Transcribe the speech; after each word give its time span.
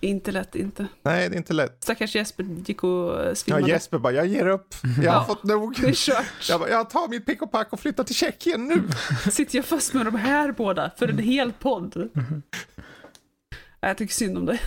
Inte 0.00 0.32
lätt 0.32 0.54
inte. 0.54 0.86
Nej, 1.02 1.28
det 1.28 1.34
är 1.34 1.38
inte 1.38 1.52
lätt. 1.52 1.76
Stackars 1.84 2.14
Jesper 2.14 2.42
gick 2.44 2.84
och 2.84 2.90
Ja, 3.26 3.34
svimmade. 3.34 3.68
Jesper 3.68 3.98
bara, 3.98 4.12
jag 4.12 4.26
ger 4.26 4.46
upp. 4.46 4.74
Jag 5.02 5.12
har 5.12 5.18
Ja. 5.20 5.24
fått 5.24 5.44
nog. 5.44 5.76
Det 5.80 5.88
är 5.88 5.92
kört. 5.92 6.48
Jag, 6.48 6.60
bara, 6.60 6.70
jag 6.70 6.90
tar 6.90 7.08
mitt 7.08 7.26
pick 7.26 7.42
och 7.42 7.52
pack 7.52 7.72
och 7.72 7.80
flyttar 7.80 8.04
till 8.04 8.14
Tjeckien 8.14 8.64
nu. 8.68 8.82
Sitter 9.30 9.56
jag 9.58 9.64
fast 9.64 9.94
med 9.94 10.06
de 10.06 10.14
här 10.14 10.52
båda 10.52 10.90
för 10.98 11.08
en 11.08 11.18
hel 11.18 11.52
podd? 11.52 12.08
Jag 13.80 13.98
tycker 13.98 14.14
synd 14.14 14.38
om 14.38 14.46
dig. 14.46 14.60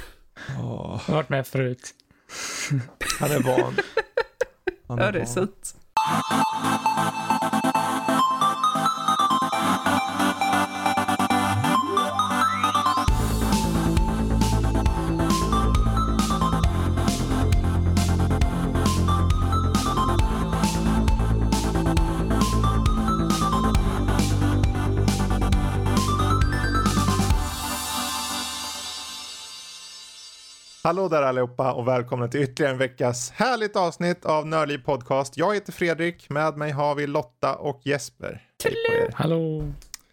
Åh, 0.50 1.02
Jag 1.08 1.14
har 1.14 1.14
varit 1.16 1.30
med 1.30 1.48
förut. 1.48 1.94
han 3.20 3.32
är 3.32 3.40
van. 3.40 3.76
Han 4.88 4.98
Ja, 4.98 5.12
det 5.12 5.20
är 5.20 5.26
van. 5.26 5.28
sant. 5.28 5.76
Hallå 30.92 31.08
där 31.08 31.22
allihopa 31.22 31.74
och 31.74 31.88
välkomna 31.88 32.28
till 32.28 32.42
ytterligare 32.42 32.74
en 32.74 32.78
veckas 32.78 33.32
härligt 33.32 33.76
avsnitt 33.76 34.26
av 34.26 34.48
Nördliv 34.48 34.78
Podcast. 34.78 35.38
Jag 35.38 35.54
heter 35.54 35.72
Fredrik, 35.72 36.30
med 36.30 36.58
mig 36.58 36.72
har 36.72 36.96
vi 36.96 37.08
Lotta 37.08 37.56
och 37.56 37.82
Jesper. 37.84 38.42
Er. 38.66 39.12
Hallå. 39.14 39.60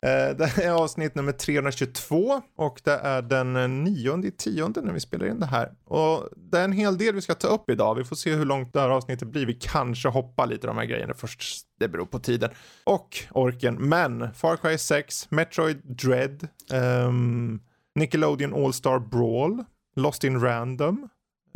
Eh, 0.02 0.36
Det 0.36 0.64
är 0.64 0.70
avsnitt 0.70 1.14
nummer 1.14 1.32
322 1.32 2.42
och 2.56 2.80
det 2.84 2.92
är 2.92 3.22
den 3.22 3.56
eh, 3.56 3.68
nionde 3.68 4.28
i 4.28 4.30
tionde 4.30 4.80
när 4.80 4.92
vi 4.92 5.00
spelar 5.00 5.26
in 5.26 5.40
det 5.40 5.46
här. 5.46 5.72
Och 5.84 6.28
det 6.36 6.58
är 6.58 6.64
en 6.64 6.72
hel 6.72 6.98
del 6.98 7.14
vi 7.14 7.20
ska 7.20 7.34
ta 7.34 7.48
upp 7.48 7.70
idag. 7.70 7.94
Vi 7.94 8.04
får 8.04 8.16
se 8.16 8.34
hur 8.34 8.44
långt 8.44 8.72
det 8.72 8.80
här 8.80 8.90
avsnittet 8.90 9.28
blir. 9.28 9.46
Vi 9.46 9.54
kanske 9.54 10.08
hoppar 10.08 10.46
lite 10.46 10.66
de 10.66 10.76
här 10.76 10.84
grejerna 10.84 11.14
först. 11.14 11.62
Det 11.80 11.88
beror 11.88 12.06
på 12.06 12.18
tiden 12.18 12.50
och 12.84 13.18
orken. 13.30 13.74
Men 13.74 14.34
Far 14.34 14.56
Cry 14.56 14.78
6, 14.78 15.30
Metroid 15.30 15.80
Dread, 15.84 16.48
ehm, 16.72 17.60
Nickelodeon 17.94 18.64
All-Star 18.64 18.98
Brawl, 18.98 19.64
Lost 19.98 20.24
in 20.24 20.40
Random. 20.40 21.08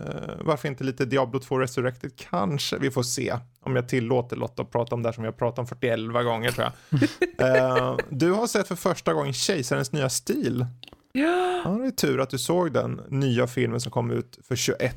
Eh, 0.03 0.31
varför 0.41 0.69
inte 0.69 0.85
lite 0.85 1.05
Diablo 1.05 1.41
2 1.41 1.59
Resurrected? 1.59 2.13
Kanske. 2.17 2.79
Vi 2.79 2.91
får 2.91 3.03
se 3.03 3.37
om 3.61 3.77
jag 3.77 3.89
tillåter 3.89 4.37
Lotta 4.37 4.63
att 4.63 4.71
prata 4.71 4.95
om 4.95 5.03
det 5.03 5.09
här 5.09 5.13
som 5.13 5.25
har 5.25 5.33
pratat 5.33 5.59
om 5.59 5.67
41 5.67 5.99
gånger 6.25 6.51
tror 6.51 6.67
jag. 6.67 7.03
Eh, 7.39 7.97
du 8.11 8.31
har 8.33 8.47
sett 8.47 8.69
för 8.69 8.75
första 8.77 9.13
gången 9.15 9.33
Kejsarens 9.33 9.93
nya 9.93 10.11
stil. 10.11 10.67
Ja, 11.13 11.63
Ja, 11.65 11.71
det 11.71 11.87
är 11.87 11.91
tur 11.91 12.21
att 12.21 12.31
du 12.31 12.39
såg 12.39 12.73
den 12.73 13.01
nya 13.09 13.47
filmen 13.47 13.81
som 13.81 13.93
kom 13.93 14.11
ut 14.11 14.39
för 14.49 14.57
21 14.57 14.97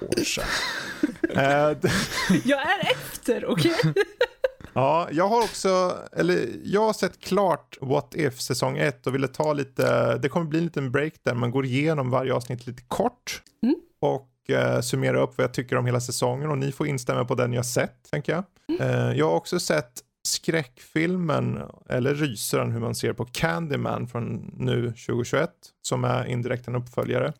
år 0.00 0.24
sedan. 0.24 0.44
D- 1.80 1.88
jag 2.44 2.60
är 2.60 2.90
efter, 2.92 3.46
okej? 3.50 3.74
ja, 4.74 5.08
jag 5.12 5.28
har 5.28 5.42
också, 5.42 5.98
eller 6.12 6.48
jag 6.64 6.80
har 6.80 6.92
sett 6.92 7.20
klart 7.20 7.78
What 7.80 8.14
If 8.14 8.40
säsong 8.40 8.78
1 8.78 9.06
och 9.06 9.14
ville 9.14 9.28
ta 9.28 9.52
lite, 9.52 10.18
det 10.18 10.28
kommer 10.28 10.46
bli 10.46 10.58
en 10.58 10.64
liten 10.64 10.92
break 10.92 11.12
där 11.22 11.34
man 11.34 11.50
går 11.50 11.64
igenom 11.64 12.10
varje 12.10 12.34
avsnitt 12.34 12.66
lite 12.66 12.82
kort. 12.88 13.42
Mm. 13.62 13.74
Och 14.00 14.50
eh, 14.50 14.80
summera 14.80 15.20
upp 15.20 15.38
vad 15.38 15.44
jag 15.44 15.54
tycker 15.54 15.76
om 15.76 15.86
hela 15.86 16.00
säsongen 16.00 16.50
och 16.50 16.58
ni 16.58 16.72
får 16.72 16.86
instämma 16.86 17.24
på 17.24 17.34
den 17.34 17.52
jag 17.52 17.66
sett, 17.66 18.10
tänker 18.10 18.32
jag. 18.32 18.44
Eh, 18.80 19.18
jag 19.18 19.26
har 19.26 19.34
också 19.34 19.60
sett 19.60 19.92
skräckfilmen, 20.26 21.62
eller 21.88 22.14
rysaren 22.14 22.72
hur 22.72 22.80
man 22.80 22.94
ser 22.94 23.12
på 23.12 23.24
Candyman 23.24 24.08
från 24.08 24.54
nu 24.56 24.86
2021, 24.86 25.50
som 25.82 26.04
är 26.04 26.24
indirekt 26.24 26.68
en 26.68 26.74
uppföljare 26.74 27.32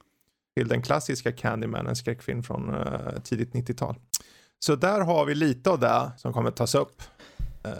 till 0.56 0.68
den 0.68 0.82
klassiska 0.82 1.32
Candyman, 1.32 1.86
en 1.86 1.96
skräckfilm 1.96 2.42
från 2.42 2.74
eh, 2.74 3.20
tidigt 3.24 3.52
90-tal. 3.52 3.96
Så 4.58 4.76
där 4.76 5.00
har 5.00 5.24
vi 5.24 5.34
lite 5.34 5.70
av 5.70 5.80
det 5.80 6.12
som 6.16 6.32
kommer 6.32 6.50
tas 6.50 6.74
upp. 6.74 7.02
Eh, 7.64 7.72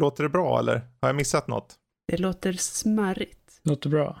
låter 0.00 0.22
det 0.22 0.28
bra 0.28 0.58
eller 0.58 0.74
har 1.00 1.08
jag 1.08 1.16
missat 1.16 1.48
något? 1.48 1.74
Det 2.08 2.16
låter 2.16 2.52
smarrigt. 2.52 3.60
Låter 3.62 3.90
bra. 3.90 4.20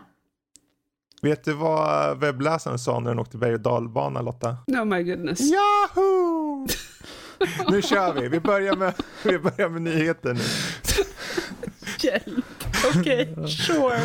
Vet 1.22 1.44
du 1.44 1.52
vad 1.52 2.18
webbläsaren 2.20 2.78
sa 2.78 3.00
när 3.00 3.10
den 3.10 3.18
åkte 3.18 3.36
berg 3.36 3.54
och 3.54 3.60
dalbana 3.60 4.22
Lotta? 4.22 4.56
Oh 4.66 4.84
my 4.84 5.02
goodness. 5.02 5.40
Yahoo! 5.40 6.66
nu 7.70 7.82
kör 7.82 8.12
vi. 8.20 8.28
Vi 8.28 8.40
börjar 8.40 8.76
med, 8.76 8.94
vi 9.24 9.38
börjar 9.38 9.68
med 9.68 9.82
nyheter 9.82 10.34
nu. 10.34 10.40
Hjälp. 11.98 12.44
Okej, 12.96 13.34
sure. 13.66 14.00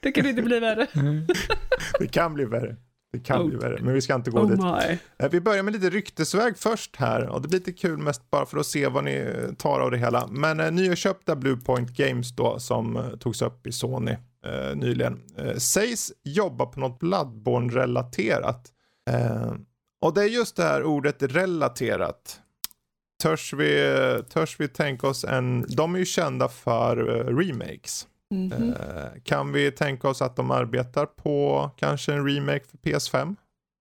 Det 0.00 0.12
kan 0.12 0.26
inte 0.26 0.42
bli 0.42 0.60
värre. 0.60 0.86
Det 1.98 2.06
kan 2.06 2.34
bli 2.34 2.44
värre. 2.44 2.76
Det 3.14 3.20
kan 3.20 3.40
Oh. 3.42 3.48
bli 3.48 3.56
värre, 3.56 3.78
men 3.82 3.94
vi 3.94 4.00
ska 4.02 4.14
inte 4.14 4.30
gå 4.30 4.40
Oh 4.40 4.50
dit. 4.50 4.58
my. 4.60 4.98
Eh, 5.18 5.30
Vi 5.30 5.40
börjar 5.40 5.62
med 5.62 5.72
lite 5.72 5.90
ryktesväg 5.90 6.58
först 6.58 6.96
här 6.96 7.28
och 7.28 7.42
det 7.42 7.48
blir 7.48 7.58
lite 7.58 7.72
kul 7.72 7.98
mest 7.98 8.30
bara 8.30 8.46
för 8.46 8.58
att 8.58 8.66
se 8.66 8.88
vad 8.88 9.04
ni 9.04 9.32
tar 9.58 9.80
av 9.80 9.90
det 9.90 9.98
hela. 9.98 10.26
Men 10.30 10.60
eh, 10.60 10.70
nyköpta 10.72 11.36
Bluepoint 11.36 11.90
Games 11.96 12.36
då 12.36 12.58
som 12.58 12.96
eh, 12.96 13.08
togs 13.20 13.42
upp 13.42 13.66
i 13.66 13.72
Sony 13.72 14.12
eh, 14.46 14.76
nyligen 14.76 15.20
eh, 15.38 15.56
sägs 15.56 16.12
jobba 16.24 16.66
på 16.66 16.80
något 16.80 16.98
Bloodborne-relaterat. 17.00 18.72
Eh, 19.10 19.52
och 20.00 20.14
det 20.14 20.20
är 20.22 20.28
just 20.28 20.56
det 20.56 20.62
här 20.62 20.82
ordet 20.84 21.22
relaterat. 21.22 22.40
Törs 23.22 23.52
vi, 23.52 23.94
törs 24.32 24.60
vi 24.60 24.68
tänka 24.68 25.06
oss 25.08 25.24
en, 25.24 25.64
de 25.68 25.94
är 25.94 25.98
ju 25.98 26.04
kända 26.04 26.48
för 26.48 26.96
eh, 27.20 27.36
remakes. 27.36 28.06
Mhm. 28.34 28.72
Eh, 28.72 29.22
kan 29.24 29.52
vi 29.52 29.70
tänka 29.70 30.08
oss 30.08 30.22
att 30.22 30.36
de 30.36 30.50
arbetar 30.50 31.06
på 31.06 31.70
kanske 31.76 32.12
en 32.12 32.28
remake 32.28 32.64
för 32.70 32.78
PS5? 32.78 33.36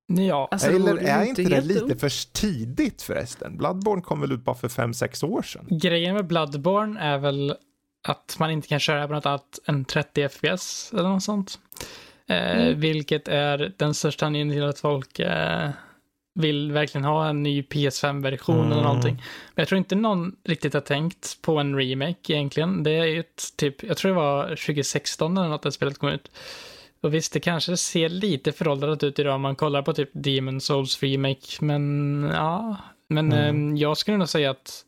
Ja, 0.08 0.48
Alltså, 0.52 0.68
Eller 0.70 0.98
är 0.98 1.24
inte 1.24 1.42
inte 1.42 1.56
det 1.56 1.62
lite 1.62 1.96
för 1.98 2.32
tidigt 2.34 3.02
förresten? 3.02 3.58
Bloodborne 3.58 4.02
kom 4.02 4.22
väl 4.22 4.32
ut 4.32 4.44
bara 4.46 4.56
för 4.56 4.68
5-6 4.70 5.26
år 5.26 5.42
sedan? 5.42 5.68
grejen 5.70 6.16
med 6.16 6.28
Bloodborne 6.28 7.00
är 7.02 7.18
väl 7.18 7.56
att 8.08 8.36
man 8.40 8.52
inte 8.52 8.68
kan 8.68 8.80
köra 8.80 9.08
på 9.08 9.14
något 9.14 9.26
annat 9.26 9.60
än 9.66 9.86
30 9.86 10.30
FPS 10.30 10.94
eller 10.94 11.10
något 11.10 11.24
sånt. 11.24 11.60
Eh, 12.30 12.52
Mm. 12.52 12.80
Vilket 12.80 13.28
är 13.28 13.74
den 13.78 13.94
största 13.94 14.26
anledningen 14.26 14.58
till 14.64 14.70
att 14.70 14.80
folk 14.80 15.20
eh, 15.20 15.70
vill 16.36 16.72
verkligen 16.72 17.06
ha 17.06 17.28
en 17.30 17.44
ny 17.44 17.62
PS5-version 17.62 18.60
Mm. 18.60 18.72
eller 18.72 18.84
någonting. 18.84 19.16
Men 19.56 19.62
jag 19.62 19.68
tror 19.68 19.78
inte 19.78 19.96
någon 19.96 20.36
riktigt 20.44 20.74
har 20.74 20.82
tänkt 20.82 21.42
på 21.42 21.58
en 21.58 21.76
remake 21.78 22.34
egentligen. 22.34 22.84
Det 22.84 22.92
är 22.92 23.06
ju 23.06 23.20
ett 23.20 23.44
typ, 23.58 23.84
jag 23.84 23.98
tror 23.98 24.12
det 24.12 24.18
var 24.18 24.48
2016 24.48 25.38
eller 25.38 25.50
något 25.50 25.62
det 25.64 25.72
spelet 25.72 25.98
kom 25.98 26.10
ut. 26.10 26.32
Och 27.02 27.14
visst, 27.14 27.34
det 27.34 27.40
kanske 27.40 27.78
ser 27.78 28.10
lite 28.10 28.52
föråldrat 28.52 29.04
ut 29.04 29.20
idag 29.20 29.36
om 29.36 29.42
man 29.42 29.56
kollar 29.56 29.82
på 29.82 29.94
typ 29.94 30.10
Demon 30.14 30.62
Souls 30.62 31.04
remake, 31.04 31.48
men 31.66 32.30
ja. 32.34 32.78
Men 33.08 33.32
Mm. 33.34 33.74
eh, 33.76 33.82
jag 33.82 33.98
skulle 33.98 34.18
nog 34.18 34.30
säga 34.30 34.52
att 34.52 34.86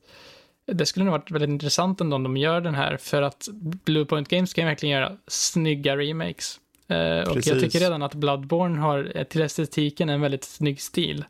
det 0.71 0.85
skulle 0.85 1.05
nog 1.05 1.11
varit 1.11 1.31
väldigt 1.31 1.49
intressant 1.49 2.01
ändå 2.01 2.15
om 2.15 2.23
de 2.23 2.37
gör 2.37 2.61
den 2.61 2.75
här, 2.75 2.97
för 2.97 3.21
att 3.21 3.47
Bluepoint 3.85 4.27
Games 4.29 4.53
kan 4.53 4.65
verkligen 4.65 4.95
göra 4.95 5.11
snygga 5.27 5.97
remakes. 5.97 6.59
Eh, 6.87 7.19
och 7.19 7.33
Precis. 7.33 7.47
jag 7.53 7.59
tycker 7.61 7.79
redan 7.79 8.03
att 8.03 8.13
Bloodborne 8.15 8.79
har 8.79 9.11
eh, 9.15 9.23
till 9.23 9.41
estetiken 9.41 10.09
en 10.09 10.21
väldigt 10.21 10.43
snygg 10.43 10.81
stil. 10.81 11.25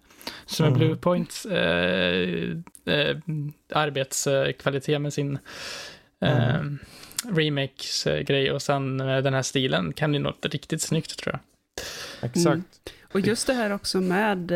Så 0.46 0.64
med 0.64 0.68
Mm. 0.70 0.80
Bluepoints 0.80 1.46
eh, 1.46 2.50
eh, 2.86 3.18
arbetskvalitet 3.74 5.02
med 5.02 5.14
sin 5.14 5.38
eh, 6.22 6.56
Mm. 6.56 6.80
remakes-grej 7.30 8.52
och 8.52 8.62
sen 8.62 9.00
eh, 9.00 9.18
den 9.18 9.34
här 9.34 9.42
stilen 9.42 9.94
kan 9.94 10.10
bli 10.12 10.20
något 10.20 10.46
riktigt 10.46 10.82
snyggt 10.82 11.18
tror 11.20 11.34
jag. 11.34 11.40
Exakt. 12.30 12.46
Mm. 12.46 12.64
Och 13.12 13.20
just 13.20 13.48
det 13.48 13.54
här 13.54 13.72
också 13.74 14.02
med 14.02 14.52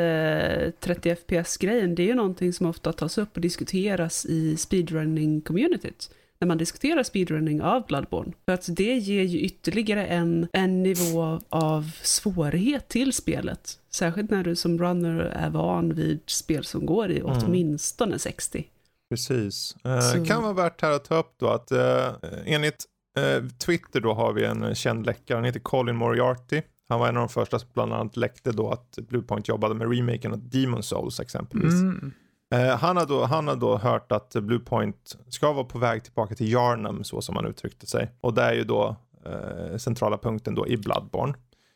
eh, 0.66 0.72
30 0.80 1.16
FPS-grejen, 1.16 1.96
det 1.96 2.04
är 2.04 2.08
ju 2.08 2.16
någonting 2.16 2.54
som 2.54 2.66
ofta 2.66 2.94
tas 2.94 3.18
upp 3.18 3.36
och 3.36 3.42
diskuteras 3.42 4.26
i 4.26 4.56
speedrunning-communityt. 4.56 6.10
När 6.42 6.48
man 6.48 6.58
diskuterar 6.58 7.04
speedrunning 7.04 7.62
av 7.62 7.86
Bloodborne. 7.88 8.32
För 8.46 8.54
att 8.54 8.66
det 8.76 8.94
ger 8.98 9.24
ju 9.24 9.40
ytterligare 9.40 10.06
en, 10.06 10.48
en 10.54 10.84
nivå 10.84 11.40
av 11.50 11.92
svårighet 12.04 12.88
till 12.88 13.14
spelet. 13.14 13.80
Särskilt 13.92 14.30
när 14.32 14.44
du 14.44 14.56
som 14.56 14.78
runner 14.80 15.20
är 15.20 15.50
van 15.50 15.94
vid 15.94 16.20
spel 16.26 16.64
som 16.66 16.86
går 16.86 17.12
i 17.12 17.20
Mm. 17.20 17.32
åtminstone 17.32 18.20
60. 18.20 18.66
Precis. 19.10 19.76
Eh, 19.84 20.00
Så- 20.00 20.26
Kan 20.26 20.44
vara 20.44 20.54
värt 20.54 20.82
här 20.82 20.92
att 20.92 21.06
ta 21.06 21.16
upp 21.20 21.34
då 21.40 21.48
att 21.48 21.72
eh, 21.72 22.08
enligt 22.46 22.86
eh, 23.18 23.44
Twitter 23.66 24.02
då 24.02 24.14
har 24.14 24.34
vi 24.34 24.46
en 24.46 24.76
känd 24.76 25.06
läckare, 25.06 25.36
han 25.38 25.46
heter 25.46 25.60
Colin 25.60 25.96
Moriarty. 25.96 26.62
Han 26.90 27.00
var 27.00 27.08
en 27.10 27.18
av 27.18 27.22
de 27.22 27.30
första 27.30 27.60
som 27.60 27.70
bland 27.74 27.94
annat 27.94 28.18
läckte 28.18 28.52
då 28.52 28.70
att 28.72 28.98
Bluepoint 29.08 29.48
jobbade 29.48 29.76
med 29.76 29.92
remaken 29.96 30.32
av 30.32 30.50
Demon 30.50 30.84
Souls 30.84 31.20
exempelvis. 31.20 31.74
Mm. 31.74 32.12
Eh, 32.56 32.78
han, 32.78 32.98
har 32.98 33.06
då, 33.06 33.24
han 33.26 33.48
har 33.48 33.56
då 33.56 33.78
hört 33.78 34.12
att 34.12 34.30
Bluepoint 34.36 35.18
ska 35.30 35.52
vara 35.54 35.64
på 35.66 35.80
väg 35.80 36.04
tillbaka 36.04 36.36
till 36.36 36.48
Yarnum 36.54 37.04
så 37.04 37.22
som 37.22 37.36
han 37.36 37.46
uttryckte 37.46 37.88
sig. 37.88 38.12
Och 38.22 38.34
det 38.34 38.42
är 38.42 38.54
ju 38.54 38.64
då 38.64 38.96
eh, 39.26 39.78
centrala 39.78 40.18
punkten 40.18 40.56
då 40.56 40.68
i 40.68 40.78
Bloodborne. 40.78 41.34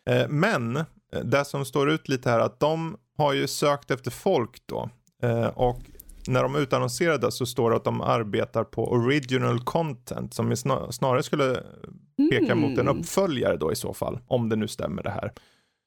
Eh, 0.10 0.28
men 0.30 0.78
eh, 0.78 0.84
det 1.24 1.46
som 1.46 1.66
står 1.66 1.90
ut 1.90 2.08
lite 2.10 2.30
här 2.30 2.40
att 2.40 2.60
de 2.60 2.98
har 3.18 3.34
ju 3.34 3.48
sökt 3.48 3.92
efter 3.92 4.12
folk 4.12 4.62
då. 4.66 4.90
Eh, 5.24 5.46
och 5.48 5.80
när 6.28 6.44
de 6.44 6.56
utannonserade 6.56 7.32
så 7.32 7.46
står 7.46 7.70
det 7.70 7.76
att 7.76 7.84
de 7.84 8.02
arbetar 8.02 8.64
på 8.64 8.92
original 8.92 9.60
content 9.60 10.34
som 10.34 10.52
är 10.52 10.56
snar- 10.56 10.92
snarare 10.92 11.24
skulle 11.24 11.64
peka 12.32 12.56
mot 12.56 12.72
en 12.72 12.80
Mm. 12.88 13.00
uppföljare 13.00 13.58
då 13.58 13.72
i 13.72 13.76
så 13.76 13.94
fall. 13.94 14.20
Om 14.28 14.50
det 14.50 14.56
nu 14.56 14.68
stämmer 14.68 15.04
det 15.04 15.10
här. 15.10 15.34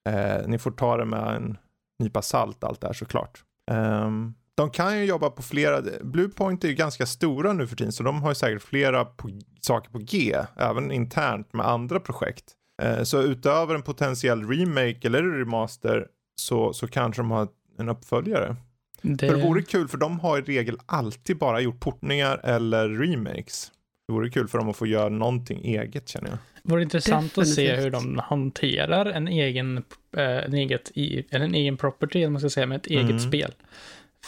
Eh, 0.09 0.49
ni 0.49 0.59
får 0.59 0.71
ta 0.71 0.97
det 0.97 1.05
med 1.05 1.37
en 1.37 1.59
nypa 1.99 2.23
salt 2.23 2.65
allt 2.65 2.81
det 2.81 2.87
här 2.87 2.95
såklart. 2.95 3.45
Um, 3.71 4.35
de 4.57 4.71
kan 4.71 4.99
ju 4.99 5.05
jobba 5.05 5.31
på 5.31 5.43
flera, 5.43 5.83
Bluepoint 6.03 6.65
är 6.65 6.69
ju 6.69 6.75
ganska 6.75 7.07
stora 7.07 7.53
nu 7.53 7.67
för 7.67 7.77
tiden 7.77 7.93
så 7.93 8.03
de 8.03 8.23
har 8.23 8.31
ju 8.31 8.35
säkert 8.35 8.63
flera 8.63 9.05
på, 9.05 9.31
saker 9.61 9.91
på 9.91 9.99
G, 9.99 10.37
även 10.57 10.93
internt 10.93 11.53
med 11.53 11.67
andra 11.67 12.01
projekt. 12.01 12.45
Eh, 12.83 13.03
så 13.03 13.23
utöver 13.23 13.75
en 13.75 13.83
potentiell 13.83 14.49
remake 14.49 15.07
eller 15.07 15.23
remaster 15.23 16.07
så, 16.41 16.73
så 16.73 16.89
kanske 16.89 17.23
de 17.23 17.31
har 17.31 17.49
en 17.79 17.89
uppföljare. 17.89 18.57
Det... 19.03 19.29
För 19.29 19.37
det 19.37 19.43
vore 19.43 19.63
kul 19.63 19.89
för 19.89 19.99
de 19.99 20.21
har 20.21 20.39
i 20.39 20.43
regel 20.43 20.79
alltid 20.87 21.39
bara 21.39 21.61
gjort 21.61 21.81
portningar 21.81 22.41
eller 22.45 22.89
remakes. 22.89 23.73
Det 24.09 24.13
vore 24.13 24.31
kul 24.31 24.49
för 24.49 24.59
dem 24.59 24.69
att 24.69 24.77
få 24.77 24.87
göra 24.87 25.09
någonting 25.09 25.65
eget 25.65 26.09
känner 26.09 26.29
jag. 26.29 26.39
Det 26.63 26.73
vore 26.73 26.83
intressant 26.83 27.35
Definitivt. 27.35 27.53
att 27.53 27.55
se 27.55 27.77
hur 27.77 27.91
de 27.91 28.19
hanterar 28.19 29.07
en 29.07 29.29
egen, 29.29 29.77
eh, 30.17 30.23
en, 30.23 30.55
eget, 30.55 30.91
eller 31.31 31.45
en 31.45 31.55
egen 31.55 31.77
property, 31.77 32.19
eller 32.19 32.31
man 32.31 32.41
ska 32.41 32.51
säga, 32.51 32.67
med 32.67 32.77
ett 32.77 32.87
eget 32.87 33.11
mm. 33.11 33.19
spel. 33.19 33.53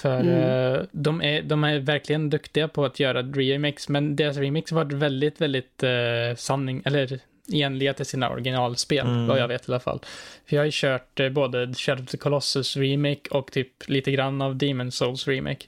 För 0.03 0.21
mm. 0.21 0.75
uh, 0.75 0.87
de, 0.93 1.23
är, 1.23 1.43
de 1.43 1.65
är 1.65 1.79
verkligen 1.79 2.31
duktiga 2.31 2.69
på 2.69 2.85
att 2.85 3.01
göra 3.01 3.23
remix, 3.23 3.89
men 3.89 4.17
deras 4.17 4.37
remix 4.37 4.71
har 4.71 4.85
varit 4.85 4.93
väldigt, 4.93 5.41
väldigt 5.41 5.83
uh, 5.83 6.37
sanning, 6.37 6.83
eller 6.85 7.19
enliga 7.53 7.95
till 7.95 8.07
sina 8.07 8.31
originalspel, 8.31 9.07
mm. 9.07 9.27
vad 9.27 9.39
jag 9.39 9.49
vet 9.49 9.69
i 9.69 9.73
alla 9.73 9.81
fall. 9.81 10.01
För 10.47 10.57
jag 10.57 10.61
har 10.61 10.65
ju 10.65 10.71
kört 10.75 11.21
uh, 11.21 11.29
både 11.29 11.75
Shadow 11.75 12.05
of 12.05 12.11
the 12.11 12.17
Colossus 12.17 12.77
remake 12.77 13.31
och 13.31 13.53
typ 13.53 13.89
lite 13.89 14.11
grann 14.11 14.43
av 14.43 14.57
Demon 14.57 14.93
Souls 14.93 15.29
remake. 15.29 15.67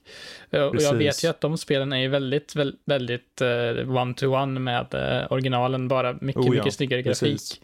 Uh, 0.54 0.62
och 0.62 0.82
jag 0.82 0.94
vet 0.94 1.24
ju 1.24 1.28
att 1.28 1.40
de 1.40 1.58
spelen 1.58 1.92
är 1.92 2.08
väldigt, 2.08 2.56
väldigt, 2.56 2.82
väldigt 2.84 3.40
one-to-one 3.88 4.60
med 4.60 4.86
originalen, 5.30 5.88
bara 5.88 6.12
mycket, 6.20 6.42
oh, 6.42 6.46
ja. 6.46 6.52
mycket 6.52 6.74
snyggare 6.74 7.02
grafik. 7.02 7.32
Precis. 7.32 7.60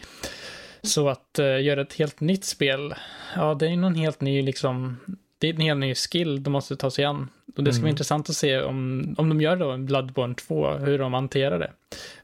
Så 0.83 1.09
att 1.09 1.39
göra 1.39 1.81
ett 1.81 1.95
helt 1.95 2.21
nytt 2.21 2.45
spel, 2.45 2.95
ja 3.37 3.55
det 3.55 3.67
är 3.67 3.71
ju 3.71 3.77
någon 3.77 3.95
helt 3.95 4.21
ny 4.21 4.43
liksom 4.43 5.01
det 5.39 5.49
är 5.49 5.55
en 5.55 5.61
helt 5.61 5.81
ny 5.81 5.95
skill 5.95 6.43
de 6.43 6.51
måste 6.51 6.77
ta 6.77 6.91
sig 6.91 7.05
an. 7.05 7.29
Och 7.57 7.65
det 7.65 7.73
ska 7.73 7.79
mm. 7.79 7.83
vara 7.83 7.91
intressant 7.91 8.31
att 8.31 8.37
se 8.37 8.61
om, 8.61 9.15
om 9.19 9.29
de 9.29 9.41
gör 9.41 9.57
då 9.57 9.71
en 9.71 9.87
Bloodborne 9.87 10.35
2, 10.35 10.71
hur 10.71 10.99
de 10.99 11.13
hanterar 11.15 11.59
det. 11.59 11.73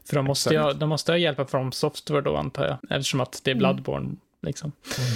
För 0.05 0.15
de 0.15 0.25
måste, 0.25 0.53
ju, 0.53 0.73
de 0.73 0.89
måste 0.89 1.11
ha 1.11 1.17
hjälp 1.17 1.49
från 1.49 1.71
Software 1.71 2.21
då 2.21 2.37
antar 2.37 2.65
jag, 2.65 2.97
eftersom 2.97 3.19
att 3.19 3.41
det 3.43 3.51
är 3.51 3.55
mm. 3.55 3.59
Bloodborne 3.59 4.05
mm. 4.05 4.17
liksom. 4.41 4.71
Mm. 4.97 5.09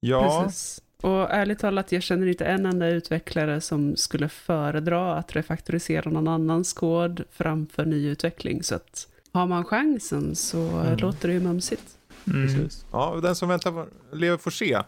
Ja. 0.00 0.42
Precis. 0.44 0.80
Och 1.02 1.30
ärligt 1.30 1.58
talat, 1.58 1.92
jag 1.92 2.02
känner 2.02 2.26
inte 2.26 2.44
en 2.44 2.66
enda 2.66 2.88
utvecklare 2.88 3.60
som 3.60 3.96
skulle 3.96 4.28
föredra 4.28 5.14
att 5.14 5.36
refaktorisera 5.36 6.10
någon 6.10 6.28
annans 6.28 6.72
kod 6.72 7.24
framför 7.30 7.84
nyutveckling. 7.84 8.62
Så 8.62 8.74
att 8.74 9.08
har 9.32 9.46
man 9.46 9.64
chansen 9.64 10.36
så 10.36 10.58
mm. 10.58 10.96
låter 10.96 11.28
det 11.28 11.34
ju 11.34 11.40
mumsigt. 11.40 11.98
Mm. 12.26 12.68
Ja, 12.92 13.18
den 13.22 13.36
som 13.36 13.48
väntar 13.48 13.86
lever 14.12 14.36
får 14.36 14.50
se. 14.50 14.78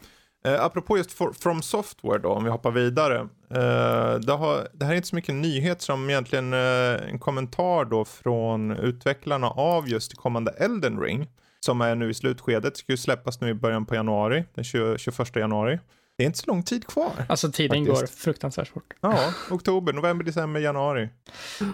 Eh, 0.47 0.65
apropå 0.65 0.99
just 0.99 1.13
for, 1.13 1.33
From 1.33 1.63
Software 1.63 2.19
då, 2.19 2.29
om 2.29 2.45
vi 2.45 2.51
hoppar 2.51 2.71
vidare. 2.71 3.19
Eh, 3.51 4.19
det, 4.19 4.33
har, 4.33 4.69
det 4.73 4.85
här 4.85 4.93
är 4.93 4.97
inte 4.97 5.09
så 5.09 5.17
mycket 5.17 5.35
nyhet 5.35 5.83
som 5.83 6.11
egentligen 6.11 6.53
eh, 6.53 7.09
en 7.11 7.19
kommentar 7.19 7.85
då 7.85 8.05
från 8.05 8.71
utvecklarna 8.71 9.51
av 9.51 9.89
just 9.89 10.15
kommande 10.15 10.51
Elden 10.51 11.01
Ring. 11.01 11.29
Som 11.61 11.81
är 11.81 11.95
nu 11.95 12.11
i 12.11 12.15
slutskedet, 12.15 12.77
ska 12.77 12.93
ju 12.93 12.97
släppas 12.97 13.41
nu 13.41 13.49
i 13.49 13.55
början 13.55 13.87
på 13.87 13.95
januari, 13.95 14.45
den 14.55 14.65
20, 14.65 14.99
21 14.99 15.37
januari. 15.37 15.79
Det 16.19 16.25
är 16.25 16.27
inte 16.27 16.39
så 16.39 16.47
lång 16.47 16.63
tid 16.63 16.87
kvar. 16.87 17.27
Alltså 17.29 17.53
tiden 17.53 17.87
faktiskt. 17.87 18.01
går 18.01 18.07
fruktansvärt 18.17 18.69
fort. 18.69 18.95
Ja, 19.01 19.33
oktober, 19.51 19.93
november, 19.93 20.25
december, 20.25 20.61
januari. 20.61 21.09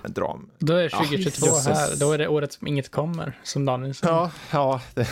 En 0.04 0.12
dram. 0.12 0.50
Då 0.58 0.74
är 0.74 0.88
2022 0.88 1.46
ja, 1.46 1.74
här, 1.74 1.96
då 2.00 2.12
är 2.12 2.18
det 2.18 2.28
året 2.28 2.52
som 2.52 2.66
inget 2.66 2.90
kommer, 2.90 3.40
som 3.42 3.64
Daniel 3.64 3.94
sa. 3.94 4.06
Ja, 4.08 4.30
ja 4.52 4.80
det, 4.94 5.08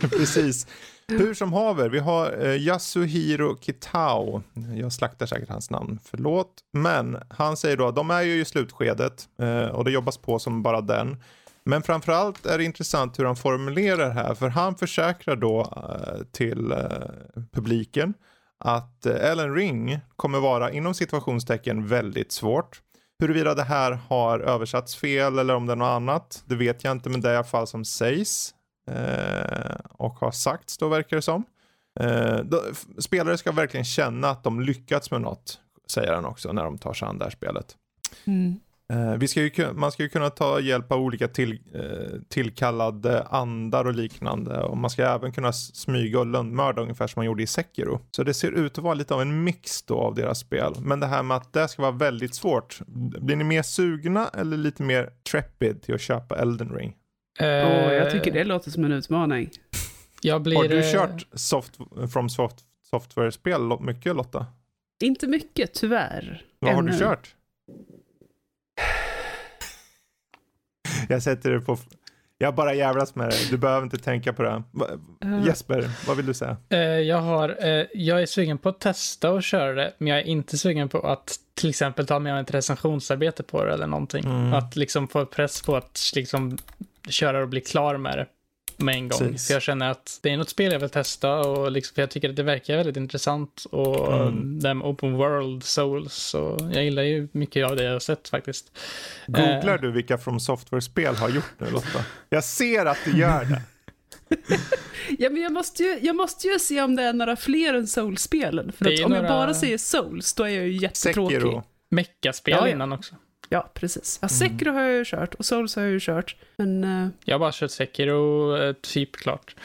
precis. 0.00 0.66
Hur 1.08 1.34
som 1.34 1.52
haver, 1.52 1.88
vi 1.88 1.98
har 1.98 2.46
eh, 2.46 2.62
Yasuhiro 2.62 3.56
Kitao. 3.60 4.42
Jag 4.76 4.92
slaktar 4.92 5.26
säkert 5.26 5.48
hans 5.48 5.70
namn, 5.70 5.98
förlåt. 6.04 6.52
Men 6.72 7.18
han 7.30 7.56
säger 7.56 7.76
då 7.76 7.86
att 7.86 7.96
de 7.96 8.10
är 8.10 8.22
ju 8.22 8.40
i 8.40 8.44
slutskedet 8.44 9.28
eh, 9.38 9.66
och 9.66 9.84
det 9.84 9.90
jobbas 9.90 10.18
på 10.18 10.38
som 10.38 10.62
bara 10.62 10.80
den. 10.80 11.16
Men 11.64 11.82
framförallt 11.82 12.46
är 12.46 12.58
det 12.58 12.64
intressant 12.64 13.18
hur 13.18 13.24
han 13.24 13.36
formulerar 13.36 14.10
här, 14.10 14.34
för 14.34 14.48
han 14.48 14.74
försäkrar 14.74 15.36
då 15.36 15.60
eh, 15.60 16.24
till 16.32 16.72
eh, 16.72 16.78
publiken 17.52 18.14
att 18.64 19.06
eh, 19.06 19.30
Ellen 19.30 19.54
Ring 19.54 19.98
kommer 20.16 20.40
vara 20.40 20.70
inom 20.70 20.94
situationstecken 20.94 21.86
väldigt 21.86 22.32
svårt. 22.32 22.82
Huruvida 23.18 23.54
det 23.54 23.62
här 23.62 23.92
har 24.08 24.40
översatts 24.40 24.96
fel 24.96 25.38
eller 25.38 25.54
om 25.54 25.66
det 25.66 25.72
är 25.72 25.76
något 25.76 25.96
annat, 25.96 26.42
det 26.46 26.56
vet 26.56 26.84
jag 26.84 26.92
inte, 26.92 27.08
men 27.10 27.20
det 27.20 27.28
är 27.28 27.32
i 27.32 27.36
alla 27.36 27.44
fall 27.44 27.66
som 27.66 27.84
sägs. 27.84 28.54
Eh, 28.90 29.76
och 29.92 30.14
har 30.14 30.30
sagts 30.30 30.78
då 30.78 30.88
verkar 30.88 31.16
det 31.16 31.22
som. 31.22 31.44
Eh, 32.00 32.36
då, 32.36 32.62
spelare 32.98 33.38
ska 33.38 33.52
verkligen 33.52 33.84
känna 33.84 34.28
att 34.28 34.44
de 34.44 34.60
lyckats 34.60 35.10
med 35.10 35.20
något, 35.20 35.60
säger 35.90 36.14
han 36.14 36.24
också 36.24 36.52
när 36.52 36.64
de 36.64 36.78
tar 36.78 36.92
sig 36.92 37.08
an 37.08 37.18
det 37.18 37.24
här 37.24 37.30
spelet. 37.30 37.76
Mm. 38.24 38.60
Eh, 38.92 39.18
vi 39.18 39.28
ska 39.28 39.42
ju, 39.42 39.72
man 39.72 39.92
ska 39.92 40.02
ju 40.02 40.08
kunna 40.08 40.30
ta 40.30 40.60
hjälp 40.60 40.92
av 40.92 41.00
olika 41.00 41.28
till, 41.28 41.58
tillkallade 42.28 43.22
andar 43.22 43.84
och 43.84 43.94
liknande. 43.94 44.62
Och 44.62 44.76
man 44.76 44.90
ska 44.90 45.06
även 45.06 45.32
kunna 45.32 45.52
smyga 45.52 46.18
och 46.18 46.26
lönnmörda 46.26 46.82
ungefär 46.82 47.06
som 47.06 47.20
man 47.20 47.26
gjorde 47.26 47.42
i 47.42 47.46
Sekiro. 47.46 48.00
Så 48.10 48.22
det 48.22 48.34
ser 48.34 48.50
ut 48.50 48.78
att 48.78 48.84
vara 48.84 48.94
lite 48.94 49.14
av 49.14 49.20
en 49.20 49.44
mix 49.44 49.82
då 49.82 49.98
av 49.98 50.14
deras 50.14 50.38
spel. 50.38 50.74
Men 50.80 51.00
det 51.00 51.06
här 51.06 51.22
med 51.22 51.36
att 51.36 51.52
det 51.52 51.68
ska 51.68 51.82
vara 51.82 51.92
väldigt 51.92 52.34
svårt. 52.34 52.80
Blir 52.86 53.36
ni 53.36 53.44
mer 53.44 53.62
sugna 53.62 54.28
eller 54.28 54.56
lite 54.56 54.82
mer 54.82 55.10
trepid 55.30 55.82
till 55.82 55.94
att 55.94 56.00
köpa 56.00 56.36
Elden 56.36 56.70
Ring? 56.70 56.94
Uh, 57.40 57.46
oh, 57.46 57.92
jag 57.94 58.10
tycker 58.10 58.32
det 58.32 58.44
låter 58.44 58.70
som 58.70 58.84
en 58.84 58.92
utmaning. 58.92 59.50
Jag 60.20 60.42
blir, 60.42 60.56
har 60.56 60.68
du 60.68 60.78
eh, 60.78 60.92
kört 60.92 61.26
soft, 61.32 61.78
From 62.12 62.28
soft, 62.28 62.56
Software-spel 62.90 63.80
mycket 63.80 64.16
Lotta? 64.16 64.46
Inte 65.02 65.26
mycket, 65.26 65.74
tyvärr. 65.74 66.44
Vad 66.58 66.74
har 66.74 66.82
du 66.82 66.98
kört? 66.98 67.34
Jag 71.08 71.22
sätter 71.22 71.50
det 71.50 71.60
på... 71.60 71.78
Jag 72.38 72.54
bara 72.54 72.74
jävlas 72.74 73.14
med 73.14 73.28
det. 73.28 73.50
Du 73.50 73.56
behöver 73.56 73.82
inte 73.82 73.98
tänka 73.98 74.32
på 74.32 74.42
det. 74.42 74.62
Uh, 75.24 75.46
Jesper, 75.46 75.90
vad 76.06 76.16
vill 76.16 76.26
du 76.26 76.34
säga? 76.34 76.56
Uh, 76.72 76.78
jag, 76.80 77.20
har, 77.20 77.48
uh, 77.48 77.86
jag 77.94 78.22
är 78.22 78.26
sugen 78.26 78.58
på 78.58 78.68
att 78.68 78.80
testa 78.80 79.30
och 79.30 79.42
köra 79.42 79.72
det, 79.72 79.92
men 79.98 80.08
jag 80.08 80.18
är 80.18 80.24
inte 80.24 80.58
sugen 80.58 80.88
på 80.88 80.98
att 80.98 81.40
till 81.54 81.70
exempel 81.70 82.06
ta 82.06 82.18
med 82.18 82.40
ett 82.40 82.54
recensionsarbete 82.54 83.42
på 83.42 83.64
det 83.64 83.72
eller 83.72 83.86
någonting. 83.86 84.24
Mm. 84.24 84.52
Att 84.52 84.76
liksom 84.76 85.08
få 85.08 85.26
press 85.26 85.62
på 85.62 85.76
att 85.76 86.12
liksom 86.14 86.58
köra 87.08 87.42
och 87.42 87.48
bli 87.48 87.60
klar 87.60 87.96
med 87.96 88.18
det 88.18 88.26
med 88.76 88.94
en 88.94 89.08
gång. 89.08 89.18
Precis. 89.18 89.46
För 89.46 89.54
jag 89.54 89.62
känner 89.62 89.90
att 89.90 90.18
det 90.22 90.30
är 90.30 90.36
något 90.36 90.48
spel 90.48 90.72
jag 90.72 90.80
vill 90.80 90.90
testa 90.90 91.38
och 91.38 91.72
liksom, 91.72 91.94
för 91.94 92.02
jag 92.02 92.10
tycker 92.10 92.30
att 92.30 92.36
det 92.36 92.42
verkar 92.42 92.76
väldigt 92.76 92.96
intressant. 92.96 93.66
Och 93.70 94.22
mm. 94.22 94.60
dem 94.60 94.82
open 94.82 95.12
world 95.12 95.64
souls. 95.64 96.34
Och 96.34 96.60
jag 96.72 96.84
gillar 96.84 97.02
ju 97.02 97.28
mycket 97.32 97.66
av 97.66 97.76
det 97.76 97.84
jag 97.84 97.92
har 97.92 98.00
sett 98.00 98.28
faktiskt. 98.28 98.78
Googlar 99.26 99.74
uh, 99.74 99.80
du 99.80 99.92
vilka 99.92 100.18
From 100.18 100.40
Software-spel 100.40 101.14
har 101.14 101.28
gjort 101.28 101.52
nu 101.58 101.70
Lotta? 101.70 102.04
Jag 102.28 102.44
ser 102.44 102.86
att 102.86 102.98
du 103.04 103.18
gör 103.18 103.44
det. 103.44 103.62
ja, 105.18 105.30
men 105.30 105.42
jag 105.42 105.52
måste, 105.52 105.82
ju, 105.82 105.98
jag 106.02 106.16
måste 106.16 106.48
ju 106.48 106.58
se 106.58 106.82
om 106.82 106.96
det 106.96 107.02
är 107.02 107.12
några 107.12 107.36
fler 107.36 107.74
än 107.74 107.86
Souls-spelen. 107.86 108.72
För 108.72 108.84
att 108.84 109.04
om 109.04 109.10
några... 109.10 109.22
jag 109.22 109.30
bara 109.30 109.54
säger 109.54 109.78
Souls, 109.78 110.34
då 110.34 110.44
är 110.44 110.48
jag 110.48 110.66
ju 110.66 110.72
jättetråkig. 110.72 111.40
Sekiro. 111.40 111.62
Mecka-spel 111.90 112.56
ja, 112.58 112.66
ja. 112.66 112.72
innan 112.72 112.92
också. 112.92 113.14
Ja, 113.48 113.70
precis. 113.74 114.18
Ja, 114.22 114.28
Sekiro 114.28 114.72
har 114.72 114.82
jag 114.82 114.92
ju 114.92 115.04
kört 115.04 115.34
och 115.34 115.44
Souls 115.44 115.76
har 115.76 115.82
jag 115.82 115.92
ju 115.92 116.00
kört. 116.00 116.36
Men... 116.56 116.84
Uh... 116.84 117.08
Jag 117.24 117.34
har 117.34 117.40
bara 117.40 117.52
kört 117.52 117.70
Sekiro, 117.70 118.56
uh, 118.56 118.72
typ 118.72 119.16
klart. 119.16 119.56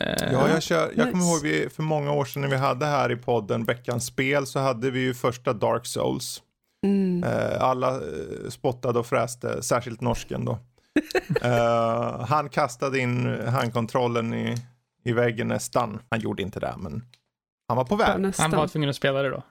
Uh, 0.00 0.32
ja, 0.32 0.48
jag, 0.48 0.62
kör, 0.62 0.80
jag 0.80 0.96
nice. 0.96 1.10
kommer 1.10 1.24
ihåg 1.24 1.42
vi, 1.42 1.68
för 1.68 1.82
många 1.82 2.12
år 2.12 2.24
sedan 2.24 2.42
när 2.42 2.48
vi 2.48 2.56
hade 2.56 2.86
här 2.86 3.12
i 3.12 3.16
podden 3.16 3.64
veckans 3.64 4.06
spel 4.06 4.46
så 4.46 4.58
hade 4.58 4.90
vi 4.90 5.00
ju 5.00 5.14
första 5.14 5.52
Dark 5.52 5.86
Souls. 5.86 6.42
Mm. 6.86 7.24
alla 7.60 8.00
spottade 8.48 8.98
och 8.98 9.06
fräste, 9.06 9.62
särskilt 9.62 10.00
norsken 10.00 10.44
då. 10.44 10.58
han 12.28 12.48
kastade 12.48 12.98
in 12.98 13.40
handkontrollen 13.46 14.34
i, 14.34 14.56
i 15.04 15.12
väggen 15.12 15.48
nästan. 15.48 16.00
Han 16.10 16.20
gjorde 16.20 16.42
inte 16.42 16.60
det, 16.60 16.74
men 16.78 17.04
han 17.68 17.76
var 17.76 17.84
på 17.84 17.96
väg. 17.96 18.34
Han 18.38 18.50
var 18.50 18.68
tvungen 18.68 18.90
att 18.90 18.96
spela 18.96 19.22
det 19.22 19.30
då. 19.30 19.42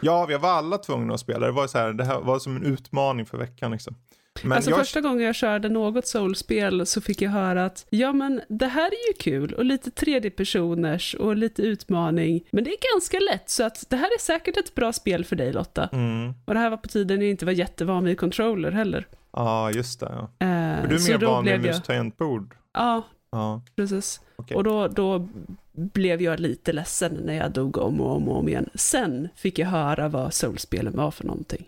Ja, 0.00 0.26
vi 0.26 0.36
var 0.36 0.48
alla 0.48 0.78
tvungna 0.78 1.14
att 1.14 1.20
spela. 1.20 1.46
Det 1.46 1.52
var, 1.52 1.66
så 1.66 1.78
här, 1.78 1.92
det 1.92 2.04
här 2.04 2.20
var 2.20 2.38
som 2.38 2.56
en 2.56 2.66
utmaning 2.66 3.26
för 3.26 3.38
veckan. 3.38 3.70
Liksom. 3.70 3.94
Men 4.42 4.52
alltså 4.52 4.70
jag... 4.70 4.78
första 4.78 5.00
gången 5.00 5.26
jag 5.26 5.34
körde 5.34 5.68
något 5.68 6.06
soulspel 6.06 6.86
så 6.86 7.00
fick 7.00 7.22
jag 7.22 7.30
höra 7.30 7.64
att 7.64 7.86
ja 7.90 8.12
men 8.12 8.40
det 8.48 8.66
här 8.66 8.86
är 8.86 9.08
ju 9.08 9.12
kul 9.18 9.54
och 9.54 9.64
lite 9.64 9.90
tredjepersoners 9.90 11.14
och 11.14 11.36
lite 11.36 11.62
utmaning. 11.62 12.44
Men 12.50 12.64
det 12.64 12.70
är 12.70 12.94
ganska 12.94 13.18
lätt 13.32 13.50
så 13.50 13.64
att 13.64 13.84
det 13.90 13.96
här 13.96 14.06
är 14.06 14.20
säkert 14.20 14.56
ett 14.56 14.74
bra 14.74 14.92
spel 14.92 15.24
för 15.24 15.36
dig 15.36 15.52
Lotta. 15.52 15.88
Mm. 15.92 16.34
Och 16.44 16.54
det 16.54 16.60
här 16.60 16.70
var 16.70 16.76
på 16.76 16.88
tiden 16.88 17.20
jag 17.20 17.30
inte 17.30 17.44
var 17.44 17.52
jättevan 17.52 18.04
vid 18.04 18.18
controller 18.18 18.70
heller. 18.70 19.06
Ja, 19.32 19.42
ah, 19.42 19.70
just 19.70 20.00
det. 20.00 20.12
Ja. 20.12 20.46
Eh, 20.46 20.88
du 20.88 20.96
är 20.96 21.10
mer 21.10 21.26
van 21.26 21.44
vid 21.44 21.60
mus 21.60 21.82
tangentbord? 21.82 22.54
Ja, 22.74 23.02
Ja. 23.30 23.62
Precis. 23.76 24.20
Okay. 24.36 24.56
Och 24.56 24.64
då, 24.64 24.88
då 24.88 25.28
blev 25.72 26.22
jag 26.22 26.40
lite 26.40 26.72
ledsen 26.72 27.12
när 27.24 27.34
jag 27.34 27.52
dog 27.52 27.76
om 27.76 28.00
och 28.00 28.16
om 28.16 28.28
och 28.28 28.36
om 28.36 28.48
igen. 28.48 28.70
Sen 28.74 29.28
fick 29.36 29.58
jag 29.58 29.66
höra 29.66 30.08
vad 30.08 30.34
Souls-spelen 30.34 30.96
var 30.96 31.10
för 31.10 31.24
någonting. 31.24 31.66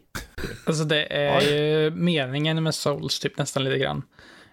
Alltså 0.67 0.85
det 0.85 1.17
är 1.17 1.41
ju 1.41 1.91
meningen 1.91 2.63
med 2.63 2.75
Souls 2.75 3.21
typ 3.21 3.39
nästan 3.39 3.65
lite 3.65 3.79
grann. 3.79 4.03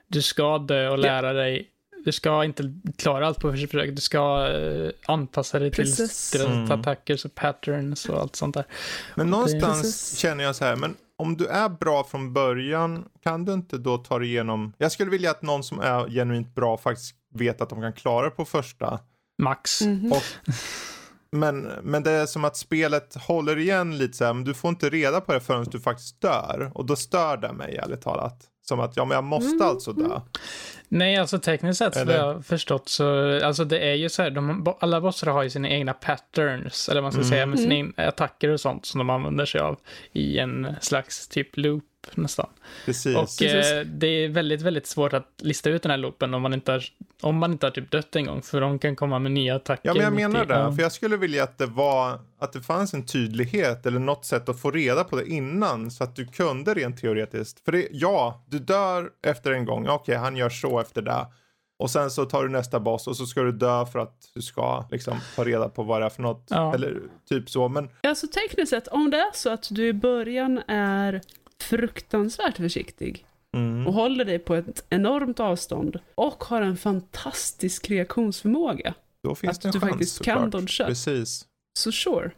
Du 0.08 0.22
ska 0.22 0.58
dö 0.58 0.90
och 0.90 0.98
lära 0.98 1.34
dig 1.34 1.72
du 2.08 2.12
ska 2.12 2.44
inte 2.44 2.74
klara 2.98 3.28
allt 3.28 3.40
på 3.40 3.52
första 3.52 3.68
försök. 3.68 3.96
Du 3.96 4.02
ska 4.02 4.48
uh, 4.48 4.92
anpassa 5.06 5.60
dig 5.60 5.72
Precis. 5.72 6.32
till 6.32 6.40
deras 6.40 6.52
Mm. 6.52 6.72
attacker 6.72 7.26
och 7.26 7.36
patterns 7.36 8.10
och 8.10 8.22
allt 8.22 8.36
sånt 8.36 8.54
där. 8.54 8.66
Men 9.16 9.30
någonstans 9.30 9.82
Precis. 9.82 10.20
känner 10.20 10.44
jag 10.44 10.56
så 10.56 10.66
här, 10.66 10.76
men 10.76 10.96
om 11.18 11.38
du 11.38 11.48
är 11.48 11.70
bra 11.70 12.04
från 12.04 12.34
början, 12.34 13.06
kan 13.24 13.46
du 13.46 13.54
inte 13.54 13.78
då 13.78 13.98
ta 13.98 14.20
dig 14.20 14.28
igenom? 14.28 14.74
Jag 14.78 14.92
skulle 14.92 15.12
vilja 15.12 15.32
att 15.32 15.42
någon 15.42 15.64
som 15.64 15.80
är 15.80 16.10
genuint 16.10 16.56
bra 16.56 16.78
faktiskt 16.78 17.16
vet 17.34 17.62
att 17.62 17.70
de 17.70 17.82
kan 17.82 17.94
klara 17.94 18.30
på 18.30 18.46
första. 18.46 19.00
Max. 19.42 19.82
Mhm. 19.82 20.12
Och, 20.12 20.24
men, 21.32 21.62
men 21.84 22.04
det 22.04 22.12
är 22.12 22.26
som 22.26 22.46
att 22.46 22.58
spelet 22.58 23.16
håller 23.16 23.58
igen 23.58 23.98
lite 23.98 24.18
så 24.18 24.26
här, 24.26 24.34
men 24.34 24.44
du 24.44 24.54
får 24.54 24.70
inte 24.70 24.90
reda 24.90 25.22
på 25.22 25.34
det 25.34 25.40
förrän 25.40 25.64
du 25.64 25.80
faktiskt 25.80 26.22
dör. 26.22 26.72
Och 26.74 26.86
då 26.86 26.96
stör 26.96 27.38
det 27.38 27.54
mig 27.54 27.78
ärligt 27.78 28.02
talat. 28.02 28.44
Som 28.70 28.80
att, 28.80 28.98
ja 28.98 29.06
men 29.06 29.16
jag 29.16 29.24
måste 29.24 29.56
Mm, 29.56 29.68
alltså 29.68 29.94
dö. 29.94 30.22
Nej, 30.90 31.18
alltså 31.18 31.40
tekniskt 31.40 31.78
sett, 31.78 31.96
Eller? 31.96 32.06
vad 32.20 32.28
jag 32.30 32.34
har 32.34 32.42
förstått 32.42 32.90
så, 32.90 33.40
alltså 33.46 33.66
det 33.66 33.80
är 33.80 33.94
ju 33.94 34.10
så 34.10 34.22
här, 34.22 34.30
de, 34.30 34.74
alla 34.80 35.02
bossar 35.02 35.32
har 35.32 35.44
ju 35.44 35.50
sina 35.50 35.70
egna 35.70 35.94
patterns, 35.94 36.90
eller 36.90 37.02
vad 37.02 37.04
man 37.04 37.12
ska 37.12 37.22
Mm. 37.22 37.30
säga, 37.30 37.46
med 37.46 37.60
sina 37.60 37.76
Mm. 37.76 37.94
attacker 37.96 38.50
och 38.50 38.60
sånt 38.60 38.86
som 38.86 38.98
de 38.98 39.10
använder 39.10 39.46
sig 39.46 39.62
av 39.62 39.80
i 40.14 40.40
en 40.40 40.76
slags 40.82 41.28
typ 41.28 41.58
loop 41.58 41.84
nästan. 42.16 42.50
Precis. 42.86 43.16
Och 43.18 43.22
Precis. 43.22 43.72
eh, 43.72 43.86
det 43.86 44.08
är 44.08 44.30
väldigt, 44.30 44.62
väldigt 44.62 44.88
svårt 44.88 45.14
att 45.14 45.28
lista 45.42 45.70
ut 45.70 45.82
den 45.84 45.92
här 45.92 45.98
loopen 45.98 46.34
om 46.34 46.42
man 46.42 46.54
inte 46.54 46.72
har, 46.72 46.84
om 47.22 47.38
man 47.38 47.52
inte 47.52 47.66
har 47.66 47.72
typ 47.72 47.92
dött 47.92 48.16
en 48.16 48.26
gång, 48.26 48.42
för 48.42 48.62
de 48.62 48.80
kan 48.80 48.96
komma 48.96 49.20
med 49.20 49.32
nya 49.32 49.56
attacker. 49.56 49.82
Ja 49.90 49.94
men 49.94 50.04
jag 50.04 50.14
menar 50.14 50.46
det. 50.46 50.54
ja. 50.54 50.72
För 50.72 50.82
jag 50.82 50.92
skulle 50.92 51.18
vilja 51.18 51.44
att 51.44 51.58
det 51.58 51.66
var, 51.66 52.20
att 52.40 52.54
det 52.54 52.62
fanns 52.62 52.94
en 52.94 53.06
tydlighet 53.06 53.86
eller 53.86 54.00
något 54.00 54.26
sätt 54.26 54.50
att 54.50 54.62
få 54.62 54.72
reda 54.72 55.04
på 55.04 55.16
det 55.16 55.26
innan. 55.30 55.92
Så 55.92 56.04
att 56.04 56.16
du 56.16 56.28
kunde 56.28 56.74
rent 56.74 57.02
teoretiskt. 57.02 57.66
För 57.66 57.72
det, 57.72 57.88
ja, 57.92 58.44
du 58.48 58.60
dör 58.60 59.10
efter 59.26 59.52
en 59.52 59.66
gång. 59.66 59.88
Okej, 59.88 60.16
han 60.16 60.36
gör 60.38 60.50
så 60.50 60.80
efter 60.80 61.02
det. 61.02 61.26
Och 61.80 61.90
sen 61.92 62.12
så 62.12 62.26
tar 62.26 62.44
du 62.44 62.50
nästa 62.50 62.80
boss 62.80 63.08
och 63.08 63.18
så 63.18 63.26
ska 63.26 63.42
du 63.42 63.52
dö 63.52 63.86
för 63.86 64.00
att 64.00 64.32
du 64.34 64.42
ska 64.42 64.86
liksom 64.92 65.18
ta 65.36 65.44
reda 65.44 65.70
på 65.70 65.84
vad 65.84 66.02
det 66.02 66.06
är 66.06 66.10
för 66.10 66.22
något. 66.22 66.48
Ja. 66.50 66.74
Eller 66.74 67.00
typ 67.30 67.50
så. 67.50 67.68
Men 67.68 67.90
Alltså 68.04 68.28
tekniskt 68.28 68.70
sett, 68.70 68.88
om 68.88 69.10
det 69.10 69.18
är 69.18 69.32
så 69.34 69.50
att 69.50 69.68
du 69.72 69.88
i 69.88 69.94
början 69.94 70.62
är 70.68 71.22
fruktansvärt 71.64 72.58
försiktig 72.58 73.26
mm, 73.56 73.88
och 73.88 73.94
håller 73.94 74.26
dig 74.26 74.40
på 74.40 74.56
ett 74.56 74.86
enormt 74.90 75.40
avstånd 75.40 76.00
och 76.16 76.44
har 76.44 76.62
en 76.62 76.78
fantastisk 76.78 77.90
reaktionsförmåga, 77.90 78.94
då 79.24 79.36
finns 79.36 79.58
att 79.58 79.62
det 79.62 79.68
en 79.68 79.72
du 79.72 79.80
chans 79.80 79.92
faktiskt 79.92 80.22
kan 80.24 80.50
dodga. 80.50 80.86
Precis. 80.86 81.46
så 81.80 81.92
sure. 81.92 82.32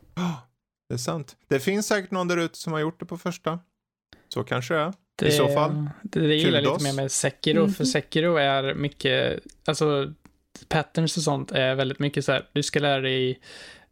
Det 0.89 0.93
är 0.93 0.97
sant. 0.97 1.37
Det 1.47 1.59
finns 1.59 1.87
säkert 1.87 2.11
någon 2.11 2.27
där 2.27 2.37
ute 2.37 2.57
som 2.57 2.73
har 2.73 2.79
gjort 2.79 2.99
det 2.99 3.05
på 3.05 3.17
första. 3.17 3.59
Så 4.33 4.43
kanske 4.43 4.73
det 4.73 4.79
är. 4.79 4.93
Det, 5.15 5.27
I 5.27 5.31
så 5.31 5.47
fall. 5.47 5.89
Det, 6.01 6.19
det 6.27 6.35
gillar 6.35 6.61
jag 6.61 6.71
lite 6.73 6.83
mer 6.83 6.93
med 6.93 7.11
Sekiro, 7.11 7.67
för 7.67 7.83
Mhm. 7.83 7.85
Sekiro 7.85 8.35
är 8.35 8.73
mycket, 8.73 9.39
alltså 9.65 10.13
patterns 10.67 11.17
och 11.17 11.23
sånt 11.23 11.51
är 11.51 11.75
väldigt 11.75 11.99
mycket 11.99 12.25
så 12.25 12.31
här, 12.31 12.47
du 12.53 12.63
ska 12.63 12.79
lära 12.79 13.01
dig 13.01 13.39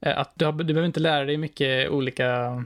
eh, 0.01 0.17
att 0.19 0.31
du, 0.35 0.45
har, 0.45 0.51
du 0.51 0.63
behöver 0.63 0.87
inte 0.87 0.99
lära 0.99 1.25
dig 1.25 1.37
mycket 1.37 1.89
olika 1.89 2.63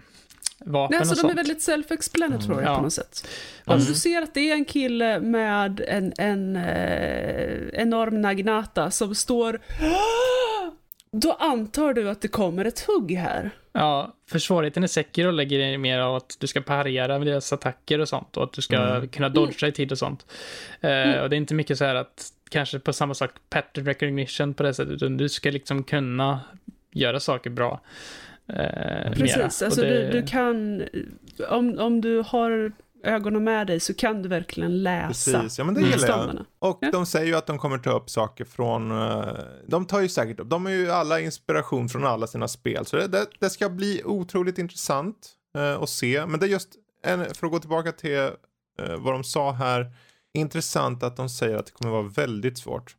vapen 0.65 0.91
Nej, 0.91 1.00
alltså 1.00 1.12
och 1.13 1.15
de 1.15 1.22
sånt. 1.22 1.32
är 1.32 1.36
väldigt 1.36 1.60
self-explanatory 1.60 2.51
Mm. 2.53 2.65
Ja. 2.65 2.75
på 2.75 2.82
något 2.82 2.94
sätt. 2.94 3.27
Om 3.65 3.74
Mm. 3.75 3.86
du 3.88 3.94
ser 3.94 4.22
att 4.22 4.34
det 4.34 4.50
är 4.50 4.53
en 4.53 4.65
kille 4.65 5.20
med 5.20 5.80
en, 5.88 6.13
en 6.18 6.56
eh, 6.56 7.68
enorm 7.74 8.22
naginata 8.22 8.91
som 8.91 9.15
står 9.15 9.60
då 11.12 11.32
antar 11.34 11.94
du 11.94 12.10
att 12.10 12.22
det 12.22 12.27
kommer 12.27 12.65
ett 12.65 12.80
hugg 12.80 13.12
här. 13.12 13.51
Ja, 13.74 14.15
för 14.30 14.39
svårigheten 14.39 14.84
i 14.84 14.88
Sekiro 14.88 15.32
lägger 15.32 15.60
det 15.72 15.77
mer 15.77 16.00
av 16.00 16.15
att 16.15 16.38
du 16.39 16.48
ska 16.48 16.62
parera 16.62 17.18
med 17.18 17.27
deras 17.27 17.53
attacker 17.53 18.00
och 18.00 18.10
sånt 18.10 18.38
och 18.38 18.44
att 18.44 18.53
du 18.53 18.62
ska 18.62 18.77
Mm. 18.77 19.08
kunna 19.08 19.30
dodga 19.30 19.68
i 19.68 19.72
tid 19.72 19.91
och 19.91 19.98
sånt. 19.98 20.25
Eh, 20.82 20.91
Mm. 20.91 21.22
och 21.24 21.30
det 21.30 21.36
är 21.36 21.38
inte 21.38 21.53
mycket 21.53 21.77
så 21.77 21.86
här 21.86 21.96
att 21.96 22.25
kanske 22.50 22.80
på 22.80 22.94
samma 22.94 23.13
sak 23.13 23.32
pattern 23.50 23.86
recognition 23.86 24.53
på 24.53 24.63
det 24.63 24.74
sättet, 24.74 24.94
utan 24.94 25.18
du 25.18 25.30
ska 25.30 25.51
liksom 25.51 25.84
kunna 25.84 26.39
göra 26.91 27.20
saker 27.20 27.50
bra. 27.50 27.82
Eh, 28.50 28.56
mera. 28.56 29.14
Precis, 29.14 29.62
Och 29.62 29.66
alltså 29.66 29.82
det- 29.82 30.12
du, 30.12 30.22
du 30.22 30.28
kan, 30.28 30.84
om, 31.50 31.80
om 31.80 32.02
du 32.02 32.24
har 32.28 32.72
ögonen 33.04 33.44
med 33.44 33.68
dig 33.68 33.80
så 33.80 33.94
kan 33.94 34.22
du 34.22 34.30
verkligen 34.30 34.84
läsa 34.84 35.08
Precis, 35.38 35.58
ja 35.58 35.64
men 35.64 35.74
det 35.74 35.82
gillar 35.82 36.08
jag. 36.08 36.46
Och 36.60 36.78
Ja. 36.82 36.92
de 36.92 37.06
säger 37.06 37.26
ju 37.28 37.36
att 37.36 37.48
de 37.48 37.58
kommer 37.58 37.78
ta 37.78 37.92
upp 37.92 38.10
saker 38.10 38.46
från, 38.46 38.92
eh, 38.92 39.28
de 39.68 39.86
tar 39.86 40.02
ju 40.02 40.10
säkert 40.10 40.40
upp, 40.40 40.50
de 40.50 40.66
har 40.66 40.72
ju 40.72 40.92
alla 40.92 41.20
inspiration 41.20 41.90
från 41.90 42.06
alla 42.06 42.28
sina 42.28 42.48
spel. 42.48 42.86
Så 42.86 42.96
det, 42.98 43.08
det, 43.08 43.26
det 43.40 43.50
ska 43.50 43.70
bli 43.70 44.02
otroligt 44.06 44.58
intressant 44.58 45.30
eh, 45.58 45.82
att 45.82 45.90
se. 45.90 46.26
Men 46.26 46.40
det 46.40 46.46
är 46.46 46.50
just, 46.50 46.70
en, 47.06 47.26
för 47.36 47.46
att 47.48 47.52
gå 47.52 47.60
tillbaka 47.60 47.92
till 47.92 48.18
eh, 48.18 48.30
vad 49.00 49.14
de 49.14 49.24
sa 49.24 49.52
här, 49.52 49.92
intressant 50.34 51.04
att 51.04 51.16
de 51.18 51.30
säger 51.30 51.56
att 51.56 51.66
det 51.66 51.72
kommer 51.72 51.92
vara 51.92 52.08
väldigt 52.16 52.58
svårt. 52.58 52.96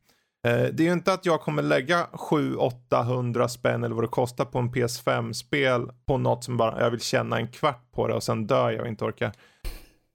Eh, 0.47 0.63
det 0.73 0.83
är 0.83 0.87
ju 0.87 0.93
inte 0.93 1.13
att 1.13 1.27
jag 1.27 1.41
kommer 1.41 1.63
lägga 1.63 2.07
700-800 2.13 3.49
spänn 3.49 3.85
eller 3.85 3.95
vad 3.95 4.05
det 4.05 4.09
kostar 4.09 4.45
på 4.45 4.59
en 4.59 4.71
PS5-spel 4.73 5.89
på 6.07 6.19
något 6.19 6.45
som 6.45 6.57
bara, 6.57 6.81
jag 6.81 6.91
vill 6.91 7.01
känna 7.01 7.37
en 7.37 7.49
kvart 7.49 7.93
på 7.93 8.09
det 8.09 8.15
och 8.15 8.23
sen 8.23 8.47
dör 8.47 8.71
jag 8.71 8.81
och 8.81 8.89
inte 8.89 9.05
orkar. 9.05 9.33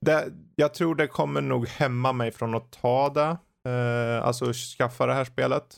Det, 0.06 0.26
jag 0.56 0.74
tror 0.74 0.96
det 0.96 1.08
kommer 1.08 1.42
nog 1.42 1.68
hämma 1.68 2.14
mig 2.14 2.32
från 2.32 2.56
att 2.56 2.72
ta 2.72 3.10
det. 3.10 3.38
Eh, 3.72 4.26
alltså 4.28 4.54
skaffa 4.78 5.06
det 5.06 5.14
här 5.14 5.26
spelet. 5.26 5.76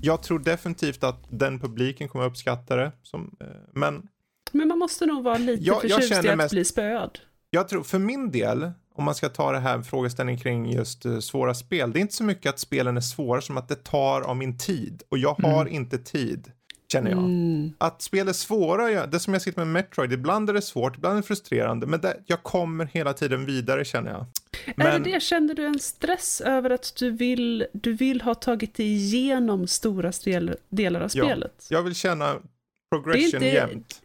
Jag 0.00 0.22
tror 0.22 0.38
definitivt 0.38 1.04
att 1.04 1.26
den 1.30 1.58
publiken 1.60 2.08
kommer 2.08 2.24
uppskatta 2.24 2.76
det. 2.76 2.92
Som, 3.02 3.36
eh, 3.40 3.46
men 3.72 4.08
Men 4.52 4.68
man 4.68 4.78
måste 4.78 5.06
nog 5.06 5.24
vara 5.24 5.38
lite 5.38 5.62
Jag- 5.64 5.74
jag 5.74 5.80
förtjust 5.82 6.12
i 6.12 6.14
känner 6.14 6.30
att 6.30 6.36
mest- 6.36 6.50
bli 6.54 6.64
spöad. 6.64 7.18
jag 7.50 7.68
tror 7.68 7.82
för 7.82 7.98
min 7.98 8.30
del, 8.30 8.70
om 9.00 9.04
man 9.04 9.14
ska 9.14 9.28
ta 9.28 9.52
det 9.52 9.58
här 9.58 9.82
frågeställningen 9.82 10.40
kring 10.40 10.72
just 10.72 11.04
eh, 11.06 11.18
svåra 11.18 11.54
spel. 11.54 11.92
Det 11.92 11.98
är 11.98 12.00
inte 12.00 12.14
så 12.14 12.24
mycket 12.24 12.50
att 12.50 12.58
spelen 12.58 12.96
är 12.96 13.00
svåra 13.00 13.40
som 13.40 13.56
att 13.56 13.68
det 13.68 13.84
tar 13.84 14.20
av 14.20 14.36
min 14.36 14.58
tid. 14.58 15.02
Och 15.08 15.18
jag 15.18 15.34
har 15.42 15.66
inte 15.66 15.98
tid, 15.98 16.52
känner 16.92 17.10
jag. 17.10 17.18
Mm. 17.18 17.72
Att 17.78 18.02
spel 18.02 18.28
är 18.28 18.32
svåra, 18.32 18.90
ja, 18.90 19.06
det 19.06 19.20
som 19.20 19.32
jag 19.32 19.42
sitter 19.42 19.58
med 19.58 19.66
Metroid, 19.68 20.12
ibland 20.12 20.50
är 20.50 20.54
det 20.54 20.62
svårt, 20.62 20.96
ibland 20.96 21.12
är 21.16 21.20
det 21.22 21.26
frustrerande. 21.26 21.86
Men 21.86 22.00
det, 22.00 22.16
jag 22.26 22.42
kommer 22.42 22.84
hela 22.86 23.12
tiden 23.12 23.46
vidare 23.46 23.84
känner 23.84 24.10
jag. 24.10 24.20
Är 24.66 24.74
Men- 24.76 25.02
det 25.02 25.10
det, 25.12 25.20
kände 25.22 25.54
du 25.54 25.66
en 25.66 25.78
stress 25.78 26.40
över 26.40 26.70
att 26.70 26.92
du 26.98 27.10
vill, 27.10 27.66
du 27.72 27.92
vill 27.92 28.20
ha 28.20 28.34
tagit 28.34 28.74
dig 28.74 28.86
igenom 28.86 29.66
stora 29.66 30.12
stel, 30.12 30.56
delar 30.68 31.00
av 31.00 31.10
Ja. 31.14 31.24
spelet? 31.24 31.66
Jag 31.70 31.82
vill 31.82 31.94
känna 31.94 32.34
progression 32.90 33.40
Det 33.40 33.50
är 33.50 33.62
inte- 33.62 33.72
jämt. 33.74 34.02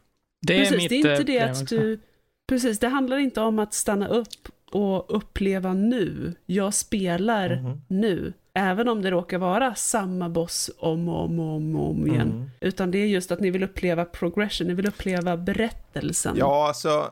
Det 0.47 0.53
är 0.53 0.59
Precis, 0.59 0.77
mitt, 0.77 0.89
det 0.89 0.95
är 0.95 0.97
inte 0.97 1.11
eh, 1.11 1.25
det 1.25 1.39
att 1.51 1.67
du... 1.67 1.99
Precis, 2.47 2.79
det 2.79 2.87
handlar 2.87 3.17
inte 3.17 3.41
om 3.41 3.59
att 3.59 3.73
stanna 3.73 4.07
upp 4.07 4.29
och 4.71 5.05
uppleva 5.17 5.73
nu. 5.73 6.33
Jag 6.45 6.73
spelar 6.73 7.55
Mhm. 7.55 7.81
nu. 7.87 8.33
Även 8.57 8.87
om 8.89 9.01
det 9.01 9.11
råkar 9.11 9.37
vara 9.37 9.75
samma 9.75 10.29
boss 10.29 10.71
om 10.77 11.09
och 11.09 11.23
om 11.25 11.39
och 11.39 11.55
om, 11.55 11.75
om 11.75 12.07
igen. 12.07 12.31
Mm. 12.31 12.49
Utan 12.61 12.91
det 12.91 12.97
är 12.97 13.05
just 13.07 13.31
att 13.31 13.39
ni 13.39 13.49
vill 13.51 13.63
uppleva 13.63 14.05
progression, 14.05 14.67
ni 14.67 14.73
vill 14.73 14.87
uppleva 14.87 15.37
berättelsen. 15.37 16.35
Ja, 16.37 16.67
alltså, 16.67 17.11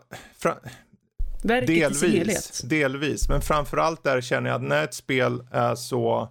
Verket 1.43 1.67
delvis, 2.01 2.62
delvis. 2.62 3.29
Men 3.29 3.41
framförallt 3.41 4.03
där 4.03 4.22
känner 4.22 4.50
jag 4.50 4.55
att 4.55 4.67
när 4.67 4.83
ett 4.83 4.93
spel 4.93 5.43
är 5.51 5.75
så 5.75 6.27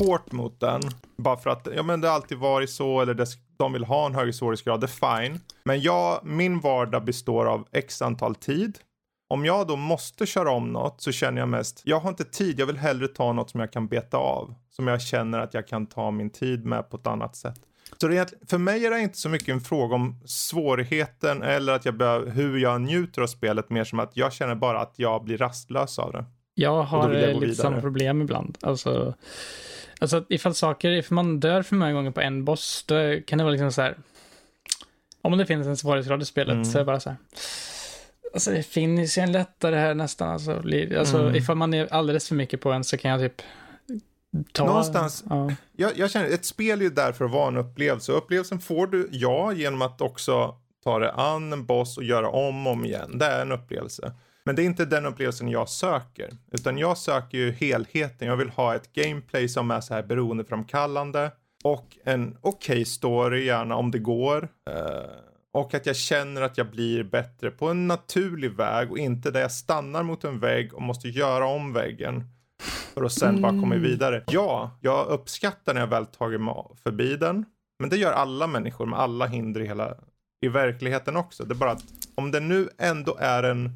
hårt 0.00 0.32
mot 0.32 0.60
den, 0.60 0.80
bara 1.16 1.36
för 1.36 1.50
att 1.50 1.68
ja, 1.76 1.82
men 1.82 2.00
det 2.00 2.08
har 2.08 2.14
alltid 2.14 2.38
varit 2.38 2.70
så, 2.70 3.00
eller 3.00 3.14
det, 3.14 3.26
de 3.56 3.72
vill 3.72 3.84
ha 3.84 4.06
en 4.06 4.14
högre 4.14 4.32
svårighetsgrad, 4.32 4.80
det 4.80 4.86
är 4.86 5.22
fine. 5.26 5.40
Men 5.64 5.80
jag, 5.80 6.20
min 6.24 6.60
vardag 6.60 7.04
består 7.04 7.46
av 7.46 7.66
x 7.72 8.02
antal 8.02 8.34
tid. 8.34 8.78
Om 9.34 9.44
jag 9.44 9.66
då 9.66 9.76
måste 9.76 10.26
köra 10.26 10.50
om 10.50 10.72
något 10.72 11.00
så 11.00 11.12
känner 11.12 11.40
jag 11.40 11.48
mest, 11.48 11.80
jag 11.84 12.00
har 12.00 12.10
inte 12.10 12.24
tid, 12.24 12.60
jag 12.60 12.66
vill 12.66 12.76
hellre 12.76 13.08
ta 13.08 13.32
något 13.32 13.50
som 13.50 13.60
jag 13.60 13.72
kan 13.72 13.88
beta 13.88 14.16
av. 14.16 14.54
Som 14.70 14.86
jag 14.86 15.02
känner 15.02 15.38
att 15.38 15.54
jag 15.54 15.68
kan 15.68 15.86
ta 15.86 16.10
min 16.10 16.30
tid 16.30 16.64
med 16.64 16.90
på 16.90 16.96
ett 16.96 17.06
annat 17.06 17.36
sätt. 17.36 17.60
Så 18.00 18.08
det 18.08 18.34
för 18.50 18.58
mig 18.58 18.86
är 18.86 18.90
det 18.90 19.00
inte 19.00 19.18
så 19.18 19.28
mycket 19.28 19.48
en 19.48 19.60
fråga 19.60 19.94
om 19.94 20.20
svårigheten 20.24 21.42
eller 21.42 21.72
att 21.72 21.84
jag 21.84 21.96
behöver, 21.96 22.30
hur 22.30 22.58
jag 22.58 22.80
njuter 22.80 23.22
av 23.22 23.26
spelet, 23.26 23.70
mer 23.70 23.84
som 23.84 24.00
att 24.00 24.16
jag 24.16 24.32
känner 24.32 24.54
bara 24.54 24.80
att 24.80 24.94
jag 24.96 25.24
blir 25.24 25.38
rastlös 25.38 25.98
av 25.98 26.12
det. 26.12 26.24
Jag 26.54 26.82
har 26.82 27.12
jag 27.12 27.26
lite 27.28 27.40
vidare. 27.40 27.54
samma 27.54 27.80
problem 27.80 28.22
ibland. 28.22 28.58
Alltså, 28.62 29.14
alltså 30.00 30.24
ifall 30.28 30.54
saker, 30.54 30.90
ifall 30.90 31.14
man 31.14 31.40
dör 31.40 31.62
för 31.62 31.76
många 31.76 31.92
gånger 31.92 32.10
på 32.10 32.20
en 32.20 32.44
boss, 32.44 32.84
då 32.88 32.94
kan 33.26 33.38
det 33.38 33.44
vara 33.44 33.52
liksom 33.52 33.72
så 33.72 33.82
här. 33.82 33.96
Om 35.22 35.38
det 35.38 35.46
finns 35.46 35.66
en 35.66 35.76
svårighetsgrad 35.76 36.22
i 36.22 36.24
spelet 36.24 36.52
Mm. 36.52 36.64
så 36.64 36.78
är 36.78 36.80
det 36.80 36.86
bara 36.86 37.00
så 37.00 37.10
här. 37.10 37.18
Alltså 38.34 38.50
det 38.50 38.62
finns 38.62 39.18
ju 39.18 39.22
en 39.22 39.32
lättare 39.32 39.76
här 39.76 39.94
nästan. 39.94 40.28
Alltså, 40.28 40.52
alltså 40.98 41.18
Mm. 41.18 41.34
ifall 41.34 41.56
man 41.56 41.74
är 41.74 41.92
alldeles 41.92 42.28
för 42.28 42.34
mycket 42.34 42.60
på 42.60 42.72
en 42.72 42.84
så 42.84 42.96
kan 42.96 43.10
jag 43.10 43.20
typ 43.20 43.42
ta... 44.52 44.66
Någonstans- 44.66 45.24
Ja. 45.30 45.52
Jag, 45.76 45.92
jag 45.96 46.10
känner, 46.10 46.28
ett 46.30 46.44
spel 46.44 46.80
är 46.80 46.84
ju 46.84 46.90
där 46.90 47.12
för 47.12 47.24
att 47.24 47.30
vara 47.30 47.48
en 47.48 47.56
upplevelse. 47.56 48.12
Upplevelsen 48.12 48.60
får 48.60 48.86
du, 48.86 49.08
ja, 49.12 49.52
genom 49.52 49.82
att 49.82 50.00
också 50.00 50.54
ta 50.84 50.98
dig 50.98 51.10
an 51.14 51.52
en 51.52 51.66
boss 51.66 51.96
och 51.96 52.04
göra 52.04 52.28
om 52.28 52.66
och 52.66 52.72
om 52.72 52.84
igen. 52.84 53.18
Det 53.18 53.26
är 53.26 53.42
en 53.42 53.52
upplevelse. 53.52 54.12
Men 54.44 54.56
det 54.56 54.62
är 54.62 54.64
inte 54.66 54.84
den 54.84 55.06
upplevelsen 55.06 55.48
jag 55.48 55.68
söker. 55.68 56.30
Utan 56.52 56.78
jag 56.78 56.98
söker 56.98 57.38
ju 57.38 57.52
helheten. 57.52 58.28
Jag 58.28 58.36
vill 58.36 58.50
ha 58.50 58.74
ett 58.74 58.92
gameplay 58.92 59.48
som 59.48 59.70
är 59.70 59.80
så 59.80 59.94
här 59.94 60.02
beroendeframkallande. 60.02 61.30
Och 61.64 61.98
en 62.04 62.36
okej 62.40 62.84
story 62.84 63.44
gärna 63.46 63.76
om 63.76 63.90
det 63.90 63.98
går. 63.98 64.48
Eh, 64.70 64.74
och 65.54 65.74
att 65.74 65.86
jag 65.86 65.96
känner 65.96 66.42
att 66.42 66.58
jag 66.58 66.70
blir 66.70 67.02
bättre 67.04 67.50
på 67.50 67.68
en 67.68 67.88
naturlig 67.88 68.50
väg 68.56 68.90
och 68.90 68.98
inte 68.98 69.30
där 69.30 69.40
jag 69.40 69.52
stannar 69.52 70.02
mot 70.02 70.24
en 70.24 70.38
vägg 70.40 70.74
och 70.74 70.82
måste 70.82 71.08
göra 71.08 71.46
om 71.46 71.72
väggen. 71.72 72.24
för 72.94 73.04
att 73.04 73.12
sen 73.12 73.42
bara 73.42 73.52
komma 73.52 73.74
Mm. 73.74 73.82
vidare. 73.82 74.24
Ja, 74.26 74.78
jag 74.80 75.06
uppskattar 75.06 75.74
när 75.74 75.80
jag 75.80 75.88
väl 75.88 76.06
tagit 76.06 76.40
mig 76.40 76.54
förbi 76.82 77.16
den. 77.16 77.44
Men 77.78 77.90
det 77.90 77.96
gör 77.96 78.12
alla 78.12 78.46
människor 78.46 78.86
med 78.86 78.98
alla 78.98 79.26
hinder 79.26 79.60
i 79.60 79.66
hela 79.66 79.94
i 80.44 80.48
verkligheten 80.48 81.16
också. 81.16 81.44
Det 81.44 81.52
är 81.52 81.56
bara 81.56 81.70
att 81.70 81.84
om 82.14 82.30
det 82.30 82.40
nu 82.40 82.68
ändå 82.78 83.16
är 83.20 83.42
en 83.42 83.70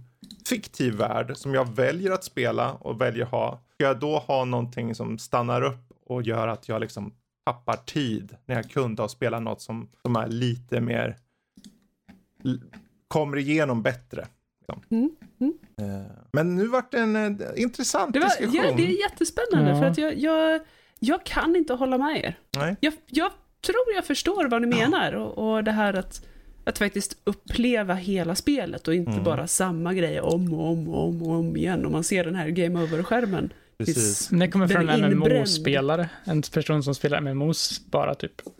fiktiv 0.48 0.94
värld 0.94 1.32
som 1.36 1.54
jag 1.54 1.74
väljer 1.76 2.12
att 2.12 2.24
spela 2.24 2.72
och 2.72 3.00
väljer 3.00 3.24
ha, 3.24 3.60
ska 3.74 3.84
jag 3.84 3.98
då 4.00 4.18
ha 4.18 4.44
någonting 4.44 4.94
som 4.94 5.18
stannar 5.18 5.62
upp 5.62 5.92
och 6.06 6.22
gör 6.22 6.48
att 6.48 6.68
jag 6.68 6.80
liksom 6.80 7.12
tappar 7.46 7.76
tid 7.76 8.36
när 8.46 8.54
jag 8.54 8.70
kunde 8.70 9.02
ha 9.02 9.08
spelat 9.08 9.42
något 9.42 9.60
som, 9.62 9.88
som 10.02 10.16
är 10.16 10.26
lite 10.28 10.80
mer 10.80 11.16
kommer 13.08 13.36
igenom 13.36 13.82
bättre. 13.82 14.26
liksom. 14.60 14.82
Mm, 14.90 15.10
mm. 15.40 15.52
Eh, 15.80 16.06
Men 16.32 16.54
nu 16.54 16.66
vart 16.66 16.92
det 16.92 16.98
en 16.98 17.16
eh, 17.16 17.48
intressant 17.56 18.12
Det, 18.12 18.20
var, 18.20 18.26
diskussion. 18.26 18.54
ja, 18.54 18.72
det 18.76 18.86
är 18.86 19.00
jättespännande, 19.10 19.70
Ja. 19.70 19.78
för 19.80 19.84
att 19.86 19.98
jag, 19.98 20.18
jag, 20.18 20.60
jag 20.98 21.24
kan 21.26 21.56
inte 21.56 21.74
hålla 21.74 21.98
med 21.98 22.24
er. 22.24 22.38
Nej. 22.56 22.76
Jag, 22.80 22.92
jag 23.06 23.30
tror 23.66 23.94
jag 23.94 24.04
förstår 24.04 24.48
vad 24.48 24.60
ni 24.62 24.66
menar, 24.68 25.12
och, 25.12 25.52
och 25.52 25.64
det 25.64 25.72
här 25.72 25.94
att, 25.94 26.26
att 26.64 26.78
faktiskt 26.78 27.16
uppleva 27.24 27.94
hela 27.94 28.34
spelet 28.34 28.88
och 28.88 28.94
inte 28.94 29.10
Mm. 29.12 29.24
bara 29.24 29.46
samma 29.46 29.94
grej 29.94 30.20
om 30.20 30.52
och 30.54 30.68
om 30.72 30.88
och 30.88 31.08
om 31.08 31.22
och 31.22 31.30
om 31.38 31.56
igen. 31.56 31.84
Och 31.86 31.92
man 31.92 32.04
ser 32.04 32.24
den 32.24 32.34
här 32.34 32.48
game 32.48 32.82
over-skärmen. 32.82 33.52
Precis. 33.78 34.28
Det 34.28 34.48
kommer 34.50 34.68
från 34.68 34.88
är 34.88 35.02
en. 35.02 35.18
MMO-spelare. 35.18 36.08
En 36.24 36.42
person 36.42 36.82
som 36.82 36.94
spelar 36.94 37.20
MMOs 37.20 37.80
bara 37.90 38.14
typ. 38.14 38.42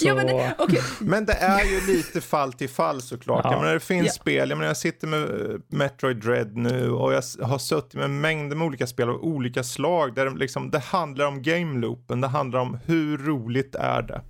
Så, 0.00 0.06
Ja, 0.08 0.14
men 0.14 0.26
det- 0.26 0.54
Okej, 0.58 0.80
Men 1.00 1.24
det 1.26 1.32
är 1.32 1.64
ju 1.64 1.94
lite 1.96 2.20
fall 2.20 2.52
till 2.52 2.68
fall 2.68 3.02
såklart. 3.02 3.40
Ja. 3.44 3.52
Jag 3.52 3.60
menar, 3.60 3.74
det 3.74 3.80
finns 3.80 4.06
Ja. 4.06 4.12
spel, 4.12 4.48
jag 4.50 4.56
menar 4.58 4.68
jag 4.70 4.76
sitter 4.76 5.06
med 5.06 5.22
eh, 5.22 5.56
Metroid 5.68 6.16
Dread 6.16 6.56
nu 6.56 6.90
och 6.90 7.12
jag 7.12 7.22
har 7.42 7.58
suttit 7.58 7.94
med 7.94 8.10
mängder 8.10 8.56
med 8.56 8.66
olika 8.66 8.86
spel 8.86 9.08
av 9.08 9.16
olika 9.16 9.62
slag 9.64 10.14
där 10.14 10.26
det 10.26 10.36
liksom, 10.38 10.70
det 10.70 10.78
handlar 10.78 11.26
om 11.26 11.42
game 11.42 11.80
loopen, 11.80 12.20
det 12.20 12.28
handlar 12.28 12.60
om 12.60 12.78
hur 12.86 13.18
roligt 13.18 13.74
är 13.74 14.02
det. 14.02 14.22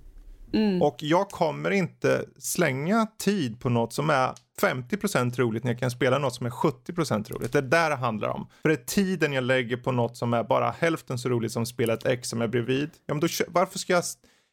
Mm. 0.53 0.81
Och 0.81 0.95
jag 0.99 1.29
kommer 1.29 1.71
inte 1.71 2.25
slänga 2.37 3.07
tid 3.19 3.59
på 3.59 3.69
något 3.69 3.93
som 3.93 4.09
är 4.09 4.31
50% 4.61 5.37
roligt 5.39 5.63
när 5.63 5.71
jag 5.71 5.79
kan 5.79 5.91
spela 5.91 6.17
något 6.17 6.35
som 6.35 6.45
är 6.45 6.49
70% 6.49 7.31
roligt. 7.33 7.51
Det 7.51 7.57
är 7.57 7.61
där 7.61 7.89
det 7.89 7.95
handlar 7.95 8.29
om. 8.29 8.47
För 8.61 8.69
det 8.69 8.75
är 8.75 8.85
tiden 8.85 9.33
jag 9.33 9.43
lägger 9.43 9.77
på 9.77 9.91
något 9.91 10.17
som 10.17 10.33
är 10.33 10.43
bara 10.43 10.71
hälften 10.79 11.17
så 11.17 11.29
roligt 11.29 11.51
som 11.51 11.65
spelet 11.65 12.05
X 12.05 12.29
som 12.29 12.41
är 12.41 12.47
bredvid. 12.47 12.89
Ja, 13.05 13.13
men 13.13 13.19
då, 13.19 13.27
varför 13.47 13.79
ska 13.79 13.93
jag... 13.93 14.03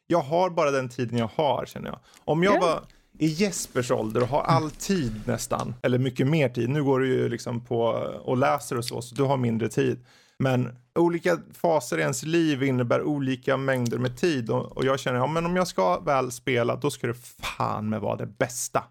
Jag 0.07 0.21
har 0.21 0.49
bara 0.49 0.71
den 0.71 0.89
tiden 0.89 1.17
jag 1.17 1.29
har 1.35 1.65
känner 1.65 1.89
jag. 1.89 1.99
Om 2.25 2.43
jag 2.43 2.55
Ja. 2.55 2.59
var 2.61 2.83
i 3.19 3.27
Jespers 3.27 3.91
ålder 3.91 4.21
och 4.21 4.27
har 4.27 4.41
all 4.41 4.71
tid 4.71 5.21
nästan, 5.25 5.75
eller 5.81 5.97
mycket 5.97 6.27
mer 6.27 6.49
tid. 6.49 6.69
Nu 6.69 6.83
går 6.83 6.99
du 6.99 7.07
ju 7.07 7.29
liksom 7.29 7.65
på 7.65 7.79
och 8.23 8.37
läser 8.37 8.77
och 8.77 8.85
så, 8.85 9.01
så 9.01 9.15
du 9.15 9.23
har 9.23 9.37
mindre 9.37 9.69
tid. 9.69 10.05
Men 10.39 10.77
olika 10.95 11.37
faser 11.53 11.97
i 11.97 12.01
ens 12.01 12.23
liv 12.23 12.63
innebär 12.63 13.03
olika 13.03 13.57
mängder 13.57 13.97
med 13.97 14.17
tid 14.17 14.49
och, 14.49 14.77
och 14.77 14.85
jag 14.85 14.99
känner, 14.99 15.17
ja 15.19 15.27
men 15.27 15.45
om 15.45 15.55
jag 15.55 15.67
ska 15.67 15.99
väl 15.99 16.31
spela, 16.31 16.75
då 16.75 16.89
ska 16.89 17.07
det 17.07 17.13
fan 17.57 17.89
med 17.89 18.01
vara 18.01 18.15
det 18.15 18.25
bästa. 18.25 18.83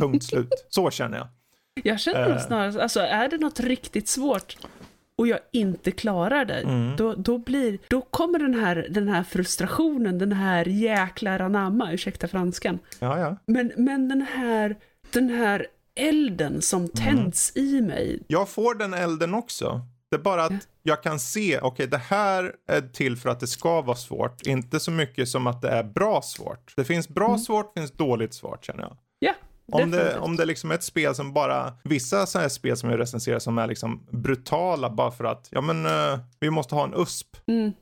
Punkt 0.00 0.24
slut. 0.24 0.66
Så 0.68 0.90
känner 0.90 1.18
jag. 1.18 1.26
jag 1.84 2.00
känner 2.00 2.30
Eh. 2.30 2.38
snarare, 2.46 2.82
alltså 2.82 3.00
är 3.00 3.28
det 3.28 3.38
något 3.38 3.60
riktigt 3.60 4.08
svårt 4.08 4.56
och 5.18 5.28
jag 5.28 5.38
inte 5.52 5.90
klarar 5.90 6.44
det, 6.44 6.60
Mm. 6.60 6.96
då, 6.96 7.14
då, 7.14 7.38
blir, 7.38 7.78
då 7.88 8.00
kommer 8.00 8.38
den 8.38 8.54
här, 8.54 8.86
den 8.90 9.08
här 9.08 9.22
frustrationen, 9.22 10.18
den 10.18 10.32
här 10.32 10.64
jäklar 10.64 11.40
anamma, 11.40 11.92
ursäkta 11.92 12.28
franskan, 12.28 12.78
Ja, 13.00 13.18
ja. 13.18 13.36
Men, 13.46 13.72
men 13.76 14.08
den, 14.08 14.22
här, 14.22 14.76
den 15.12 15.28
här 15.30 15.66
elden 15.94 16.62
som 16.62 16.88
tänds 16.88 17.52
i 17.56 17.80
mig. 17.80 18.22
Jag 18.26 18.48
får 18.48 18.74
den 18.74 18.94
elden 18.94 19.34
också. 19.34 19.80
Det 20.10 20.16
är 20.16 20.20
bara 20.20 20.44
att 20.44 20.68
jag 20.82 21.02
kan 21.02 21.18
se, 21.18 21.58
okej 21.60 21.86
det 21.86 21.98
här 21.98 22.52
är 22.72 22.80
till 22.80 23.16
för 23.16 23.30
att 23.30 23.40
det 23.40 23.46
ska 23.46 23.82
vara 23.82 23.96
svårt. 23.96 24.46
Inte 24.46 24.80
så 24.80 24.90
mycket 24.90 25.28
som 25.28 25.46
att 25.46 25.62
det 25.62 25.68
är 25.68 25.82
bra 25.84 26.22
svårt. 26.22 26.72
Det 26.76 26.84
finns 26.84 27.08
bra 27.08 27.38
svårt, 27.38 27.72
finns 27.78 27.90
dåligt 27.92 28.34
svårt 28.34 28.64
känner 28.64 28.82
jag. 28.82 28.96
Om 29.72 29.90
det, 29.90 30.18
om 30.18 30.36
det 30.36 30.44
liksom 30.44 30.70
är 30.70 30.74
ett 30.74 30.82
spel 30.82 31.14
som 31.14 31.32
bara, 31.32 31.72
vissa 31.84 32.26
sådana 32.26 32.42
här 32.42 32.48
spel 32.48 32.76
som 32.76 32.90
jag 32.90 33.00
recenserar 33.00 33.38
som 33.38 33.58
är 33.58 33.66
liksom 33.66 34.06
brutala 34.10 34.90
bara 34.90 35.10
för 35.10 35.24
att, 35.24 35.48
ja 35.50 35.60
men 35.60 35.86
eh, 35.86 36.18
vi 36.40 36.50
måste 36.50 36.74
ha 36.74 36.84
en 36.84 36.94
USP. 37.02 37.36
Mm. 37.46 37.72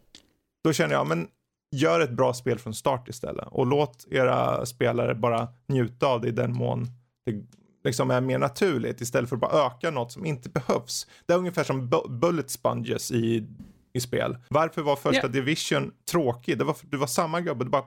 Då 0.65 0.73
känner 0.73 0.95
jag, 0.95 1.07
men 1.07 1.29
gör 1.77 2.01
ett 2.01 2.11
bra 2.11 2.35
spel 2.35 2.59
från 2.59 2.75
start 2.75 3.09
istället. 3.09 3.49
Och 3.51 3.67
låt 3.67 4.07
era 4.11 4.67
spelare 4.67 5.15
bara 5.15 5.49
njuta 5.69 6.07
av 6.07 6.21
det 6.21 6.29
i 6.29 6.31
den 6.31 6.53
mån 6.55 6.87
det 7.27 7.45
liksom 7.85 8.11
är 8.11 8.21
mer 8.21 8.39
naturligt 8.39 9.01
istället 9.01 9.29
för 9.29 9.37
att 9.37 9.41
bara 9.41 9.67
öka 9.67 9.91
något 9.91 10.13
som 10.13 10.27
inte 10.27 10.49
behövs. 10.49 11.07
Det 11.27 11.33
är 11.33 11.39
ungefär 11.39 11.65
som 11.65 11.89
bu- 11.91 12.19
bullet 12.19 12.51
sponges 12.51 13.11
i, 13.13 13.47
i 13.93 14.01
spel. 14.01 14.37
Varför 14.49 14.83
var 14.83 14.97
första 14.97 15.23
Ja. 15.23 15.29
division 15.29 15.93
tråkig? 16.11 16.59
Det 16.59 16.65
var, 16.65 16.77
det 16.83 16.97
var 16.97 17.07
samma 17.07 17.41
gubbe, 17.41 17.65
det 17.65 17.71
bara 17.71 17.85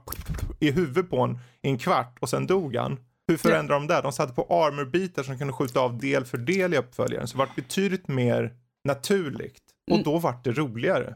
i 0.60 0.72
huvudet 0.72 1.10
på 1.10 1.20
en 1.22 1.40
i 1.62 1.70
en 1.70 1.78
kvart 1.78 2.18
och 2.22 2.30
sen 2.30 2.48
dog 2.48 2.76
han. 2.76 3.00
Hur 3.30 3.38
förändrar 3.38 3.76
de 3.76 3.88
det? 3.88 4.02
De 4.02 4.12
satte 4.12 4.34
på 4.34 4.42
armorbitar 4.66 5.24
som 5.24 5.38
kunde 5.38 5.54
skjuta 5.54 5.80
av 5.80 5.98
del 5.98 6.26
för 6.26 6.38
del 6.38 6.74
i 6.74 6.78
uppföljaren. 6.78 7.28
Så 7.28 7.38
det 7.38 7.40
var 7.40 7.50
betydligt 7.56 8.08
mer 8.08 8.54
naturligt. 8.84 9.64
Och 9.92 9.98
Mm. 9.98 10.04
då 10.04 10.18
vart 10.18 10.44
det 10.44 10.52
roligare. 10.52 11.16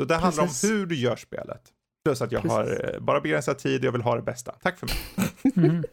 Så 0.00 0.04
det 0.04 0.14
handlar 0.16 0.42
om 0.44 0.50
hur 0.62 0.86
du 0.86 0.94
gör 0.94 1.16
spelet. 1.16 1.62
Plus 2.04 2.22
att 2.22 2.32
jag 2.32 2.42
Precis. 2.42 2.56
har 2.56 2.94
eh, 2.94 3.00
bara 3.00 3.20
begränsad 3.20 3.58
tid 3.58 3.80
och 3.80 3.84
jag 3.86 3.92
vill 3.92 4.02
ha 4.02 4.16
det 4.16 4.22
bästa. 4.22 4.52
Tack 4.62 4.78
för 4.78 4.86
mig. 4.86 4.96
Mhm. 5.68 5.84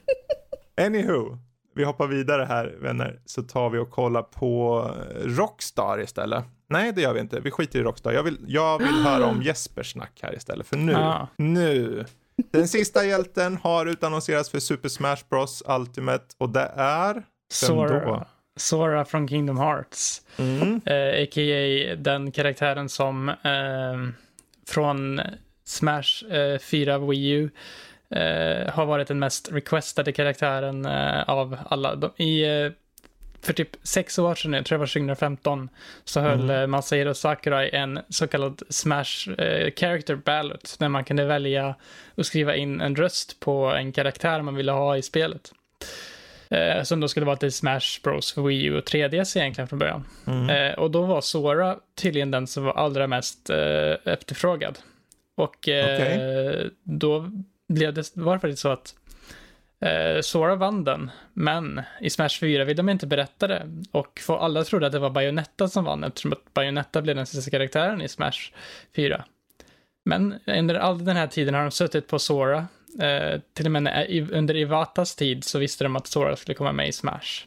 Anywho, 0.82 1.38
vi 1.76 1.84
hoppar 1.84 2.08
vidare 2.08 2.46
här 2.46 2.78
vänner. 2.82 3.20
Så 3.26 3.44
tar 3.44 3.70
vi 3.70 3.78
och 3.80 3.90
kollar 3.92 4.22
på 4.22 4.84
eh, 4.98 5.26
Rockstar 5.28 6.02
istället. 6.02 6.44
Nej, 6.70 6.92
det 6.94 7.02
gör 7.02 7.14
vi 7.14 7.20
inte. 7.20 7.40
Vi 7.40 7.52
skiter 7.52 7.80
i 7.80 7.84
Rockstar. 7.84 8.12
Jag 8.12 8.24
vill, 8.24 8.38
jag 8.48 8.78
vill 8.80 8.88
höra 9.04 9.26
om 9.26 9.42
Jespers 9.42 9.92
snack 9.92 10.20
här 10.24 10.36
istället. 10.36 10.68
För 10.68 10.78
nu, 10.78 10.96
Ah. 10.96 11.28
nu. 11.38 12.06
Den 12.52 12.68
sista 12.68 13.06
hjälten 13.06 13.58
har 13.58 13.86
utannonserats 13.86 14.50
för 14.50 14.60
Super 14.60 14.90
Smash 14.90 15.18
Bros 15.30 15.64
Ultimate 15.68 16.26
och 16.38 16.50
det 16.50 16.72
är... 16.76 17.24
Sora, 17.52 18.06
då? 18.06 18.26
Sora 18.56 19.06
från 19.06 19.28
Kingdom 19.28 19.58
Hearts. 19.58 20.22
Mm. 20.38 20.82
Eh, 20.86 21.24
A.k.a. 21.24 21.96
den 21.96 22.32
karaktären 22.32 22.90
som 22.90 23.30
eh, 23.30 24.26
från 24.68 25.22
Smash 25.66 26.26
eh, 26.32 26.60
4 26.60 26.98
Wii 26.98 27.30
U 27.30 27.50
eh, 28.16 28.74
har 28.74 28.86
varit 28.86 29.08
den 29.08 29.20
mest 29.20 29.52
requestade 29.52 30.12
karaktären 30.12 30.86
eh, 30.86 31.30
av 31.30 31.58
alla. 31.70 31.96
De, 31.96 32.12
i, 32.24 32.44
eh, 32.44 32.72
för 33.42 33.54
typ 33.54 33.70
sex 33.84 34.20
år 34.20 34.36
sedan, 34.36 34.54
jag 34.54 34.66
tror 34.66 34.78
det 34.78 34.80
var 34.80 34.88
2015, 34.88 35.70
så 36.04 36.20
höll 36.20 36.40
Mm. 36.40 36.62
eh, 36.62 36.68
Masahiro 36.68 37.14
Sakurai 37.14 37.70
en 37.74 38.00
så 38.10 38.28
kallad 38.28 38.62
Smash 38.70 39.30
eh, 39.38 39.72
Character 39.76 40.16
Ballot, 40.16 40.76
där 40.80 40.90
man 40.90 41.04
kunde 41.04 41.26
välja 41.26 41.76
och 42.16 42.26
skriva 42.26 42.56
in 42.56 42.82
en 42.82 42.96
röst 42.96 43.40
på 43.40 43.66
en 43.66 43.92
karaktär 43.92 44.42
man 44.42 44.56
ville 44.56 44.72
ha 44.72 44.98
i 44.98 45.02
spelet. 45.02 45.52
Eh, 46.50 46.84
som 46.84 47.00
då 47.00 47.08
skulle 47.08 47.26
vara 47.26 47.36
till 47.36 47.52
Smash 47.52 48.02
Bros 48.04 48.34
för 48.34 48.42
Wii 48.42 48.64
U 48.64 48.78
och 48.78 48.84
3DS 48.84 49.38
egentligen 49.38 49.68
från 49.68 49.80
början. 49.80 50.06
Mm. 50.28 50.50
Eh, 50.50 50.80
och 50.80 50.92
då 50.92 51.02
var 51.02 51.22
Sora 51.22 51.78
tydligen 52.02 52.32
den 52.32 52.48
som 52.48 52.64
var 52.64 52.74
allra 52.74 53.08
mest 53.08 53.50
eh, 53.50 54.14
efterfrågad. 54.14 54.80
Och 55.38 55.70
eh, 55.70 56.66
då 56.84 57.32
blev 57.70 57.94
det, 57.94 58.12
var 58.14 58.34
det 58.34 58.40
faktiskt 58.40 58.62
så 58.62 58.70
att 58.70 58.96
eh, 59.82 60.22
Sora 60.22 60.56
vann 60.56 60.84
den, 60.84 61.12
men 61.34 61.82
i 62.02 62.10
Smash 62.10 62.40
4 62.40 62.64
ville 62.64 62.78
de 62.78 62.90
inte 62.90 63.08
berätta 63.08 63.48
det. 63.48 63.68
Och 63.92 64.20
för 64.26 64.38
alla 64.38 64.64
trodde 64.64 64.86
att 64.86 64.92
det 64.92 65.00
var 65.00 65.10
Bayonetta 65.10 65.68
som 65.68 65.84
vann 65.84 66.04
eftersom 66.04 66.32
att 66.34 66.54
Bayonetta 66.54 67.02
blev 67.02 67.16
den 67.16 67.26
sista 67.26 67.52
karaktären 67.52 68.02
i 68.02 68.08
Smash 68.08 68.52
4. 68.96 69.26
Men 70.06 70.36
under 70.48 70.76
all 70.76 71.06
den 71.06 71.16
här 71.16 71.28
tiden 71.28 71.54
har 71.54 71.62
de 71.62 71.72
suttit 71.72 72.08
på 72.08 72.20
Sora. 72.20 72.68
Eh, 73.02 73.40
till 73.54 73.66
och 73.66 73.72
med 73.72 73.84
när, 73.84 74.06
i- 74.12 74.32
under 74.32 74.56
Iwatas 74.58 75.16
tid 75.16 75.44
så 75.44 75.60
visste 75.60 75.84
de 75.84 75.96
att 75.96 76.08
Sora 76.08 76.36
skulle 76.36 76.56
komma 76.56 76.72
med 76.72 76.88
i 76.88 76.92
Smash. 76.92 77.46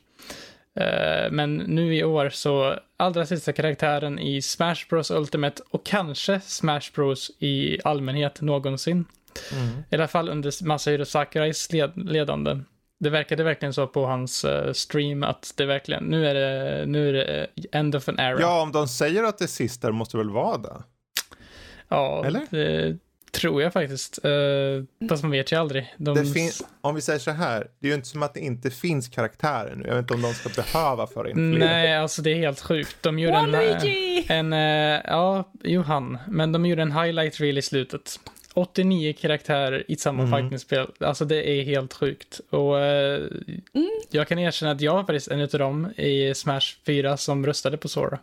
Eh, 0.81 1.31
men 1.31 1.57
nu 1.57 1.95
i 1.97 2.05
år 2.05 2.29
så 2.31 2.79
allra 2.97 3.27
sista 3.27 3.53
karaktären 3.53 4.19
i 4.19 4.43
Smash 4.43 4.77
Bros 4.91 5.11
Ultimate 5.11 5.63
och 5.71 5.87
kanske 5.87 6.41
Smash 6.41 6.93
Bros 6.95 7.31
i 7.39 7.79
allmänhet 7.85 8.41
någonsin. 8.41 9.05
Mm. 9.53 9.83
I 9.91 9.95
alla 9.95 10.09
fall 10.09 10.29
under 10.29 10.65
Masahiro 10.65 11.05
Sakurais 11.05 11.73
led 11.73 11.93
ledande. 11.97 12.59
Det 13.01 13.11
verkade 13.11 13.45
verkligen 13.45 13.75
så 13.75 13.87
på 13.87 14.07
hans 14.07 14.45
eh, 14.45 14.73
stream 14.73 15.23
att 15.23 15.53
det 15.57 15.67
verkligen, 15.67 16.05
nu 16.05 16.27
är 16.27 16.35
det, 16.35 16.87
nu 16.87 17.09
är 17.09 17.13
det 17.13 17.49
eh, 17.55 17.81
end 17.81 17.97
of 17.97 18.09
an 18.09 18.19
era. 18.19 18.41
Ja, 18.41 18.63
om 18.63 18.73
de 18.73 18.89
säger 18.89 19.25
att 19.25 19.39
det 19.39 19.45
är 19.45 19.49
sista 19.49 19.87
det 19.87 19.93
måste 19.93 20.17
det 20.17 20.19
väl 20.19 20.33
vara 20.33 20.59
det? 20.59 20.83
Ja, 21.89 22.25
Eller? 22.25 22.47
det 22.51 22.99
tror 23.33 23.63
jag 23.63 23.73
faktiskt. 23.73 24.19
Uh, 24.25 24.85
fast 25.09 25.23
man 25.23 25.33
vet 25.33 25.53
ju 25.53 25.57
aldrig. 25.57 25.95
De, 25.97 26.33
om 26.81 26.95
vi 26.95 27.01
säger 27.01 27.19
så 27.19 27.31
här, 27.31 27.67
det 27.79 27.87
är 27.87 27.89
ju 27.89 27.95
inte 27.95 28.09
som 28.09 28.23
att 28.23 28.35
det 28.35 28.41
inte 28.41 28.71
finns 28.71 29.09
karaktärer 29.09 29.75
nu. 29.75 29.87
Jag 29.87 29.95
vet 29.95 30.03
inte 30.03 30.15
om 30.15 30.23
de 30.23 30.35
ska 30.35 30.63
behöva 30.63 31.07
föra 31.07 31.31
in 31.31 31.35
fler. 31.35 31.67
Nej, 31.67 31.97
alltså 31.97 32.23
det 32.23 32.31
är 32.31 32.35
helt 32.35 32.61
sjukt. 32.61 32.97
De 33.01 33.19
gjorde 33.19 33.37
en, 33.37 33.55
en, 34.29 34.53
eh, 34.53 35.01
ja, 35.05 35.53
Johan, 35.63 36.19
men 36.29 36.53
de 36.53 36.67
gjorde 36.67 36.83
en 36.83 36.93
highlight 36.93 37.41
reel 37.41 37.59
i 37.59 37.63
slutet. 37.63 38.21
89 38.55 39.13
karaktärer 39.21 39.85
i 39.89 39.97
samma 39.97 40.23
Mm. 40.23 40.39
fightingspel. 40.41 40.87
Alltså 41.01 41.25
det 41.25 41.51
är 41.51 41.63
helt 41.65 41.93
sjukt. 41.95 42.41
Och 42.51 42.81
eh, 42.81 43.17
Mm. 43.75 43.89
jag 44.11 44.29
kan 44.29 44.39
erkänna 44.39 44.73
att 44.73 44.81
jag 44.81 44.95
var 44.95 45.05
faktiskt 45.05 45.29
en 45.29 45.41
av 45.41 45.49
dem 45.49 45.93
i 45.97 46.35
Smash 46.35 46.61
4 46.87 47.17
som 47.17 47.47
röstade 47.47 47.77
på 47.77 47.89
Sora. 47.89 48.19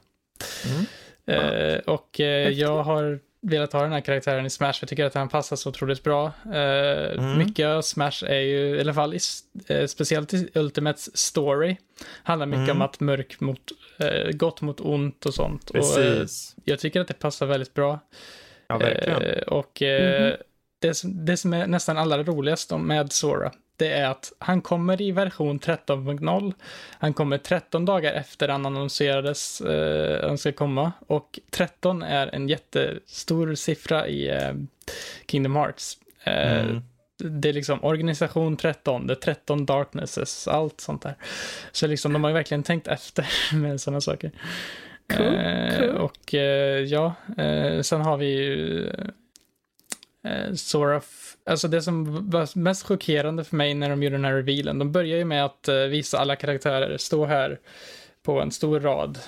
Mm. 0.65 0.85
Eh, 1.25 1.77
och 1.79 2.19
eh, 2.19 2.49
jag 2.49 2.83
har 2.83 3.19
velat 3.41 3.73
ha 3.73 3.81
den 3.81 3.91
här 3.91 4.01
karaktären 4.01 4.45
i 4.45 4.49
Smash 4.49 4.73
för 4.73 4.83
jag 4.83 4.89
tycker 4.89 5.05
att 5.05 5.13
han 5.13 5.29
passar 5.29 5.55
så 5.55 5.69
otroligt 5.69 6.03
bra. 6.03 6.31
Eh, 6.53 7.17
Mm. 7.19 7.37
Mycket 7.37 7.65
av 7.67 7.81
Smash 7.81 8.23
är 8.25 8.39
ju, 8.39 8.75
i 8.75 8.79
alla 8.81 8.93
fall 8.93 9.13
i, 9.13 9.19
eh, 9.67 9.85
speciellt 9.85 10.33
i 10.33 10.49
Ultimates 10.55 11.17
story, 11.17 11.77
handlar 12.23 12.45
mycket 12.45 12.63
Mm. 12.63 12.77
om 12.77 12.81
att 12.81 12.99
mörk 12.99 13.39
mot, 13.39 13.61
eh, 13.97 14.31
gott 14.31 14.61
mot 14.61 14.79
ont 14.81 15.25
och 15.25 15.33
sånt. 15.33 15.69
Och, 15.69 15.75
Precis. 15.75 16.55
jag 16.63 16.79
tycker 16.79 17.01
att 17.01 17.07
det 17.07 17.13
passar 17.19 17.45
väldigt 17.45 17.73
bra. 17.73 17.99
Ja, 18.69 18.77
verkligen. 18.77 19.21
Eh, 19.21 19.41
och 19.41 19.81
eh, 19.81 20.21
Mhm. 20.29 20.37
det, 20.81 20.93
som, 20.93 21.25
det 21.25 21.37
som 21.37 21.53
är 21.53 21.67
nästan 21.67 21.97
allra 21.97 22.23
roligast 22.23 22.71
med 22.71 23.11
Sora, 23.11 23.51
det 23.77 23.91
är 23.91 24.09
att 24.09 24.33
han 24.39 24.61
kommer 24.61 25.01
i 25.01 25.11
version 25.11 25.59
13.0. 25.59 26.53
Han 26.99 27.13
kommer 27.13 27.37
13 27.37 27.85
dagar 27.85 28.13
efter 28.13 28.47
han 28.47 28.65
annonserades 28.65 29.61
eh, 29.61 30.27
han 30.27 30.37
ska 30.37 30.51
komma. 30.51 30.91
Och 31.07 31.39
13 31.51 32.03
är 32.03 32.27
en 32.35 32.49
jättestor 32.49 33.55
siffra 33.55 34.07
i 34.07 34.29
eh, 34.29 34.53
Kingdom 35.27 35.55
Hearts. 35.55 35.97
Eh, 36.23 36.59
Mm. 36.59 36.81
Det 37.23 37.49
är 37.49 37.53
liksom 37.53 37.83
organisation 37.83 38.57
13, 38.57 39.07
det 39.07 39.13
är 39.13 39.15
13 39.15 39.65
darknesses, 39.65 40.47
allt 40.47 40.81
sånt 40.81 41.01
där. 41.01 41.15
Så 41.71 41.87
liksom 41.87 42.13
de 42.13 42.23
har 42.23 42.31
ju 42.31 42.33
verkligen 42.33 42.63
tänkt 42.63 42.87
efter 42.87 43.27
med 43.55 43.81
sådana 43.81 44.01
saker. 44.01 44.31
Cool, 45.09 45.35
Eh, 45.35 45.79
cool. 45.79 45.89
Och 45.89 46.33
eh, 46.33 46.83
ja, 46.83 47.13
eh, 47.37 47.81
sen 47.81 48.01
har 48.01 48.17
vi 48.17 48.25
ju 48.25 48.89
Sora, 50.55 51.01
alltså 51.45 51.67
det 51.67 51.81
som 51.81 52.29
var 52.29 52.57
mest 52.57 52.83
chockerande 52.87 53.43
för 53.43 53.55
mig 53.55 53.73
när 53.73 53.89
de 53.89 54.03
gjorde 54.03 54.15
den 54.15 54.25
här 54.25 54.33
revealen, 54.33 54.79
de 54.79 54.91
börjar 54.91 55.17
ju 55.17 55.25
med 55.25 55.45
att 55.45 55.69
visa 55.89 56.17
alla 56.17 56.35
karaktärer 56.35 56.97
stå 56.97 57.25
här 57.25 57.59
på 58.23 58.41
en 58.41 58.51
stor 58.51 58.79
rad, 58.79 59.19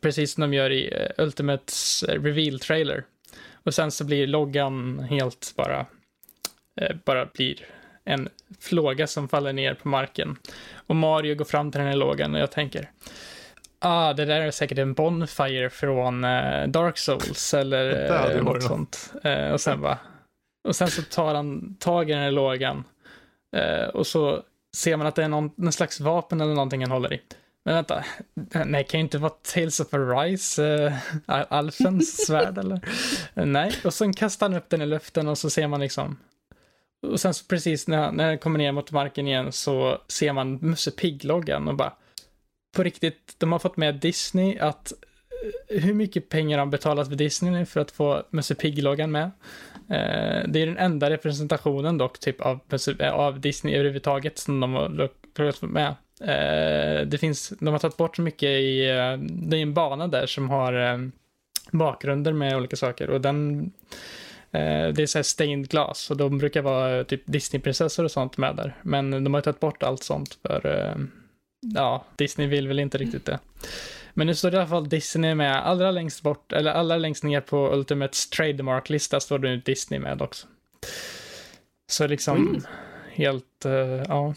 precis 0.00 0.32
som 0.32 0.40
de 0.40 0.54
gör 0.54 0.72
i 0.72 1.08
Ultimates 1.18 2.02
eh, 2.02 2.22
reveal 2.22 2.60
trailer. 2.60 3.04
Och 3.52 3.74
sen 3.74 3.90
så 3.90 4.04
blir 4.04 4.26
loggan 4.26 4.98
helt 5.10 5.52
bara, 5.56 5.86
bara 7.04 7.26
blir 7.26 7.66
en 8.04 8.28
flåga 8.60 9.06
som 9.06 9.28
faller 9.28 9.52
ner 9.52 9.74
på 9.74 9.88
marken. 9.88 10.36
Och 10.86 10.96
Mario 10.96 11.34
går 11.34 11.44
fram 11.44 11.70
till 11.70 11.78
den 11.78 11.88
här 11.88 11.96
lågan 11.96 12.34
och 12.34 12.40
jag 12.40 12.50
tänker, 12.50 12.90
ah, 13.84 14.12
det 14.12 14.24
där 14.24 14.40
är 14.40 14.50
säkert 14.50 14.78
en 14.78 14.94
Bonfire 14.94 15.70
från 15.70 16.24
eh, 16.24 16.66
Dark 16.68 16.98
Souls 16.98 17.54
eller 17.54 17.84
Det 17.84 18.06
eh, 18.06 18.42
varit 18.42 18.44
något 18.44 18.62
sånt. 18.62 19.12
Eh, 19.22 19.50
och 19.50 19.60
sen 19.60 19.80
bara, 19.80 19.98
och 20.68 20.76
sen 20.76 20.88
så 20.88 21.02
tar 21.02 21.34
han 21.34 21.74
tag 21.74 22.10
i 22.10 22.12
den 22.12 22.22
här 22.22 22.30
lågan 22.30 22.84
och 23.92 24.06
så 24.06 24.42
ser 24.76 24.96
man 24.96 25.06
att 25.06 25.14
det 25.14 25.24
är 25.24 25.28
någon, 25.28 25.50
någon 25.56 25.72
slags 25.72 26.00
vapen 26.00 26.40
eller 26.40 26.54
någonting 26.54 26.80
han 26.80 26.90
håller 26.90 27.12
i. 27.12 27.20
Men 27.64 27.74
vänta, 27.74 28.04
nej, 28.34 28.66
det 28.66 28.84
kan 28.84 29.00
ju 29.00 29.04
inte 29.04 29.18
vara 29.18 29.32
Tales 29.54 29.80
of 29.80 29.94
Arise, 29.94 30.62
uh, 30.62 30.92
Alfens 31.26 32.16
svärd 32.26 32.58
eller? 32.58 32.80
Nej, 33.34 33.72
och 33.84 33.94
sen 33.94 34.12
kastar 34.12 34.48
han 34.48 34.58
upp 34.58 34.68
den 34.68 34.82
i 34.82 34.86
luften 34.86 35.28
och 35.28 35.38
så 35.38 35.50
ser 35.50 35.66
man 35.66 35.80
liksom 35.80 36.16
och 37.04 37.20
sen 37.20 37.34
så 37.34 37.44
precis 37.44 37.88
när, 37.88 38.12
när 38.12 38.28
den 38.28 38.38
kommer 38.38 38.58
ner 38.58 38.72
mot 38.72 38.92
marken 38.92 39.26
igen 39.26 39.52
så 39.52 39.98
ser 40.08 40.32
man 40.32 40.58
Musse 40.62 40.90
Pigg-loggan 40.90 41.68
och 41.68 41.74
bara 41.74 41.92
på 42.74 42.82
riktigt, 42.82 43.34
de 43.38 43.52
har 43.52 43.58
fått 43.58 43.76
med 43.76 43.94
Disney 43.94 44.58
att 44.58 44.92
eh, 45.70 45.82
hur 45.82 45.94
mycket 45.94 46.28
pengar 46.28 46.58
har 46.58 46.66
betalat 46.66 47.08
för 47.08 47.14
Disney 47.16 47.52
nu 47.52 47.66
för 47.66 47.80
att 47.80 47.90
få 47.90 48.22
Musse 48.30 48.54
Pigg-loggan 48.54 49.10
med? 49.10 49.30
Eh, 49.90 50.48
det 50.48 50.62
är 50.62 50.66
den 50.66 50.78
enda 50.78 51.10
representationen 51.10 51.98
dock, 51.98 52.18
typ 52.18 52.40
av, 52.40 52.60
eh, 53.00 53.12
av 53.12 53.40
Disney 53.40 53.74
överhuvudtaget 53.74 54.38
som 54.38 54.60
de 54.60 54.72
har 54.74 54.88
lo- 54.88 55.08
plockat 55.34 55.62
med. 55.62 55.94
Eh, 56.20 57.06
det 57.06 57.18
finns, 57.20 57.52
de 57.60 57.66
har 57.68 57.78
tagit 57.78 57.96
bort 57.96 58.16
så 58.16 58.22
mycket 58.22 58.48
i, 58.48 58.88
eh, 58.90 59.16
det 59.18 59.56
är 59.56 59.62
en 59.62 59.74
bana 59.74 60.08
där 60.08 60.26
som 60.26 60.50
har 60.50 60.92
eh, 60.92 60.98
bakgrunder 61.72 62.32
med 62.32 62.56
olika 62.56 62.76
saker 62.76 63.10
och 63.10 63.20
den 63.20 63.72
Eh, 64.54 64.88
det 64.88 65.02
är 65.02 65.06
så 65.06 65.18
här 65.18 65.22
stained 65.22 65.68
glass 65.68 66.10
och 66.10 66.16
de 66.16 66.38
brukar 66.38 66.62
vara 66.62 67.04
typ 67.04 67.08
typ 67.08 67.22
Disneyprinsessor 67.26 68.04
och 68.04 68.10
sånt 68.10 68.36
med 68.36 68.56
där. 68.56 68.76
Men 68.82 69.24
de 69.24 69.34
har 69.34 69.40
tagit 69.40 69.60
bort 69.60 69.82
allt 69.82 70.02
sånt 70.02 70.38
för, 70.42 70.66
eh, 70.66 71.04
ja, 71.74 72.04
Disney 72.16 72.46
vill 72.48 72.68
väl 72.68 72.78
inte 72.78 72.98
riktigt 72.98 73.24
det. 73.26 73.38
Men 74.14 74.26
nu 74.26 74.34
står 74.34 74.50
det 74.50 74.54
i 74.56 74.60
alla 74.60 74.68
fall 74.68 74.88
Disney 74.88 75.34
med 75.34 75.66
allra 75.66 75.90
längst 75.90 76.22
bort, 76.22 76.52
eller 76.52 76.70
allra 76.70 76.96
längst 76.96 77.22
ner 77.24 77.40
på 77.40 77.72
Ultimates 77.74 78.30
trademark-lista 78.30 79.20
står 79.20 79.38
det 79.38 79.48
nu 79.48 79.56
Disney 79.56 80.00
med 80.00 80.22
också. 80.22 80.46
Så 81.90 82.06
liksom, 82.06 82.36
Mm. 82.48 82.62
helt, 83.12 83.64
eh, 83.64 83.72
ja. 84.08 84.34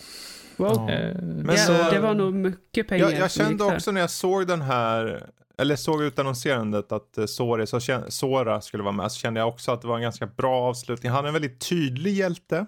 Wow. 0.57 0.89
Eh, 0.89 1.15
Men 1.21 1.55
ja, 1.55 1.57
så- 1.57 1.89
det 1.91 1.99
var 1.99 2.13
nog 2.13 2.33
mycket 2.33 2.87
pengar 2.87 3.09
Jag, 3.09 3.19
jag 3.19 3.31
kände 3.31 3.63
också 3.63 3.91
när 3.91 4.01
jag 4.01 4.09
såg 4.09 4.47
den 4.47 4.61
här, 4.61 5.27
eller 5.57 5.75
såg 5.75 6.03
utannonserandet 6.03 6.91
att 6.91 7.17
eh, 7.17 7.25
Sora, 7.25 7.65
så 7.65 7.77
kän- 7.79 8.09
Sora 8.09 8.61
skulle 8.61 8.83
vara 8.83 8.93
med, 8.93 9.11
så 9.11 9.19
kände 9.19 9.39
jag 9.39 9.47
också 9.49 9.71
att 9.71 9.81
det 9.81 9.87
var 9.87 9.95
en 9.95 10.01
ganska 10.01 10.25
bra 10.27 10.61
avslutning. 10.69 11.11
Han 11.11 11.23
är 11.23 11.27
en 11.27 11.33
väldigt 11.33 11.69
tydlig 11.69 12.13
hjälte. 12.13 12.65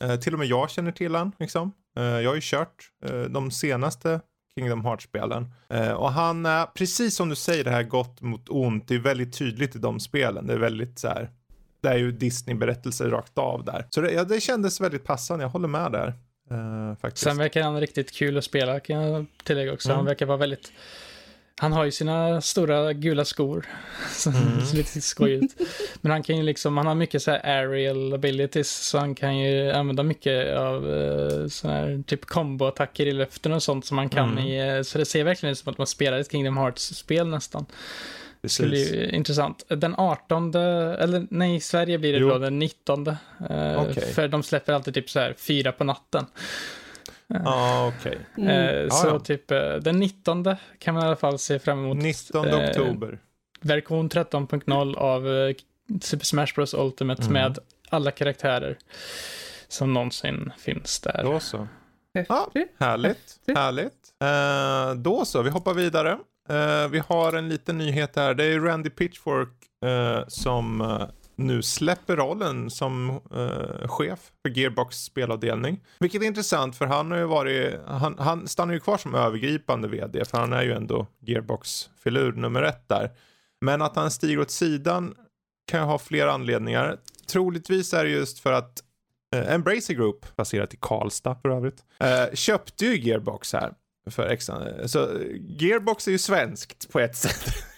Eh, 0.00 0.16
till 0.16 0.32
och 0.32 0.38
med 0.38 0.48
jag 0.48 0.70
känner 0.70 0.92
till 0.92 1.14
han, 1.14 1.32
liksom. 1.38 1.72
Eh, 1.96 2.04
jag 2.04 2.30
har 2.30 2.34
ju 2.34 2.40
kört 2.42 2.84
eh, 3.04 3.22
de 3.22 3.50
senaste 3.50 4.20
Kingdom 4.54 4.84
Hearts-spelen. 4.84 5.52
Eh, 5.68 5.92
och 5.92 6.12
han 6.12 6.46
är, 6.46 6.66
precis 6.66 7.16
som 7.16 7.28
du 7.28 7.34
säger, 7.34 7.64
det 7.64 7.70
här 7.70 7.82
gott 7.82 8.20
mot 8.20 8.48
ont, 8.48 8.88
det 8.88 8.94
är 8.94 8.98
väldigt 8.98 9.38
tydligt 9.38 9.76
i 9.76 9.78
de 9.78 10.00
spelen. 10.00 10.46
Det 10.46 10.52
är 10.52 10.58
väldigt 10.58 10.98
så 10.98 11.08
här, 11.08 11.30
det 11.80 11.88
är 11.88 11.96
ju 11.96 12.12
Disney-berättelser 12.12 13.10
rakt 13.10 13.38
av 13.38 13.64
där. 13.64 13.86
Så 13.90 14.00
det, 14.00 14.12
ja, 14.12 14.24
det 14.24 14.40
kändes 14.40 14.80
väldigt 14.80 15.04
passande, 15.04 15.44
jag 15.44 15.50
håller 15.50 15.68
med 15.68 15.92
där. 15.92 16.14
Eh, 16.50 16.96
faktiskt. 16.96 17.24
Sen 17.24 17.36
verkar 17.36 17.62
han 17.62 17.80
riktigt 17.80 18.12
kul 18.12 18.38
att 18.38 18.44
spela 18.44 18.80
kan 18.80 19.02
jag 19.02 19.26
tillägga 19.44 19.72
också. 19.72 19.88
Mm. 19.88 19.96
Han 19.96 20.06
verkar 20.06 20.26
vara 20.26 20.38
väldigt... 20.38 20.72
Han 21.60 21.72
har 21.72 21.84
ju 21.84 21.90
sina 21.90 22.40
stora 22.40 22.92
gula 22.92 23.24
skor 23.24 23.66
som 24.10 24.34
Mm. 24.34 24.66
ser 24.66 24.76
lite 24.76 25.00
skoj 25.00 25.32
ut. 25.32 25.56
Men 26.00 26.12
han 26.12 26.22
kan 26.22 26.36
ju 26.36 26.42
liksom, 26.42 26.76
han 26.76 26.86
har 26.86 26.94
mycket 26.94 27.22
så 27.22 27.30
här 27.30 27.40
aerial 27.46 28.12
abilities 28.12 28.70
så 28.70 28.98
han 28.98 29.14
kan 29.14 29.38
ju 29.38 29.70
använda 29.70 30.02
mycket 30.02 30.56
av 30.56 30.86
uh, 30.88 31.48
här 31.64 32.02
typ 32.06 32.24
combo-attacker 32.24 33.06
i 33.06 33.12
luften 33.12 33.52
och 33.52 33.62
sånt 33.62 33.86
som 33.86 33.96
man 33.96 34.08
kan 34.08 34.30
Mm. 34.32 34.44
i, 34.46 34.76
eh, 34.76 34.82
så 34.82 34.98
det 34.98 35.04
ser 35.04 35.24
verkligen 35.24 35.52
ut 35.52 35.58
som 35.58 35.72
att 35.72 35.78
man 35.78 35.86
spelar 35.86 36.18
ett 36.18 36.30
Kingdom 36.32 36.56
Hearts-spel 36.56 37.26
nästan. 37.28 37.66
Det 38.42 38.48
skulle 38.48 38.76
ju 38.76 39.10
intressant. 39.10 39.64
Den 39.68 39.94
18, 39.98 40.54
eller 40.54 41.26
nej, 41.30 41.56
i 41.56 41.60
Sverige 41.60 41.98
blir 41.98 42.12
det 42.12 42.18
Jo. 42.18 42.28
då 42.28 42.38
den 42.38 42.58
19. 42.58 43.08
eh, 43.08 43.16
Okej. 43.82 44.12
För 44.14 44.28
de 44.28 44.42
släpper 44.42 44.72
alltid 44.72 44.94
typ 44.94 45.10
så 45.10 45.20
här 45.20 45.34
fyra 45.38 45.72
på 45.72 45.84
natten. 45.84 46.26
Ja, 47.44 47.92
okej. 47.98 48.18
Mm. 48.36 48.48
Eh, 48.48 48.74
Ja, 48.74 48.90
så 48.90 49.06
ja. 49.08 49.18
typ 49.18 49.50
eh, 49.50 49.74
den 49.74 49.98
19 49.98 50.44
kan 50.78 50.94
man 50.94 51.02
i 51.02 51.06
alla 51.06 51.16
fall 51.16 51.38
se 51.38 51.58
fram 51.58 51.78
emot. 51.78 51.96
19 51.96 52.46
eh, 52.48 52.68
oktober. 52.68 53.18
Version 53.60 54.08
13.0 54.10 54.96
av 54.96 55.52
Super 56.00 56.24
Smash 56.24 56.54
Bros 56.54 56.74
Ultimate 56.74 57.22
Mm. 57.22 57.32
med 57.32 57.58
alla 57.88 58.10
karaktärer 58.10 58.78
som 59.68 59.92
någonsin 59.94 60.52
finns 60.58 61.00
där. 61.00 61.20
Då 61.24 61.40
så. 61.40 61.68
Häftigt. 62.14 62.74
Härligt. 62.78 63.08
Häftigt. 63.10 63.58
Härligt. 63.58 63.94
Eh, 64.22 64.94
då 65.02 65.24
så, 65.24 65.42
vi 65.42 65.50
hoppar 65.50 65.74
vidare. 65.74 66.18
Eh, 66.48 66.88
vi 66.90 67.02
har 67.08 67.32
en 67.32 67.48
liten 67.48 67.78
nyhet 67.78 68.16
här. 68.16 68.34
Det 68.34 68.44
är 68.44 68.60
Randy 68.60 68.90
Pitchfork 68.90 69.48
eh, 69.84 70.24
som 70.28 70.80
nu 71.46 71.62
släpper 71.62 72.16
rollen 72.16 72.70
som 72.70 73.10
eh, 73.10 73.88
chef 73.88 74.30
för 74.42 74.58
Gearbox 74.58 74.96
spelavdelning. 74.96 75.80
Vilket 75.98 76.22
är 76.22 76.26
intressant 76.26 76.76
för 76.76 76.86
han 76.86 77.10
har 77.10 77.18
ju 77.18 77.24
varit, 77.24 77.80
han, 77.86 78.16
han 78.18 78.48
stannar 78.48 78.74
ju 78.74 78.80
kvar 78.80 78.96
som 78.96 79.14
övergripande 79.14 79.88
vd 79.88 80.24
för 80.24 80.38
han 80.38 80.52
är 80.52 80.62
ju 80.62 80.72
ändå 80.72 81.06
Gearbox-filur 81.20 82.32
nummer 82.32 82.62
ett 82.62 82.88
där. 82.88 83.10
Men 83.60 83.82
att 83.82 83.96
han 83.96 84.10
stiger 84.10 84.40
åt 84.40 84.50
sidan 84.50 85.14
kan 85.70 85.80
ju 85.80 85.86
ha 85.86 85.98
flera 85.98 86.32
anledningar. 86.32 86.96
Troligtvis 87.26 87.94
är 87.94 88.04
det 88.04 88.10
just 88.10 88.38
för 88.38 88.52
att 88.52 88.82
eh, 89.34 89.54
Embracer 89.54 89.94
Group, 89.94 90.36
baserat 90.36 90.74
i 90.74 90.78
Karlstad 90.80 91.34
för 91.42 91.48
övrigt, 91.48 91.84
eh, 91.98 92.34
köpte 92.34 92.86
ju 92.86 93.00
Gearbox 93.00 93.52
här 93.52 93.72
för 94.10 94.26
extra. 94.26 94.88
Så 94.88 95.08
Gearbox 95.40 96.08
är 96.08 96.12
ju 96.12 96.18
svenskt 96.18 96.92
på 96.92 97.00
ett 97.00 97.16
sätt. 97.16 97.69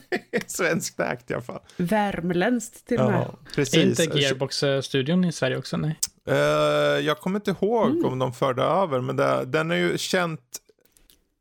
svenskt 0.46 1.00
ägt 1.00 1.30
i 1.30 1.34
alla 1.34 1.42
fall. 1.42 1.60
Värmländskt 1.76 2.86
till 2.86 3.00
och 3.00 3.10
med. 3.10 3.20
Ja, 3.20 3.38
precis. 3.54 4.00
Inte 4.00 4.18
Gearbox-studion 4.18 5.24
i 5.24 5.32
Sverige 5.32 5.56
också? 5.56 5.76
Nej. 5.76 5.98
Eh, 6.28 6.34
jag 7.06 7.18
kommer 7.20 7.38
inte 7.38 7.50
ihåg 7.50 7.90
Mm. 7.90 8.04
om 8.04 8.18
de 8.18 8.32
förde 8.32 8.62
över, 8.62 9.00
men 9.00 9.16
det, 9.16 9.44
den 9.44 9.70
är 9.70 9.76
ju 9.76 9.98
känt 9.98 10.40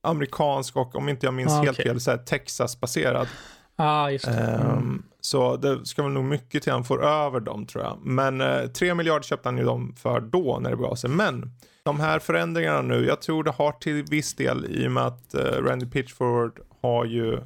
amerikansk 0.03 0.75
och 0.75 0.95
om 0.95 1.09
inte 1.09 1.25
jag 1.27 1.33
minns 1.33 1.51
Ah, 1.51 1.61
helt 1.61 1.79
okej. 1.79 1.85
fel, 1.91 2.01
så 2.01 2.11
här 2.11 2.17
Texas-baserad. 2.17 3.27
ah, 3.75 4.09
just 4.09 4.25
det. 4.25 4.31
Mm. 4.41 5.03
Så 5.21 5.55
det 5.57 5.85
ska 5.85 6.03
väl 6.03 6.11
nog 6.11 6.23
mycket 6.23 6.63
till 6.63 6.71
han 6.71 6.83
får 6.83 7.03
över 7.05 7.39
dem 7.39 7.65
tror 7.65 7.83
jag. 7.83 7.99
Men 8.01 8.41
eh, 8.41 8.67
3 8.67 8.93
miljarder 8.95 9.23
köpte 9.23 9.47
han 9.49 9.57
ju 9.57 9.63
dem 9.63 9.95
för 9.97 10.19
då 10.19 10.59
när 10.61 10.69
det 10.69 10.75
begav 10.77 10.95
sig. 10.95 11.09
Men 11.09 11.51
de 11.83 11.99
här 11.99 12.19
förändringarna 12.19 12.81
nu, 12.81 13.05
jag 13.05 13.21
tror 13.21 13.43
det 13.43 13.51
har 13.51 13.71
till 13.71 14.03
viss 14.03 14.33
del 14.35 14.65
i 14.69 14.87
och 14.87 14.91
med 14.91 15.03
att 15.03 15.33
eh, 15.33 15.41
Randy 15.43 15.85
Pitchford 15.85 16.59
har 16.81 17.05
ju 17.05 17.39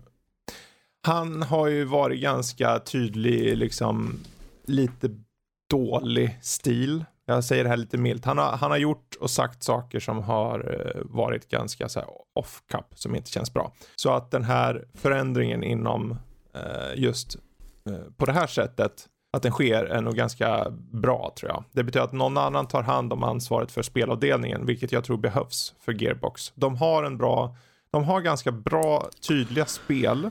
han 1.05 1.41
har 1.43 1.67
ju 1.67 1.83
varit 1.83 2.21
ganska 2.21 2.79
tydlig 2.79 3.57
liksom 3.57 4.19
lite 4.65 5.09
dålig 5.69 6.39
stil. 6.41 7.05
Jag 7.25 7.43
säger 7.43 7.63
det 7.63 7.69
här 7.69 7.77
lite 7.77 7.97
milt. 7.97 8.25
Han 8.25 8.37
har, 8.37 8.57
han 8.57 8.71
har 8.71 8.77
gjort 8.77 9.15
och 9.19 9.29
sagt 9.29 9.63
saker 9.63 9.99
som 9.99 10.23
har 10.23 10.59
eh, 10.73 11.01
varit 11.03 11.49
ganska 11.49 11.89
så 11.89 11.99
här 11.99 12.09
off-cup, 12.39 12.85
som 12.95 13.15
inte 13.15 13.29
känns 13.29 13.53
bra. 13.53 13.73
Så 13.95 14.13
att 14.13 14.31
den 14.31 14.43
här 14.43 14.85
förändringen 14.93 15.63
inom 15.63 16.11
eh, 16.53 16.95
just 16.95 17.35
eh, 17.89 18.11
på 18.17 18.25
det 18.25 18.33
här 18.33 18.47
sättet, 18.47 19.05
att 19.33 19.43
den 19.43 19.51
sker 19.51 19.85
är 19.85 20.01
nog 20.01 20.15
ganska 20.15 20.69
bra 20.91 21.33
tror 21.39 21.51
jag. 21.51 21.63
Det 21.71 21.83
betyder 21.83 22.05
att 22.05 22.13
någon 22.13 22.37
annan 22.37 22.67
tar 22.67 22.83
hand 22.83 23.13
om 23.13 23.23
ansvaret 23.23 23.71
för 23.71 23.81
spelavdelningen, 23.81 24.65
vilket 24.65 24.91
jag 24.91 25.03
tror 25.03 25.17
behövs 25.17 25.73
för 25.79 26.03
Gearbox. 26.03 26.51
De 26.55 26.75
har 26.75 27.03
en 27.03 27.17
bra, 27.17 27.55
de 27.91 28.03
har 28.03 28.21
ganska 28.21 28.51
bra, 28.51 29.09
tydliga 29.27 29.65
spel. 29.65 30.29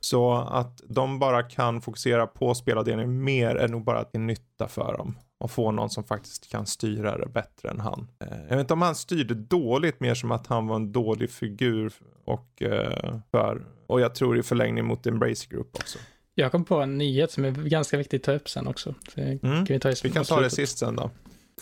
Så 0.00 0.32
att 0.32 0.80
de 0.88 1.18
bara 1.18 1.42
kan 1.42 1.80
fokusera 1.80 2.26
på 2.26 2.54
spelavdelningen 2.54 3.24
mer 3.24 3.56
är 3.56 3.68
nog 3.68 3.84
bara 3.84 4.04
till 4.04 4.20
nytta 4.20 4.68
för 4.68 4.96
dem 4.96 5.18
och 5.40 5.50
få 5.50 5.70
någon 5.70 5.90
som 5.90 6.04
faktiskt 6.04 6.50
kan 6.50 6.66
styra 6.66 7.18
det 7.18 7.26
bättre 7.26 7.68
än 7.70 7.80
han. 7.80 8.08
Eh, 8.20 8.38
jag 8.48 8.56
vet 8.56 8.60
inte 8.60 8.72
om 8.72 8.82
han 8.82 8.94
styrde 8.94 9.34
dåligt, 9.34 10.00
mer 10.00 10.14
som 10.14 10.30
att 10.30 10.46
han 10.46 10.66
var 10.66 10.76
en 10.76 10.92
dålig 10.92 11.30
figur 11.30 11.92
och, 12.24 12.62
eh, 12.62 13.18
för, 13.30 13.66
och 13.86 14.00
jag 14.00 14.14
tror 14.14 14.38
i 14.38 14.42
förlängning 14.42 14.84
mot 14.84 15.06
Embrace 15.06 15.46
Group 15.50 15.76
också. 15.76 15.98
Jag 16.34 16.52
kom 16.52 16.64
på 16.64 16.80
en 16.80 16.98
nyhet 16.98 17.30
som 17.30 17.44
är 17.44 17.50
ganska 17.50 17.96
viktig 17.96 18.16
att 18.16 18.22
ta 18.22 18.32
upp 18.32 18.48
sen 18.48 18.66
också. 18.66 18.94
Så 19.14 19.20
mm. 19.20 19.38
kan 19.38 19.64
vi, 19.64 19.80
ta 19.80 19.92
vi 20.02 20.10
kan 20.10 20.24
ta 20.24 20.40
det 20.40 20.50
sist 20.50 20.78
sen 20.78 20.96
då. 20.96 21.10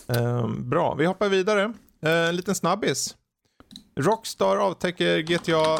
Um, 0.07 0.69
bra, 0.69 0.95
vi 0.95 1.05
hoppar 1.05 1.29
vidare. 1.29 1.63
Uh, 2.05 2.11
en 2.11 2.35
liten 2.35 2.55
snabbis. 2.55 3.15
Rockstar 3.99 4.57
avtäcker 4.57 5.19
GTA 5.19 5.79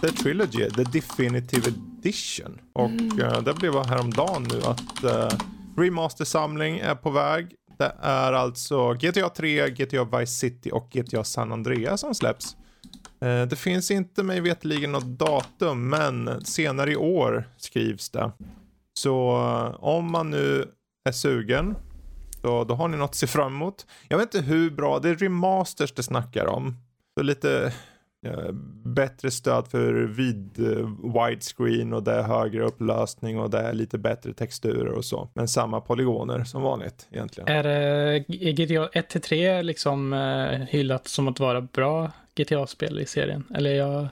The 0.00 0.08
Trilogy, 0.08 0.70
The 0.70 0.82
Definitive 0.82 1.72
Edition. 2.08 2.60
Och 2.72 2.90
mm. 2.90 3.20
uh, 3.20 3.42
det 3.42 3.54
blev 3.54 3.86
häromdagen 3.86 4.46
nu 4.50 4.62
att 4.62 5.04
uh, 5.04 5.38
Remaster-samling 5.76 6.78
är 6.78 6.94
på 6.94 7.10
väg. 7.10 7.54
Det 7.78 7.94
är 8.00 8.32
alltså 8.32 8.92
GTA 8.92 9.28
3, 9.28 9.70
GTA 9.70 10.18
Vice 10.18 10.32
City 10.32 10.70
och 10.72 10.90
GTA 10.90 11.24
San 11.24 11.52
Andreas 11.52 12.00
som 12.00 12.14
släpps. 12.14 12.56
Eh, 13.20 13.42
det 13.42 13.56
finns 13.56 13.90
inte 13.90 14.22
mig 14.22 14.40
vetligen 14.40 14.92
något 14.92 15.04
datum, 15.04 15.88
men 15.88 16.44
senare 16.44 16.92
i 16.92 16.96
år 16.96 17.48
skrivs 17.56 18.10
det. 18.10 18.32
Så 18.98 19.36
eh, 19.36 19.84
om 19.84 20.12
man 20.12 20.30
nu 20.30 20.64
är 21.08 21.12
sugen, 21.12 21.76
då, 22.42 22.64
då 22.64 22.74
har 22.74 22.88
ni 22.88 22.96
något 22.96 23.10
att 23.10 23.16
se 23.16 23.26
fram 23.26 23.54
emot. 23.54 23.86
Jag 24.08 24.18
vet 24.18 24.34
inte 24.34 24.46
hur 24.46 24.70
bra, 24.70 24.98
det 24.98 25.08
är 25.08 25.14
remasters 25.14 25.92
det 25.92 26.02
snackar 26.02 26.46
om. 26.46 26.76
Så 27.18 27.22
lite 27.22 27.50
Eh, 27.50 27.72
bättre 28.84 29.30
stöd 29.30 29.68
för 29.68 29.92
vid 29.92 30.58
uh, 30.58 30.88
widescreen 31.02 31.92
och 31.92 32.02
det 32.02 32.12
är 32.12 32.22
högre 32.22 32.64
upplösning 32.64 33.38
och 33.38 33.50
det 33.50 33.58
är 33.58 33.72
lite 33.72 33.98
bättre 33.98 34.32
texturer 34.32 34.92
och 34.92 35.04
så. 35.04 35.28
Men 35.34 35.48
samma 35.48 35.80
polygoner 35.80 36.44
som 36.44 36.62
vanligt 36.62 37.06
egentligen. 37.10 37.48
Är 37.48 37.66
uh, 38.14 38.22
GTA 38.52 38.88
1-3 38.88 39.62
liksom 39.62 40.12
uh, 40.12 40.66
hyllat 40.66 41.08
som 41.08 41.28
att 41.28 41.40
vara 41.40 41.60
bra 41.60 42.10
GTA-spel 42.34 43.00
i 43.00 43.06
serien? 43.06 43.44
Eller 43.54 43.70
jag, 43.70 44.08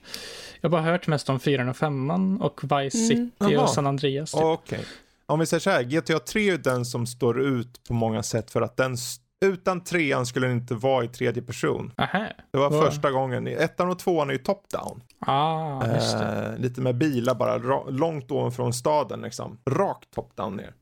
jag 0.61 0.69
har 0.69 0.71
bara 0.71 0.83
hört 0.83 1.07
mest 1.07 1.29
om 1.29 1.40
4 1.40 1.71
och 1.71 1.77
5 1.77 2.40
och 2.40 2.61
Vice 2.64 2.75
mm. 2.75 3.09
City 3.09 3.31
mm. 3.40 3.61
och 3.61 3.71
San 3.71 3.87
Andreas. 3.87 4.33
Typ. 4.33 4.42
Okej. 4.42 4.79
Okay. 4.79 4.87
Om 5.27 5.38
vi 5.38 5.47
säger 5.47 5.61
så 5.61 5.71
här, 5.71 5.83
GTA 5.83 6.19
3 6.19 6.51
är 6.51 6.59
den 6.59 6.85
som 6.85 7.07
står 7.07 7.40
ut 7.40 7.81
på 7.88 7.95
många 7.95 8.23
sätt 8.23 8.51
för 8.51 8.62
att 8.62 8.77
den 8.77 8.97
utan 9.44 9.85
trean 9.85 10.27
skulle 10.27 10.46
den 10.46 10.57
inte 10.57 10.75
vara 10.75 11.05
i 11.05 11.09
tredje 11.09 11.42
person. 11.42 11.92
Aha. 11.96 12.27
Det 12.51 12.59
var 12.59 12.70
wow. 12.70 12.83
första 12.83 13.11
gången. 13.11 13.46
Ettan 13.46 13.90
och 13.90 13.99
tvåan 13.99 14.29
är 14.29 14.33
ju 14.33 14.38
top-down. 14.38 15.01
Ah, 15.18 15.85
eh, 15.85 16.59
lite 16.59 16.81
med 16.81 16.99
bilar 16.99 17.35
bara 17.35 17.83
långt 17.90 18.31
ovanför 18.31 18.70
staden 18.70 19.20
liksom. 19.20 19.59
Rakt 19.70 20.14
top-down 20.14 20.57
ner. 20.57 20.72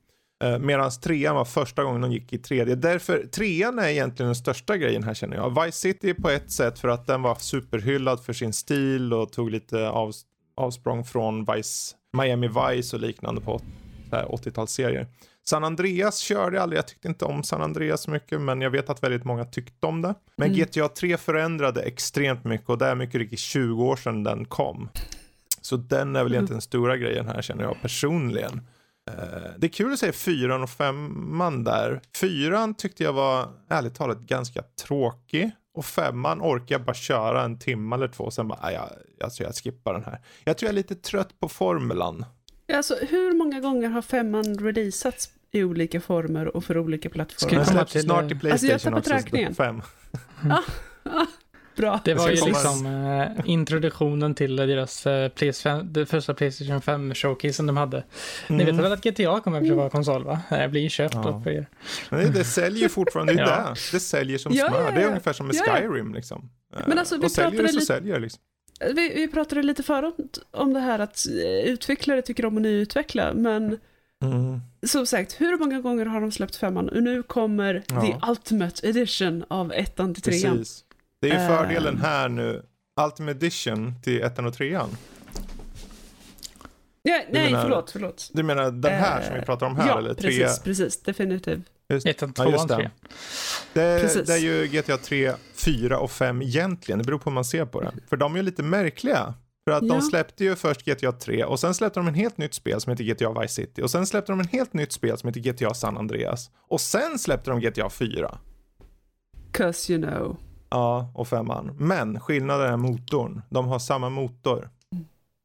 Eh, 0.45 0.59
Medan 0.59 0.90
trean 0.90 1.37
var 1.37 1.45
första 1.45 1.85
gången 1.85 2.01
de 2.01 2.12
gick 2.12 2.33
i 2.33 2.38
tredje. 2.38 2.75
Därför, 2.75 3.27
trean 3.27 3.79
är 3.79 3.88
egentligen 3.88 4.29
den 4.29 4.37
största 4.37 4.77
grejen 4.77 5.03
här 5.03 5.14
känner 5.14 5.37
jag. 5.37 5.64
Vice 5.64 5.79
City 5.79 6.14
på 6.14 6.31
ett 6.31 6.51
sätt 6.51 6.79
för 6.79 6.88
att 6.88 7.07
den 7.07 7.23
var 7.23 7.35
superhyllad 7.35 8.25
för 8.25 8.33
sin 8.33 8.53
stil 8.53 9.12
och 9.12 9.33
tog 9.33 9.51
lite 9.51 9.88
av, 9.88 10.12
avsprång 10.57 11.05
från 11.05 11.45
Vice, 11.45 11.97
Miami 12.17 12.49
Vice 12.49 12.97
och 12.97 13.03
liknande 13.03 13.40
på 13.40 13.61
80-talsserier. 14.11 15.07
San 15.44 15.64
Andreas 15.64 16.18
körde 16.18 16.57
jag 16.57 16.62
aldrig, 16.62 16.78
jag 16.78 16.88
tyckte 16.88 17.09
inte 17.09 17.24
om 17.24 17.42
San 17.42 17.62
Andreas 17.62 18.02
så 18.02 18.11
mycket, 18.11 18.40
men 18.40 18.61
jag 18.61 18.70
vet 18.70 18.90
att 18.90 19.02
väldigt 19.02 19.24
många 19.24 19.44
tyckte 19.44 19.87
om 19.87 20.02
det. 20.02 20.14
Men 20.37 20.48
mm. 20.48 20.61
GTA 20.61 20.88
3 20.88 21.16
förändrade 21.16 21.83
extremt 21.83 22.44
mycket 22.44 22.68
och 22.68 22.78
det 22.78 22.87
är 22.87 22.94
mycket 22.94 23.14
riktigt 23.14 23.38
20 23.38 23.85
år 23.85 23.96
sedan 23.96 24.22
den 24.22 24.44
kom. 24.44 24.88
Så 25.61 25.76
den 25.76 26.16
är 26.16 26.20
väl 26.20 26.33
mm. 26.33 26.33
egentligen 26.33 26.57
den 26.57 26.62
stora 26.62 26.96
grejen 26.96 27.28
här 27.28 27.42
känner 27.42 27.64
jag 27.64 27.83
personligen. 27.83 28.61
Uh, 29.11 29.48
det 29.59 29.66
är 29.66 29.68
kul 29.68 29.92
att 29.92 29.98
säga 29.98 30.12
fyran 30.12 30.62
och 30.62 30.70
femman 30.70 31.64
där. 31.64 32.00
Fyran 32.16 32.74
tyckte 32.74 33.04
jag 33.04 33.12
var 33.12 33.48
ärligt 33.68 33.94
talat 33.94 34.20
ganska 34.20 34.62
tråkig. 34.62 35.50
Och 35.74 35.85
femman 35.85 36.40
orkar 36.42 36.74
jag 36.74 36.85
bara 36.85 36.94
köra 36.94 37.42
en 37.42 37.59
timme 37.59 37.96
eller 37.96 38.09
två, 38.09 38.30
sen 38.30 38.48
bara, 38.48 38.72
jag, 38.72 38.88
alltså 39.24 39.42
jag 39.42 39.54
skippar 39.54 39.92
den 39.92 40.04
här. 40.04 40.20
Jag 40.44 40.59
tror 40.59 40.66
jag 40.66 40.72
är 40.72 40.76
lite 40.76 40.94
trött 40.94 41.40
på 41.40 41.48
formulan. 41.48 42.24
Alltså 42.72 42.94
hur 42.94 43.33
många 43.33 43.61
gånger 43.61 43.88
har 43.88 44.02
femman 44.02 44.59
releasats 44.59 45.30
i 45.55 45.64
olika 45.64 46.01
former 46.01 46.57
och 46.57 46.64
för 46.64 46.79
olika 46.79 47.11
plattformar? 47.11 47.64
Ska 47.64 47.85
till... 47.85 48.03
snart 48.03 48.33
i 48.33 48.35
Playstation 48.35 48.73
alltså 48.73 48.88
jag 48.88 48.95
tappat 49.05 49.09
räkningen. 49.09 49.55
Fem. 49.55 49.83
ah, 50.51 50.62
ah, 51.03 51.27
bra. 51.77 52.01
Det 52.05 52.14
var 52.14 52.29
ju 52.29 52.47
liksom 52.47 52.87
eh, 52.87 53.51
introduktionen 53.51 54.35
till 54.35 54.57
deras 54.57 55.07
eh, 55.07 55.29
PS5, 55.29 55.83
det 55.83 56.07
första 56.07 56.35
Playstation 56.35 56.83
5 56.83 57.14
showcasen 57.14 57.67
de 57.67 57.77
hade. 57.77 57.97
Mm. 58.47 58.59
Ni 58.59 58.64
vet 58.64 58.85
väl 58.85 58.93
att 58.93 59.05
GTA 59.05 59.40
kommer 59.40 59.71
att 59.71 59.77
vara 59.77 59.90
konsol 59.90 60.25
va? 60.25 60.40
Det 60.51 60.69
blir 60.69 60.88
köpt 60.88 61.14
ja. 61.14 61.40
på 61.45 61.51
er. 61.51 61.67
Men 62.11 62.21
det, 62.21 62.38
det 62.38 62.45
säljer 62.45 62.88
fortfarande, 62.88 63.33
det 63.33 63.40
ja. 63.40 63.47
det. 63.47 63.93
Det 63.93 64.01
säljer 64.01 64.38
som 64.38 64.53
ja, 64.53 64.69
smör. 64.69 64.93
Det 64.93 65.03
är 65.03 65.09
ungefär 65.09 65.33
som 65.33 65.47
med 65.47 65.57
Skyrim 65.57 66.14
liksom. 66.14 66.51
Men 66.87 66.99
alltså, 66.99 67.17
vi 67.17 67.27
och 67.27 67.31
säljer 67.31 67.62
det 67.62 67.69
så 67.69 67.75
lite... 67.75 67.87
säljer 67.87 68.21
liksom. 68.21 68.40
Vi, 68.81 69.12
vi 69.14 69.29
pratade 69.29 69.62
lite 69.62 69.83
förut 69.83 70.38
om 70.51 70.75
det 70.75 70.81
här 70.81 70.99
att 70.99 71.27
eh, 71.27 71.71
utvecklare 71.71 72.23
tycker 72.23 72.47
om 72.47 72.57
att 72.57 72.62
nyutveckla, 72.62 73.33
men 73.35 73.79
mm. 74.23 74.61
Som 74.87 75.07
sagt, 75.07 75.40
hur 75.40 75.59
många 75.59 75.81
gånger 75.81 76.07
har 76.07 76.20
de 76.20 76.33
släppt 76.33 76.57
femman? 76.57 76.88
Och 76.88 77.03
nu 77.03 77.23
kommer 77.23 77.85
ja. 77.87 78.01
the 78.01 78.31
ultimate 78.31 78.88
edition 78.88 79.44
av 79.49 79.73
ettan 79.73 80.14
till 80.14 80.23
trean. 80.23 80.57
Precis. 80.57 80.85
Det 81.20 81.31
är 81.31 81.40
ju 81.40 81.57
fördelen 81.57 81.94
uh, 81.94 82.01
här 82.01 82.29
nu, 82.29 82.62
ultimate 83.01 83.37
edition 83.37 83.94
till 84.03 84.23
ettan 84.23 84.47
och 84.47 84.55
trean. 84.55 84.97
Ja, 87.03 87.23
nej, 87.31 87.51
menar, 87.51 87.62
förlåt, 87.62 87.90
förlåt. 87.90 88.31
Du 88.33 88.42
menar 88.42 88.70
den 88.70 88.92
här 88.92 89.20
uh, 89.20 89.27
som 89.27 89.35
vi 89.35 89.42
pratar 89.42 89.66
om 89.66 89.77
här? 89.77 89.88
Ja, 89.88 89.99
eller? 89.99 90.14
precis, 90.14 90.59
precis, 90.59 91.03
definitivt. 91.03 91.70
Just, 91.88 92.07
Ettan, 92.07 92.33
tvåan, 92.33 92.53
ja, 92.53 92.77
tre. 92.77 92.90
Det, 93.73 94.27
det, 94.27 94.33
är 94.33 94.38
ju 94.38 94.66
GTA 94.66 94.97
3, 94.97 95.33
4 95.55 95.99
och 95.99 96.11
5 96.11 96.42
egentligen. 96.42 96.99
Det 96.99 97.05
beror 97.05 97.18
på 97.18 97.31
hur 97.31 97.35
man 97.35 97.44
ser 97.44 97.64
på 97.64 97.81
det. 97.81 97.92
För 98.09 98.16
de 98.16 98.33
är 98.33 98.37
ju 98.37 98.42
lite 98.42 98.62
märkliga. 98.62 99.35
För 99.64 99.72
att 99.72 99.83
ja. 99.83 99.94
de 99.94 100.03
släppte 100.03 100.44
ju 100.44 100.57
först 100.57 100.85
GTA 100.85 101.12
3 101.12 101.44
och 101.44 101.61
sen 101.61 101.74
släppte 101.74 102.00
de 102.00 102.09
en 102.09 102.14
helt 102.14 102.38
nytt 102.38 102.55
spel 102.55 102.81
som 102.81 102.90
heter 102.90 103.05
GTA 103.05 103.40
Vice 103.40 103.55
City 103.55 103.83
och 103.83 103.90
sen 103.90 104.07
släppte 104.07 104.33
de 104.33 104.40
en 104.40 104.48
helt 104.48 104.72
nytt 104.72 104.92
spel 104.92 105.18
som 105.18 105.29
heter 105.29 105.40
GTA 105.40 105.74
San 105.74 105.96
Andreas 105.96 106.50
och 106.68 106.81
sen 106.81 107.18
släppte 107.18 107.50
de 107.50 107.61
GTA 107.61 107.90
4. 107.90 108.38
Cause 109.53 109.92
you 109.92 110.03
know. 110.03 110.37
Ja, 110.70 111.12
och 111.14 111.29
femman. 111.29 111.77
Men 111.79 112.20
skillnaden 112.20 112.72
är 112.72 112.77
motorn. 112.77 113.42
De 113.50 113.66
har 113.66 113.79
samma 113.79 114.09
motor. 114.09 114.70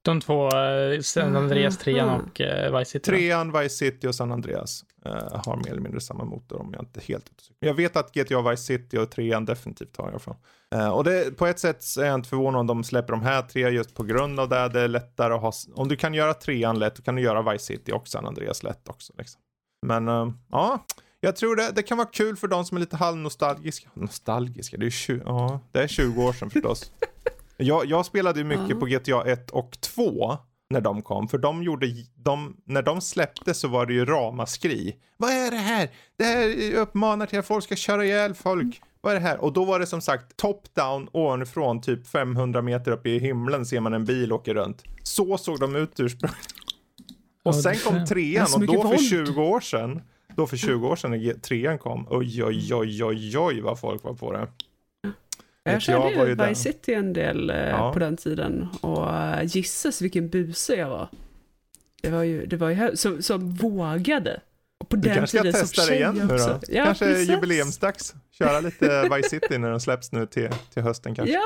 De 0.10 0.22
två, 0.22 0.50
eh, 0.58 1.02
San 1.02 1.36
Andreas, 1.36 1.78
trean 1.78 2.10
och 2.10 2.41
uh, 2.41 2.78
Vice 2.78 2.91
City. 2.91 3.12
Trean, 3.12 3.52
Vice 3.52 3.76
City 3.76 4.08
och 4.08 4.15
San 4.15 4.32
Andreas 4.32 4.86
uh, 5.06 5.41
har 5.45 5.58
mer 5.58 5.72
eller 5.72 5.82
mindre 5.82 6.02
samma 6.02 6.24
motor 6.24 6.62
om 6.62 6.74
jag 6.74 6.82
inte 6.82 7.00
helt 7.00 7.32
Jag 7.60 7.74
vet 7.74 7.95
att 7.95 8.13
GTA 8.13 8.50
Vice 8.50 8.63
City 8.63 8.98
och 8.98 9.12
trean 9.12 9.45
definitivt 9.45 9.98
har 9.98 10.06
i 10.06 10.10
alla 10.10 10.19
fall. 10.19 10.36
Uh, 10.76 10.89
och 10.89 11.04
det, 11.04 11.38
på 11.38 11.45
ett 11.45 11.60
sätt 11.60 11.84
är 12.00 12.06
jag 12.06 12.15
inte 12.15 12.30
förvånad 12.30 12.60
om 12.60 12.67
de 12.67 12.84
släpper 12.84 13.13
de 13.13 13.22
här 13.22 13.41
tre 13.41 13.69
just 13.69 13.95
på 13.95 14.04
grund 14.04 14.39
av 14.39 14.50
det. 14.50 14.69
Det 14.69 14.82
är 14.82 14.88
lättare 14.88 15.34
att 15.34 15.41
ha, 15.41 15.52
om 15.76 15.88
du 15.88 15.95
kan 15.95 16.13
göra 16.13 16.34
trean 16.34 16.80
lätt, 16.80 16.95
då 16.95 17.02
kan 17.02 17.15
du 17.15 17.22
göra 17.22 17.52
Vice 17.52 17.65
City 17.65 17.91
och 17.91 18.08
San 18.08 18.26
Andreas 18.26 18.63
lätt 18.63 18.89
också. 18.89 19.13
Liksom. 19.17 19.41
Men 19.86 20.08
ja, 20.52 20.86
jag 21.19 21.36
tror 21.36 21.56
det, 21.56 21.72
det 21.76 21.84
kan 21.84 21.98
vara 21.98 22.08
kul 22.08 22.36
för 22.36 22.48
de 22.48 22.65
som 22.65 22.78
är 22.78 22.80
lite 22.80 22.98
halvnostalgiska. 22.98 23.89
Nostalgiska, 23.93 24.78
det 24.78 24.86
är, 24.86 24.89
20, 24.89 25.22
ja, 25.26 25.60
det 25.72 25.84
är 25.84 25.88
20 25.88 26.24
år 26.24 26.34
sedan 26.34 26.50
förstås. 26.50 26.91
Jag, 27.62 27.86
jag 27.86 28.06
spelade 28.06 28.39
ju 28.39 28.45
mycket 28.45 28.65
mm. 28.65 28.80
på 28.80 28.86
GTA 28.86 29.32
1 29.32 29.50
och 29.50 29.82
2 29.82 30.38
när 30.69 30.82
de 30.82 31.02
kom. 31.02 31.28
För 31.28 31.38
de 31.38 31.63
gjorde, 31.63 31.88
de, 32.15 32.58
när 32.65 32.82
de 32.82 33.02
släppte 33.02 33.54
så 33.54 33.67
var 33.67 33.86
det 33.86 33.93
ju 33.93 34.06
ramaskri. 34.06 34.95
Vad 35.17 35.32
är 35.32 35.52
det 35.52 35.58
här? 35.58 35.89
Det 36.17 36.24
här 36.24 36.74
uppmanar 36.76 37.26
till 37.26 37.39
att 37.39 37.48
folk 37.48 37.63
ska 37.63 37.76
köra 37.76 38.06
ihjäl 38.06 38.34
folk. 38.34 38.82
Vad 39.02 39.12
är 39.12 39.19
det 39.19 39.26
här? 39.26 39.38
Och 39.38 39.54
då 39.54 39.65
var 39.65 39.80
det 39.80 39.86
som 39.86 40.02
sagt 40.02 40.38
top-down 40.38 41.08
ovanifrån, 41.12 41.82
typ 41.82 42.08
500 42.08 42.62
meter 42.62 42.91
upp 42.91 43.06
i 43.06 43.19
himlen 43.19 43.65
ser 43.65 43.80
man 43.80 43.93
en 43.93 44.06
bil 44.06 44.34
åka 44.34 44.54
runt. 44.54 44.84
Så 45.04 45.38
såg 45.38 45.60
de 45.60 45.76
ut 45.76 46.00
ursprungligen. 46.00 46.45
Och 47.43 47.56
sen 47.56 47.76
kom 47.76 48.06
trean 48.06 48.48
och 48.56 48.65
då 48.65 48.88
för 48.88 48.98
20 48.98 49.41
år 49.41 49.60
sedan, 49.60 50.02
då 50.36 50.48
för 50.48 50.58
20 50.58 50.88
år 50.88 50.95
sedan 50.95 51.12
när 51.12 51.34
trean 51.34 51.78
kom, 51.78 52.08
oj 52.10 52.43
oj 52.43 52.74
oj 52.74 53.04
oj 53.04 53.38
oj 53.38 53.62
vad 53.62 53.80
folk 53.80 54.04
var 54.04 54.13
på 54.13 54.32
det. 54.32 54.48
Jag 55.63 55.82
körde 55.82 56.30
ju 56.30 56.36
Vice 56.36 56.62
City 56.62 56.93
en 56.93 57.13
del 57.13 57.50
eh, 57.50 57.58
ja. 57.58 57.93
på 57.93 58.00
den 58.00 58.17
tiden 58.17 58.67
och 58.82 59.08
uh, 59.08 59.43
gisses 59.43 60.02
vilken 60.02 60.30
buse 60.30 60.76
jag 60.76 60.89
var. 60.89 61.08
Det 62.02 62.10
var 62.10 62.24
ju, 62.24 62.45
det 62.45 62.58
var 62.58 62.69
ju 62.69 62.95
som, 62.95 63.22
som 63.22 63.54
vågade 63.54 64.41
på 64.89 64.95
Du 64.95 65.02
den 65.02 65.17
kanske 65.17 65.38
ska 65.38 65.43
tiden 65.43 65.54
som 65.54 65.67
testa 65.67 65.86
det 65.86 65.95
igen 65.95 66.15
nu 66.15 66.38
då? 66.38 66.60
Ja, 66.67 66.86
kanske 66.86 67.06
precis. 67.06 67.30
jubileumsdags. 67.30 68.15
Köra 68.32 68.60
lite 68.60 69.10
Vice 69.15 69.30
City 69.30 69.58
när 69.58 69.69
den 69.69 69.80
släpps 69.80 70.12
nu 70.12 70.26
till, 70.26 70.50
till 70.74 70.84
hösten 70.84 71.15
kanske. 71.15 71.34
Ja, 71.34 71.43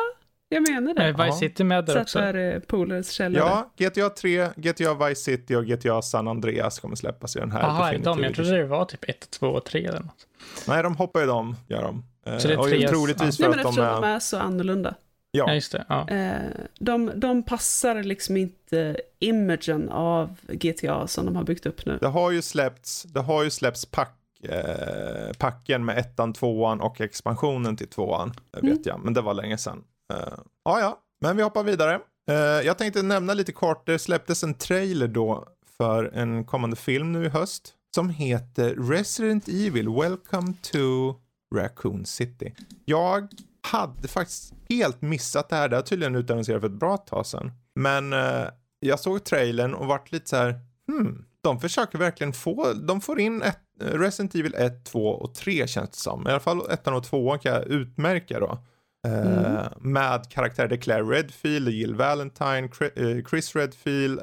jag 0.49 0.69
menar 0.69 0.93
det. 0.93 1.03
Är 1.03 1.11
Vice 1.11 1.25
Ja. 1.25 1.31
City 1.31 1.63
med 1.63 1.85
där 1.85 2.01
också? 2.01 2.19
där 2.19 2.53
eh, 2.55 2.59
Polares 2.59 3.11
källare. 3.11 3.63
Ja, 3.77 3.89
GTA 3.89 4.09
3, 4.09 4.49
GTA 4.55 5.07
Vice 5.07 5.21
City 5.21 5.55
och 5.55 5.65
GTA 5.65 6.01
San 6.01 6.27
Andreas 6.27 6.79
kommer 6.79 6.95
släppas 6.95 7.35
i 7.35 7.39
den 7.39 7.51
här. 7.51 7.61
Jaha, 7.61 7.93
är 7.93 7.99
de? 7.99 8.23
Jag 8.23 8.35
trodde 8.35 8.57
det 8.57 8.65
var 8.65 8.85
typ 8.85 9.09
1, 9.09 9.29
2 9.29 9.47
och 9.47 9.65
3 9.65 9.85
eller 9.85 9.99
något. 9.99 10.27
Nej, 10.67 10.83
de 10.83 10.95
hoppar 10.95 11.19
ju 11.19 11.25
de, 11.25 11.55
gör 11.67 11.81
de. 11.81 12.03
Eh, 12.25 12.37
Så 12.37 12.47
det 12.47 12.53
är 12.53 12.59
och 12.59 12.67
tre- 12.67 12.87
troligtvis 12.87 13.39
Nej, 13.39 13.49
för 13.49 13.55
men 13.57 13.59
att 13.59 13.63
de 13.63 13.69
eftersom 13.69 14.01
de 14.01 14.07
är... 14.09 14.15
är 14.15 14.19
så 14.19 14.37
annorlunda. 14.37 14.95
Ja, 15.31 15.45
Ja, 15.47 15.53
just 15.53 15.71
det. 15.71 15.85
Ja. 15.89 16.09
Eh, 16.09 16.35
de, 16.79 17.11
de 17.15 17.43
passar 17.43 18.03
liksom 18.03 18.37
inte 18.37 18.97
imagen 19.19 19.89
av 19.89 20.35
GTA 20.47 21.07
som 21.07 21.25
de 21.25 21.35
har 21.35 21.43
byggt 21.43 21.65
upp 21.65 21.85
nu. 21.85 21.97
det 22.01 22.07
har 22.07 22.31
ju 22.31 22.41
släppts, 22.41 23.03
det 23.03 23.19
har 23.19 23.43
ju 23.43 23.49
släppts 23.49 23.85
pack, 23.85 24.17
eh, 24.43 25.33
packen 25.37 25.85
med 25.85 25.97
ettan, 25.97 26.33
tvåan 26.33 26.81
och 26.81 27.01
expansionen 27.01 27.77
till 27.77 27.87
tvåan. 27.87 28.33
Det 28.51 28.59
vet 28.61 28.63
Mm. 28.71 28.81
jag, 28.85 28.99
men 29.03 29.13
det 29.13 29.21
var 29.21 29.33
länge 29.33 29.57
sedan. 29.57 29.83
Eh, 30.13 30.33
ja, 30.65 30.79
ja, 30.79 30.99
men 31.21 31.37
vi 31.37 31.43
hoppar 31.43 31.63
vidare. 31.63 31.99
Eh, 32.29 32.35
jag 32.65 32.77
tänkte 32.77 33.01
nämna 33.01 33.33
lite 33.33 33.51
kort, 33.51 33.85
det 33.85 33.99
släpptes 33.99 34.43
en 34.43 34.53
trailer 34.53 35.07
då 35.07 35.47
för 35.77 36.03
en 36.13 36.45
kommande 36.45 36.75
film 36.75 37.11
nu 37.11 37.25
i 37.25 37.29
höst 37.29 37.73
som 37.95 38.09
heter 38.09 38.75
Resident 38.89 39.47
Evil 39.47 39.89
Welcome 39.89 40.53
to 40.71 41.13
Raccoon 41.53 42.05
City. 42.05 42.53
Jag 42.85 43.27
hade 43.61 44.07
faktiskt 44.07 44.53
helt 44.69 45.01
missat 45.01 45.49
det 45.49 45.55
här, 45.55 45.69
det 45.69 45.75
har 45.75 45.83
tydligen 45.83 46.15
utannonserats 46.15 46.61
för 46.61 46.69
ett 46.69 46.79
bra 46.79 46.97
tag 46.97 47.25
sedan. 47.25 47.51
Men 47.75 48.13
eh, 48.13 48.45
jag 48.79 48.99
såg 48.99 49.23
trailern 49.23 49.73
och 49.73 49.87
vart 49.87 50.11
lite 50.11 50.29
så 50.29 50.35
här, 50.35 50.59
hmm, 50.87 51.25
de 51.41 51.59
försöker 51.59 51.97
verkligen 51.97 52.33
få, 52.33 52.73
de 52.73 53.01
får 53.01 53.19
in 53.19 53.41
ett, 53.41 53.59
eh, 53.81 53.99
Resident 53.99 54.35
Evil 54.35 54.55
1, 54.55 54.85
2 54.85 55.07
och 55.07 55.35
3 55.35 55.67
känns 55.67 55.89
det 55.89 55.97
som. 55.97 56.27
I 56.27 56.29
alla 56.29 56.39
fall 56.39 56.71
ettan 56.71 56.93
och 56.93 57.03
tvåan 57.03 57.39
kan 57.39 57.53
jag 57.53 57.67
utmärka 57.67 58.39
då. 58.39 58.57
Eh, 59.07 59.43
Mm. 59.43 59.65
Med 59.79 60.29
karaktärer 60.29 60.67
Declare 60.67 61.03
Redfield, 61.03 61.69
Jill 61.69 61.95
Valentine, 61.95 62.69
eh, 62.95 63.25
Chris 63.29 63.55
Redfield, 63.55 64.19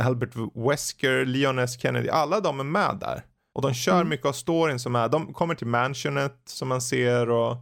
Albert 0.00 0.30
Wesker, 0.54 1.24
Leon 1.24 1.58
S. 1.58 1.80
Kennedy, 1.80 2.08
alla 2.08 2.40
de 2.40 2.60
är 2.60 2.64
med 2.64 2.96
där. 3.00 3.24
Och 3.54 3.62
de 3.62 3.74
kör 3.74 3.94
Mm. 3.96 4.08
mycket 4.08 4.26
av 4.26 4.32
storyn 4.32 4.78
som 4.78 4.96
är, 4.96 5.08
de 5.08 5.32
kommer 5.32 5.54
till 5.54 5.66
mansionet 5.66 6.36
som 6.44 6.68
man 6.68 6.80
ser 6.80 7.30
och 7.30 7.52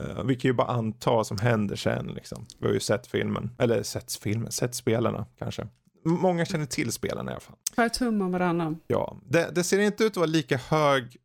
eh, 0.00 0.24
vi 0.24 0.34
kan 0.34 0.48
ju 0.48 0.52
bara 0.52 0.66
anta 0.68 1.10
vad 1.10 1.26
som 1.26 1.38
händer 1.38 1.76
sen 1.76 2.06
liksom. 2.06 2.46
Vi 2.58 2.66
har 2.66 2.74
ju 2.74 2.80
sett 2.80 3.06
filmen, 3.06 3.50
eller 3.58 3.82
sett 3.82 4.12
filmen, 4.14 4.52
sett 4.52 4.74
spelarna 4.74 5.26
kanske. 5.38 5.66
Många 6.04 6.44
känner 6.44 6.66
till 6.66 6.92
spelarna 6.92 7.30
i 7.30 7.34
alla 7.34 7.40
fall. 7.40 7.56
Skär 7.76 7.88
tummen 7.88 8.32
varandra. 8.32 8.74
Ja, 8.86 9.16
det, 9.28 9.50
det 9.54 9.64
ser 9.64 9.78
inte 9.78 10.04
ut 10.04 10.10
att 10.12 10.16
vara 10.16 10.26
lika 10.26 10.56
hög 10.56 11.16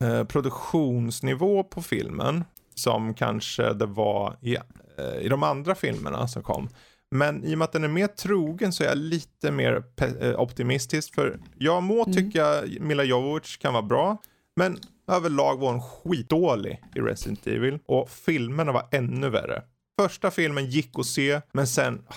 eh, 0.00 0.24
produktionsnivå 0.24 1.64
på 1.64 1.82
filmen 1.82 2.44
som 2.74 3.14
kanske 3.14 3.72
det 3.72 3.86
var 3.86 4.36
i, 4.40 4.56
eh, 4.98 5.20
i 5.20 5.28
de 5.28 5.42
andra 5.42 5.74
filmerna 5.74 6.28
som 6.28 6.42
kom. 6.42 6.68
Men 7.10 7.44
i 7.44 7.54
och 7.54 7.58
med 7.58 7.64
att 7.64 7.72
den 7.72 7.84
är 7.84 7.88
mer 7.88 8.06
trogen 8.06 8.72
så 8.72 8.84
är 8.84 8.88
jag 8.88 8.98
lite 8.98 9.50
mer 9.50 9.82
eh, 10.20 10.40
optimistisk. 10.40 11.14
För 11.14 11.40
jag 11.58 11.82
må 11.82 12.02
Mm. 12.02 12.12
tycka 12.14 12.62
Mila 12.80 13.04
Jovovich 13.04 13.58
kan 13.58 13.72
vara 13.72 13.82
bra. 13.82 14.16
Men 14.56 14.78
överlag 15.10 15.56
var 15.60 15.72
hon 15.72 15.82
skitdålig 15.82 16.82
i 16.94 17.00
Resident 17.00 17.46
Evil. 17.46 17.78
Och 17.86 18.10
filmerna 18.10 18.72
var 18.72 18.88
ännu 18.90 19.30
värre. 19.30 19.62
Första 20.00 20.30
filmen 20.30 20.66
gick 20.70 20.98
att 20.98 21.06
se, 21.06 21.40
men 21.52 21.66
sen... 21.66 22.02
ah, 22.08 22.14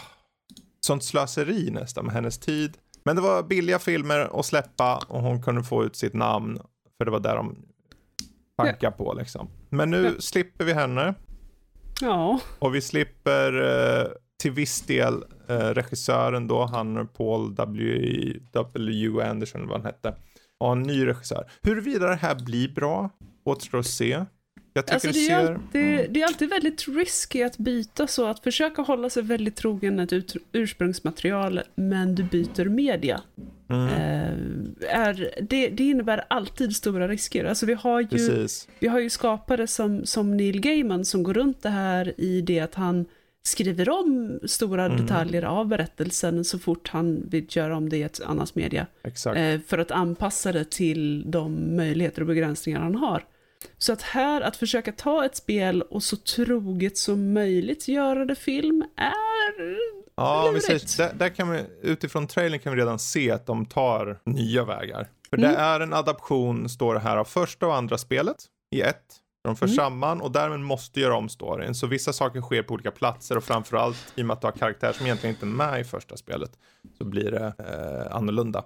Sånt 0.86 1.04
slöseri 1.04 1.72
nästan 1.72 2.06
med 2.06 2.14
hennes 2.14 2.38
tid. 2.40 2.78
Men 3.04 3.16
det 3.16 3.22
var 3.22 3.44
billiga 3.44 3.80
filmer 3.80 4.40
att 4.40 4.46
släppa 4.46 4.98
och 5.08 5.22
hon 5.22 5.44
kunde 5.44 5.64
få 5.64 5.84
ut 5.86 5.96
sitt 5.96 6.14
namn. 6.14 6.60
För 6.98 7.06
det 7.06 7.12
var 7.12 7.20
där 7.20 7.36
de 7.36 7.56
bankade 8.58 8.98
på 8.98 9.14
liksom. 9.14 9.50
Men 9.70 9.90
nu 9.90 10.04
Ja. 10.06 10.12
slipper 10.22 10.66
vi 10.66 10.74
henne. 10.74 11.14
Ja, 12.02 12.40
Och 12.60 12.76
vi 12.76 12.82
slipper 12.82 13.54
eh, 14.02 14.08
till 14.42 14.52
viss 14.52 14.82
del 14.82 15.24
eh, 15.48 15.56
regissören 15.58 16.48
då, 16.48 16.66
han 16.66 17.08
Paul 17.08 17.56
W. 17.56 18.34
W. 18.52 19.22
Anderson, 19.22 19.68
vad 19.68 19.78
han 19.78 19.86
hette. 19.86 20.16
Och 20.60 20.72
en 20.72 20.82
ny 20.82 21.08
regissör. 21.08 21.50
Huruvida 21.62 22.08
det 22.08 22.16
här 22.16 22.36
blir 22.36 22.74
bra, 22.74 23.10
återstår 23.44 23.80
att 23.80 23.86
se. 23.86 24.26
Jag 24.74 24.86
tycker 24.86 24.94
alltså 24.94 25.08
det 25.08 25.14
det 25.14 25.34
är, 25.34 25.46
ser... 25.46 25.54
alltid, 25.54 26.14
det 26.14 26.22
är 26.22 26.26
alltid 26.26 26.50
väldigt 26.50 26.88
risky 26.88 27.44
att 27.44 27.58
byta 27.58 28.08
så, 28.08 28.28
att 28.28 28.40
försöka 28.40 28.82
hålla 28.82 29.10
sig 29.10 29.24
väldigt 29.24 29.56
trogen 29.56 30.00
ett 30.00 30.14
ut, 30.14 30.36
ursprungsmaterial, 30.52 31.62
men 31.76 32.16
du 32.16 32.24
byter 32.24 32.66
media. 32.66 33.22
Mm, 33.70 33.88
Eh, 33.88 35.00
är, 35.00 35.34
det, 35.42 35.70
det 35.70 35.84
innebär 35.84 36.26
alltid 36.28 36.76
stora 36.76 37.08
risker. 37.08 37.46
Alltså 37.46 37.66
vi 37.66 37.74
har 37.74 38.02
ju, 38.02 38.08
precis. 38.08 38.68
vi 38.80 38.88
har 38.88 39.00
ju 39.00 39.10
skapare 39.10 39.68
som, 39.68 40.06
som 40.06 40.38
Neil 40.38 40.62
Gaiman 40.62 41.06
som 41.06 41.24
går 41.24 41.34
runt 41.34 41.64
det 41.64 41.70
här 41.70 42.14
i 42.18 42.42
det 42.42 42.60
att 42.60 42.76
han 42.76 43.06
skriver 43.44 43.90
om 43.90 44.40
stora 44.48 44.86
Mm. 44.86 44.98
detaljer 45.02 45.44
av 45.44 45.68
berättelsen 45.68 46.44
så 46.46 46.60
fort 46.60 46.90
han 46.90 47.30
vill 47.30 47.46
göra 47.50 47.78
om 47.78 47.90
det 47.90 47.98
i 47.98 48.04
ett 48.04 48.22
annat 48.22 48.56
media. 48.56 48.88
Eh, 49.36 49.60
för 49.68 49.78
att 49.78 49.92
anpassa 49.92 50.52
det 50.52 50.72
till 50.72 51.32
de 51.32 51.76
möjligheter 51.76 52.22
och 52.22 52.28
begränsningar 52.28 52.80
han 52.80 52.96
har. 52.96 53.24
Så 53.78 53.94
att 53.94 54.02
här, 54.02 54.42
att 54.42 54.56
försöka 54.56 54.92
ta 54.92 55.26
ett 55.26 55.36
spel 55.36 55.82
och 55.82 56.04
så 56.04 56.18
troget 56.18 56.98
som 56.98 57.34
möjligt 57.34 57.88
göra 57.88 58.26
det 58.26 58.36
film 58.36 58.84
är... 58.96 59.78
Ja, 60.16 60.52
vi 60.54 60.62
säger, 60.62 60.98
där, 60.98 61.14
där 61.14 61.30
kan 61.30 61.50
vi, 61.52 61.60
utifrån 61.82 62.28
trailern 62.28 62.60
kan 62.60 62.74
vi 62.76 62.82
redan 62.82 63.00
se 63.00 63.32
att 63.32 63.46
de 63.46 63.66
tar 63.66 64.20
nya 64.26 64.66
vägar. 64.66 65.08
För 65.30 65.38
det 65.38 65.48
Mm. 65.48 65.60
är 65.62 65.80
en 65.80 65.94
adaption, 65.94 66.70
står 66.70 66.94
det 66.94 67.00
här, 67.00 67.18
av 67.18 67.26
första 67.26 67.68
och 67.68 67.76
andra 67.76 67.98
spelet 67.98 68.38
i 68.76 68.82
ett. 68.82 69.04
De 69.44 69.56
för 69.56 69.66
Mm. 69.66 69.76
samman 69.76 70.22
och 70.22 70.32
därmed 70.32 70.60
måste 70.60 71.00
göra 71.00 71.16
om 71.16 71.30
storyn. 71.30 71.76
Så 71.76 71.88
vissa 71.88 72.14
saker 72.14 72.42
sker 72.42 72.64
på 72.64 72.74
olika 72.74 72.92
platser 72.92 73.38
och 73.38 73.44
framförallt 73.44 74.14
i 74.16 74.22
och 74.22 74.26
med 74.26 74.34
att 74.34 74.42
du 74.42 74.48
har 74.48 74.52
karaktär 74.52 74.94
som 74.94 75.06
egentligen 75.06 75.36
inte 75.36 75.46
är 75.46 75.48
med 75.48 75.82
i 75.82 75.84
första 75.84 76.18
spelet 76.18 76.52
så 76.98 77.04
blir 77.06 77.32
det 77.32 77.54
eh, 77.60 78.16
annorlunda. 78.16 78.64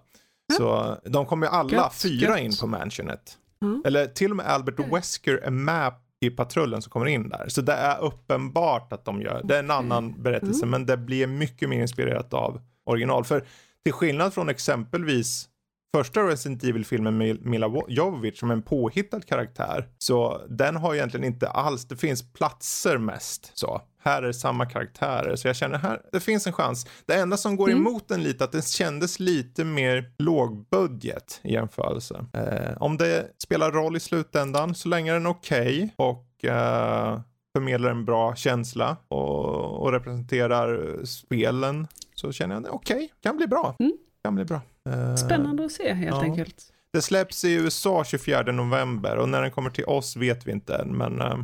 Så 0.58 0.98
de 1.06 1.26
kommer 1.26 1.48
ju 1.48 1.52
alla 1.54 1.72
Gött, 1.72 1.94
fyra 1.96 2.30
gött. 2.30 2.40
in 2.40 2.52
på 2.62 2.68
mansionet. 2.68 3.38
Mm. 3.62 3.82
Eller 3.86 4.06
till 4.08 4.32
och 4.32 4.38
med 4.38 4.46
Albert 4.46 4.80
Wesker 4.94 5.38
är 5.38 5.52
med 5.52 5.94
i 6.22 6.30
patrullen 6.30 6.82
som 6.82 6.90
kommer 6.90 7.06
in 7.06 7.30
där. 7.30 7.46
Så 7.48 7.62
det 7.62 7.74
är 7.74 8.02
uppenbart 8.04 8.94
att 8.94 9.06
de 9.06 9.22
gör, 9.22 9.42
det 9.44 9.56
är 9.56 9.60
en 9.60 9.72
annan 9.72 10.22
berättelse 10.22 10.66
men 10.66 10.86
det 10.86 10.98
blir 10.98 11.28
mycket 11.28 11.70
mer 11.70 11.82
inspirerat 11.82 12.34
av 12.34 12.62
original. 12.86 13.24
För 13.24 13.46
till 13.84 13.94
skillnad 13.94 14.34
från 14.34 14.50
exempelvis 14.50 15.50
första 15.96 16.22
Resident 16.28 16.64
Evil-filmen 16.64 17.18
med 17.18 17.46
Mila 17.46 17.72
Jovovich 17.88 18.40
som 18.40 18.52
en 18.52 18.62
påhittad 18.62 19.22
karaktär. 19.22 19.88
Så 19.98 20.42
den 20.50 20.76
har 20.76 20.96
egentligen 20.96 21.24
inte 21.24 21.50
alls, 21.50 21.86
det 21.88 21.96
finns 21.96 22.34
platser 22.34 22.98
mest 22.98 23.52
så. 23.54 23.82
Här 24.04 24.24
är 24.24 24.32
samma 24.32 24.66
karaktärer, 24.66 25.36
så 25.36 25.48
jag 25.48 25.56
känner 25.56 25.78
här, 25.78 26.02
det 26.12 26.20
finns 26.20 26.48
en 26.48 26.54
chans. 26.54 26.88
Det 27.06 27.16
enda 27.16 27.38
som 27.38 27.56
går 27.56 27.70
Mm. 27.70 27.82
emot 27.88 28.08
den 28.08 28.24
lite, 28.24 28.44
att 28.44 28.52
den 28.52 28.62
kändes 28.62 29.20
lite 29.20 29.64
mer 29.64 30.12
lågbudget 30.18 31.40
i 31.44 31.54
jämförelse. 31.54 32.26
Eh, 32.34 32.78
om 32.82 32.98
det 32.98 33.28
spelar 33.44 33.72
roll 33.72 33.96
i 33.96 34.00
slutändan, 34.00 34.76
så 34.76 34.90
länge 34.90 35.14
den 35.14 35.26
är 35.26 35.30
okej 35.30 35.94
och 35.96 36.46
eh, 36.46 37.20
förmedlar 37.56 37.90
en 37.92 38.06
bra 38.06 38.36
känsla 38.36 38.98
och, 39.08 39.82
och 39.84 39.92
representerar 39.92 41.00
spelen, 41.06 41.88
så 42.16 42.32
känner 42.32 42.56
jag 42.56 42.64
det 42.64 42.70
okej, 42.70 43.14
kan 43.24 43.38
bli 43.38 43.48
bra. 43.48 43.76
Mm. 43.80 43.94
Kan 44.24 44.36
bli 44.36 44.46
bra. 44.46 44.62
Eh, 44.90 45.16
Spännande 45.16 45.66
att 45.66 45.72
se 45.72 45.94
helt 45.94 46.16
ja. 46.16 46.22
enkelt. 46.22 46.74
det 46.92 47.02
släpps 47.02 47.46
i 47.46 47.54
USA 47.54 48.04
24 48.04 48.42
november 48.42 49.16
och 49.18 49.30
när 49.30 49.42
den 49.42 49.52
kommer 49.52 49.70
till 49.70 49.86
oss 49.86 50.16
vet 50.16 50.48
vi 50.48 50.52
inte 50.52 50.76
än, 50.76 50.98
men 50.98 51.22
eh, 51.22 51.38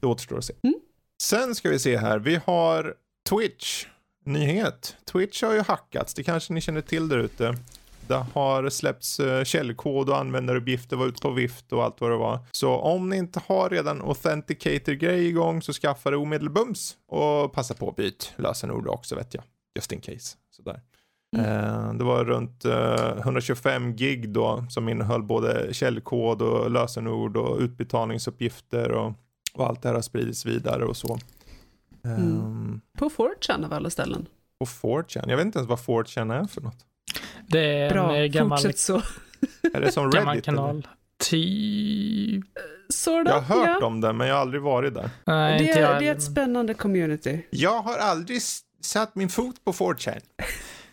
det 0.00 0.06
återstår 0.06 0.38
att 0.38 0.44
se. 0.44 0.54
Mm. 0.62 0.80
Sen 1.22 1.54
ska 1.54 1.70
vi 1.70 1.78
se 1.78 1.96
här, 1.96 2.18
vi 2.18 2.40
har 2.46 2.94
Twitch, 3.28 3.86
nyhet. 4.24 4.96
Twitch 5.04 5.42
har 5.42 5.52
ju 5.52 5.60
hackats, 5.60 6.14
det 6.14 6.22
kanske 6.22 6.52
ni 6.52 6.60
känner 6.60 6.80
till 6.80 7.08
där 7.08 7.18
ute. 7.18 7.54
Det 8.08 8.26
har 8.34 8.70
släppts 8.70 9.20
uh, 9.20 9.44
källkod 9.44 10.08
och 10.08 10.18
användaruppgifter 10.18 10.96
var 10.96 11.06
ute 11.06 11.20
på 11.20 11.30
vift 11.30 11.72
och 11.72 11.84
allt 11.84 12.00
vad 12.00 12.10
det 12.10 12.16
var. 12.16 12.38
Så 12.52 12.76
om 12.76 13.08
ni 13.08 13.16
inte 13.16 13.40
har 13.46 13.70
redan 13.70 14.02
authenticator-grej 14.02 15.26
igång 15.26 15.62
så 15.62 15.72
skaffa 15.72 16.10
det 16.10 16.16
omedelbums 16.16 16.96
och 17.06 17.52
passa 17.52 17.74
på 17.74 17.88
att 17.88 17.96
byta 17.96 18.26
lösenord 18.36 18.88
också 18.88 19.14
vet 19.14 19.34
jag. 19.34 19.44
Just 19.74 19.92
in 19.92 20.00
case. 20.00 20.36
Sådär. 20.50 20.80
Eh, 21.38 21.92
Det 21.94 22.04
var 22.04 22.24
runt 22.24 22.64
eh, 22.64 23.16
125 23.18 23.96
gig 23.96 24.28
då 24.30 24.64
som 24.70 24.88
innehöll 24.88 25.22
både 25.22 25.74
källkod 25.74 26.42
och 26.42 26.70
lösenord 26.70 27.36
och 27.36 27.58
utbetalningsuppgifter 27.60 28.90
och, 28.92 29.12
och 29.54 29.66
allt 29.66 29.82
det 29.82 29.88
här 29.88 29.94
har 29.94 30.02
spridits 30.02 30.46
vidare 30.46 30.84
och 30.84 30.96
så. 30.96 31.18
Mm. 32.04 32.22
Um, 32.22 32.80
På 32.98 33.08
4chan 33.08 33.64
av 33.64 33.72
alla 33.72 33.90
ställen. 33.90 34.26
på 34.58 34.64
4chan, 34.66 35.24
jag 35.30 35.36
vet 35.36 35.46
inte 35.46 35.58
ens 35.58 35.68
vad 35.68 35.78
4chan 35.78 36.40
är 36.42 36.44
för 36.46 36.60
något. 36.60 36.76
Det 37.48 37.60
är 37.80 37.90
Bra, 37.90 38.16
en 38.16 38.22
eh, 38.22 38.26
gammal, 38.26 38.58
fortsätt 38.58 38.78
så. 38.78 39.02
Är 39.74 39.80
det 39.80 39.92
som 39.92 40.10
gammal 40.10 40.34
Reddit? 40.34 40.48
eller? 40.48 40.56
kanal. 40.58 40.86
Typ... 41.30 42.44
Sort 42.88 43.26
Jag 43.28 43.38
of, 43.38 43.48
har 43.48 43.56
hört 43.66 43.78
ja. 43.80 43.86
om 43.86 44.00
det 44.00 44.12
men 44.12 44.26
jag 44.28 44.34
har 44.34 44.40
aldrig 44.40 44.62
varit 44.62 44.94
där. 44.94 45.10
Nej, 45.24 45.58
Det, 45.58 45.64
jag 45.80 45.90
är, 45.96 46.00
det 46.00 46.08
är 46.08 46.12
ett 46.14 46.22
spännande 46.22 46.74
community. 46.74 47.46
Jag 47.50 47.82
har 47.82 47.96
aldrig 47.98 48.40
satt 48.80 49.14
min 49.14 49.28
fot 49.28 49.64
på 49.64 49.72
4chan. 49.72 50.20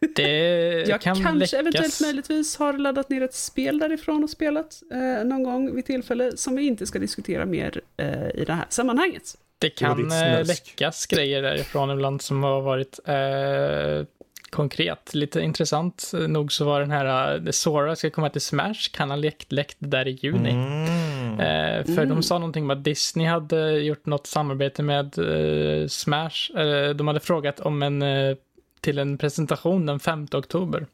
Det 0.15 0.85
Jag 0.87 1.01
kan 1.01 1.15
kanske 1.15 1.33
läckas. 1.33 1.53
eventuellt 1.53 2.01
möjligtvis 2.01 2.57
har 2.57 2.73
laddat 2.73 3.09
ner 3.09 3.21
ett 3.21 3.33
spel 3.33 3.79
därifrån 3.79 4.23
och 4.23 4.29
spelat 4.29 4.81
eh, 4.91 5.25
någon 5.25 5.43
gång 5.43 5.75
vid 5.75 5.85
tillfälle 5.85 6.37
som 6.37 6.55
vi 6.55 6.63
inte 6.67 6.85
ska 6.85 6.99
diskutera 6.99 7.45
mer 7.45 7.81
eh, 7.97 8.29
i 8.41 8.43
det 8.47 8.53
här 8.53 8.65
sammanhanget. 8.69 9.23
Det 9.59 9.69
kan 9.69 10.11
eh, 10.11 10.45
läckas 10.45 11.05
grejer 11.05 11.41
därifrån 11.41 11.91
ibland 11.91 12.21
som 12.21 12.43
har 12.43 12.61
varit 12.61 12.99
eh, 13.05 14.07
konkret. 14.49 15.13
Lite 15.13 15.41
intressant 15.41 16.11
nog 16.27 16.51
så 16.51 16.65
var 16.65 16.79
den 16.79 16.91
här 16.91 17.35
uh, 17.45 17.49
Sora 17.51 17.95
ska 17.95 18.09
komma 18.09 18.29
till 18.29 18.41
Smash, 18.41 18.91
kan 18.93 19.09
ha 19.09 19.17
läckt, 19.17 19.51
läckt 19.51 19.77
där 19.79 20.07
i 20.07 20.11
juni. 20.11 20.49
Mm. 20.51 21.39
Eh, 21.39 21.85
för 21.85 22.01
Mm. 22.03 22.09
de 22.09 22.23
sa 22.23 22.37
någonting 22.37 22.63
om 22.63 22.69
att 22.69 22.83
Disney 22.83 23.27
hade 23.27 23.71
gjort 23.71 24.05
något 24.05 24.27
samarbete 24.27 24.83
med 24.83 25.17
eh, 25.17 25.87
Smash. 25.87 26.57
Eh, 26.57 26.89
de 26.89 27.07
hade 27.07 27.19
frågat 27.19 27.59
om 27.59 27.83
en, 27.83 28.01
eh, 28.01 28.35
till 28.83 28.97
en 28.99 29.17
presentation 29.17 29.85
den 29.85 29.99
5 29.99 30.27
oktober. 30.31 30.85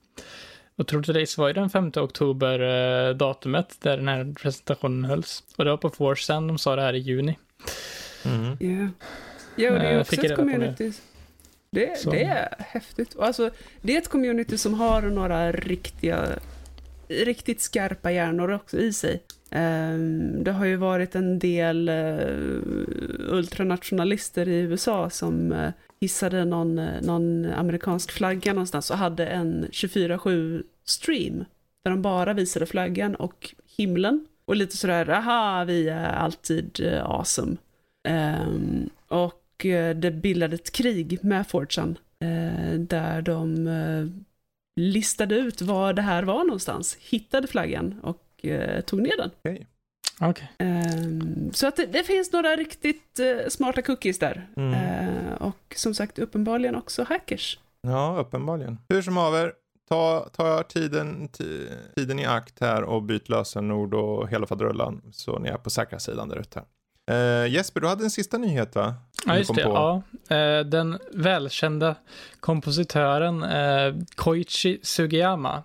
Och 0.75 0.85
du 0.85 1.13
det 1.13 1.29
så 1.29 1.41
var 1.41 1.47
ju 1.47 1.53
den 1.53 1.69
5 1.69 1.91
oktober 1.95 2.59
eh, 2.59 3.15
datumet 3.15 3.77
där 3.79 3.97
den 3.97 4.07
här 4.07 4.33
presentationen 4.33 5.05
hölls. 5.05 5.43
Och 5.55 5.65
det 5.65 5.71
var 5.71 5.77
på 5.77 5.89
Forsen, 5.89 6.47
de 6.47 6.57
sa 6.57 6.75
det 6.75 6.81
här 6.81 6.93
i 6.93 6.99
juni. 6.99 7.37
Mm. 8.25 8.57
Yeah. 8.59 8.89
Ja, 9.55 9.71
och 9.71 9.79
det 9.79 9.87
är 9.87 9.93
Eh, 9.93 10.01
också 10.01 10.25
ett 10.25 10.35
community. 10.35 10.93
Det, 11.71 11.99
Så. 11.99 12.11
det 12.11 12.23
är 12.23 12.55
häftigt. 12.57 13.13
Och 13.13 13.25
Alltså, 13.25 13.49
det 13.81 13.95
är 13.95 13.97
ett 13.97 14.07
community 14.07 14.57
som 14.57 14.73
har 14.73 15.01
några 15.01 15.51
riktiga, 15.51 16.39
riktigt 17.07 17.61
skarpa 17.61 18.11
hjärnor 18.11 18.51
också 18.51 18.77
i 18.77 18.93
sig. 18.93 19.23
Ehm, 19.51 20.43
det 20.43 20.51
har 20.51 20.65
ju 20.65 20.75
varit 20.75 21.15
en 21.15 21.39
del 21.39 21.89
uh, 21.89 23.33
ultranationalister 23.33 24.47
i 24.47 24.59
USA 24.59 25.09
som 25.09 25.51
uh, 25.51 25.69
hissade 26.01 26.45
någon, 26.45 26.79
eh, 26.79 27.01
någon 27.01 27.45
amerikansk 27.45 28.11
flagga 28.11 28.53
någonstans 28.53 28.91
och 28.91 28.97
hade 28.97 29.27
en 29.27 29.67
24-7 29.71 30.63
stream 30.85 31.45
där 31.83 31.91
de 31.91 32.01
bara 32.01 32.33
visade 32.33 32.65
flaggan 32.65 33.15
och 33.15 33.55
himlen. 33.77 34.25
Och 34.45 34.55
lite 34.55 34.77
sådär, 34.77 35.09
aha, 35.09 35.63
vi 35.63 35.89
är 35.89 36.13
alltid 36.13 36.79
eh, 36.83 37.05
awesome. 37.05 37.57
Um, 38.09 38.89
och 39.07 39.65
eh, 39.65 39.95
det 39.95 40.11
bildade 40.11 40.55
ett 40.55 40.71
krig 40.71 41.19
med 41.23 41.47
Fortune 41.47 41.95
uh, 42.23 42.79
där 42.79 43.21
de 43.21 43.67
uh, 43.67 44.09
listade 44.75 45.35
ut 45.35 45.61
var 45.61 45.93
det 45.93 46.01
här 46.01 46.23
var 46.23 46.43
någonstans, 46.43 46.97
hittade 46.99 47.47
flaggan 47.47 47.99
och 48.03 48.45
uh, 48.45 48.81
tog 48.81 49.01
ner 49.01 49.17
den. 49.17 49.31
Okay. 49.43 49.65
Okej. 50.21 50.51
Ehm, 50.57 51.51
så 51.53 51.67
att 51.67 51.75
det, 51.75 51.85
det 51.85 52.03
finns 52.03 52.31
några 52.31 52.55
riktigt 52.55 53.19
eh, 53.19 53.49
smarta 53.49 53.81
cookies 53.81 54.19
där. 54.19 54.47
Mm. 54.57 54.73
Eh, 54.73 55.33
och 55.41 55.73
som 55.75 55.93
sagt 55.93 56.19
uppenbarligen 56.19 56.75
också 56.75 57.03
hackers. 57.09 57.59
Ja, 57.81 58.17
uppenbarligen. 58.19 58.77
Hur 58.89 59.01
som 59.01 59.17
haver, 59.17 59.53
ta, 59.89 60.29
ta 60.35 60.63
tiden, 60.63 61.29
ti- 61.29 61.69
tiden 61.95 62.19
i 62.19 62.25
akt 62.25 62.59
här 62.61 62.83
och 62.83 63.03
byt 63.03 63.29
lösenord 63.29 63.93
och 63.93 64.29
hela 64.29 64.47
faderullan 64.47 65.01
så 65.11 65.39
ni 65.39 65.49
är 65.49 65.57
på 65.57 65.69
säkra 65.69 65.99
sidan 65.99 66.29
där 66.29 66.37
ute. 66.39 66.61
Eh, 67.11 67.47
Jesper, 67.53 67.81
du 67.81 67.87
hade 67.87 68.03
en 68.03 68.11
sista 68.11 68.37
nyhet 68.37 68.75
va? 68.75 68.95
Ja, 69.25 69.37
just 69.37 69.47
kom 69.47 69.55
det. 69.55 69.63
på. 69.63 70.03
Ja. 70.27 70.35
Eh, 70.35 70.65
Den 70.65 70.97
välkända 71.11 71.95
kompositören 72.39 73.43
eh, 73.43 73.95
Koichi 74.15 74.79
Sugiyama, 74.83 75.63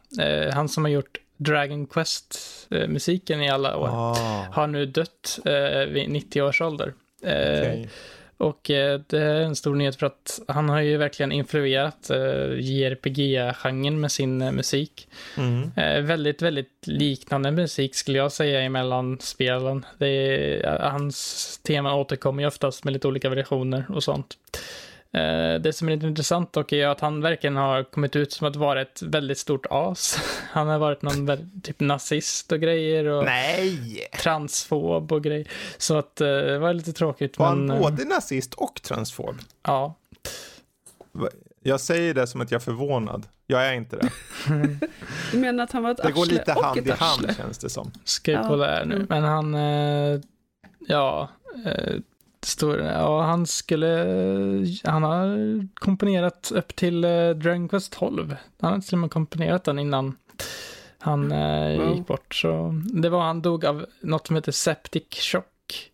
han 0.52 0.68
som 0.68 0.84
har 0.84 0.90
gjort 0.90 1.18
Dragon 1.44 1.86
Quest-musiken 1.86 3.42
i 3.42 3.50
alla 3.50 3.76
år, 3.76 3.88
Ah, 3.88 4.46
har 4.52 4.66
nu 4.66 4.86
dött 4.86 5.38
eh, 5.44 5.92
vid 5.92 6.10
90 6.10 6.42
års 6.42 6.60
ålder. 6.60 6.94
Eh, 7.22 7.58
okej. 7.58 7.88
Och 8.36 8.70
eh, 8.70 9.00
det 9.06 9.18
är 9.18 9.40
en 9.40 9.56
stor 9.56 9.74
nyhet 9.74 9.96
för 9.96 10.06
att 10.06 10.40
han 10.48 10.68
har 10.68 10.80
ju 10.80 10.96
verkligen 10.96 11.32
influerat 11.32 12.10
eh, 12.10 12.58
JRPG-genren 12.58 14.00
med 14.00 14.12
sin 14.12 14.42
eh, 14.42 14.52
musik. 14.52 15.08
Mm. 15.36 15.70
Eh, 15.76 16.00
väldigt, 16.00 16.42
väldigt 16.42 16.86
liknande 16.86 17.50
musik 17.50 17.94
skulle 17.94 18.18
jag 18.18 18.32
säga 18.32 18.60
emellan 18.60 19.18
spelen. 19.20 19.86
Är, 19.98 20.78
hans 20.90 21.60
tema 21.62 21.94
återkommer 21.94 22.42
ju 22.42 22.46
oftast 22.46 22.84
med 22.84 22.92
lite 22.92 23.08
olika 23.08 23.28
variationer 23.28 23.84
och 23.88 24.04
sånt. 24.04 24.36
Eh, 25.14 25.60
det 25.60 25.72
som 25.72 25.88
är 25.88 25.92
lite 25.92 26.06
intressant 26.06 26.52
dock 26.52 26.72
är 26.72 26.88
att 26.88 27.00
han 27.00 27.20
verkligen 27.20 27.56
har 27.56 27.82
kommit 27.82 28.16
ut 28.16 28.32
som 28.32 28.46
att 28.46 28.56
vara 28.56 28.82
ett 28.82 29.02
väldigt 29.02 29.38
stort 29.38 29.66
as. 29.70 30.18
Han 30.50 30.68
har 30.68 30.78
varit 30.78 31.02
någon 31.02 31.60
typ 31.62 31.80
nazist 31.80 32.52
och 32.52 32.60
grejer 32.60 33.04
och 33.04 33.24
Nej! 33.24 34.08
transfob 34.22 35.12
och 35.12 35.22
grejer. 35.22 35.48
Så 35.78 35.96
att 35.98 36.20
eh, 36.20 36.26
det 36.26 36.58
var 36.58 36.72
lite 36.74 36.92
tråkigt. 36.92 37.38
Var 37.38 37.54
men, 37.54 37.68
han 37.70 37.78
eh, 37.78 37.82
både 37.82 38.04
nazist 38.04 38.54
och 38.54 38.82
transfob? 38.82 39.36
Ja. 39.62 39.94
Jag 41.62 41.80
säger 41.80 42.14
det 42.14 42.26
som 42.26 42.40
att 42.40 42.50
jag 42.50 42.58
är 42.60 42.64
förvånad. 42.64 43.26
Jag 43.46 43.66
är 43.66 43.72
inte 43.72 43.96
det. 43.96 44.10
Du 45.32 45.38
menar 45.38 45.64
att 45.64 45.72
han 45.72 45.82
var 45.82 45.90
ett 45.90 46.02
Det 46.02 46.12
går 46.12 46.26
lite 46.26 46.52
hand 46.52 46.76
i 46.76 46.80
arsle? 46.90 46.94
hand 46.94 47.36
känns 47.36 47.58
det 47.58 47.70
som. 47.70 47.90
Ska 48.04 48.32
jag 48.32 48.44
Ja, 48.44 48.48
kolla 48.48 48.66
här 48.66 48.84
nu. 48.84 49.06
Men 49.08 49.24
han, 49.24 49.54
ja, 50.88 51.28
står, 52.46 52.78
ja, 52.80 53.22
han 53.22 53.46
skulle, 53.46 53.88
han 54.84 55.02
har 55.02 55.38
komponerat 55.74 56.52
upp 56.54 56.76
till 56.76 57.04
eh, 57.04 57.30
Dragon 57.30 57.68
Quest 57.68 57.92
12. 57.92 58.36
Han 58.60 58.72
har 58.72 58.80
till 58.80 58.94
och 58.94 58.98
med 58.98 59.10
komponerat 59.10 59.64
den 59.64 59.78
innan 59.78 60.16
han 60.98 61.32
eh, 61.32 61.78
Wow. 61.80 61.96
gick 61.96 62.06
bort. 62.06 62.34
Så 62.34 62.80
det 62.92 63.08
var, 63.08 63.20
han 63.20 63.42
dog 63.42 63.64
av 63.64 63.86
något 64.00 64.26
som 64.26 64.36
heter 64.36 64.52
septic 64.52 65.04
shock. 65.10 65.90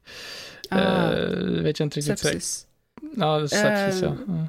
Ah, 0.71 0.79
Eh, 0.79 1.29
vet 1.63 1.79
jag 1.81 1.87
inte 1.87 2.01
riktigt. 2.01 2.19
sepsis. 2.19 2.67
Ja, 3.17 3.41
sepsis, 3.49 4.03
Eh, 4.03 4.09
ja. 4.09 4.33
Mm. 4.33 4.47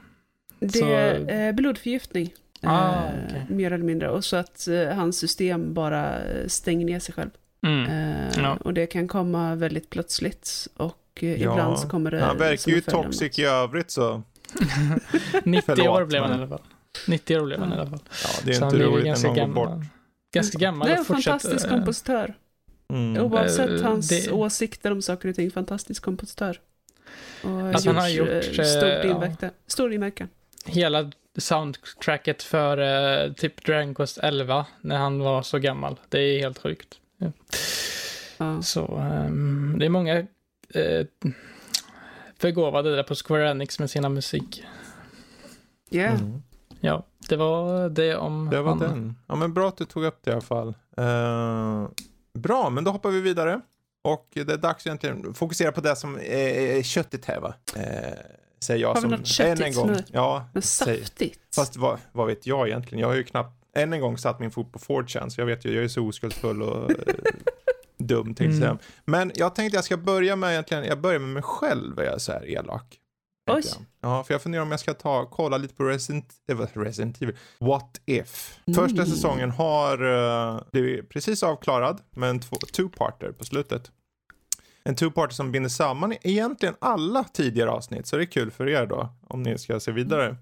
Det 0.60 0.78
Så- 0.80 0.86
är 0.86 1.47
eh, 1.47 1.54
blodförgiftning. 1.54 2.34
Ah, 2.62 3.06
eh, 3.06 3.12
okej. 3.28 3.45
Mer 3.49 3.72
eller 3.74 3.86
mindre. 3.86 4.10
Och 4.10 4.26
så 4.26 4.36
att 4.38 4.68
eh, 4.68 4.88
hans 4.88 5.18
system 5.20 5.74
bara 5.74 6.20
eh, 6.20 6.47
stänger 6.47 6.86
ner 6.86 6.99
sig 6.99 7.14
själv. 7.16 7.30
Mm. 7.66 7.86
Eh, 7.86 8.43
Ja. 8.43 8.58
Och 8.64 8.74
det 8.74 8.86
kan 8.88 9.08
komma 9.08 9.56
väldigt 9.56 9.89
plötsligt. 9.89 10.68
Och 10.78 10.97
eh, 11.24 11.41
Ja, 11.41 11.51
ibland 11.51 11.80
så 11.80 11.89
kommer 11.89 12.11
det... 12.11 12.19
Han 12.19 12.38
verkar 12.38 12.72
ju 12.72 12.82
toxic 12.82 13.39
i 13.39 13.43
övrigt 13.43 13.91
så. 13.91 14.22
90 15.43 15.61
Förlåt, 15.65 15.88
år 15.88 16.05
blev 16.05 16.22
han 16.24 16.32
i 16.32 16.36
alla 16.36 16.47
fall. 16.47 16.61
90 17.07 17.38
år 17.39 17.45
blev 17.45 17.59
han 17.59 17.69
i 17.74 17.76
alla 17.76 17.86
fall. 17.89 17.99
Ja, 18.24 18.30
det 18.45 18.51
är 18.51 18.53
Så 18.55 18.65
inte 18.65 18.78
roligt 18.80 19.05
när 19.05 19.24
någon 19.24 19.36
går 19.36 19.36
gammal. 19.41 19.67
bort. 19.78 19.86
Ganska 20.34 20.57
gammal 20.57 20.88
Det 20.88 20.93
är 20.93 20.95
en 20.95 21.01
och 21.01 21.07
fantastisk 21.07 21.69
kompositör. 21.69 22.34
Mm. 22.93 23.24
Oavsett 23.24 23.69
Eh, 23.69 23.82
hans 23.88 24.09
det- 24.09 24.32
åsikter 24.32 24.91
om 24.91 25.01
saker 25.01 25.30
och 25.30 25.36
ting, 25.36 25.51
fantastisk 25.51 26.03
kompositör. 26.03 26.59
Och 27.43 27.49
Alltså, 27.61 27.89
han 27.89 27.97
har 27.97 28.09
gjort, 28.09 28.30
eh, 28.30 28.36
eh, 28.36 28.65
stort 28.65 28.84
ja. 28.84 29.03
inverkan. 29.03 29.49
Stor 29.67 29.93
inverkan. 29.93 30.28
hela 30.65 31.11
soundtracket 31.38 32.43
för 32.43 32.78
eh, 33.26 33.34
typ 33.34 33.65
Dragon 33.65 33.95
Quest 33.95 34.17
11 34.17 34.65
när 34.82 34.97
han 34.97 35.19
var 35.19 35.41
så 35.41 35.57
gammal. 35.59 35.99
Det 36.09 36.19
är 36.19 36.39
helt 36.39 36.59
sjukt. 36.59 36.88
Ja. 38.38 38.61
Så 38.61 38.97
ehm, 38.97 39.76
det 39.80 39.86
är 39.86 39.89
många 39.89 40.26
eh, 40.76 41.05
förgåvade 42.39 42.95
där 42.95 43.03
på 43.03 43.15
Square 43.15 43.49
Enix 43.51 43.80
med 43.80 43.89
sina 43.89 44.09
musik. 44.09 44.63
Yeah. 45.91 46.22
Mm. 46.22 46.41
Ja, 46.80 47.05
det 47.30 47.36
var 47.36 47.89
det 47.89 48.15
om 48.15 48.49
Det 48.51 48.61
var 48.61 48.69
han. 48.69 48.80
den. 48.80 49.15
Ja 49.28 49.36
men 49.36 49.53
bra 49.53 49.67
att 49.67 49.78
du 49.78 49.86
tog 49.86 50.03
upp 50.03 50.19
det 50.24 50.30
i 50.32 50.34
alla 50.34 50.41
fall. 50.41 50.67
Eh, 50.97 51.88
bra, 52.34 52.69
men 52.69 52.84
då 52.84 52.91
hoppar 52.91 53.09
vi 53.09 53.22
vidare. 53.22 53.61
Och 54.03 54.28
det 54.32 54.49
är 54.53 54.57
dags 54.57 54.88
egentligen 54.88 55.30
att 55.30 55.38
fokusera 55.38 55.72
på 55.72 55.82
det 55.82 55.95
som 55.95 56.19
är 56.22 56.84
köttigt 56.84 57.26
här 57.26 57.39
va. 57.39 57.53
Eh, 57.76 57.84
säger 58.59 58.82
jag 58.82 58.88
Har 58.88 58.95
vi 58.95 59.01
som 59.01 59.09
något 59.11 59.28
köttigt 59.28 59.59
än 59.59 59.65
en 59.67 59.74
gång. 59.74 59.88
nu? 59.91 60.03
Ja, 60.11 60.49
Men 60.53 60.61
saftigt. 60.61 61.39
Fast 61.55 61.76
vad, 61.78 61.99
vad 62.11 62.28
vet 62.28 62.47
jag 62.47 62.67
egentligen? 62.67 62.99
Jag 62.99 63.07
har 63.07 63.15
ju 63.15 63.24
knappt 63.24 63.57
än 63.76 63.93
en 63.93 64.01
gång 64.01 64.17
satt 64.17 64.39
min 64.39 64.51
fot 64.51 64.72
på 64.72 64.80
4chan 64.80 65.30
så 65.30 65.41
jag 65.41 65.45
vet 65.45 65.65
ju, 65.65 65.74
jag 65.76 65.84
är 65.84 65.88
så 65.88 66.01
oskuldsfull 66.07 66.61
och 66.61 66.91
dum 67.98 68.36
tänkte. 68.36 68.66
Mm. 68.66 68.78
Men 69.06 69.32
jag 69.36 69.56
tänkte 69.56 69.78
jag 69.78 69.84
ska 69.86 69.98
börja 69.98 70.36
med 70.36 70.52
egentligen, 70.52 70.84
jag 70.84 71.02
börjar 71.02 71.20
med 71.20 71.30
mig 71.30 71.44
själv 71.44 72.00
är 72.00 72.04
jag 72.04 72.22
så 72.22 72.32
här 72.32 72.50
elak. 72.50 72.98
Oj. 73.52 73.64
Ja, 74.02 74.24
för 74.24 74.34
jag 74.34 74.42
funderar 74.42 74.64
om 74.64 74.72
jag 74.72 74.80
ska 74.80 74.94
ta, 74.94 75.26
kolla 75.26 75.58
lite 75.58 75.76
på 75.76 75.84
Resident, 75.84 76.34
var 76.48 76.84
Resident 76.84 77.22
Evil, 77.22 77.38
What 77.60 78.02
If. 78.06 78.60
Första 78.66 79.02
Mm. 79.02 79.06
säsongen 79.06 79.52
har 79.52 80.04
uh, 80.04 80.62
blivit 80.72 81.10
precis 81.10 81.44
avklarad 81.44 82.02
med 82.12 82.30
en 82.30 82.39
two-parter 82.39 83.32
på 83.32 83.46
slutet. 83.46 83.92
En 84.84 84.96
two-parter 84.96 85.34
som 85.34 85.52
binder 85.52 85.70
samman 85.70 86.14
egentligen 86.22 86.76
alla 86.82 87.24
tidigare 87.24 87.70
avsnitt, 87.70 88.08
så 88.08 88.18
det 88.18 88.24
är 88.24 88.26
kul 88.26 88.52
för 88.52 88.70
er 88.70 88.86
då, 88.86 89.10
om 89.28 89.44
ni 89.44 89.58
ska 89.58 89.80
se 89.80 89.92
vidare. 89.92 90.38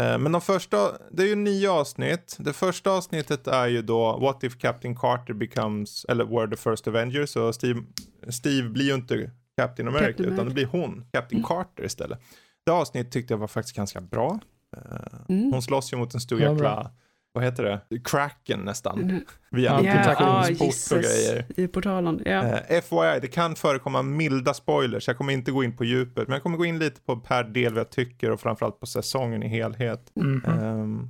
Eh, 0.00 0.18
Men 0.18 0.32
de 0.32 0.40
första, 0.40 0.92
det 1.10 1.22
är 1.22 1.26
ju 1.26 1.34
nio 1.34 1.70
avsnitt. 1.70 2.36
Det 2.40 2.52
första 2.52 2.90
avsnittet 2.90 3.46
är 3.46 3.66
ju 3.66 3.82
då 3.82 4.18
What 4.18 4.44
if 4.44 4.58
Captain 4.58 4.96
Carter 4.96 5.34
becomes, 5.34 6.04
eller 6.04 6.24
were 6.24 6.50
the 6.50 6.56
first 6.56 6.88
Avengers. 6.88 7.30
Så 7.30 7.52
Steve, 7.52 7.82
Steve 8.28 8.68
blir 8.68 8.84
ju 8.84 8.94
inte 8.94 9.30
Captain 9.56 9.88
America, 9.88 10.06
Captain 10.08 10.32
utan 10.32 10.46
det 10.48 10.54
blir 10.54 10.66
hon, 10.66 11.04
Captain 11.12 11.42
Carter 11.42 11.84
istället. 11.84 12.18
Det 12.66 12.72
avsnittet 12.72 13.12
tyckte 13.12 13.32
jag 13.34 13.38
var 13.38 13.46
faktiskt 13.46 13.76
ganska 13.76 14.00
bra. 14.00 14.40
Eh, 14.76 14.82
Mm. 15.28 15.52
Hon 15.52 15.62
slåss 15.62 15.92
ju 15.92 15.96
mot 15.96 16.14
en 16.14 16.20
stor 16.20 16.40
jäkla. 16.40 16.90
Vad 17.32 17.44
heter 17.44 17.62
det, 17.62 17.98
Kraken 18.04 18.60
nästan. 18.60 19.02
Mm. 19.02 19.20
Via 19.50 19.80
Ja, 19.82 20.14
Ja, 20.18 20.66
och 20.66 21.02
grejer. 21.02 21.46
I 21.56 21.68
portalen. 21.68 22.22
Ja. 22.24 22.42
Eh, 22.42 22.82
FYI, 22.82 23.20
det 23.20 23.28
kan 23.28 23.56
förekomma 23.56 24.02
milda 24.02 24.54
spoilers. 24.54 25.08
Jag 25.08 25.18
kommer 25.18 25.32
inte 25.32 25.50
gå 25.50 25.64
in 25.64 25.76
på 25.76 25.84
djupet, 25.84 26.28
men 26.28 26.32
jag 26.32 26.42
kommer 26.42 26.58
gå 26.58 26.64
in 26.64 26.78
lite 26.78 27.00
på 27.00 27.16
per 27.16 27.44
del 27.44 27.74
vad 27.74 27.80
jag 27.80 27.90
tycker 27.90 28.30
och 28.30 28.40
framförallt 28.40 28.80
på 28.80 28.86
säsongen 28.86 29.42
i 29.42 29.48
helhet. 29.48 30.10
Mhm. 30.14 30.42
Ehm, 30.46 31.08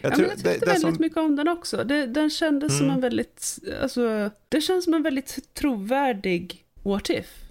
Jag, 0.00 0.12
ja, 0.12 0.16
men 0.16 0.20
jag 0.20 0.30
tyckte 0.30 0.52
det, 0.52 0.58
det 0.58 0.66
väldigt 0.66 0.94
som... 0.94 0.96
mycket 1.00 1.18
om 1.18 1.36
den 1.36 1.48
också. 1.48 1.84
Det, 1.84 2.06
den 2.06 2.30
kändes 2.30 2.70
mm. 2.70 2.78
som 2.78 2.90
en 2.90 3.00
väldigt, 3.00 3.58
alltså, 3.82 4.30
det 4.48 4.60
känns 4.60 4.84
som 4.84 4.94
en 4.94 5.02
väldigt 5.02 5.54
trovärdig 5.54 6.64
What 6.82 7.10
If. 7.10 7.47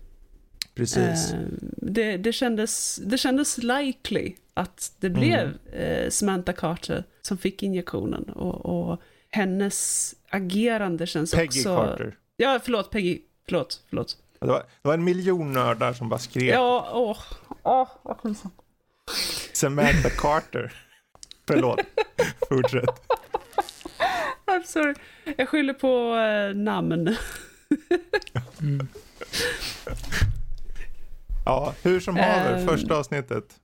Precis. 0.78 1.34
Uh, 1.34 1.40
det, 1.78 2.18
det, 2.18 2.34
kändes, 2.34 2.96
det 2.96 3.18
kändes 3.18 3.58
likely 3.58 4.36
att 4.54 4.92
det 5.00 5.08
mm. 5.08 5.20
blev 5.20 5.58
uh, 5.82 6.10
Samantha 6.10 6.54
Carter 6.54 7.04
som 7.22 7.38
fick 7.38 7.64
injektionen. 7.64 8.24
Och, 8.24 8.66
och 8.66 9.02
hennes 9.30 10.14
agerande 10.30 11.08
känns 11.08 11.32
Peggy 11.32 11.48
också... 11.48 11.76
Peggy 11.76 11.88
Carter. 11.88 12.18
Ja, 12.38 12.60
förlåt, 12.64 12.92
Peggy. 12.92 13.20
Förlåt, 13.46 13.84
förlåt. 13.90 14.18
Det 14.40 14.48
var, 14.48 14.60
det 14.60 14.88
var 14.88 14.94
en 14.94 15.04
miljon 15.04 15.54
nördar 15.54 15.94
som 15.94 16.10
bara 16.10 16.20
skrek. 16.20 16.54
Ja, 16.54 16.90
åh. 16.94 17.18
Åh, 17.64 17.90
vad 18.04 18.22
pinsamt. 18.22 18.54
Samantha 19.54 20.10
Carter. 20.10 20.74
Förlåt. 21.48 21.80
Fortsätt. 22.50 22.90
I'm 24.46 24.64
sorry. 24.64 24.94
Jag 25.38 25.50
skyller 25.50 25.74
på 25.74 26.16
eh, 26.16 26.56
namn. 26.56 27.16
mm. 28.62 28.88
Ja, 31.48 31.74
hur 31.84 32.00
som 32.00 32.16
haver, 32.16 32.60
um, 32.60 32.68
första 32.68 32.98
avsnittet. 32.98 33.60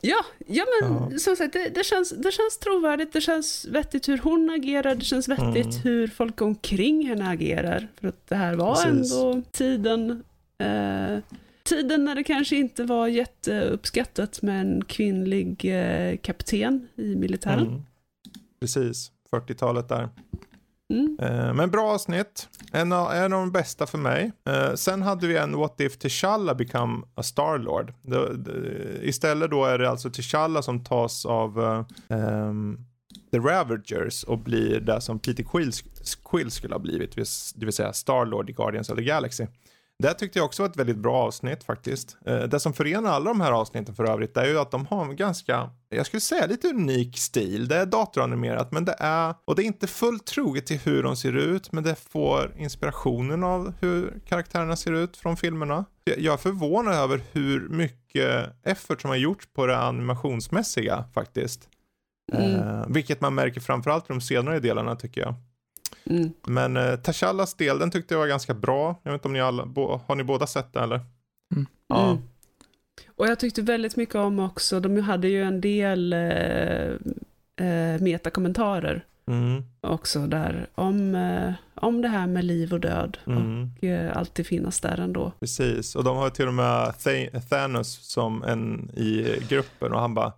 Ja, 0.00 0.24
ja 0.46 0.64
men 0.80 0.92
ja. 1.10 1.18
som 1.18 1.36
sagt, 1.36 1.52
det, 1.52 1.68
det, 1.68 1.84
känns, 1.84 2.10
det 2.10 2.32
känns 2.32 2.58
trovärdigt, 2.58 3.12
det 3.12 3.20
känns 3.20 3.64
vettigt 3.64 4.08
hur 4.08 4.18
hon 4.18 4.50
agerar, 4.50 4.94
det 4.94 5.04
känns 5.04 5.28
vettigt 5.28 5.74
mm. 5.74 5.82
hur 5.82 6.08
folk 6.08 6.40
omkring 6.40 7.06
henne 7.06 7.28
agerar. 7.28 7.88
För 8.00 8.08
att 8.08 8.26
det 8.28 8.36
här 8.36 8.54
var 8.54 8.74
Precis. 8.74 9.12
ändå 9.14 9.42
tiden, 9.52 10.24
eh, 10.58 11.18
tiden 11.62 12.04
när 12.04 12.14
det 12.14 12.24
kanske 12.24 12.56
inte 12.56 12.84
var 12.84 13.08
jätteuppskattat 13.08 14.42
med 14.42 14.60
en 14.60 14.84
kvinnlig 14.84 15.64
eh, 15.64 16.16
kapten 16.16 16.88
i 16.96 17.16
militären. 17.16 17.66
Mm. 17.66 17.82
Precis, 18.60 19.12
40-talet 19.30 19.88
där. 19.88 20.08
Mm. 20.90 21.18
Eh, 21.20 21.54
men 21.54 21.70
bra 21.70 21.90
avsnitt. 21.90 22.48
En 22.72 22.92
av, 22.92 23.12
en 23.12 23.32
av 23.32 23.40
de 23.40 23.52
bästa 23.52 23.86
för 23.86 23.98
mig. 23.98 24.32
Eh, 24.48 24.74
sen 24.74 25.02
hade 25.02 25.26
vi 25.26 25.36
en 25.36 25.56
What 25.56 25.80
If 25.80 25.98
T'Challa 25.98 26.54
Become 26.54 27.06
a 27.14 27.22
Starlord. 27.22 27.92
istället 29.02 29.50
då 29.50 29.64
är 29.64 29.78
det 29.78 29.90
alltså 29.90 30.08
T'Challa 30.08 30.62
som 30.62 30.84
tas 30.84 31.26
av 31.26 31.58
um, 32.08 32.86
The 33.30 33.38
Ravagers 33.38 34.24
och 34.24 34.38
blir 34.38 34.80
det 34.80 35.00
som 35.00 35.18
Peter 35.18 35.42
Quill, 35.42 35.72
Quill 36.30 36.50
skulle 36.50 36.74
ha 36.74 36.78
blivit. 36.78 37.16
Det 37.54 37.64
vill 37.64 37.72
säga 37.72 37.92
Starlord 37.92 38.50
i 38.50 38.52
Guardians 38.52 38.90
of 38.90 38.96
the 38.96 39.04
Galaxy. 39.04 39.46
Det 39.98 40.14
tyckte 40.14 40.38
jag 40.38 40.46
också 40.46 40.62
var 40.62 40.70
ett 40.70 40.76
väldigt 40.76 40.96
bra 40.96 41.16
avsnitt 41.16 41.64
faktiskt. 41.64 42.16
Eh, 42.26 42.38
det 42.38 42.60
som 42.60 42.72
förenar 42.72 43.10
alla 43.10 43.30
de 43.30 43.40
här 43.40 43.52
avsnitten 43.52 43.94
för 43.94 44.04
övrigt 44.04 44.36
är 44.36 44.44
ju 44.44 44.58
att 44.58 44.70
de 44.70 44.86
har 44.86 45.04
en 45.04 45.16
ganska, 45.16 45.70
jag 45.88 46.06
skulle 46.06 46.20
säga 46.20 46.46
lite 46.46 46.68
unik 46.68 47.18
stil. 47.18 47.68
Det 47.68 47.76
är 47.76 47.86
datoranimerat 47.86 48.72
men 48.72 48.84
det 48.84 48.96
är, 48.98 49.34
och 49.44 49.56
det 49.56 49.62
är 49.62 49.66
inte 49.66 49.86
fullt 49.86 50.26
troget 50.26 50.66
till 50.66 50.78
hur 50.78 51.02
de 51.02 51.16
ser 51.16 51.36
ut 51.36 51.72
men 51.72 51.84
det 51.84 51.94
får 51.94 52.54
inspirationen 52.56 53.44
av 53.44 53.74
hur 53.80 54.20
karaktärerna 54.26 54.76
ser 54.76 54.92
ut 54.92 55.16
från 55.16 55.36
filmerna. 55.36 55.84
Jag 56.04 56.32
är 56.32 56.38
förvånad 56.38 56.94
över 56.94 57.20
hur 57.32 57.68
mycket 57.68 58.52
effort 58.66 59.00
som 59.00 59.10
har 59.10 59.16
gjorts 59.16 59.48
på 59.54 59.66
det 59.66 59.78
animationsmässiga 59.78 61.04
faktiskt. 61.14 61.68
Mm. 62.32 62.54
Eh, 62.54 62.84
vilket 62.88 63.20
man 63.20 63.34
märker 63.34 63.60
framförallt 63.60 64.04
i 64.04 64.08
de 64.08 64.20
senare 64.20 64.60
delarna 64.60 64.96
tycker 64.96 65.20
jag. 65.20 65.34
Mm. 66.10 66.32
Men 66.46 66.76
eh, 66.76 66.96
Tashallas 66.96 67.54
del, 67.54 67.78
den 67.78 67.90
tyckte 67.90 68.14
jag 68.14 68.18
var 68.18 68.26
ganska 68.26 68.54
bra. 68.54 69.00
Jag 69.02 69.12
vet 69.12 69.18
inte 69.18 69.28
om 69.28 69.32
ni 69.32 69.40
alla, 69.40 69.66
bo, 69.66 70.00
har 70.06 70.14
ni 70.14 70.24
båda 70.24 70.46
sett 70.46 70.72
den 70.72 70.82
eller? 70.82 71.00
Mm. 71.54 71.66
Ja. 71.88 72.10
Mm. 72.10 72.22
Och 73.08 73.26
jag 73.26 73.38
tyckte 73.38 73.62
väldigt 73.62 73.96
mycket 73.96 74.14
om 74.14 74.38
också, 74.38 74.80
de 74.80 75.00
hade 75.00 75.28
ju 75.28 75.42
en 75.42 75.60
del 75.60 76.12
eh, 76.12 76.90
eh, 77.66 78.00
metakommentarer 78.00 79.04
mm. 79.26 79.64
också 79.80 80.26
där 80.26 80.66
om, 80.74 81.14
eh, 81.14 81.52
om 81.74 82.02
det 82.02 82.08
här 82.08 82.26
med 82.26 82.44
liv 82.44 82.72
och 82.72 82.80
död 82.80 83.18
mm. 83.26 83.70
och 83.76 83.84
eh, 83.84 84.16
alltid 84.16 84.46
finnas 84.46 84.80
där 84.80 85.00
ändå. 85.00 85.32
Precis, 85.40 85.96
och 85.96 86.04
de 86.04 86.16
har 86.16 86.30
till 86.30 86.48
och 86.48 86.54
med 86.54 86.94
Thanos 87.50 88.12
som 88.12 88.42
en 88.42 88.90
i 88.96 89.38
gruppen 89.48 89.92
och 89.92 90.00
han 90.00 90.14
bara 90.14 90.32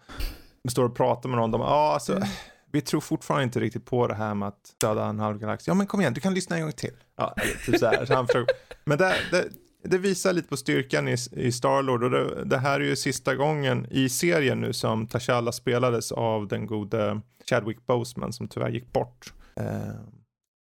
står 0.69 0.85
och 0.85 0.97
pratar 0.97 1.29
med 1.29 1.39
någon. 1.39 1.51
De, 1.51 1.61
ah, 1.61 1.95
alltså, 1.95 2.17
mm 2.17 2.29
vi 2.73 2.81
tror 2.81 3.01
fortfarande 3.01 3.45
inte 3.45 3.61
riktigt 3.61 3.85
på 3.85 4.07
det 4.07 4.15
här 4.15 4.35
med 4.35 4.49
att 4.49 4.75
döda 4.81 5.05
en 5.05 5.19
halv 5.19 5.39
galax. 5.39 5.67
Ja 5.67 5.75
men 5.75 5.87
kom 5.87 6.01
igen, 6.01 6.15
du 6.15 6.21
kan 6.21 6.35
lyssna 6.35 6.57
en 6.57 6.63
gång 6.63 6.73
till. 6.73 6.95
Ja, 7.17 7.35
typ 7.67 7.79
så 7.79 7.87
här. 7.87 8.05
Så 8.07 8.15
han 8.15 8.27
försöker, 8.27 8.55
men 8.85 8.99
det, 8.99 9.15
det, 9.31 9.49
det, 9.85 9.99
visar 9.99 10.33
lite 10.33 10.49
på 10.49 10.57
styrkan 10.57 11.09
i, 11.09 11.17
i 11.33 11.53
Starlord 11.53 12.05
och 12.05 12.11
det, 12.11 12.45
det, 12.45 12.59
här 12.59 12.81
är 12.81 12.85
ju 12.85 12.97
sista 12.97 13.35
gången 13.35 13.87
i 13.91 14.09
serien 14.09 14.61
nu 14.61 14.73
som 14.73 15.07
T'Challa 15.07 15.53
spelades 15.53 16.13
av 16.13 16.49
den 16.49 16.67
gode 16.67 17.21
Chadwick 17.51 17.87
Boseman 17.87 18.33
som 18.33 18.49
tyvärr 18.49 18.71
gick 18.71 18.93
bort. 18.93 19.33
Eh, 19.57 20.01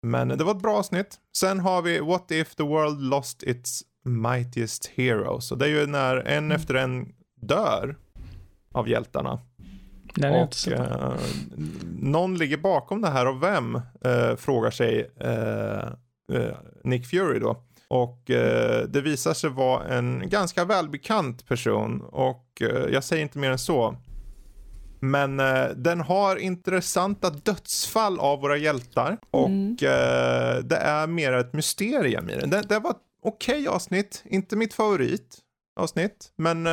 men 0.02 0.28
det 0.28 0.44
var 0.44 0.54
ett 0.54 0.62
bra 0.62 0.76
avsnitt. 0.76 1.16
Sen 1.36 1.60
har 1.60 1.82
vi 1.82 2.00
What 2.00 2.30
if 2.30 2.54
the 2.54 2.62
world 2.62 3.00
lost 3.00 3.42
its 3.42 3.82
mightiest 4.04 4.86
heroes. 4.86 5.52
Och 5.52 5.58
det 5.58 5.64
är 5.64 5.68
ju 5.68 5.86
när 5.86 6.16
en 6.16 6.44
mm. 6.44 6.52
efter 6.52 6.74
en 6.74 7.12
dör 7.40 7.96
av 8.72 8.88
hjältarna. 8.88 9.40
Är 10.24 10.42
och, 10.42 10.72
eh, 10.72 11.14
någon 12.00 12.38
ligger 12.38 12.56
bakom 12.56 13.02
det 13.02 13.10
här 13.10 13.26
och 13.26 13.42
vem? 13.42 13.74
Eh, 14.04 14.36
frågar 14.36 14.70
sig 14.70 15.10
eh, 15.20 15.88
eh 16.38 16.56
Nick 16.84 17.06
Fury 17.06 17.38
då. 17.38 17.64
Och 17.88 18.30
eh, 18.30 18.88
det 18.88 19.00
visar 19.00 19.34
sig 19.34 19.50
vara 19.50 19.84
en 19.84 20.28
ganska 20.28 20.64
välbekant 20.64 21.46
person 21.46 22.00
och 22.00 22.46
eh, 22.60 22.92
jag 22.92 23.04
säger 23.04 23.22
inte 23.22 23.38
mer 23.38 23.50
än 23.50 23.58
så. 23.58 23.96
Men 25.00 25.36
den 25.76 26.00
har 26.00 26.36
intressanta 26.36 27.30
dödsfall 27.30 28.20
av 28.20 28.40
våra 28.40 28.56
hjältar 28.56 29.18
och 29.30 29.48
mm. 29.48 29.76
det 30.68 30.76
är 30.76 31.06
mer 31.06 31.32
ett 31.32 31.52
mysterium 31.52 32.30
i 32.30 32.34
den. 32.34 32.50
Det, 32.50 32.62
det 32.68 32.78
var 32.78 32.90
ett 32.90 32.96
okej 33.22 33.60
okay 33.60 33.66
avsnitt, 33.66 34.22
inte 34.24 34.56
mitt 34.56 34.74
favorit 34.74 35.38
avsnitt, 35.80 36.32
men 36.36 36.66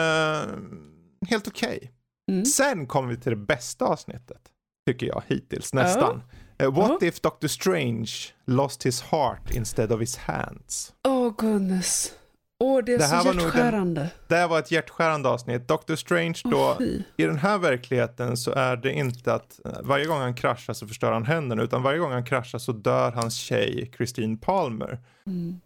helt 1.30 1.48
okej. 1.48 1.78
Okay. 1.78 1.90
Mm. 2.32 2.46
Sen 2.46 2.88
kommer 2.88 3.10
vi 3.10 3.18
till 3.18 3.30
det 3.30 3.46
bästa 3.46 3.86
avsnittet, 3.86 4.42
tycker 4.88 5.08
jag 5.08 5.24
hittills, 5.28 5.74
nästan. 5.74 6.22
Oh. 6.60 6.66
Uh, 6.66 6.74
what 6.74 6.92
oh. 6.92 7.08
if 7.08 7.22
Doctor 7.22 7.48
Strange 7.48 8.10
lost 8.46 8.86
his 8.86 9.02
heart 9.02 9.52
instead 9.52 9.92
of 9.92 10.02
his 10.02 10.18
hands? 10.18 10.94
Oh 11.04 11.32
goodness. 11.38 12.14
Åh, 12.60 12.80
oh, 12.80 12.84
det 12.84 12.94
är 12.94 12.98
det 12.98 13.08
så 13.08 13.16
hjärtskärande. 13.16 14.02
Den, 14.02 14.10
det 14.28 14.36
här 14.36 14.48
var 14.48 14.60
ett 14.60 14.72
hjärtskärande 14.72 15.30
avsnitt. 15.30 15.68
Doctor 15.68 15.96
Strange 15.96 16.42
då, 16.44 16.78
i 17.18 17.24
den 17.24 17.38
här 17.38 17.58
verkligheten 17.58 18.38
så 18.38 18.52
är 18.52 18.78
det 18.78 18.94
inte 18.94 19.34
att 19.34 19.60
uh, 19.66 19.72
varje 19.84 20.06
gång 20.06 20.20
han 20.20 20.34
kraschar 20.34 20.74
så 20.74 20.88
förstör 20.88 21.12
han 21.12 21.26
händerna, 21.26 21.64
utan 21.64 21.84
varje 21.84 22.00
gång 22.00 22.12
han 22.12 22.26
kraschar 22.26 22.60
så 22.60 22.72
dör 22.72 23.12
hans 23.12 23.36
tjej, 23.36 23.92
Christine 23.98 24.38
Palmer. 24.38 25.00
Mm. 25.28 25.60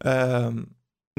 Um, 0.46 0.70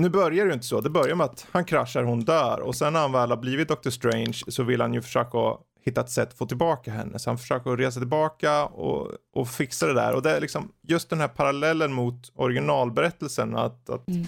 nu 0.01 0.09
börjar 0.09 0.45
det 0.45 0.49
ju 0.49 0.55
inte 0.55 0.67
så. 0.67 0.81
Det 0.81 0.91
börjar 0.91 1.15
med 1.15 1.25
att 1.25 1.47
han 1.51 1.65
kraschar, 1.65 2.03
hon 2.03 2.21
dör 2.21 2.61
och 2.61 2.75
sen 2.75 2.93
när 2.93 3.01
han 3.01 3.13
väl 3.13 3.31
har 3.31 3.37
blivit 3.37 3.69
Doctor 3.69 3.91
Strange 3.91 4.39
så 4.49 4.63
vill 4.63 4.81
han 4.81 4.95
ju 4.95 5.03
försöka 5.03 5.39
hitta 5.85 6.01
ett 6.01 6.11
sätt 6.11 6.29
att 6.29 6.39
få 6.39 6.47
tillbaka 6.47 6.93
henne. 6.93 7.19
Så 7.19 7.31
han 7.31 7.39
försöker 7.39 7.77
resa 7.77 8.01
tillbaka 8.01 8.65
och, 8.65 9.11
och 9.35 9.49
fixa 9.49 9.87
det 9.87 9.95
där. 9.95 10.15
Och 10.15 10.23
det 10.23 10.31
är 10.31 10.41
liksom 10.41 10.73
just 10.89 11.11
den 11.11 11.21
här 11.21 11.29
parallellen 11.29 11.93
mot 11.93 12.33
originalberättelsen 12.35 13.57
att, 13.57 13.91
att 13.91 14.09
mm. 14.09 14.27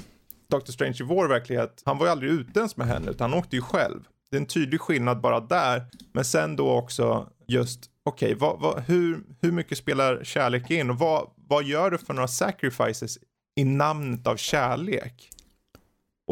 Doctor 0.50 0.72
Strange 0.72 0.96
i 1.00 1.02
vår 1.02 1.28
verklighet, 1.28 1.82
han 1.84 1.98
var 1.98 2.06
ju 2.06 2.12
aldrig 2.12 2.30
ute 2.30 2.58
ens 2.58 2.76
med 2.76 2.86
henne 2.86 3.10
utan 3.10 3.30
han 3.30 3.38
åkte 3.38 3.56
ju 3.56 3.62
själv. 3.62 4.00
Det 4.30 4.36
är 4.36 4.40
en 4.40 4.46
tydlig 4.46 4.80
skillnad 4.80 5.20
bara 5.20 5.40
där. 5.40 5.86
Men 6.12 6.24
sen 6.24 6.56
då 6.56 6.70
också 6.70 7.28
just, 7.46 7.80
okej, 8.04 8.36
okay, 8.36 8.82
hur, 8.86 9.20
hur 9.40 9.52
mycket 9.52 9.78
spelar 9.78 10.24
kärlek 10.24 10.70
in 10.70 10.90
och 10.90 10.98
vad, 10.98 11.30
vad 11.36 11.64
gör 11.64 11.90
du 11.90 11.98
för 11.98 12.14
några 12.14 12.28
sacrifices 12.28 13.18
i 13.56 13.64
namnet 13.64 14.26
av 14.26 14.36
kärlek? 14.36 15.30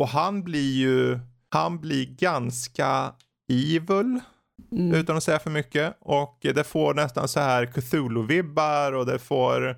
Och 0.01 0.09
han 0.09 0.42
blir 0.42 0.72
ju, 0.72 1.18
han 1.48 1.80
blir 1.80 2.07
ganska 2.07 3.12
evil. 3.48 4.20
Mm. 4.72 4.94
Utan 4.94 5.16
att 5.16 5.22
säga 5.22 5.38
för 5.38 5.51
mycket. 5.51 5.96
Och 6.01 6.38
det 6.40 6.64
får 6.64 6.94
nästan 6.94 7.28
så 7.28 7.40
här 7.40 7.66
Cthulhu-vibbar 7.66 8.92
och 8.92 9.07
det 9.07 9.18
får 9.18 9.68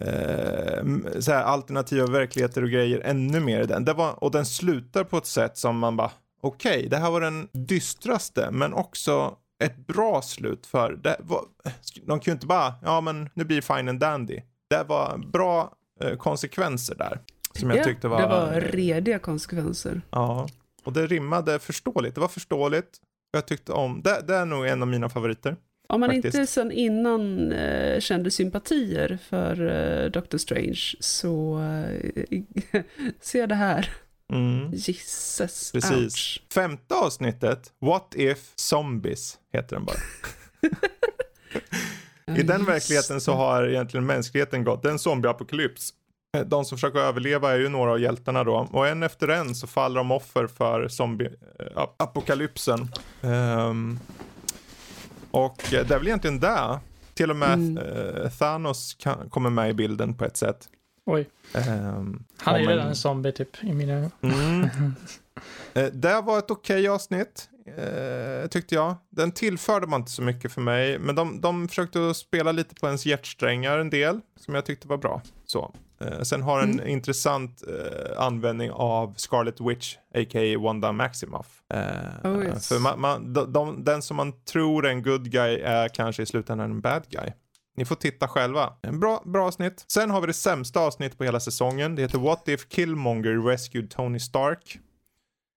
eh, 0.00 0.84
så 1.20 1.32
här 1.32 1.42
alternativa 1.42 2.06
verkligheter 2.06 2.62
och 2.62 2.70
grejer 2.70 3.00
ännu 3.04 3.40
mer 3.40 3.60
i 3.60 3.66
den. 3.66 3.84
Det 3.84 3.92
var, 3.92 4.24
och 4.24 4.30
den 4.30 4.46
slutar 4.46 5.04
på 5.04 5.18
ett 5.18 5.26
sätt 5.26 5.58
som 5.58 5.78
man 5.78 5.96
bara, 5.96 6.10
okej, 6.42 6.76
okay, 6.78 6.88
det 6.88 6.96
här 6.96 7.10
var 7.10 7.20
den 7.20 7.48
dystraste 7.52 8.50
men 8.50 8.72
också 8.72 9.36
ett 9.64 9.86
bra 9.86 10.22
slut 10.22 10.66
för 10.66 10.92
det 10.92 11.16
var, 11.20 11.44
de 12.06 12.20
kunde 12.20 12.32
inte 12.32 12.46
bara, 12.46 12.74
ja 12.82 13.00
men 13.00 13.30
nu 13.34 13.44
blir 13.44 13.56
det 13.56 13.76
fine 13.76 13.88
and 13.88 14.00
dandy. 14.00 14.40
Det 14.70 14.84
var 14.88 15.18
bra 15.32 15.72
eh, 16.00 16.16
konsekvenser 16.16 16.94
där. 16.94 17.20
Som 17.52 17.70
jag 17.70 17.78
ja, 17.78 17.84
tyckte 17.84 18.08
var... 18.08 18.20
det 18.20 18.26
var 18.26 18.60
rediga 18.60 19.18
konsekvenser. 19.18 20.02
Ja, 20.10 20.48
och 20.84 20.92
det 20.92 21.06
rimmade 21.06 21.58
förståeligt. 21.58 22.14
Det 22.14 22.20
var 22.20 22.28
förståeligt. 22.28 23.00
Jag 23.32 23.46
tyckte 23.46 23.72
om, 23.72 24.02
det, 24.02 24.24
det 24.26 24.34
är 24.34 24.44
nog 24.44 24.66
en 24.66 24.82
av 24.82 24.88
mina 24.88 25.08
favoriter. 25.08 25.56
Om 25.88 26.00
man 26.00 26.08
faktiskt. 26.08 26.34
inte 26.34 26.46
sen 26.46 26.72
innan 26.72 27.52
eh, 27.52 28.00
kände 28.00 28.30
sympatier 28.30 29.18
för 29.28 29.66
eh, 29.66 30.10
Doctor 30.10 30.38
Strange 30.38 30.80
så 31.00 31.60
eh, 31.60 32.42
se 33.20 33.46
det 33.46 33.54
här. 33.54 33.90
Mm. 34.32 34.70
Jesus. 34.72 35.72
Precis. 35.72 35.92
Ouch. 35.92 36.42
Femte 36.54 36.94
avsnittet, 36.94 37.72
What 37.78 38.14
If 38.14 38.52
Zombies, 38.56 39.38
heter 39.52 39.76
den 39.76 39.84
bara. 39.84 39.96
I 42.38 42.42
den 42.42 42.64
verkligheten 42.64 43.20
så 43.20 43.32
har 43.32 43.68
egentligen 43.68 44.06
mänskligheten 44.06 44.64
gått, 44.64 44.82
det 44.82 44.88
är 44.88 44.92
en 44.92 44.98
zombieapokalyps. 44.98 45.94
Eh, 46.36 46.40
De 46.44 46.64
som 46.64 46.78
försöker 46.78 46.98
överleva 46.98 47.52
är 47.52 47.58
ju 47.58 47.68
några 47.68 47.90
av 47.90 48.00
hjältarna 48.00 48.44
då. 48.44 48.68
Och 48.72 48.88
en 48.88 49.02
efter 49.02 49.28
en 49.28 49.54
så 49.54 49.66
faller 49.66 50.00
de 50.00 50.10
offer 50.10 50.46
för 50.46 50.88
zombieapokalypsen. 50.88 52.88
Um, 53.20 53.98
och 55.30 55.74
eh, 55.74 55.86
det 55.86 55.94
är 55.94 55.98
väl 55.98 56.06
egentligen 56.08 56.40
där. 56.40 56.78
Till 57.14 57.30
och 57.30 57.36
med 57.36 57.52
Mm. 57.54 57.78
eh, 57.78 58.30
Thanos 58.30 58.94
kan, 58.94 59.30
kommer 59.30 59.50
med 59.50 59.70
i 59.70 59.74
bilden 59.74 60.14
på 60.14 60.24
ett 60.24 60.36
sätt. 60.36 60.68
Oj, 61.06 61.28
Um, 61.54 62.24
han 62.38 62.54
är 62.54 62.58
ju 62.58 62.66
redan 62.66 62.86
en 62.86 62.96
zombie 62.96 63.32
typ 63.32 63.64
i 63.64 63.72
mina 63.72 63.92
ögon. 63.92 64.10
Mm. 64.22 64.68
Eh, 65.74 65.86
det 65.92 66.20
var 66.20 66.38
ett 66.38 66.50
okej 66.50 66.88
avsnitt, 66.88 67.48
eh, 67.66 68.48
tyckte 68.48 68.74
jag. 68.74 68.94
Den 69.10 69.32
tillförde 69.32 69.86
man 69.86 70.00
inte 70.00 70.12
så 70.12 70.22
mycket 70.22 70.52
för 70.52 70.60
mig, 70.60 70.98
men 70.98 71.14
de, 71.14 71.40
de 71.40 71.68
försökte 71.68 72.14
spela 72.14 72.52
lite 72.52 72.74
på 72.74 72.86
ens 72.86 73.06
hjärtsträngar 73.06 73.78
en 73.78 73.90
del, 73.90 74.20
som 74.40 74.54
jag 74.54 74.66
tyckte 74.66 74.88
var 74.88 74.96
bra. 74.96 75.22
Så. 75.46 75.74
Eh, 76.02 76.20
sen 76.22 76.42
har 76.42 76.62
en 76.62 76.86
intressant 76.86 77.62
eh, 77.68 78.22
användning 78.22 78.70
av 78.70 79.14
Scarlet 79.16 79.60
Witch, 79.60 79.96
a.k.a. 80.14 80.58
Wanda 80.58 80.92
Maximoff. 80.92 81.62
Eh, 81.74 82.30
Oh, 82.30 82.44
yes. 82.44 82.68
För 82.68 82.78
man, 82.78 83.00
man, 83.00 83.32
de, 83.32 83.52
de, 83.52 83.84
den 83.84 84.02
som 84.02 84.16
man 84.16 84.32
tror 84.44 84.86
är 84.86 84.90
en 84.90 85.02
good 85.02 85.30
guy 85.30 85.60
är 85.60 85.88
kanske 85.88 86.22
i 86.22 86.26
slutändan 86.26 86.70
en 86.70 86.80
bad 86.80 87.02
guy. 87.08 87.32
Ni 87.76 87.84
får 87.84 87.96
titta 87.96 88.28
själva. 88.28 88.72
En 88.82 89.00
bra, 89.00 89.22
bra 89.24 89.46
avsnitt. 89.46 89.84
Sen 89.88 90.10
har 90.10 90.20
vi 90.20 90.26
det 90.26 90.32
sämsta 90.32 90.80
avsnittet 90.80 91.18
på 91.18 91.24
hela 91.24 91.40
säsongen. 91.40 91.94
Det 91.94 92.02
heter 92.02 92.18
What 92.18 92.48
If 92.48 92.68
Killmonger 92.68 93.46
Rescued 93.48 93.90
Tony 93.90 94.18
Stark. 94.18 94.78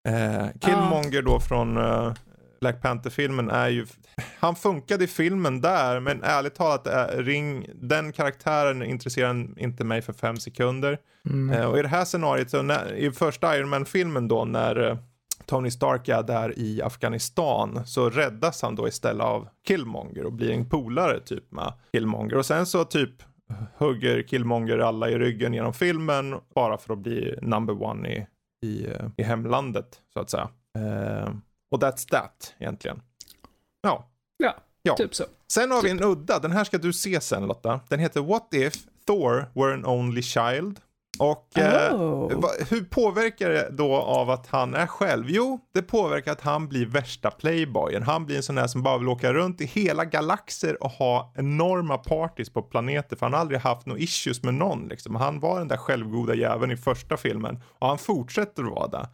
Eh, 0.07 0.47
Killmonger 0.61 1.21
då 1.21 1.39
från 1.39 1.77
eh, 1.77 2.13
Black 2.60 2.82
Panther-filmen 2.82 3.49
är 3.49 3.70
ju... 3.70 3.86
Han 4.39 4.56
funkade 4.56 5.03
i 5.03 5.08
filmen 5.08 5.62
där, 5.62 5.99
men 5.99 6.24
ärligt 6.24 6.56
talat, 6.56 6.88
är 6.88 7.24
Ring, 7.24 7.70
den 7.76 8.12
karaktären 8.12 8.84
intresserar 8.84 9.60
inte 9.60 9.84
mig 9.84 10.01
för 10.01 10.14
fem 10.14 10.38
sekunder. 10.38 10.97
Mm. 11.30 11.49
Eh, 11.49 11.66
och 11.66 11.80
i 11.80 11.82
det 11.82 11.88
här 11.88 12.06
scenariot, 12.06 12.49
så 12.49 12.62
när, 12.62 12.93
i 12.93 13.12
första 13.12 13.58
Iron 13.58 13.70
Man-filmen 13.70 14.28
då, 14.28 14.45
när 14.45 14.89
eh, 14.89 14.97
Tony 15.45 15.72
Stark 15.72 16.08
är 16.08 16.24
där 16.24 16.60
i 16.60 16.82
Afghanistan, 16.82 17.82
så 17.86 18.10
räddas 18.10 18.62
han 18.62 18.76
då 18.76 18.88
istället 18.88 19.24
av 19.24 19.47
Killmonger 19.68 20.26
och 20.26 20.34
blir 20.34 20.51
en 20.51 20.70
polare 20.70 21.20
typ 21.20 21.51
med 21.51 21.74
Killmonger. 21.91 22.38
Och 22.38 22.45
sen 22.45 22.66
så 22.66 22.84
typ 22.84 23.12
hugger 23.78 24.22
Killmonger 24.22 24.78
alla 24.78 25.10
i 25.10 25.18
ryggen 25.18 25.53
genom 25.53 25.74
filmen 25.74 26.36
bara 26.56 26.78
för 26.78 26.93
att 26.93 26.99
bli 26.99 27.36
number 27.41 27.84
one 27.84 28.10
i, 28.10 28.28
i, 28.68 28.86
eh, 28.86 29.08
i 29.18 29.24
hemlandet, 29.24 30.01
så 30.14 30.20
att 30.20 30.30
säga. 30.30 30.49
Eh, 30.78 31.30
och 31.76 31.82
that's 31.84 32.09
that, 32.09 32.53
egentligen. 32.59 33.01
Ja. 33.82 34.09
Ja, 34.38 34.55
Ja. 34.82 34.95
typ 34.95 35.15
så. 35.15 35.23
Sen 35.51 35.71
har 35.71 35.82
vi 35.82 35.89
en 35.89 36.03
udda, 36.03 36.39
den 36.39 36.51
här 36.51 36.63
ska 36.63 36.78
du 36.78 36.93
se 36.93 37.21
sen 37.21 37.47
Lotta. 37.47 37.80
Den 37.89 37.99
heter 37.99 38.21
What 38.21 38.53
If 38.53 38.73
Thor 39.07 39.49
Were 39.53 39.73
an 39.73 39.86
Only 39.86 40.21
Child. 40.21 40.80
Och 41.19 41.57
eh, 41.57 41.95
Oh. 42.01 42.41
va, 42.41 42.49
hur 42.69 42.84
påverkar 42.84 43.49
det 43.49 43.69
då 43.71 43.95
av 43.95 44.30
att 44.30 44.47
han 44.47 44.73
är 44.76 44.88
själv? 44.88 45.26
Jo, 45.30 45.59
det 45.73 45.82
påverkar 45.82 46.32
att 46.32 46.41
han 46.41 46.67
blir 46.67 46.86
värsta 46.86 47.32
playboyen. 47.32 48.03
Han 48.03 48.26
blir 48.26 48.36
en 48.38 48.43
sån 48.43 48.55
där 48.55 48.67
som 48.67 48.84
bara 48.84 48.97
vill 48.97 49.07
åka 49.07 49.34
runt 49.34 49.61
i 49.61 49.65
hela 49.65 50.05
galaxer 50.05 50.84
och 50.84 50.89
ha 50.91 51.34
enorma 51.36 51.97
parties 51.97 52.49
på 52.49 52.61
planeter. 52.61 53.15
För 53.15 53.26
han 53.26 53.34
har 53.34 53.39
aldrig 53.39 53.59
haft 53.59 53.86
några 53.86 53.99
issues 54.01 54.43
med 54.43 54.53
någon. 54.53 54.88
Liksom. 54.88 55.15
Han 55.15 55.39
var 55.39 55.59
den 55.59 55.67
där 55.67 55.78
självgoda 55.78 56.36
jäveln 56.36 56.71
i 56.71 56.78
första 56.78 57.17
filmen. 57.17 57.63
Och 57.80 57.88
han 57.88 57.97
fortsätter 57.97 58.63
att 58.63 58.69
vara 58.71 58.88
det. 58.88 59.07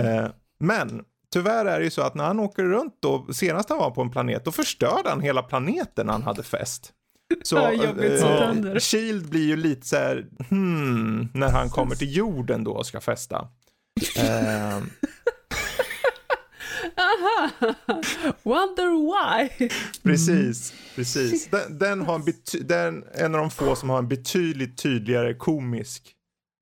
Eh, 0.00 0.30
men 0.58 1.04
tyvärr 1.32 1.64
är 1.64 1.78
det 1.78 1.84
ju 1.84 1.90
så 1.90 2.02
att 2.02 2.14
när 2.14 2.24
han 2.24 2.40
åker 2.40 2.64
runt 2.64 2.96
då, 3.00 3.26
senast 3.32 3.68
han 3.68 3.78
var 3.78 3.90
på 3.90 4.02
en 4.02 4.10
planet, 4.10 4.44
då 4.44 4.52
förstörde 4.52 5.08
han 5.08 5.20
hela 5.20 5.42
planeten 5.42 6.06
när 6.06 6.12
han 6.12 6.22
hade 6.22 6.42
fest. 6.42 6.92
Så 7.42 7.58
eh. 7.72 8.76
Shield 8.78 9.30
blir 9.30 9.46
ju 9.46 9.56
lite 9.56 9.86
så 9.86 9.96
här, 9.96 10.26
hmm, 10.48 11.28
när 11.34 11.50
han 11.50 11.70
kommer 11.70 11.94
till 11.94 12.16
jorden 12.16 12.64
då 12.64 12.72
och 12.72 12.86
ska 12.86 13.00
festa. 13.00 13.48
Eh, 14.16 14.82
Wonder 18.42 18.90
why? 19.10 19.68
precis, 20.02 20.74
precis. 20.94 21.50
Den, 21.50 21.78
den 21.78 22.00
har 22.00 22.14
en, 22.14 22.22
den 22.60 23.04
är 23.12 23.24
en 23.24 23.34
av 23.34 23.40
de 23.40 23.50
få 23.50 23.76
som 23.76 23.90
har 23.90 23.98
en 23.98 24.08
betydligt 24.08 24.78
tydligare 24.78 25.34
komisk 25.34 26.14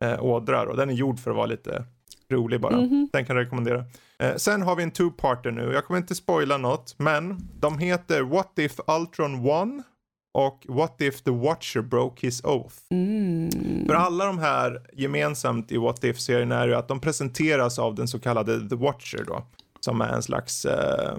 eh, 0.04 0.24
ådra 0.24 0.62
och 0.62 0.76
den 0.76 0.90
är 0.90 0.94
gjord 0.94 1.18
för 1.18 1.30
att 1.30 1.36
vara 1.36 1.46
lite 1.46 1.84
rolig 2.32 2.60
bara. 2.60 2.76
Mhm. 2.76 3.08
Den 3.12 3.26
kan 3.26 3.36
jag 3.36 3.44
rekommendera. 3.44 3.84
Eh, 4.22 4.36
sen 4.36 4.62
har 4.62 4.76
vi 4.76 4.82
en 4.82 4.90
two-parter 4.90 5.50
nu. 5.50 5.72
Jag 5.72 5.84
kommer 5.84 6.00
inte 6.00 6.14
spoila 6.14 6.56
något, 6.56 6.94
men 6.98 7.48
de 7.60 7.78
heter 7.78 8.22
What 8.22 8.58
If 8.58 8.80
Ultron 8.86 9.42
Won 9.42 9.82
och 10.34 10.66
What 10.68 11.00
If 11.00 11.22
The 11.22 11.30
Watcher 11.30 11.80
Broke 11.80 12.26
His 12.26 12.44
Oath. 12.44 12.76
Mm. 12.90 13.50
För 13.86 13.94
alla 13.94 14.24
de 14.24 14.38
här 14.38 14.86
gemensamt 14.92 15.72
i 15.72 15.76
What 15.76 16.04
If-serien 16.04 16.52
är 16.52 16.68
ju 16.68 16.74
att 16.74 16.88
de 16.88 17.00
presenteras 17.00 17.78
av 17.78 17.94
den 17.94 18.08
så 18.08 18.18
kallade 18.18 18.68
The 18.68 18.76
Watcher 18.76 19.24
då. 19.26 19.46
Som 19.80 20.00
är 20.00 20.08
en 20.08 20.22
slags 20.22 20.64
eh, 20.64 21.18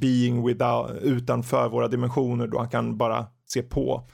being 0.00 0.46
without, 0.46 0.90
utanför 1.02 1.68
våra 1.68 1.88
dimensioner 1.88 2.46
då. 2.46 2.58
Han 2.58 2.68
kan 2.68 2.96
bara 2.96 3.26
se 3.46 3.62
på. 3.62 4.08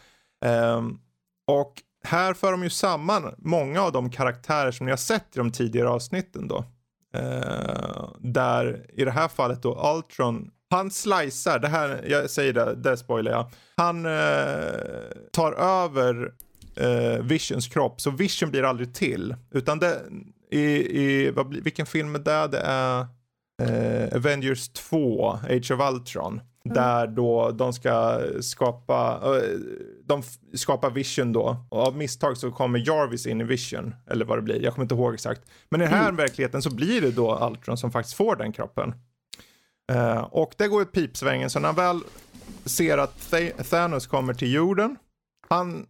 Ehm, 0.45 0.99
och 1.47 1.83
här 2.05 2.35
för 2.35 2.53
de 2.53 2.63
ju 2.63 2.71
samman 2.71 3.35
många 3.39 3.83
av 3.83 3.93
de 3.93 4.11
karaktärer 4.11 4.71
som 4.71 4.87
ni 4.87 4.93
har 4.93 4.97
sett 4.97 5.37
i 5.37 5.39
de 5.39 5.51
tidigare 5.53 5.89
avsnitten 5.89 6.49
då. 6.49 6.65
Uh, 7.17 8.09
där 8.19 8.87
i 8.93 9.05
det 9.05 9.11
här 9.11 9.29
fallet 9.29 9.63
då 9.63 9.95
Ultron, 9.97 10.51
han 10.71 10.91
slicear, 10.91 11.59
det 11.59 11.69
här, 11.69 12.05
jag 12.09 12.31
säger 12.31 12.53
det, 12.53 12.75
det 12.75 12.97
spoilar 12.97 13.33
jag. 13.33 13.51
Han 13.77 14.07
uh, 14.07 14.73
tar 15.33 15.53
över 15.53 16.33
uh, 16.81 17.23
Visions 17.23 17.69
kropp, 17.69 18.01
så 18.01 18.11
Vision 18.11 18.51
blir 18.51 18.63
aldrig 18.63 18.95
till. 18.95 19.35
Utan 19.51 19.79
det, 19.79 20.01
i, 20.51 20.63
i 21.03 21.31
vad, 21.31 21.55
vilken 21.55 21.87
film 21.87 22.15
är 22.15 22.19
det? 22.19 22.47
Det 22.47 22.61
är 22.65 23.07
Avengers 24.17 24.69
2, 24.69 25.31
Age 25.31 25.71
of 25.71 25.93
Ultron. 25.93 26.41
Där 26.65 27.07
då 27.07 27.51
de 27.51 27.73
ska 27.73 28.21
skapa, 28.41 29.21
de 30.05 30.23
skapar 30.55 30.91
Vision 30.91 31.33
då. 31.33 31.57
Och 31.69 31.87
av 31.87 31.97
misstag 31.97 32.37
så 32.37 32.51
kommer 32.51 32.79
Jarvis 32.79 33.27
in 33.27 33.41
i 33.41 33.45
Vision. 33.45 33.95
Eller 34.11 34.25
vad 34.25 34.39
det 34.39 34.43
blir, 34.43 34.63
jag 34.63 34.75
kommer 34.75 34.85
inte 34.85 34.95
ihåg 34.95 35.15
exakt. 35.15 35.43
Men 35.69 35.81
i 35.81 35.85
den 35.85 35.93
här 35.93 36.13
verkligheten 36.13 36.63
så 36.63 36.75
blir 36.75 37.01
det 37.01 37.11
då 37.11 37.49
Ultron 37.51 37.77
som 37.77 37.91
faktiskt 37.93 38.17
får 38.17 38.37
den 38.37 38.53
kroppen. 38.53 38.95
Eh, 39.93 40.21
och 40.23 40.55
det 40.59 40.69
går 40.69 40.83
ett 40.83 40.93
pipsvängen, 40.93 41.51
så 41.51 41.61
när 41.61 41.69
han 41.69 41.77
väl 41.77 42.01
ser 42.65 42.99
att 42.99 43.17
Th- 43.31 43.63
Thanos 43.63 44.07
kommer 44.07 44.35
till 44.35 44.53
jorden, 44.53 44.97
han, 45.49 45.87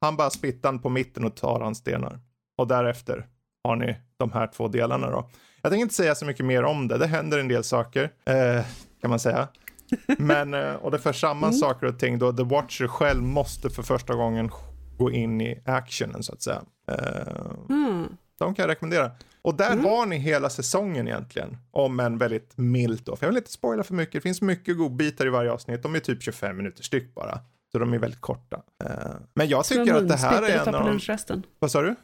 han 0.00 0.16
bara 0.16 0.30
spittar 0.30 0.78
på 0.78 0.88
mitten 0.88 1.24
och 1.24 1.36
tar 1.36 1.60
hans 1.60 1.78
stenar. 1.78 2.20
Och 2.58 2.66
därefter 2.66 3.26
har 3.64 3.76
ni 3.76 3.96
de 4.16 4.32
här 4.32 4.46
två 4.46 4.68
delarna 4.68 5.10
då. 5.10 5.28
Jag 5.62 5.72
tänker 5.72 5.82
inte 5.82 5.94
säga 5.94 6.14
så 6.14 6.24
mycket 6.24 6.46
mer 6.46 6.62
om 6.64 6.88
det, 6.88 6.98
det 6.98 7.06
händer 7.06 7.38
en 7.38 7.48
del 7.48 7.64
saker, 7.64 8.12
eh, 8.24 8.64
kan 9.00 9.10
man 9.10 9.18
säga. 9.18 9.48
Men, 10.18 10.54
eh, 10.54 10.74
och 10.74 10.90
det 10.90 10.98
för 10.98 11.12
samman 11.12 11.52
saker 11.52 11.86
och 11.86 11.98
ting 11.98 12.18
då 12.18 12.32
The 12.32 12.42
Watcher 12.42 12.86
själv 12.86 13.22
måste 13.22 13.70
för 13.70 13.82
första 13.82 14.14
gången 14.14 14.50
gå 14.98 15.10
in 15.10 15.40
i 15.40 15.62
actionen 15.66 16.22
så 16.22 16.32
att 16.32 16.42
säga. 16.42 16.62
Eh, 16.90 17.52
Mm. 17.68 18.08
de 18.38 18.54
kan 18.54 18.62
jag 18.62 18.70
rekommendera. 18.70 19.10
Och 19.42 19.54
där 19.54 19.76
har 19.76 20.06
ni 20.06 20.16
hela 20.18 20.50
säsongen 20.50 21.08
egentligen. 21.08 21.56
Om 21.70 22.00
en 22.00 22.18
väldigt 22.18 22.52
milt 22.56 23.06
då. 23.06 23.16
För 23.16 23.26
jag 23.26 23.30
vill 23.30 23.38
inte 23.38 23.52
spoila 23.52 23.82
för 23.82 23.94
mycket. 23.94 24.12
Det 24.12 24.20
finns 24.20 24.42
mycket 24.42 24.76
godbitar 24.76 25.26
i 25.26 25.30
varje 25.30 25.50
avsnitt. 25.52 25.82
De 25.82 25.94
är 25.94 26.00
typ 26.00 26.22
25 26.22 26.56
minuter 26.56 26.82
styck 26.82 27.14
bara. 27.14 27.38
Så 27.72 27.78
de 27.78 27.92
är 27.92 27.98
väldigt 27.98 28.20
korta. 28.20 28.62
Eh, 28.84 28.90
Men 29.34 29.48
jag 29.48 29.66
Små 29.66 29.84
tycker 29.84 29.94
att 29.94 30.08
det 30.08 30.16
här 30.16 30.42
är 30.42 30.68
en 30.68 30.74
av 30.74 30.86
lunchrasten. 30.86 31.42
Vad 31.58 31.70
sa 31.70 31.82
du? 31.82 31.94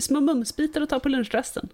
Små 0.00 0.20
mumsbitar 0.20 0.80
att 0.80 0.88
ta 0.90 1.00
på 1.00 1.08
lunchrasten. 1.08 1.68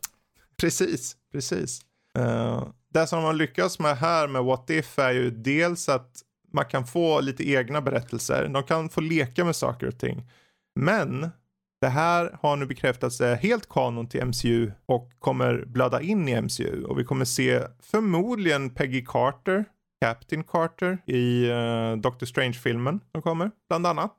Precis, 0.57 1.17
precis. 1.33 1.81
Uh, 2.19 2.69
det 3.01 3.07
som 3.07 3.23
de 3.23 3.37
lyckas 3.37 3.79
med 3.79 3.97
här 3.97 4.29
med 4.29 4.45
What 4.45 4.71
If 4.71 4.99
är 4.99 5.13
ju 5.13 5.31
dels 5.31 5.89
att 5.89 6.23
man 6.53 6.65
kan 6.65 6.87
få 6.87 7.21
lite 7.21 7.51
egna 7.51 7.81
berättelser. 7.81 8.49
De 8.49 8.63
kan 8.63 8.89
få 8.89 9.01
leka 9.01 9.45
med 9.45 9.57
saker 9.57 9.87
och 9.87 9.99
ting. 9.99 10.31
Men 10.81 11.31
det 11.81 11.89
här 11.89 12.39
har 12.43 12.57
nu 12.57 12.67
bekräftats 12.67 13.21
är 13.21 13.35
helt 13.37 13.69
kanon 13.69 14.09
till 14.09 14.25
MCU 14.25 14.73
och 14.87 15.11
kommer 15.19 15.65
blöda 15.67 16.01
in 16.01 16.29
i 16.29 16.43
MCU. 16.43 16.85
Och 16.85 16.99
vi 16.99 17.05
kommer 17.05 17.25
se 17.25 17.63
förmodligen 17.81 18.71
Peggy 18.71 19.05
Carter, 19.05 19.65
Captain 20.01 20.45
Carter 20.45 20.99
i 21.07 21.51
uh, 21.51 21.97
Doctor 21.97 22.27
Strange-filmen 22.27 23.01
som 23.13 23.23
kommer, 23.23 23.51
bland 23.69 23.87
annat. 23.87 24.15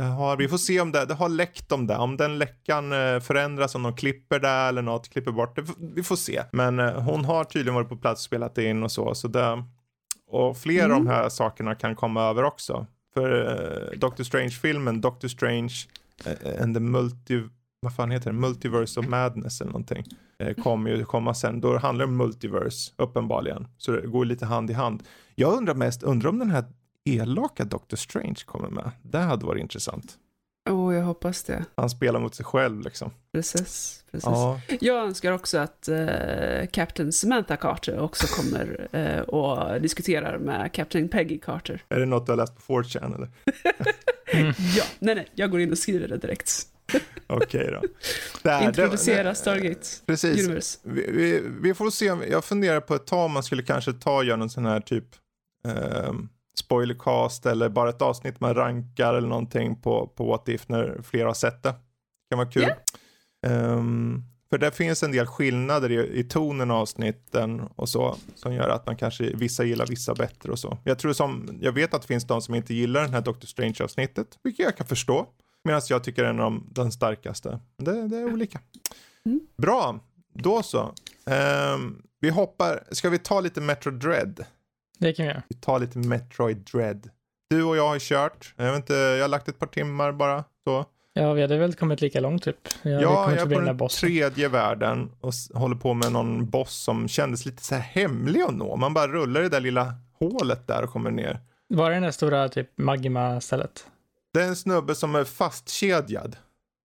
Har, 0.00 0.36
vi 0.36 0.48
får 0.48 0.58
se 0.58 0.80
om 0.80 0.92
det, 0.92 1.04
det 1.06 1.14
har 1.14 1.28
läckt 1.28 1.72
om 1.72 1.86
det. 1.86 1.96
Om 1.96 2.16
den 2.16 2.38
läckan 2.38 2.92
eh, 2.92 3.20
förändras, 3.20 3.74
om 3.74 3.82
de 3.82 3.96
klipper 3.96 4.40
det 4.40 4.48
eller 4.48 4.82
något, 4.82 5.08
klipper 5.08 5.32
bort 5.32 5.56
det. 5.56 5.64
Vi 5.78 6.02
får 6.02 6.16
se. 6.16 6.42
Men 6.52 6.78
eh, 6.78 7.00
hon 7.00 7.24
har 7.24 7.44
tydligen 7.44 7.74
varit 7.74 7.88
på 7.88 7.96
plats 7.96 8.20
och 8.20 8.24
spelat 8.24 8.58
in 8.58 8.82
och 8.82 8.92
så. 8.92 9.14
så 9.14 9.28
det, 9.28 9.64
och 10.26 10.58
fler 10.58 10.84
av 10.84 10.90
de 10.90 11.06
här 11.06 11.28
sakerna 11.28 11.74
kan 11.74 11.96
komma 11.96 12.22
över 12.22 12.42
också. 12.42 12.86
För 13.14 13.92
eh, 13.92 13.98
Doctor 13.98 14.24
Strange-filmen, 14.24 15.00
Doctor 15.00 15.28
Strange 15.28 15.74
and 16.60 16.74
the 16.74 16.80
multi... 16.80 17.42
Vad 17.80 17.94
fan 17.94 18.10
heter 18.10 18.30
det? 18.30 18.36
Multiverse 18.36 19.00
of 19.00 19.08
Madness 19.08 19.60
eller 19.60 19.72
någonting. 19.72 20.04
Kommer 20.62 20.90
ju 20.90 21.04
komma 21.04 21.34
sen. 21.34 21.60
Då 21.60 21.78
handlar 21.78 22.06
det 22.06 22.12
om 22.12 22.16
multiverse, 22.16 22.92
uppenbarligen. 22.96 23.68
Så 23.78 23.92
det 23.92 24.06
går 24.06 24.24
lite 24.24 24.46
hand 24.46 24.70
i 24.70 24.72
hand. 24.72 25.02
Jag 25.34 25.56
undrar 25.56 25.74
mest, 25.74 26.02
undrar 26.02 26.30
om 26.30 26.38
den 26.38 26.50
här 26.50 26.64
elaka 27.06 27.64
Doctor 27.64 27.96
Strange 27.96 28.40
kommer 28.46 28.68
med. 28.68 28.90
Det 29.02 29.18
hade 29.18 29.46
varit 29.46 29.60
intressant. 29.62 30.14
Åh, 30.70 30.94
jag 30.94 31.02
hoppas 31.04 31.42
det. 31.42 31.64
Han 31.74 31.90
spelar 31.90 32.20
mot 32.20 32.34
sig 32.34 32.44
själv 32.44 32.80
liksom. 32.80 33.10
Precis. 33.32 34.04
precis. 34.10 34.26
Ja, 34.26 34.60
Jag 34.80 34.96
önskar 35.04 35.32
också 35.32 35.58
att 35.58 35.88
eh, 35.88 36.66
Captain 36.72 37.12
Samantha 37.12 37.56
Carter 37.56 37.98
också 37.98 38.26
kommer 38.26 38.88
eh, 38.92 39.20
och 39.20 39.80
diskuterar 39.80 40.38
med 40.38 40.72
Captain 40.72 41.08
Peggy 41.08 41.38
Carter. 41.38 41.82
är 41.88 41.98
det 42.00 42.06
något 42.06 42.26
du 42.26 42.32
har 42.32 42.36
läst 42.36 42.66
på 42.66 42.82
4chan 42.82 43.14
eller? 43.14 43.28
Ja, 44.76 44.84
nej, 44.98 45.14
nej, 45.14 45.28
jag 45.34 45.50
går 45.50 45.60
in 45.60 45.70
och 45.72 45.78
skriver 45.78 46.08
det 46.08 46.16
direkt. 46.16 46.62
Okej 47.26 47.70
då. 47.72 47.82
Där, 48.42 48.60
det- 48.60 48.66
Introducera 48.66 49.34
Stargate 49.34 49.86
Precis. 50.06 50.44
Universe. 50.46 50.78
Vi, 50.82 51.10
vi, 51.10 51.42
vi 51.62 51.74
får 51.74 51.90
se. 51.90 52.10
om- 52.10 52.22
Jag 52.30 52.44
funderar 52.44 52.80
på 52.80 52.94
ett 52.94 53.06
tag 53.06 53.24
om 53.24 53.32
man 53.32 53.42
skulle 53.42 53.62
kanske 53.62 53.92
ta 53.92 54.16
och 54.16 54.24
göra 54.24 54.36
någon 54.36 54.50
sån 54.50 54.66
här 54.66 54.80
typ 54.80 55.04
eh, 55.68 56.12
spoilercast 56.58 57.46
eller 57.46 57.68
bara 57.68 57.90
ett 57.90 58.02
avsnitt 58.02 58.40
man 58.40 58.54
rankar 58.54 59.14
eller 59.14 59.28
någonting 59.28 59.80
på, 59.80 60.06
på 60.06 60.26
What 60.26 60.48
If 60.48 60.68
när 60.68 61.02
fler 61.02 61.24
har 61.24 61.34
sett 61.34 61.62
det. 61.62 61.74
kan 62.30 62.38
vara 62.38 62.50
kul. 62.50 62.62
Ja. 62.62 63.48
Ehm, 63.48 64.22
för 64.50 64.58
det 64.58 64.70
finns 64.70 65.02
en 65.02 65.12
del 65.12 65.26
skillnader 65.26 65.92
i, 65.92 66.18
i 66.18 66.24
tonen 66.24 66.70
av 66.70 66.76
avsnitten 66.80 67.60
och 67.60 67.88
så 67.88 68.16
som 68.34 68.54
gör 68.54 68.68
att 68.68 68.86
man 68.86 68.96
kanske 68.96 69.24
vissa 69.24 69.64
gillar 69.64 69.86
vissa 69.86 70.14
bättre 70.14 70.52
och 70.52 70.58
så. 70.58 70.78
Jag 70.84 70.98
tror 70.98 71.12
som, 71.12 71.58
jag 71.60 71.72
vet 71.72 71.94
att 71.94 72.02
det 72.02 72.08
finns 72.08 72.24
de 72.24 72.42
som 72.42 72.54
inte 72.54 72.74
gillar 72.74 73.02
den 73.02 73.14
här 73.14 73.20
Doctor 73.20 73.46
Strange 73.46 73.76
avsnittet, 73.80 74.38
vilket 74.42 74.64
jag 74.64 74.76
kan 74.76 74.86
förstå. 74.86 75.26
Medan 75.64 75.80
jag 75.88 76.04
tycker 76.04 76.24
den 76.24 76.38
är 76.38 76.42
de, 76.42 76.66
den 76.70 76.92
starkaste. 76.92 77.60
Det, 77.76 78.08
det 78.08 78.16
är 78.16 78.32
olika. 78.32 78.60
Mm. 79.24 79.40
Bra, 79.56 80.00
då 80.34 80.62
så. 80.62 80.94
Ehm, 81.26 82.02
vi 82.20 82.30
hoppar, 82.30 82.84
ska 82.90 83.10
vi 83.10 83.18
ta 83.18 83.40
lite 83.40 83.60
Metro 83.60 83.90
Dread? 83.90 84.44
Det 84.98 85.12
kan 85.12 85.26
vi 85.26 85.28
göra. 85.32 85.42
Vi 85.48 85.56
tar 85.56 85.78
lite 85.78 85.98
Metroid 85.98 86.56
Dread. 86.56 87.10
Du 87.50 87.62
och 87.64 87.76
jag 87.76 87.88
har 87.88 87.98
kört, 87.98 88.54
jag 88.56 88.64
vet 88.66 88.76
inte, 88.76 88.94
jag 88.94 89.20
har 89.24 89.28
lagt 89.28 89.48
ett 89.48 89.58
par 89.58 89.66
timmar 89.66 90.12
bara. 90.12 90.44
Så. 90.64 90.84
Ja, 91.12 91.32
vi 91.32 91.42
hade 91.42 91.58
väl 91.58 91.74
kommit 91.74 92.00
lika 92.00 92.20
långt 92.20 92.42
typ. 92.42 92.56
Jag 92.82 93.02
Ja, 93.02 93.30
jag 93.34 93.38
är 93.52 93.54
på 93.56 93.60
den 93.60 93.76
bossen. 93.76 94.08
tredje 94.08 94.48
världen 94.48 95.10
och 95.20 95.32
håller 95.54 95.76
på 95.76 95.94
med 95.94 96.12
någon 96.12 96.50
boss 96.50 96.74
som 96.74 97.08
kändes 97.08 97.46
lite 97.46 97.62
så 97.62 97.74
här 97.74 97.82
hemlig 97.82 98.40
att 98.42 98.54
nå. 98.54 98.76
Man 98.76 98.94
bara 98.94 99.08
rullar 99.08 99.40
i 99.40 99.42
det 99.42 99.48
där 99.48 99.60
lilla 99.60 99.94
hålet 100.18 100.66
där 100.66 100.82
och 100.84 100.90
kommer 100.90 101.10
ner. 101.10 101.40
Var 101.68 101.88
det 101.90 101.96
den 101.96 102.02
där 102.02 102.10
stora 102.10 102.48
typ 102.48 102.70
magma-stället? 102.78 103.86
Det 104.32 104.42
är 104.42 104.46
en 104.48 104.56
snubbe 104.56 104.94
som 104.94 105.14
är 105.14 105.24
fastkedjad. 105.24 106.32
Ett 106.32 106.38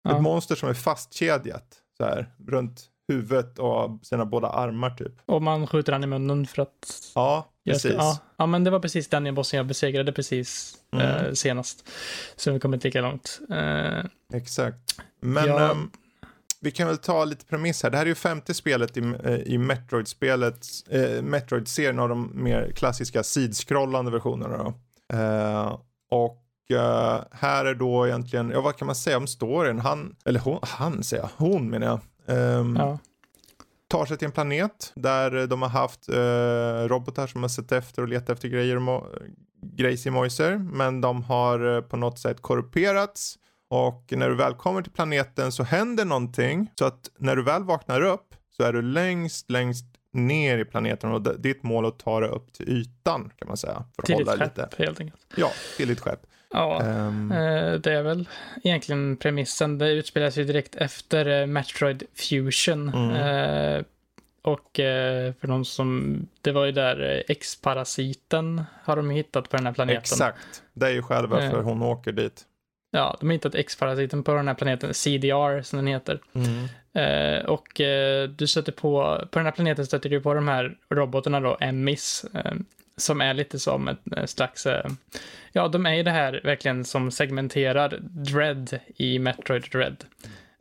Ja. 0.03 0.21
monster 0.21 0.55
som 0.55 0.69
är 0.69 0.75
fastkedjat 0.75 1.67
så 1.97 2.05
här 2.05 2.29
runt 2.47 2.85
huvudet 3.11 3.59
och 3.59 3.99
sina 4.03 4.25
båda 4.27 4.49
armar 4.49 4.91
typ. 4.91 5.13
Och 5.27 5.43
man 5.43 5.67
skjuter 5.67 5.93
han 5.93 6.05
i 6.05 6.07
munnen 6.07 6.47
för 6.47 6.63
att... 6.63 7.11
Ja, 7.15 7.49
jag 7.63 7.75
precis. 7.75 7.95
Ja, 7.99 8.19
ja, 8.37 8.47
men 8.47 8.65
det 8.65 8.71
var 8.71 8.81
precis 8.81 9.09
den 9.09 9.35
bossen 9.35 9.57
jag 9.57 9.67
besegrade 9.67 10.13
precis 10.13 10.77
Mm. 10.93 11.07
eh, 11.07 11.33
senast. 11.33 11.89
Så 12.37 12.53
vi 12.53 12.61
kommit 12.61 12.85
lika 12.85 13.01
långt. 13.01 13.41
Eh, 13.51 14.05
Exakt. 14.39 14.79
Men 15.21 15.47
Ja. 15.49 15.71
ehm, 15.71 15.91
vi 16.61 16.71
kan 16.71 16.87
väl 16.87 16.99
ta 16.99 17.25
lite 17.25 17.45
premiss 17.45 17.83
här. 17.83 17.91
Det 17.91 17.97
här 17.97 18.05
är 18.05 18.09
ju 18.09 18.15
femte 18.15 18.55
spelet 18.55 18.97
i, 18.97 19.01
eh, 19.25 19.35
i 19.35 19.59
Metroid-spelet, 19.59 20.67
eh, 20.91 21.23
Metroid-serien 21.23 21.99
av 21.99 22.09
de 22.09 22.31
mer 22.35 22.73
klassiska 22.77 23.23
sidskrollande 23.23 24.11
versionerna. 24.11 24.57
Då. 24.57 24.75
Eh, 25.17 25.79
och 26.11 26.43
eh, 26.77 27.21
här 27.33 27.65
är 27.65 27.75
då 27.75 28.07
egentligen, 28.07 28.51
ja 28.51 28.61
vad 28.61 28.77
kan 28.77 28.87
man 28.87 28.95
säga 28.95 29.17
om 29.17 29.27
storyn? 29.27 29.79
Han, 29.79 30.17
eller 30.25 30.41
hon, 30.41 30.59
han 30.63 31.03
säger 31.03 31.23
jag, 31.23 31.31
hon 31.47 31.71
menar 31.71 31.87
jag. 31.87 32.01
Ehm, 32.31 32.77
ja. 32.77 32.99
tar 33.89 34.07
sig 34.07 34.17
till 34.19 34.27
en 34.27 34.33
planet 34.33 34.93
där 34.95 35.47
de 35.47 35.63
har 35.63 35.69
haft 35.69 36.09
eh, 36.09 36.89
robotar 36.89 37.27
som 37.27 37.43
har 37.43 37.49
sett 37.49 37.73
efter 37.73 38.03
och 38.03 38.09
letat 38.09 38.31
efter 38.31 38.49
grejer 38.49 38.77
mo- 38.77 39.33
grejs 39.63 40.07
i 40.07 40.11
mojser. 40.11 40.57
Men 40.59 41.01
de 41.01 41.23
har 41.25 41.75
eh, 41.77 41.81
på 41.81 41.97
något 41.97 42.19
sätt 42.19 42.41
korrumperats. 42.41 43.37
Och 43.73 44.05
när 44.17 44.29
du 44.29 44.35
väl 44.37 44.55
kommer 44.55 44.83
till 44.83 44.93
planeten 44.93 45.53
så 45.53 45.63
händer 45.63 46.05
någonting. 46.05 46.71
Så 46.79 46.85
att 46.85 47.11
när 47.19 47.37
du 47.37 47.43
väl 47.43 47.65
vaknar 47.65 48.01
upp 48.03 48.35
så 48.57 48.63
är 48.63 48.73
du 48.73 48.83
längst, 48.83 49.51
längst 49.51 49.85
ner 50.13 50.59
i 50.59 50.65
planeten 50.65 51.11
och 51.13 51.23
d- 51.23 51.31
ditt 51.39 51.63
mål 51.63 51.85
är 51.85 51.89
att 51.89 51.99
ta 51.99 52.21
dig 52.21 52.29
upp 52.31 52.53
till 52.53 52.69
ytan 52.69 53.31
kan 53.37 53.49
man 53.49 53.57
säga. 53.57 53.85
För 53.95 54.03
att 54.03 54.07
Till 54.07 54.17
ditt 54.19 54.29
skepp 54.29 54.57
lite. 54.57 54.69
helt 54.85 55.01
enkelt. 55.01 55.21
Ja, 55.37 55.51
till 55.77 55.89
ditt 55.89 56.01
skepp. 56.01 56.21
Ja. 56.53 56.81
Eh, 56.83 57.73
Det 57.73 57.93
är 57.93 58.03
väl 58.03 58.29
egentligen 58.65 59.17
premissen. 59.17 59.79
Det 59.79 59.91
utspelar 59.91 60.31
sig 60.31 60.45
direkt 60.45 60.77
efter 60.77 61.41
eh, 61.41 61.47
Metroid 61.47 62.03
Fusion. 62.15 62.89
Mm. 62.89 63.11
Eh, 63.11 63.83
Och 64.43 64.71
för 65.41 65.47
de 65.47 65.65
som, 65.65 66.19
det 66.43 66.53
var 66.53 66.65
ju 66.65 66.73
där 66.73 67.23
X-parasiten 67.29 68.65
har 68.85 68.97
de 68.97 69.11
hittat 69.11 69.49
på 69.51 69.57
den 69.57 69.67
här 69.67 69.73
planeten. 69.73 70.01
exakt. 70.01 70.63
Det 70.73 70.87
är 70.87 70.91
ju 70.91 71.03
själv 71.03 71.29
varför 71.29 71.59
Eh. 71.59 71.63
hon 71.65 71.83
åker 71.83 72.13
dit. 72.13 72.43
Ja, 72.91 73.17
de 73.21 73.27
har 73.27 73.33
hittat 73.33 73.55
X-parasiten 73.55 74.23
på 74.23 74.35
den 74.35 74.49
här 74.49 74.55
planeten, 74.55 74.95
CDR 74.95 75.63
som 75.63 75.77
den 75.77 75.87
heter. 75.87 76.21
Eh, 76.95 77.45
och 77.45 77.81
eh, 77.81 78.29
du 78.29 78.47
stöter 78.47 78.73
på, 78.73 79.25
på 79.31 79.39
den 79.39 79.47
här 79.47 79.53
planeten 79.53 79.87
stöter 79.87 80.11
du 80.11 80.21
på 80.21 80.35
de 80.35 80.49
här 80.49 80.77
robotarna 80.91 81.41
då, 81.41 81.57
Emmys, 81.61 82.25
eh, 82.35 82.53
som 83.01 83.21
är 83.21 83.35
lite 83.35 83.59
som 83.59 83.89
ett 83.89 83.99
eh, 84.17 84.27
slags, 84.27 84.67
eh, 84.67 84.91
ja 85.53 85.69
de 85.69 85.87
är 85.87 85.95
ju 85.95 86.03
det 86.03 86.11
här 86.11 86.41
verkligen 86.45 86.85
som 86.85 87.11
segmenterar 87.11 87.99
Dread 88.01 88.79
i 88.97 89.19
Metroid 89.19 89.65
Dread. 89.73 90.05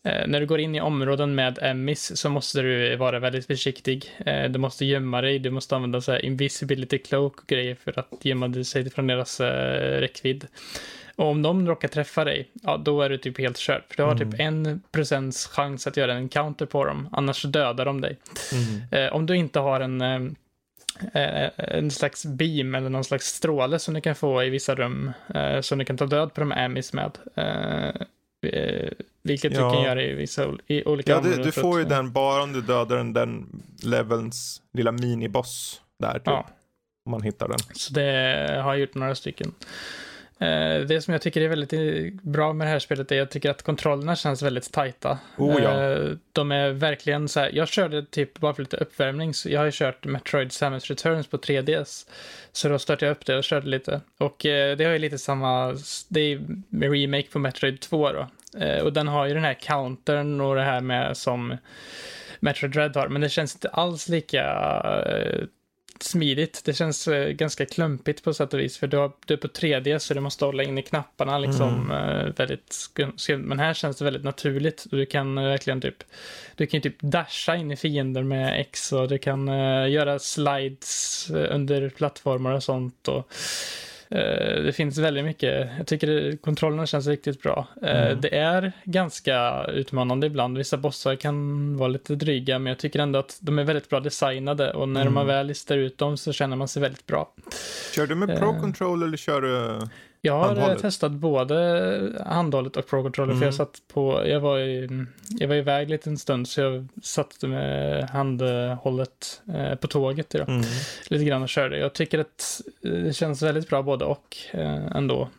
Eh, 0.03 0.27
när 0.27 0.39
du 0.39 0.45
går 0.45 0.59
in 0.59 0.75
i 0.75 0.81
områden 0.81 1.35
med 1.35 1.59
Emmys 1.61 2.19
så 2.19 2.29
måste 2.29 2.61
du 2.61 2.95
vara 2.95 3.19
väldigt 3.19 3.47
försiktig. 3.47 4.15
Eh, 4.25 4.49
du 4.49 4.59
måste 4.59 4.85
gömma 4.85 5.21
dig, 5.21 5.39
du 5.39 5.49
måste 5.49 5.75
använda 5.75 6.01
så 6.01 6.11
här 6.11 6.25
invisibility 6.25 6.97
cloak 6.97 7.41
och 7.41 7.47
grejer 7.47 7.75
för 7.75 7.99
att 7.99 8.25
gömma 8.25 8.47
dig 8.47 8.65
sig 8.65 8.89
från 8.89 9.07
deras 9.07 9.39
eh, 9.39 9.99
räckvidd. 9.99 10.47
Och 11.15 11.25
om 11.25 11.41
de 11.41 11.67
råkar 11.67 11.87
träffa 11.87 12.23
dig, 12.23 12.49
ja 12.63 12.77
då 12.77 13.01
är 13.01 13.09
du 13.09 13.17
typ 13.17 13.37
helt 13.37 13.57
körd. 13.57 13.83
För 13.87 13.97
du 13.97 14.03
har 14.03 14.15
typ 14.15 14.39
en 14.39 14.81
procents 14.91 15.47
chans 15.47 15.87
att 15.87 15.97
göra 15.97 16.13
en 16.13 16.29
counter 16.29 16.65
på 16.65 16.85
dem, 16.85 17.09
annars 17.11 17.43
dödar 17.43 17.85
de 17.85 18.01
dig. 18.01 18.17
Mm. 18.53 18.81
Eh, 18.91 19.13
om 19.15 19.25
du 19.25 19.35
inte 19.35 19.59
har 19.59 19.79
en, 19.79 20.01
en 21.57 21.91
slags 21.91 22.25
beam 22.25 22.75
eller 22.75 22.89
någon 22.89 23.03
slags 23.03 23.25
stråle 23.25 23.79
som 23.79 23.93
du 23.93 24.01
kan 24.01 24.15
få 24.15 24.43
i 24.43 24.49
vissa 24.49 24.75
rum, 24.75 25.11
eh, 25.35 25.61
som 25.61 25.77
du 25.77 25.85
kan 25.85 25.97
ta 25.97 26.05
död 26.05 26.33
på 26.33 26.39
de 26.41 26.51
Emmys 26.51 26.93
med. 26.93 27.17
Eh, 27.35 27.87
eh, 28.51 28.89
vilket 29.23 29.53
Ja. 29.53 29.69
du 29.69 29.75
kan 29.75 29.83
göra 29.83 30.03
i 30.03 30.13
vissa 30.13 30.47
i 30.67 30.83
olika 30.85 31.11
Ja, 31.11 31.21
du, 31.21 31.43
du 31.43 31.51
får 31.51 31.79
ju 31.79 31.85
den 31.85 32.11
bara 32.11 32.43
om 32.43 32.53
du 32.53 32.61
dödar 32.61 32.97
den, 32.97 33.13
den 33.13 33.61
levelns 33.83 34.61
lilla 34.73 34.91
miniboss 34.91 35.81
där 35.99 36.13
typ. 36.13 36.21
Ja. 36.25 36.47
Om 37.05 37.11
man 37.11 37.21
hittar 37.21 37.47
den. 37.47 37.59
Så 37.73 37.93
det 37.93 38.59
har 38.63 38.73
jag 38.73 38.79
gjort 38.79 38.95
några 38.95 39.15
stycken. 39.15 39.53
Eh, 40.41 40.79
Det 40.87 41.01
som 41.03 41.11
jag 41.11 41.21
tycker 41.21 41.41
är 41.41 41.47
väldigt 41.47 41.73
eh, 41.73 42.13
bra 42.21 42.53
med 42.53 42.67
det 42.67 42.71
här 42.71 42.79
spelet 42.79 43.11
är 43.11 43.15
att 43.15 43.19
jag 43.19 43.29
tycker 43.29 43.49
att 43.49 43.63
kontrollerna 43.63 44.15
känns 44.15 44.41
väldigt 44.41 44.71
tajta. 44.71 45.19
Oh, 45.37 45.61
ja. 45.63 45.83
Eh, 45.83 46.09
De 46.31 46.51
är 46.51 46.69
verkligen 46.69 47.29
så 47.29 47.39
här, 47.39 47.49
jag 47.53 47.67
körde 47.67 48.05
typ 48.05 48.39
bara 48.39 48.53
för 48.53 48.61
lite 48.63 48.77
uppvärmning, 48.77 49.33
så 49.33 49.49
jag 49.49 49.59
har 49.59 49.65
ju 49.65 49.71
kört 49.73 50.05
Metroid 50.05 50.51
Samus 50.51 50.89
Returns 50.89 51.27
på 51.27 51.37
3DS. 51.37 52.07
Så 52.51 52.69
då 52.69 52.79
startade 52.79 53.05
jag 53.05 53.11
upp 53.11 53.25
det 53.25 53.37
och 53.37 53.43
körde 53.43 53.67
lite. 53.67 54.01
Och 54.17 54.35
det 54.41 54.85
har 54.85 54.91
ju 54.91 54.99
lite 54.99 55.17
samma, 55.17 55.75
det 56.07 56.19
är 56.19 56.39
remake 56.89 57.29
på 57.31 57.39
Metroid 57.39 57.79
2 57.81 58.11
då. 58.11 58.27
Och 58.83 58.93
den 58.93 59.07
har 59.07 59.25
ju 59.27 59.33
den 59.33 59.43
här 59.43 59.53
countern 59.53 60.41
och 60.41 60.55
det 60.55 60.61
här 60.61 60.81
med 60.81 61.17
som 61.17 61.57
Metroid 62.39 62.71
Dread 62.71 62.95
har, 62.95 63.07
men 63.07 63.21
det 63.21 63.29
känns 63.29 63.55
inte 63.55 63.69
alls 63.69 64.09
lika 64.09 64.43
smidigt. 66.03 66.61
Det 66.65 66.73
känns 66.73 67.07
eh, 67.07 67.29
ganska 67.29 67.65
klumpigt 67.65 68.23
på 68.23 68.33
sätt 68.33 68.53
och 68.53 68.59
vis, 68.59 68.77
för 68.77 68.87
du, 68.87 68.97
har, 68.97 69.11
du 69.25 69.33
är 69.33 69.37
på 69.37 69.47
3D 69.47 69.99
så 69.99 70.13
du 70.13 70.19
måste 70.19 70.45
hålla 70.45 70.63
in 70.63 70.77
i 70.77 70.81
knapparna 70.81 71.37
liksom 71.37 71.91
eh, 71.91 72.33
väldigt. 72.37 72.89
Men 73.27 73.59
här 73.59 73.73
känns 73.73 73.97
det 73.97 74.05
väldigt 74.05 74.23
naturligt. 74.23 74.85
Du 74.91 75.05
kan 75.05 75.37
eh, 75.37 75.43
verkligen 75.43 75.81
typ, 75.81 76.03
du 76.55 76.67
kan 76.67 76.77
ju 76.77 76.81
typ 76.81 77.01
dasha 77.01 77.55
in 77.55 77.71
i 77.71 77.75
fiender 77.75 78.23
med 78.23 78.61
X 78.61 78.93
och 78.93 79.07
du 79.07 79.17
kan 79.17 79.49
eh, 79.49 79.89
göra 79.89 80.19
slides 80.19 81.29
eh, 81.29 81.55
under 81.55 81.89
plattformar 81.89 82.53
och 82.53 82.63
sånt. 82.63 83.07
Och, 83.07 83.31
det 84.66 84.76
finns 84.76 84.97
väldigt 84.97 85.26
mycket. 85.26 85.70
Jag 85.78 85.88
tycker 85.88 86.38
kontrollerna 86.38 86.86
känns 86.86 87.07
riktigt 87.07 87.41
bra. 87.41 87.68
Eh, 87.82 87.99
Mm. 88.07 88.22
Det 88.22 88.36
är 88.38 88.72
ganska 88.84 89.66
utmanande 89.66 90.28
ibland. 90.28 90.57
Vissa 90.57 90.78
bossar 90.78 91.16
kan 91.16 91.78
vara 91.78 91.88
lite 91.88 92.16
dryga, 92.16 92.60
men 92.60 92.70
jag 92.72 92.78
tycker 92.80 92.99
ändå 92.99 93.20
att 93.20 93.38
de 93.41 93.60
är 93.60 93.64
väldigt 93.64 93.89
bra 93.89 93.99
designade 93.99 94.74
och 94.74 94.89
när 94.89 95.01
Mm. 95.01 95.14
man 95.14 95.28
väl 95.28 95.47
listar 95.47 95.78
ut 95.78 95.97
dem 95.97 96.18
så 96.18 96.34
känner 96.34 96.55
man 96.55 96.68
sig 96.68 96.82
väldigt 96.82 97.05
bra. 97.05 97.34
Kör 97.95 98.07
du 98.07 98.16
med 98.16 98.38
Pro 98.39 98.53
Eh. 98.55 98.60
Control 98.62 99.03
eller 99.03 99.18
kör 99.18 99.41
du... 99.41 99.80
Jag 100.22 100.34
har 100.34 100.45
Handhållet? 100.47 100.80
testat 100.82 101.11
både 101.11 102.24
handhållet 102.26 102.78
och 102.78 102.88
Pro 102.88 103.03
Controller, 103.03 103.32
för 103.32 103.36
Mm. 103.38 103.45
jag 103.45 103.53
satt 103.53 103.82
på, 103.93 104.28
jag 104.28 104.39
var, 104.39 104.59
i, 104.59 105.05
jag 105.30 105.47
var 105.47 105.55
iväg 105.55 105.89
lite 105.89 106.09
en 106.09 106.17
stund, 106.17 106.47
så 106.47 106.61
jag 106.61 106.88
satt 107.03 107.41
med 107.43 108.03
handhållet 108.09 109.41
eh, 109.53 109.76
på 109.76 109.88
tåget 109.88 110.36
idag, 110.36 110.49
Mm. 110.49 110.61
lite 111.09 111.24
grann 111.26 111.41
och 111.41 111.49
körde. 111.49 111.78
Jag 111.80 111.93
tycker 111.93 112.20
att 112.20 112.61
eh, 112.86 112.91
det 112.91 113.13
känns 113.13 113.41
väldigt 113.41 113.70
bra 113.70 113.82
både 113.84 114.05
och 114.05 114.38
eh, 114.51 114.86
ändå. 114.95 115.30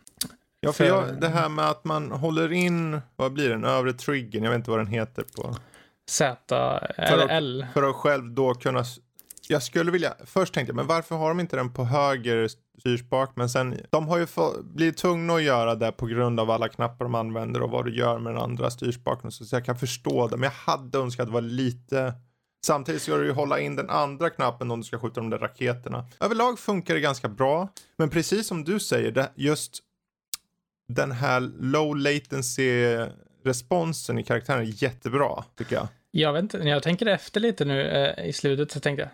Ja, 0.59 0.71
för 0.71 0.85
För- 0.85 0.91
jag, 0.95 1.21
det 1.21 1.27
här 1.27 1.49
med 1.49 1.65
att 1.69 1.83
man 1.85 2.11
håller 2.11 2.51
in, 2.53 3.01
vad 3.15 3.33
blir 3.33 3.49
den, 3.49 3.63
övre 3.65 3.93
triggern, 3.93 4.43
jag 4.43 4.51
vet 4.51 4.57
inte 4.57 4.69
vad 4.71 4.79
den 4.79 4.87
heter 4.87 5.23
på. 5.35 5.55
Z 6.09 6.35
För 6.47 6.93
eller 6.97 7.23
att- 7.23 7.31
L. 7.31 7.65
För 7.73 7.83
att 7.89 7.95
själv 7.95 8.23
då 8.31 8.53
kunna 8.53 8.83
jag 9.51 9.63
skulle 9.63 9.91
vilja, 9.91 10.13
först 10.25 10.53
tänkte 10.53 10.69
jag, 10.69 10.75
men 10.75 10.87
varför 10.87 11.15
har 11.15 11.29
de 11.29 11.39
inte 11.39 11.55
den 11.55 11.73
på 11.73 11.83
höger 11.83 12.49
styrspak? 12.79 13.31
Men 13.35 13.49
sen, 13.49 13.77
de 13.89 14.07
har 14.07 14.17
ju 14.17 14.25
få, 14.25 14.53
blivit 14.63 14.97
tvungna 14.97 15.33
att 15.33 15.43
göra 15.43 15.75
det 15.75 15.91
på 15.91 16.05
grund 16.05 16.39
av 16.39 16.51
alla 16.51 16.69
knappar 16.69 17.05
de 17.05 17.15
använder 17.15 17.61
och 17.61 17.69
vad 17.69 17.85
du 17.85 17.95
gör 17.95 18.19
med 18.19 18.33
den 18.33 18.41
andra 18.41 18.69
styrspaken. 18.69 19.31
Så, 19.31 19.45
så 19.45 19.55
jag 19.55 19.65
kan 19.65 19.79
förstå 19.79 20.27
det, 20.27 20.37
men 20.37 20.43
jag 20.43 20.73
hade 20.73 20.97
önskat 20.97 21.23
att 21.23 21.27
det 21.27 21.33
var 21.33 21.41
lite 21.41 22.13
Samtidigt 22.65 23.01
ska 23.01 23.17
du 23.17 23.25
ju 23.25 23.31
hålla 23.31 23.59
in 23.59 23.75
den 23.75 23.89
andra 23.89 24.29
knappen 24.29 24.71
om 24.71 24.79
du 24.79 24.83
ska 24.83 24.99
skjuta 24.99 25.21
de 25.21 25.29
där 25.29 25.37
raketerna. 25.37 26.05
Överlag 26.19 26.59
funkar 26.59 26.93
det 26.93 26.99
ganska 26.99 27.29
bra, 27.29 27.69
men 27.97 28.09
precis 28.09 28.47
som 28.47 28.63
du 28.63 28.79
säger, 28.79 29.11
det, 29.11 29.31
just 29.35 29.79
den 30.87 31.11
här 31.11 31.39
low 31.59 31.97
latency 31.97 32.97
responsen 33.43 34.19
i 34.19 34.23
karaktären 34.23 34.61
är 34.61 34.83
jättebra, 34.83 35.43
tycker 35.57 35.75
jag. 35.75 35.87
Jag 36.11 36.33
vet 36.33 36.41
inte, 36.43 36.57
när 36.57 36.71
jag 36.71 36.83
tänker 36.83 37.05
efter 37.05 37.39
lite 37.39 37.65
nu 37.65 37.81
eh, 37.81 38.25
i 38.25 38.33
slutet 38.33 38.71
så 38.71 38.79
tänkte 38.79 39.01
jag, 39.01 39.09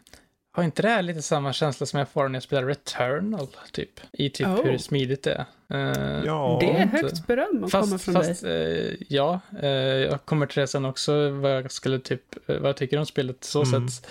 har 0.58 0.64
inte 0.64 0.82
det 0.82 0.88
här 0.90 1.02
lite 1.02 1.22
samma 1.22 1.54
känsla 1.54 1.86
som 1.86 2.00
jag 2.00 2.10
får 2.10 2.28
när 2.30 2.36
jag 2.36 2.44
spelar 2.44 2.64
Returnal, 2.66 3.48
typ? 3.72 4.00
I 4.12 4.30
typ 4.30 4.48
Oh. 4.48 4.64
hur 4.66 4.78
smidigt 4.78 5.24
det 5.24 5.32
är. 5.34 5.46
Eh, 5.74 6.24
Ja. 6.26 6.58
Det 6.62 6.68
är 6.70 6.86
högt 6.88 7.28
beröm 7.28 7.64
att 7.64 7.72
Fast, 7.72 7.90
komma 7.90 8.00
från 8.00 8.14
fast 8.16 8.42
dig. 8.44 8.88
eh, 8.90 8.96
ja, 9.08 9.40
eh, 9.62 9.68
jag 9.70 10.26
kommer 10.26 10.46
till 10.46 10.62
det 10.62 10.68
sen 10.68 10.86
också, 10.86 11.30
vad 11.30 11.52
jag 11.52 11.72
skulle 11.72 12.00
typ, 12.00 12.22
vad 12.46 12.70
jag 12.70 12.78
tycker 12.78 13.00
om 13.00 13.06
spelet 13.06 13.44
så 13.44 13.64
Mm. 13.64 13.90
sätt. 13.90 14.08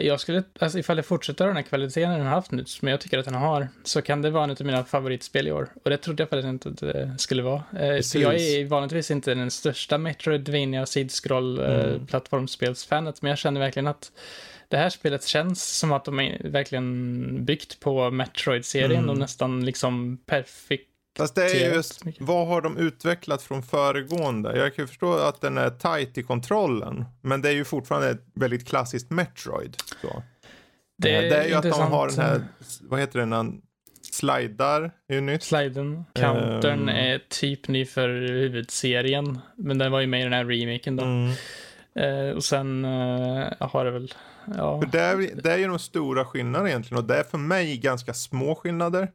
Jag 0.00 0.20
skulle, 0.20 0.42
alltså 0.58 0.78
ifall 0.78 0.96
jag 0.96 1.06
fortsätter 1.06 1.46
den 1.46 1.56
här 1.56 1.62
kvaliteten 1.62 2.10
den 2.10 2.20
har 2.20 2.28
haft 2.34 2.50
nu, 2.50 2.64
som 2.64 2.88
jag 2.88 3.00
tycker 3.00 3.18
att 3.18 3.24
den 3.24 3.34
har, 3.34 3.68
så 3.84 4.02
kan 4.02 4.22
det 4.22 4.30
vara 4.30 4.44
en 4.44 4.50
av 4.50 4.56
mina 4.62 4.84
favoritspel 4.84 5.48
i 5.48 5.52
år. 5.52 5.68
Och 5.84 5.90
det 5.90 5.96
trodde 5.96 6.22
jag 6.22 6.30
faktiskt 6.30 6.48
inte 6.48 6.68
att 6.68 6.76
det 6.78 7.14
skulle 7.18 7.42
vara. 7.42 7.62
För 8.12 8.18
jag 8.18 8.34
är 8.34 8.64
vanligtvis 8.64 9.10
inte 9.10 9.34
den 9.34 9.50
största 9.50 9.98
Metroidvania 9.98 10.86
sidskroll 10.86 11.58
Mm. 11.58 12.06
plattformsspelsfanet, 12.06 13.22
men 13.22 13.28
jag 13.28 13.38
känner 13.38 13.60
verkligen 13.60 13.86
att 13.86 14.12
det 14.74 14.78
här 14.78 14.90
spelet 14.90 15.24
känns 15.24 15.78
som 15.78 15.92
att 15.92 16.04
de 16.04 16.20
är 16.20 16.48
verkligen 16.48 17.44
byggt 17.44 17.80
på 17.80 18.10
Metroid-serien 18.10 18.98
Mm. 18.98 19.10
och 19.10 19.18
nästan 19.18 19.64
liksom 19.64 20.18
perfekt. 20.26 20.90
Fast 21.18 21.34
det 21.34 21.44
är 21.44 21.74
just, 21.74 22.02
vad 22.20 22.46
har 22.48 22.62
de 22.62 22.76
utvecklat 22.78 23.42
från 23.42 23.62
föregående? 23.62 24.56
Jag 24.58 24.74
kan 24.74 24.82
ju 24.82 24.86
förstå 24.86 25.12
att 25.14 25.40
den 25.40 25.58
är 25.58 25.70
tight 25.70 26.18
i 26.18 26.22
kontrollen, 26.22 27.04
men 27.22 27.42
det 27.42 27.48
är 27.48 27.52
ju 27.52 27.64
fortfarande 27.64 28.10
ett 28.10 28.24
väldigt 28.34 28.68
klassiskt 28.68 29.10
Metroid. 29.10 29.76
Så. 30.02 30.22
Det 30.98 31.14
är, 31.14 31.22
det 31.22 31.36
är 31.36 31.48
ju 31.48 31.54
att 31.54 31.62
de 31.62 31.68
intressant. 31.68 31.90
har 31.92 32.08
den 32.08 32.18
här, 32.18 32.44
vad 32.80 33.00
heter 33.00 33.26
när 33.26 33.36
han 33.36 33.60
slidar, 34.12 34.90
är 35.08 35.14
ju 35.14 35.20
nytt. 35.20 35.42
Sliden, 35.42 36.04
countern 36.14 36.88
Ehm. 36.88 36.96
är 37.12 37.20
typ 37.28 37.68
ny 37.68 37.86
för 37.86 38.08
huvudserien, 38.08 39.38
men 39.56 39.78
den 39.78 39.92
var 39.92 40.00
ju 40.00 40.06
med 40.06 40.20
i 40.20 40.24
den 40.24 40.32
här 40.32 40.44
remaken 40.44 40.96
då. 40.96 41.04
Mm. 41.04 41.30
Eh, 41.96 42.34
och 42.36 42.44
sen 42.44 42.84
eh, 42.84 43.46
har 43.60 43.84
det 43.84 43.90
väl, 43.90 44.14
ja. 44.56 44.80
För 44.80 44.88
det 44.88 45.00
är, 45.00 45.42
det 45.42 45.52
är 45.52 45.58
ju 45.58 45.66
de 45.66 45.78
stora 45.78 46.24
skillnaderna 46.24 46.68
egentligen 46.68 46.98
och 47.02 47.08
det 47.08 47.16
är 47.16 47.24
för 47.24 47.38
mig 47.38 47.78
ganska 47.78 48.14
små 48.14 48.54
skillnader. 48.54 49.10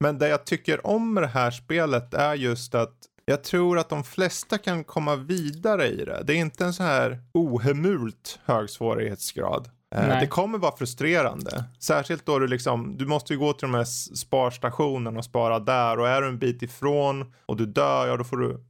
Men 0.00 0.18
det 0.18 0.28
jag 0.28 0.46
tycker 0.46 0.86
om 0.86 1.14
med 1.14 1.22
det 1.22 1.26
här 1.26 1.50
spelet 1.50 2.14
är 2.14 2.34
just 2.34 2.74
att 2.74 2.94
jag 3.24 3.44
tror 3.44 3.78
att 3.78 3.88
de 3.88 4.04
flesta 4.04 4.58
kan 4.58 4.84
komma 4.84 5.16
vidare 5.16 5.88
i 5.88 6.04
det. 6.04 6.22
Det 6.24 6.32
är 6.32 6.36
inte 6.36 6.64
en 6.64 6.74
så 6.74 6.82
här 6.82 7.22
ohemult 7.32 8.38
hög 8.44 8.70
svårighetsgrad. 8.70 9.70
Eh, 9.94 10.08
Nej. 10.08 10.20
Det 10.20 10.26
kommer 10.26 10.58
vara 10.58 10.76
frustrerande. 10.76 11.64
Särskilt 11.78 12.26
då 12.26 12.38
du 12.38 12.46
liksom, 12.46 12.96
du 12.96 13.06
måste 13.06 13.32
ju 13.32 13.38
gå 13.38 13.52
till 13.52 13.68
de 13.68 13.74
här 13.74 13.84
sparstationerna 14.14 15.18
och 15.18 15.24
spara 15.24 15.58
där 15.58 15.98
och 15.98 16.08
är 16.08 16.22
du 16.22 16.28
en 16.28 16.38
bit 16.38 16.62
ifrån 16.62 17.34
och 17.46 17.56
du 17.56 17.66
dör, 17.66 18.06
ja 18.06 18.16
då 18.16 18.24
får 18.24 18.36
du 18.36 18.64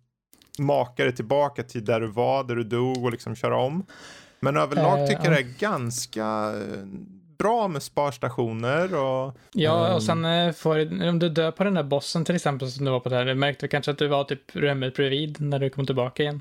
maka 0.58 1.04
dig 1.04 1.14
tillbaka 1.14 1.62
till 1.62 1.84
där 1.84 2.00
du 2.00 2.06
var, 2.06 2.44
där 2.44 2.56
du 2.56 2.64
dog 2.64 3.04
och 3.04 3.10
liksom 3.10 3.34
köra 3.34 3.56
om. 3.56 3.86
Men 4.43 4.57
överlag 4.57 4.99
Eh, 4.99 5.07
tycker 5.07 5.24
jag 5.24 5.32
ja. 5.32 5.36
det 5.36 5.40
är 5.40 5.59
ganska 5.59 6.53
eh, 6.57 6.84
bra 7.38 7.68
med 7.68 7.82
sparstationer 7.82 8.95
och 8.95 9.36
Ja, 9.53 9.95
och 9.95 10.03
sen 10.03 10.24
eh, 10.24 10.53
får, 10.53 11.09
om 11.09 11.18
du 11.18 11.28
dör 11.28 11.51
på 11.51 11.64
den 11.64 11.74
där 11.74 11.82
bossen 11.82 12.24
till 12.24 12.34
exempel 12.34 12.70
som 12.70 12.84
du 12.84 12.90
var 12.90 13.01
på 13.01 13.09
där, 13.09 13.24
du 13.24 13.34
märkte 13.34 13.68
kanske 13.68 13.90
att 13.90 13.99
du 13.99 14.07
var 14.09 14.24
typ 14.24 14.57
rummet 14.57 14.95
bredvid 14.95 15.40
när 15.40 15.59
du 15.59 15.70
kom 15.70 15.86
tillbaka 15.86 16.22
igen. 16.22 16.40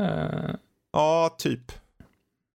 Eh, 0.00 0.54
ja, 0.92 1.34
typ. 1.38 1.72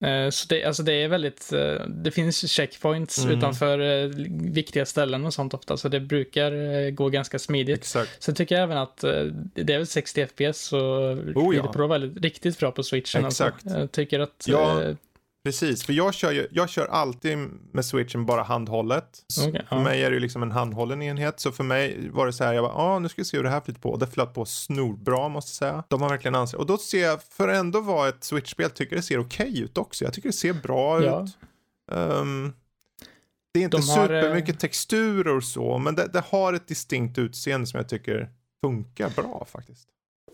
Eh, 0.01 0.29
så 0.29 0.47
det, 0.49 0.63
alltså 0.63 0.83
det 0.83 0.93
är 0.93 1.07
väldigt, 1.07 1.53
eh, 1.53 1.85
det 1.87 2.11
finns 2.11 2.51
checkpoints 2.51 3.17
Mm. 3.17 3.37
utanför 3.37 3.79
eh, 3.79 4.09
viktiga 4.51 4.85
ställen 4.85 5.25
och 5.25 5.33
sånt 5.33 5.53
ofta, 5.53 5.77
så 5.77 5.89
det 5.89 5.99
brukar 5.99 6.89
gå 6.89 7.09
ganska 7.09 7.39
smidigt. 7.39 7.77
Exakt. 7.79 8.23
Sen 8.23 8.35
tycker 8.35 8.55
jag 8.55 8.63
även 8.63 8.77
att 8.77 8.97
det 9.53 9.73
är 9.73 9.77
väl 9.77 9.87
60 9.87 10.27
FPS 10.27 10.73
och 10.73 10.79
Oh, 11.35 11.55
ja. 11.55 11.87
väldigt, 11.87 12.23
riktigt 12.23 12.59
bra 12.59 12.71
på 12.71 12.83
switchen. 12.83 13.25
Exakt. 13.25 13.65
Alltså. 13.65 13.79
Jag 13.79 13.91
tycker 13.91 14.19
att... 14.19 14.45
Ja. 14.47 14.81
Precis, 15.43 15.83
för 15.83 15.93
jag 15.93 16.13
kör, 16.13 16.31
ju, 16.31 16.47
jag 16.51 16.69
kör 16.69 16.87
alltid 16.87 17.37
med 17.71 17.85
switchen 17.85 18.25
bara 18.25 18.43
handhållet. 18.43 19.25
Okej, 19.47 19.65
för 19.69 19.75
ja. 19.75 19.83
mig 19.83 20.03
är 20.03 20.09
det 20.09 20.13
ju 20.13 20.19
liksom 20.19 20.43
en 20.43 20.51
handhållen 20.51 21.01
enhet. 21.01 21.39
Så 21.39 21.51
för 21.51 21.63
mig 21.63 22.09
var 22.09 22.25
det 22.25 22.33
så 22.33 22.43
här, 22.43 22.53
jag 22.53 22.63
bara, 22.63 22.73
ah, 22.73 22.99
nu 22.99 23.09
ska 23.09 23.21
vi 23.21 23.25
se 23.25 23.37
hur 23.37 23.43
det 23.43 23.49
här 23.49 23.61
flyter 23.61 23.81
på. 23.81 23.89
Och 23.89 23.99
det 23.99 24.07
flöt 24.07 24.33
på 24.33 24.45
snorbra 24.45 25.29
måste 25.29 25.65
jag 25.65 25.71
säga. 25.71 25.83
De 25.87 26.01
har 26.01 26.09
verkligen 26.09 26.35
ansett. 26.35 26.59
Och 26.59 26.65
då 26.65 26.77
ser 26.77 27.03
jag, 27.03 27.23
för 27.23 27.47
ändå 27.47 27.81
vara 27.81 28.09
ett 28.09 28.23
switchspel, 28.23 28.69
tycker 28.69 28.95
det 28.95 29.01
ser 29.01 29.19
okej 29.19 29.59
ut 29.59 29.77
också. 29.77 30.03
Jag 30.03 30.13
tycker 30.13 30.29
det 30.29 30.33
ser 30.33 30.53
bra 30.53 31.03
Ja. 31.03 31.23
ut. 31.23 31.37
Ehm, 31.91 32.53
det 33.53 33.59
är 33.59 33.63
inte 33.63 33.77
De 33.77 33.89
har, 33.89 33.97
eh, 33.97 34.21
supermycket 34.21 34.59
texturer 34.59 35.35
och 35.35 35.43
så, 35.43 35.77
men 35.77 35.95
det, 35.95 36.07
det 36.13 36.23
har 36.29 36.53
ett 36.53 36.67
distinkt 36.67 37.17
utseende 37.17 37.67
som 37.67 37.77
jag 37.77 37.89
tycker 37.89 38.29
funkar 38.61 39.09
bra 39.09 39.47
faktiskt. 39.51 39.87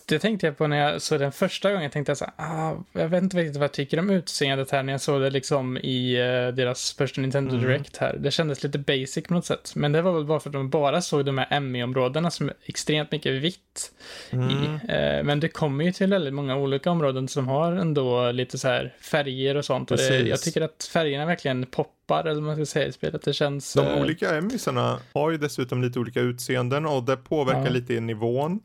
Det 0.06 0.20
tänkte 0.20 0.46
jag 0.48 0.58
på 0.58 0.68
när 0.68 0.78
jag 0.91 1.02
såg 1.02 1.20
den 1.20 1.32
första 1.32 1.70
gången. 1.70 1.84
Jag 1.84 1.91
tänkte 1.91 2.10
jag 2.10 2.18
så 2.18 2.26
här, 2.38 2.46
ah, 2.72 2.74
jag 2.93 3.10
vet 3.10 3.24
inte 3.24 3.38
riktigt 3.38 3.56
vad 3.56 3.64
jag 3.64 3.72
tycker 3.74 4.00
om 4.00 4.10
utseendet 4.10 4.72
här 4.72 4.84
när 4.84 4.93
jag 4.93 5.02
såg 5.02 5.22
det 5.22 5.30
liksom 5.30 5.78
i 5.78 6.16
eh, 6.16 6.56
deras 6.56 6.93
första 6.93 7.22
Nintendo 7.22 7.52
Mm. 7.56 7.64
Direct 7.66 7.98
här. 7.98 8.18
Det 8.20 8.32
kändes 8.32 8.64
lite 8.64 8.78
basic 8.80 9.24
på 9.28 9.34
något 9.34 9.46
sätt. 9.46 9.72
Men 9.76 9.91
det 9.91 10.02
var 10.02 10.12
väl 10.14 10.26
bara 10.26 10.39
för 10.39 10.50
att 10.50 10.54
de 10.54 10.70
bara 10.70 11.02
såg 11.02 11.26
de 11.26 11.38
här 11.38 11.60
ME-områdena 11.60 12.32
som 12.32 12.50
är 12.50 12.56
extremt 12.66 13.12
mycket 13.12 13.34
vitt 13.34 13.91
Mm. 14.32 14.50
i. 14.50 14.66
Eh, 14.93 15.24
men 15.24 15.39
det 15.39 15.48
kommer 15.48 15.84
ju 15.86 15.91
till 15.91 16.08
väldigt 16.08 16.34
många 16.34 16.56
olika 16.58 16.91
områden 16.91 17.28
som 17.28 17.48
har 17.48 17.72
ändå 17.72 18.32
lite 18.32 18.58
så 18.58 18.68
här 18.68 18.93
färger 19.02 19.56
och 19.58 19.66
sånt. 19.66 19.91
Och 19.91 19.98
det, 19.98 20.20
jag 20.20 20.41
tycker 20.41 20.62
att 20.62 20.89
färgerna 20.93 21.26
verkligen 21.26 21.66
poppar, 21.66 22.20
eller 22.24 22.34
vad 22.34 22.43
man 22.43 22.56
ska 22.56 22.66
säga 22.66 22.88
i 22.88 22.91
spelet. 22.91 23.22
Det 23.22 23.34
känns... 23.34 23.74
De 23.74 23.86
eh, 23.88 24.02
olika 24.02 24.36
emisarna 24.38 25.00
har 25.14 25.32
ju 25.32 25.38
dessutom 25.38 25.82
lite 25.84 26.00
olika 26.00 26.20
utseenden 26.20 26.86
och 26.86 27.04
det 27.04 27.18
påverkar 27.18 27.64
Ja. 27.66 27.70
lite 27.70 27.93
i 27.93 28.00
nivån. 28.02 28.60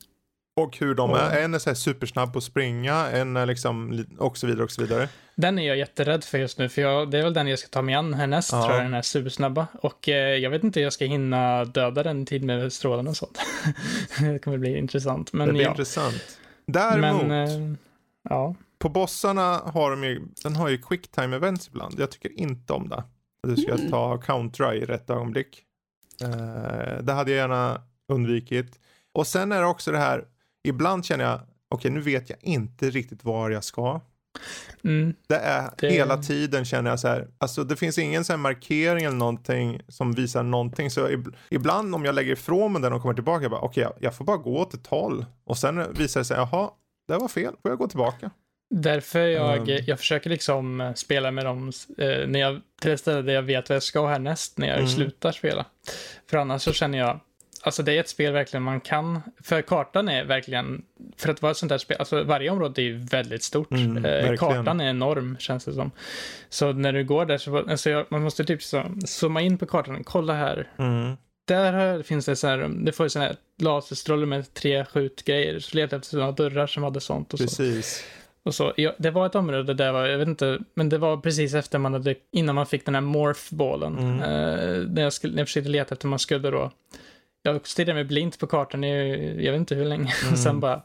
Och 0.57 0.77
hur 0.79 0.95
de 0.95 1.11
är. 1.11 1.39
En 1.41 1.55
är 1.55 1.59
så 1.59 1.75
supersnabb 1.75 2.33
på 2.33 2.39
att 2.39 2.45
springa, 2.45 2.95
en 3.11 3.37
är 3.37 3.47
liksom 3.47 3.93
li- 3.93 4.07
och 4.19 4.37
så 4.37 4.47
vidare 4.47 4.65
och 4.65 4.71
så 4.71 4.83
vidare. 4.83 5.09
Den 5.37 5.59
är 5.59 5.69
jag 5.69 5.77
jätterädd 5.77 6.25
för 6.25 6.39
just 6.39 6.59
nu, 6.59 6.69
för 6.69 6.83
jag, 6.83 7.11
det 7.11 7.19
är 7.19 7.23
väl 7.23 7.35
den 7.35 7.49
jag 7.49 7.59
ska 7.59 7.69
ta 7.69 7.83
mig 7.83 7.95
an 7.95 8.15
härnäst, 8.15 8.53
Ja. 8.53 8.63
tror 8.65 8.75
jag, 8.77 8.85
den 8.85 8.95
här 8.95 9.03
supersnabba. 9.03 9.67
Och 9.83 10.09
eh, 10.09 10.37
jag 10.37 10.51
vet 10.51 10.65
inte 10.65 10.81
hur 10.81 10.85
jag 10.85 10.93
ska 10.93 11.05
hinna 11.05 11.65
döda 11.65 12.03
den 12.03 12.27
tid 12.27 12.45
med 12.45 12.73
strålarna 12.73 13.11
och 13.11 13.17
sånt. 13.17 13.39
det 14.21 14.39
kommer 14.39 14.59
bli 14.59 14.79
intressant, 14.79 15.33
men 15.33 15.47
det 15.47 15.53
blir 15.53 15.63
ja. 15.65 15.71
intressant. 15.71 16.39
Däremot, 16.67 17.27
Men, 17.27 17.71
eh, 17.73 17.77
ja. 18.29 18.55
på 18.79 18.89
bossarna 18.89 19.59
har 19.65 19.91
de 19.91 20.05
ju, 20.05 20.23
den 20.43 20.57
har 20.57 20.69
ju 20.69 20.79
quick 20.79 21.11
time 21.11 21.37
events 21.37 21.69
ibland. 21.69 22.01
Jag 22.01 22.11
tycker 22.11 22.41
inte 22.41 22.73
om 22.73 22.89
det. 22.89 23.03
Du 23.49 23.57
ska 23.57 23.73
Mm. 23.75 23.91
ta 23.91 24.19
countera 24.19 24.75
i 24.75 24.85
rätt 24.85 25.11
ögonblick. 25.11 25.63
Eh, 26.23 27.03
det 27.03 27.13
hade 27.13 27.31
jag 27.31 27.39
gärna 27.39 27.81
undvikit. 28.09 28.79
Och 29.13 29.27
sen 29.27 29.53
är 29.53 29.61
det 29.61 29.67
också 29.67 29.93
det 29.93 29.99
här, 29.99 30.25
ibland 30.69 31.05
känner 31.05 31.25
jag, 31.25 31.41
okej 31.69 31.91
nu 31.91 32.01
vet 32.01 32.31
jag 32.31 32.39
inte 32.43 32.91
riktigt 32.91 33.25
var 33.25 33.51
jag 33.51 33.65
ska. 33.65 34.01
Mm, 34.85 35.15
Det 35.29 35.35
är 35.37 35.71
Det- 35.79 35.91
hela 35.91 36.17
tiden 36.17 36.65
känner 36.65 36.91
jag 36.91 37.01
så 37.01 37.09
här, 37.09 37.29
alltså 37.39 37.65
det 37.65 37.77
finns 37.77 37.99
ingen 37.99 38.25
så 38.25 38.37
markering 38.37 39.05
eller 39.05 39.17
någonting 39.17 39.81
som 39.89 40.13
visar 40.13 40.43
någonting. 40.43 40.91
Så 40.91 41.09
ib- 41.09 41.35
ibland 41.51 41.95
om 41.95 42.05
jag 42.05 42.15
lägger 42.15 42.33
ifrån 42.33 42.73
mig 42.73 42.83
den 42.83 42.93
och 42.93 43.03
kommer 43.03 43.15
tillbaka, 43.15 43.43
jag 43.43 43.51
bara 43.51 43.61
okej, 43.61 43.83
jag, 43.83 43.93
jag 44.01 44.15
får 44.17 44.25
bara 44.25 44.37
gå 44.37 44.59
åt 44.59 44.75
ett 44.75 44.87
håll. 44.87 45.25
Och 45.45 45.59
sen 45.59 45.93
visar 45.95 46.21
det 46.21 46.25
sig, 46.25 46.37
jaha, 46.37 46.71
det 47.09 47.17
var 47.17 47.29
fel, 47.29 47.55
får 47.63 47.71
jag 47.71 47.79
gå 47.79 47.89
tillbaka. 47.89 48.31
därför 48.75 49.21
jag, 49.27 49.59
Um. 49.69 49.79
jag 49.87 49.99
försöker 49.99 50.31
liksom 50.31 50.81
eh, 50.81 50.95
spela 50.95 51.31
med 51.31 51.45
dem 51.45 51.73
eh, 51.99 52.29
när 52.29 52.41
jag, 52.41 52.61
till 52.81 52.91
ett 52.91 53.01
ställe 53.01 53.23
där 53.23 53.33
jag 53.33 53.43
vet 53.43 53.69
vad 53.69 53.77
jag 53.77 53.83
ska 53.83 54.07
härnäst 54.07 54.59
när 54.59 54.67
jag 54.69 54.77
Mm. 54.79 54.89
slutar 54.91 55.33
spela. 55.33 55.67
För 56.31 56.37
annars 56.37 56.63
så 56.63 56.73
känner 56.73 56.99
jag, 56.99 57.21
alltså 57.63 57.83
det 57.83 57.93
är 57.93 58.01
ett 58.01 58.09
spel 58.09 58.33
verkligen 58.33 58.63
man 58.63 58.81
kan, 58.81 59.21
för 59.43 59.63
kartan 59.63 60.09
är 60.09 60.25
verkligen, 60.25 60.83
för 61.17 61.29
att 61.29 61.43
vara 61.43 61.51
ett 61.51 61.57
sånt 61.59 61.73
här 61.73 61.79
spel, 61.79 61.97
alltså 61.99 62.23
varje 62.23 62.51
område 62.51 62.83
är 62.83 62.85
ju 62.85 62.99
väldigt 62.99 63.43
stort. 63.43 63.71
Mm, 63.71 64.05
eh, 64.05 64.37
kartan 64.37 64.81
är 64.81 64.91
enorm 64.91 65.37
känns 65.39 65.65
det 65.65 65.73
som. 65.73 65.91
Så 66.49 66.73
när 66.73 66.93
du 66.93 67.05
går 67.05 67.27
där 67.27 67.39
så, 67.39 67.59
alltså 67.59 67.91
jag, 67.91 68.07
man 68.09 68.23
måste 68.23 68.45
typ 68.45 68.63
så, 68.63 68.85
zooma 69.05 69.41
in 69.41 69.59
på 69.59 69.67
kartan, 69.67 70.05
kolla 70.05 70.35
här, 70.35 70.69
där 71.45 71.73
här 71.73 72.03
finns 72.03 72.27
det 72.27 72.37
så 72.37 72.47
här, 72.47 72.71
det 72.85 72.93
får 72.93 73.07
ju 73.07 73.11
sån 73.11 73.23
här 73.23 73.37
laserstråle 73.59 74.27
med 74.27 74.55
tre 74.55 74.85
skjutgrejer, 74.85 75.59
så 75.59 75.77
letar 75.77 75.97
jag 75.97 76.01
efter 76.01 76.11
sådana 76.11 76.33
dörrar 76.33 76.67
som 76.67 76.83
hade 76.83 77.01
sånt 77.01 77.33
och 77.33 77.39
så. 77.39 77.45
Precis. 77.45 78.05
Och 78.43 78.55
så, 78.55 78.73
ja, 78.77 78.95
det 78.99 79.11
var 79.11 79.27
ett 79.27 79.35
område 79.35 79.75
där 79.75 79.93
var, 79.93 80.07
jag 80.07 80.19
vet 80.19 80.29
inte, 80.29 80.59
men 80.75 80.89
det 80.89 80.99
var 80.99 81.17
precis 81.17 81.55
efter 81.55 81.79
man 81.79 81.93
hade, 81.93 82.15
innan 82.33 82.55
man 82.55 82.67
fick 82.67 82.85
den 82.85 82.95
här 82.95 83.03
morphbollen. 83.03 83.99
Mm. 83.99 84.21
Eh, 84.21 84.89
när, 84.89 85.03
jag 85.03 85.13
skulle, 85.13 85.33
när 85.33 85.41
jag 85.41 85.49
försökte 85.49 85.71
leta 85.71 85.95
efter 85.95 86.09
man 86.09 86.19
skulle 86.19 86.51
då, 86.51 86.71
jag 87.43 87.67
stirrade 87.67 87.95
mig 87.95 88.05
blint 88.05 88.39
på 88.39 88.47
kartan 88.47 88.85
i, 88.85 89.45
jag 89.45 89.53
vet 89.53 89.59
inte 89.59 89.75
hur 89.75 89.85
länge, 89.85 90.13
Mm. 90.23 90.33
och 90.33 90.39
sen 90.39 90.61
bara, 90.61 90.83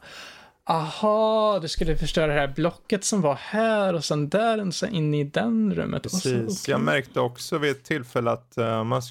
Aha, 0.68 1.58
du 1.62 1.68
skulle 1.68 1.96
förstöra 1.96 2.26
det 2.26 2.40
här 2.40 2.52
blocket 2.56 3.04
som 3.04 3.20
var 3.20 3.34
här 3.34 3.94
och 3.94 4.04
sen 4.04 4.28
där 4.28 4.66
och 4.66 4.74
sen 4.74 4.94
in 4.94 5.14
i 5.14 5.24
den 5.24 5.74
rummet. 5.74 6.02
Precis, 6.02 6.62
så, 6.62 6.70
jag 6.70 6.80
märkte 6.80 7.20
också 7.20 7.58
vid 7.58 7.70
ett 7.70 7.84
tillfälle 7.84 8.30
att 8.30 8.54
uh, 8.58 8.84
man, 8.84 9.02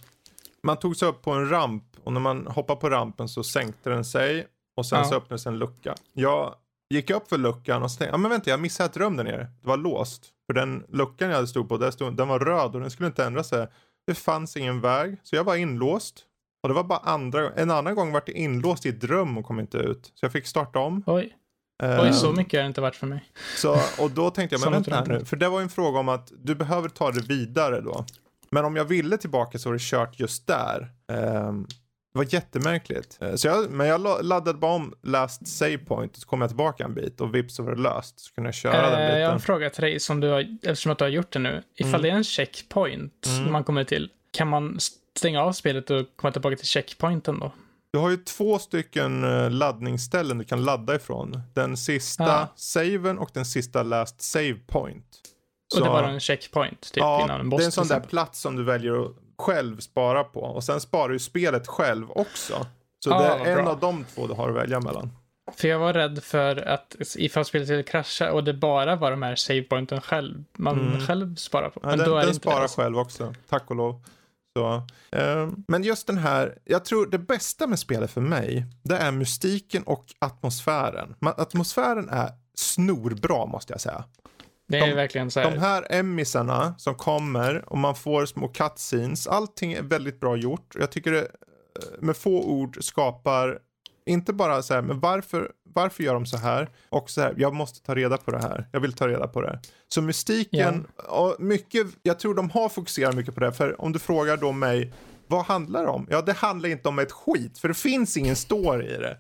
man 0.64 0.78
tog 0.78 0.98
sig 0.98 1.08
upp 1.08 1.22
på 1.22 1.32
en 1.32 1.50
ramp 1.50 1.84
och 2.04 2.14
när 2.14 2.20
man 2.20 2.48
hoppade 2.48 2.80
på 2.80 2.90
rampen 2.90 3.30
så 3.30 3.44
sänkte 3.44 3.90
den 3.90 4.06
sig 4.06 4.48
och 4.78 4.86
sen 4.86 5.00
ja. 5.00 5.06
så 5.06 5.16
öppnades 5.16 5.46
en 5.46 5.60
lucka. 5.60 5.96
Jag 6.14 6.56
gick 6.90 7.10
upp 7.10 7.30
för 7.30 7.38
luckan 7.38 7.84
och 7.84 7.92
så 7.92 7.98
tänkte 7.98 8.14
ja 8.14 8.18
men 8.18 8.32
vänta 8.32 8.50
jag 8.50 8.60
missade 8.60 8.90
ett 8.90 8.98
rum 8.98 9.18
där 9.18 9.24
nere. 9.24 9.48
Det 9.62 9.68
var 9.68 9.78
låst. 9.78 10.26
För 10.48 10.54
den 10.54 10.86
luckan 10.90 11.30
jag 11.30 11.36
hade 11.36 11.48
stod 11.48 11.70
på, 11.70 11.78
där 11.78 11.92
stod, 11.92 12.18
den 12.18 12.28
var 12.28 12.40
röd 12.40 12.76
och 12.76 12.82
den 12.82 12.92
skulle 12.92 13.08
inte 13.08 13.26
ändra 13.26 13.44
sig. 13.44 13.68
Det 14.08 14.16
fanns 14.16 14.58
ingen 14.58 14.82
väg, 14.82 15.18
så 15.24 15.36
jag 15.36 15.44
var 15.44 15.56
inlåst. 15.56 16.24
Och 16.66 16.70
det 16.70 16.76
var 16.76 16.84
bara 16.84 17.00
andra, 17.00 17.52
en 17.52 17.72
annan 17.72 17.96
gång 17.96 18.12
vart 18.12 18.28
jag 18.28 18.38
inlåst 18.38 18.86
i 18.86 18.90
ett 18.90 19.04
rum 19.04 19.38
och 19.38 19.46
kom 19.46 19.60
inte 19.60 19.78
ut. 19.78 20.12
Så 20.16 20.26
jag 20.26 20.32
fick 20.32 20.48
starta 20.48 20.80
om. 20.80 21.04
Oj. 21.06 21.36
Uh, 21.84 22.02
Oj, 22.02 22.14
så 22.14 22.32
mycket 22.32 22.58
har 22.58 22.64
det 22.64 22.68
inte 22.68 22.82
varit 22.82 22.96
för 22.96 23.08
mig. 23.08 23.24
Så, 23.58 23.78
och 24.00 24.12
då 24.12 24.30
tänkte 24.30 24.56
jag, 24.56 24.62
men 24.62 24.72
vänta 24.72 24.96
här 24.96 25.06
nu. 25.06 25.26
För 25.26 25.38
det 25.38 25.50
var 25.50 25.60
ju 25.60 25.64
en 25.64 25.70
fråga 25.70 26.00
om 26.00 26.10
att 26.10 26.32
du 26.44 26.56
behöver 26.56 26.90
ta 26.90 27.12
det 27.12 27.22
vidare 27.22 27.82
då. 27.82 28.06
Men 28.50 28.66
om 28.66 28.76
jag 28.76 28.86
ville 28.86 29.18
tillbaka 29.18 29.58
så 29.58 29.70
var 29.70 29.74
det 29.74 29.82
kört 29.82 30.20
just 30.20 30.48
där. 30.48 30.92
Um, 31.08 31.68
det 32.14 32.18
var 32.18 32.26
jättemärkligt. 32.30 33.18
Eh, 33.22 33.36
så 33.36 33.48
jag, 33.48 33.72
men 33.72 33.88
jag 33.88 34.26
laddade 34.26 34.60
bara 34.60 34.74
om 34.74 34.94
last 35.04 35.48
save 35.48 35.78
point 35.78 36.16
så 36.16 36.28
kom 36.28 36.42
jag 36.42 36.50
tillbaka 36.50 36.84
en 36.84 36.94
bit 36.94 37.22
och 37.22 37.36
vips 37.36 37.56
så 37.56 37.64
var 37.64 37.76
det 37.76 37.82
löst. 37.82 38.20
Så 38.20 38.34
kunde 38.34 38.48
jag 38.48 38.56
köra 38.56 38.76
äh, 38.76 38.92
den 38.92 39.08
biten. 39.08 39.20
Jag 39.20 39.28
har 39.28 39.34
en 39.34 39.40
fråga 39.40 39.70
till 39.70 39.84
dig 39.84 40.00
som 40.00 40.20
du 40.20 40.28
har, 40.30 40.58
eftersom 40.64 40.92
att 40.92 40.98
du 40.98 41.04
har 41.04 41.10
gjort 41.10 41.34
det 41.34 41.40
nu. 41.40 41.64
Ifall 41.76 41.90
mm. 41.90 42.02
det 42.02 42.10
är 42.10 42.16
en 42.16 42.24
checkpoint 42.24 43.28
mm. 43.28 43.52
man 43.52 43.64
kommer 43.64 43.84
till, 43.84 44.10
kan 44.32 44.48
man 44.48 44.80
stänga 45.18 45.42
av 45.42 45.52
spelet 45.52 45.90
och 45.90 46.06
komma 46.16 46.32
tillbaka 46.32 46.56
till 46.56 46.68
checkpointen 46.68 47.40
då? 47.40 47.52
Du 47.92 48.00
har 48.00 48.10
ju 48.10 48.18
två 48.18 48.60
stycken 48.60 49.24
eh, 49.24 49.52
laddningsställen 49.52 50.38
du 50.38 50.44
kan 50.44 50.64
ladda 50.64 50.96
ifrån. 50.96 51.42
Den 51.54 51.78
sista 51.78 52.42
ah. 52.42 52.48
saven 52.56 53.18
och 53.18 53.30
den 53.34 53.46
sista 53.46 53.84
last 53.84 54.22
save 54.22 54.58
point. 54.68 55.06
Och 55.74 55.78
så, 55.78 55.84
det 55.84 55.90
var 55.90 56.04
en 56.04 56.20
checkpoint 56.20 56.82
typ 56.82 56.98
ja, 56.98 57.24
innan 57.24 57.40
en 57.40 57.50
boss? 57.50 57.58
det 57.58 57.64
är 57.64 57.66
en 57.66 57.72
sån 57.72 57.88
där 57.88 58.00
plats 58.00 58.42
som 58.42 58.56
du 58.56 58.64
väljer 58.64 59.06
att 59.06 59.12
själv 59.38 59.80
spara 59.80 60.24
på. 60.24 60.40
Och 60.40 60.64
sen 60.64 60.82
sparar 60.82 61.10
du 61.10 61.20
spelet 61.20 61.68
själv 61.68 62.12
också. 62.12 62.66
Så 63.04 63.14
ah, 63.14 63.20
det 63.20 63.50
är 63.50 63.58
en 63.58 63.64
bra. 63.64 63.74
av 63.74 63.80
de 63.80 64.06
två 64.16 64.28
du 64.28 64.34
har 64.34 64.50
att 64.50 64.56
välja 64.56 64.80
mellan. 64.80 65.12
För 65.56 65.68
jag 65.68 65.80
var 65.80 65.94
rädd 65.94 66.24
för 66.24 66.68
att 66.68 66.96
ifall 67.16 67.46
spelet 67.46 67.68
skulle 67.68 67.84
krascha 67.84 68.32
och 68.32 68.44
det 68.44 68.54
bara 68.54 68.96
var 68.96 69.12
de 69.12 69.22
här 69.22 69.36
savepointen 69.36 70.02
själv, 70.02 70.44
man 70.54 70.80
mm. 70.80 71.08
själv 71.08 71.36
sparar 71.36 71.70
på. 71.70 71.80
Men 71.84 71.92
ja, 71.92 71.98
den, 71.98 72.10
då 72.10 72.18
är 72.18 72.26
den 72.26 72.36
sparar 72.36 72.62
det 72.62 72.68
själv 72.68 73.00
också, 73.00 73.34
tack 73.50 73.70
och 73.70 73.76
lov. 73.76 74.02
Så, 74.58 74.76
eh, 75.12 75.50
men 75.68 75.84
just 75.84 76.08
den 76.08 76.18
här, 76.18 76.58
jag 76.64 76.86
tror 76.86 77.08
det 77.08 77.20
bästa 77.20 77.68
med 77.68 77.80
spelet 77.80 78.12
för 78.12 78.22
mig, 78.22 78.66
det 78.84 78.96
är 78.96 79.12
mystiken 79.12 79.84
och 79.84 80.06
atmosfären. 80.20 81.16
Atmosfären 81.22 82.10
är 82.10 82.30
snorbra 82.58 83.46
måste 83.46 83.74
jag 83.74 83.82
säga. 83.82 84.04
Det 84.68 84.78
är 84.78 84.88
de, 84.88 84.94
verkligen 84.94 85.32
så 85.32 85.40
här. 85.40 85.52
De 85.52 85.58
här 85.58 85.88
emmisarna 85.90 86.76
som 86.78 86.96
kommer 86.96 87.70
och 87.70 87.78
man 87.78 87.96
får 87.96 88.26
små 88.26 88.48
cutscenes, 88.48 89.28
allting 89.28 89.74
är 89.74 89.82
väldigt 89.82 90.20
bra 90.20 90.36
gjort. 90.36 90.76
Jag 90.80 90.92
tycker 90.92 91.12
det 91.12 91.22
eh, 91.22 91.28
med 92.00 92.18
få 92.18 92.44
ord 92.44 92.84
skapar, 92.84 93.60
inte 94.06 94.34
bara 94.34 94.62
så 94.64 94.74
här, 94.74 94.82
men 94.82 95.00
varför, 95.00 95.52
varför 95.74 96.04
gör 96.04 96.14
de 96.14 96.26
så 96.26 96.38
här? 96.38 96.70
Och 96.90 97.10
så 97.10 97.22
här, 97.22 97.34
jag 97.38 97.54
måste 97.54 97.82
ta 97.82 97.96
reda 97.96 98.18
på 98.18 98.32
det 98.32 98.40
här. 98.40 98.68
Jag 98.72 98.80
vill 98.80 98.94
ta 98.94 99.08
reda 99.08 99.28
på 99.28 99.42
det. 99.42 99.60
Så 99.88 100.02
mystiken, 100.02 100.88
ja. 100.98 101.04
och 101.04 101.42
mycket, 101.44 101.88
jag 102.04 102.20
tror 102.20 102.36
de 102.36 102.50
har 102.50 102.70
fokuserat 102.70 103.16
mycket 103.16 103.34
på 103.34 103.40
det. 103.40 103.54
För 103.54 103.82
om 103.82 103.92
du 103.92 104.00
frågar 104.00 104.38
då 104.38 104.52
mig, 104.52 104.94
vad 105.28 105.46
handlar 105.46 105.84
det 105.84 105.90
om? 105.90 106.08
Ja, 106.10 106.22
det 106.22 106.34
handlar 106.34 106.70
inte 106.70 106.90
om 106.90 107.00
ett 107.00 107.12
skit, 107.12 107.58
för 107.58 107.68
det 107.68 107.74
finns 107.74 108.18
ingen 108.18 108.36
story 108.36 108.86
i 108.86 108.98
det. 108.98 109.18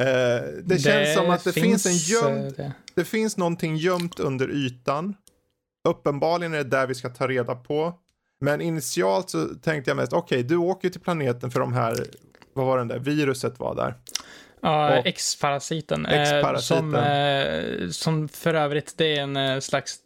Uh, 0.00 0.06
det, 0.06 0.62
det 0.64 0.78
känns 0.78 1.14
som 1.14 1.30
att 1.30 1.44
det 1.44 1.52
finns, 1.52 1.82
finns 1.82 1.86
en 1.86 2.14
gömd, 2.14 2.46
eh, 2.46 2.52
det. 2.52 2.72
det. 2.94 3.04
finns 3.04 3.36
någonting 3.36 3.76
gömt 3.76 4.20
under 4.20 4.50
ytan. 4.50 5.14
Uppenbarligen 5.88 6.54
är 6.54 6.58
det 6.58 6.64
där 6.64 6.86
vi 6.86 6.94
ska 6.94 7.08
ta 7.08 7.28
reda 7.28 7.54
på. 7.54 7.94
Men 8.40 8.60
initialt 8.60 9.30
så 9.30 9.46
tänkte 9.46 9.90
jag 9.90 9.96
mest, 9.96 10.12
okej, 10.12 10.38
okay, 10.38 10.48
du 10.48 10.56
åker 10.56 10.90
till 10.90 11.00
planeten 11.00 11.50
för 11.50 11.60
de 11.60 11.72
här, 11.72 12.06
vad 12.54 12.66
var 12.66 12.78
den 12.78 12.88
där, 12.88 12.98
viruset 12.98 13.58
var 13.58 13.74
där. 13.74 13.94
Ja, 14.64 14.96
uh, 14.96 15.06
X-parasiten. 15.06 16.06
Eh, 16.06 16.56
som, 16.56 16.94
eh, 16.94 17.88
som 17.88 18.28
för 18.28 18.54
övrigt, 18.54 18.94
det 18.96 19.16
är 19.16 19.22
en 19.22 19.36
eh, 19.36 19.60
slags, 19.60 19.98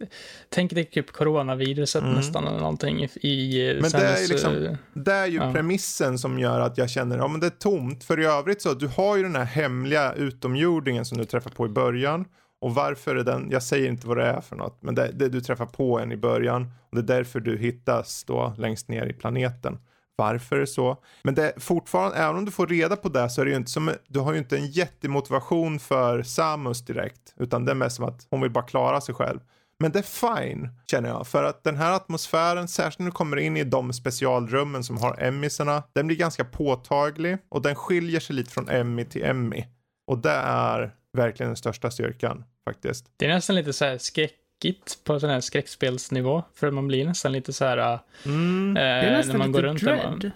tänk 0.48 0.72
dig 0.72 0.84
typ 0.84 1.12
coronaviruset 1.12 2.02
mm. 2.02 2.14
nästan 2.14 2.46
eller 2.46 2.58
någonting 2.58 3.04
i, 3.04 3.08
i 3.28 3.78
Men 3.80 3.90
det 3.90 4.06
är, 4.06 4.28
liksom, 4.28 4.76
det 4.94 5.12
är 5.12 5.26
ju 5.26 5.36
ja. 5.36 5.52
premissen 5.52 6.18
som 6.18 6.38
gör 6.38 6.60
att 6.60 6.78
jag 6.78 6.90
känner, 6.90 7.16
ja 7.18 7.28
men 7.28 7.40
det 7.40 7.46
är 7.46 7.50
tomt. 7.50 8.04
För 8.04 8.20
i 8.20 8.24
övrigt 8.24 8.62
så, 8.62 8.74
du 8.74 8.86
har 8.88 9.16
ju 9.16 9.22
den 9.22 9.36
här 9.36 9.44
hemliga 9.44 10.12
utomjordingen 10.12 11.04
som 11.04 11.18
du 11.18 11.24
träffar 11.24 11.50
på 11.50 11.66
i 11.66 11.68
början. 11.68 12.24
Och 12.60 12.74
varför 12.74 13.16
är 13.16 13.24
den, 13.24 13.48
jag 13.50 13.62
säger 13.62 13.88
inte 13.88 14.06
vad 14.06 14.16
det 14.16 14.26
är 14.26 14.40
för 14.40 14.56
något, 14.56 14.78
men 14.82 14.94
det, 14.94 15.10
det 15.12 15.28
du 15.28 15.40
träffar 15.40 15.66
på 15.66 15.98
en 15.98 16.12
i 16.12 16.16
början. 16.16 16.62
Och 16.62 16.96
det 16.96 17.12
är 17.12 17.16
därför 17.16 17.40
du 17.40 17.58
hittas 17.58 18.24
då 18.24 18.54
längst 18.58 18.88
ner 18.88 19.06
i 19.06 19.12
planeten 19.12 19.78
varför 20.16 20.56
det 20.56 20.62
är 20.62 20.66
så. 20.66 20.96
Men 21.22 21.34
det 21.34 21.52
är 21.52 21.60
fortfarande, 21.60 22.16
även 22.16 22.36
om 22.36 22.44
du 22.44 22.50
får 22.50 22.66
reda 22.66 22.96
på 22.96 23.08
det 23.08 23.30
så 23.30 23.40
är 23.40 23.44
det 23.44 23.50
ju 23.50 23.56
inte 23.56 23.70
som, 23.70 23.92
du 24.08 24.20
har 24.20 24.32
ju 24.32 24.38
inte 24.38 24.56
en 24.56 24.66
jättemotivation 24.66 25.78
för 25.78 26.22
Samus 26.22 26.84
direkt. 26.84 27.34
Utan 27.36 27.64
det 27.64 27.70
är 27.70 27.74
mest 27.74 27.96
som 27.96 28.04
att 28.04 28.26
hon 28.30 28.40
vill 28.40 28.50
bara 28.50 28.64
klara 28.64 29.00
sig 29.00 29.14
själv. 29.14 29.40
Men 29.78 29.92
det 29.92 29.98
är 29.98 30.36
fine, 30.36 30.68
känner 30.90 31.08
jag. 31.08 31.26
För 31.26 31.44
att 31.44 31.64
den 31.64 31.76
här 31.76 31.92
atmosfären, 31.92 32.68
särskilt 32.68 32.98
när 32.98 33.06
du 33.06 33.12
kommer 33.12 33.36
in 33.36 33.56
i 33.56 33.64
de 33.64 33.92
specialrummen 33.92 34.84
som 34.84 34.96
har 34.96 35.22
emmisarna, 35.22 35.82
den 35.92 36.06
blir 36.06 36.16
ganska 36.16 36.44
påtaglig 36.44 37.38
och 37.48 37.62
den 37.62 37.74
skiljer 37.74 38.20
sig 38.20 38.36
lite 38.36 38.50
från 38.50 38.68
Emmy 38.68 39.04
till 39.04 39.24
Emmy. 39.24 39.64
Och 40.06 40.18
det 40.18 40.40
är 40.44 40.94
verkligen 41.12 41.50
den 41.50 41.56
största 41.56 41.90
styrkan 41.90 42.44
faktiskt. 42.64 43.06
Det 43.16 43.24
är 43.24 43.28
nästan 43.28 43.56
lite 43.56 43.72
så 43.72 43.84
här 43.84 43.98
skräck 43.98 44.34
läskigt 44.64 45.04
på 45.04 45.20
sån 45.20 45.30
här 45.30 45.40
skräckspelsnivå. 45.40 46.42
För 46.54 46.70
man 46.70 46.86
blir 46.86 47.04
nästan 47.04 47.32
lite 47.32 47.52
så 47.52 47.64
här... 47.64 48.00
Mm. 48.24 48.76
Eh, 48.76 48.82
det 48.82 48.88
är 48.88 49.16
nästan 49.16 49.32
när 49.32 49.38
man 49.38 49.48
lite 49.48 49.62
går 49.62 49.68
runt 49.68 49.80
dread. 49.80 50.30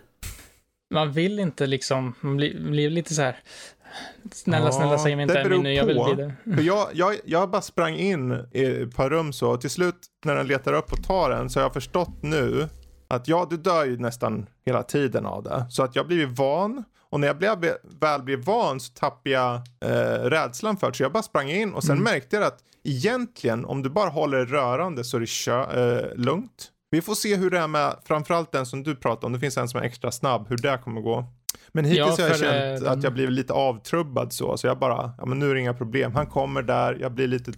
Man, 0.91 1.07
man, 1.07 1.13
vill 1.13 1.39
inte 1.39 1.67
liksom, 1.67 2.15
man 2.21 2.37
blir, 2.37 2.61
blir 2.71 2.91
lite 2.91 3.15
så 3.15 3.23
här... 3.23 3.37
Snälla, 4.33 4.67
ja, 4.67 4.73
snälla, 4.73 4.99
säg 4.99 5.17
mig 5.17 5.23
inte 5.23 5.41
Emmy 5.41 5.59
nu, 5.59 5.75
jag 5.75 5.85
vill 5.85 5.97
vidare. 5.97 6.35
För 6.45 6.63
jag, 6.63 6.89
jag, 6.93 7.17
jag 7.25 7.51
bara 7.51 7.63
sprang 7.63 7.97
in 7.97 8.47
i 8.53 8.65
ett 8.65 8.97
par 8.97 9.11
rum 9.11 9.33
så, 9.33 9.51
och 9.51 9.61
till 9.61 9.71
slut 9.71 9.97
när 10.25 10.35
den 10.35 10.47
letar 10.47 10.73
upp 10.73 10.93
och 10.93 11.05
tar 11.05 11.31
den 11.31 11.51
så 11.51 11.61
har 11.61 11.65
jag 11.65 11.73
förstått 11.73 12.23
nu 12.23 12.69
att 13.09 13.29
ja, 13.29 13.47
du 13.51 13.57
dör 13.57 13.85
ju 13.85 13.99
nästan 13.99 14.47
hela 14.67 14.83
tiden 14.83 15.27
av 15.27 15.43
det. 15.43 15.67
Så 15.71 15.83
att 15.83 15.97
jag 15.97 16.07
blivit 16.07 16.39
van 16.39 16.85
och 17.11 17.21
när 17.21 17.27
jag 17.27 17.39
blev, 17.39 17.75
väl 18.01 18.23
blev 18.23 18.45
van 18.45 18.81
så 18.81 18.93
tappade 18.93 19.31
jag 19.31 19.55
eh, 19.81 20.25
rädslan 20.25 20.77
för 20.77 20.91
det. 20.91 20.97
Så 20.97 21.03
jag 21.03 21.13
bara 21.13 21.23
sprang 21.23 21.51
in 21.51 21.75
och 21.75 21.85
sen 21.85 21.99
mm. 21.99 22.05
märkte 22.05 22.37
jag 22.37 22.45
att 22.45 22.63
egentligen 22.85 23.65
om 23.65 23.83
du 23.83 23.91
bara 23.91 24.11
håller 24.11 24.39
det 24.39 24.45
rörande 24.45 25.05
så 25.05 25.17
är 25.17 25.21
det 25.21 25.29
kö, 25.29 25.63
eh, 25.63 26.17
lugnt. 26.17 26.71
Vi 26.91 27.03
får 27.03 27.15
se 27.15 27.37
hur 27.37 27.51
det 27.51 27.59
är 27.59 27.69
med 27.69 27.97
framförallt 28.05 28.53
den 28.53 28.67
som 28.67 28.83
du 28.83 28.97
pratar 28.97 29.27
om. 29.27 29.33
Det 29.33 29.41
finns 29.41 29.57
en 29.57 29.69
som 29.69 29.81
är 29.81 29.85
extra 29.85 30.13
snabb. 30.13 30.47
Hur 30.49 30.57
det 30.57 30.81
kommer 30.85 31.01
gå. 31.01 31.25
Men 31.69 31.85
hittills 31.85 32.19
ja, 32.19 32.25
har 32.25 32.31
jag 32.31 32.39
känt 32.39 32.83
äh, 32.83 32.93
att 32.93 33.03
jag 33.03 33.13
blivit 33.13 33.33
lite 33.33 33.53
avtrubbad 33.53 34.33
så. 34.33 34.57
Så 34.57 34.67
jag 34.67 34.79
bara, 34.79 35.13
ja 35.19 35.27
men 35.27 35.39
nu 35.39 35.51
är 35.51 35.55
det 35.55 35.61
inga 35.61 35.75
problem. 35.75 36.15
Han 36.15 36.27
kommer 36.27 36.63
där, 36.63 36.99
jag 37.01 37.13
blir 37.13 37.27
lite, 37.27 37.53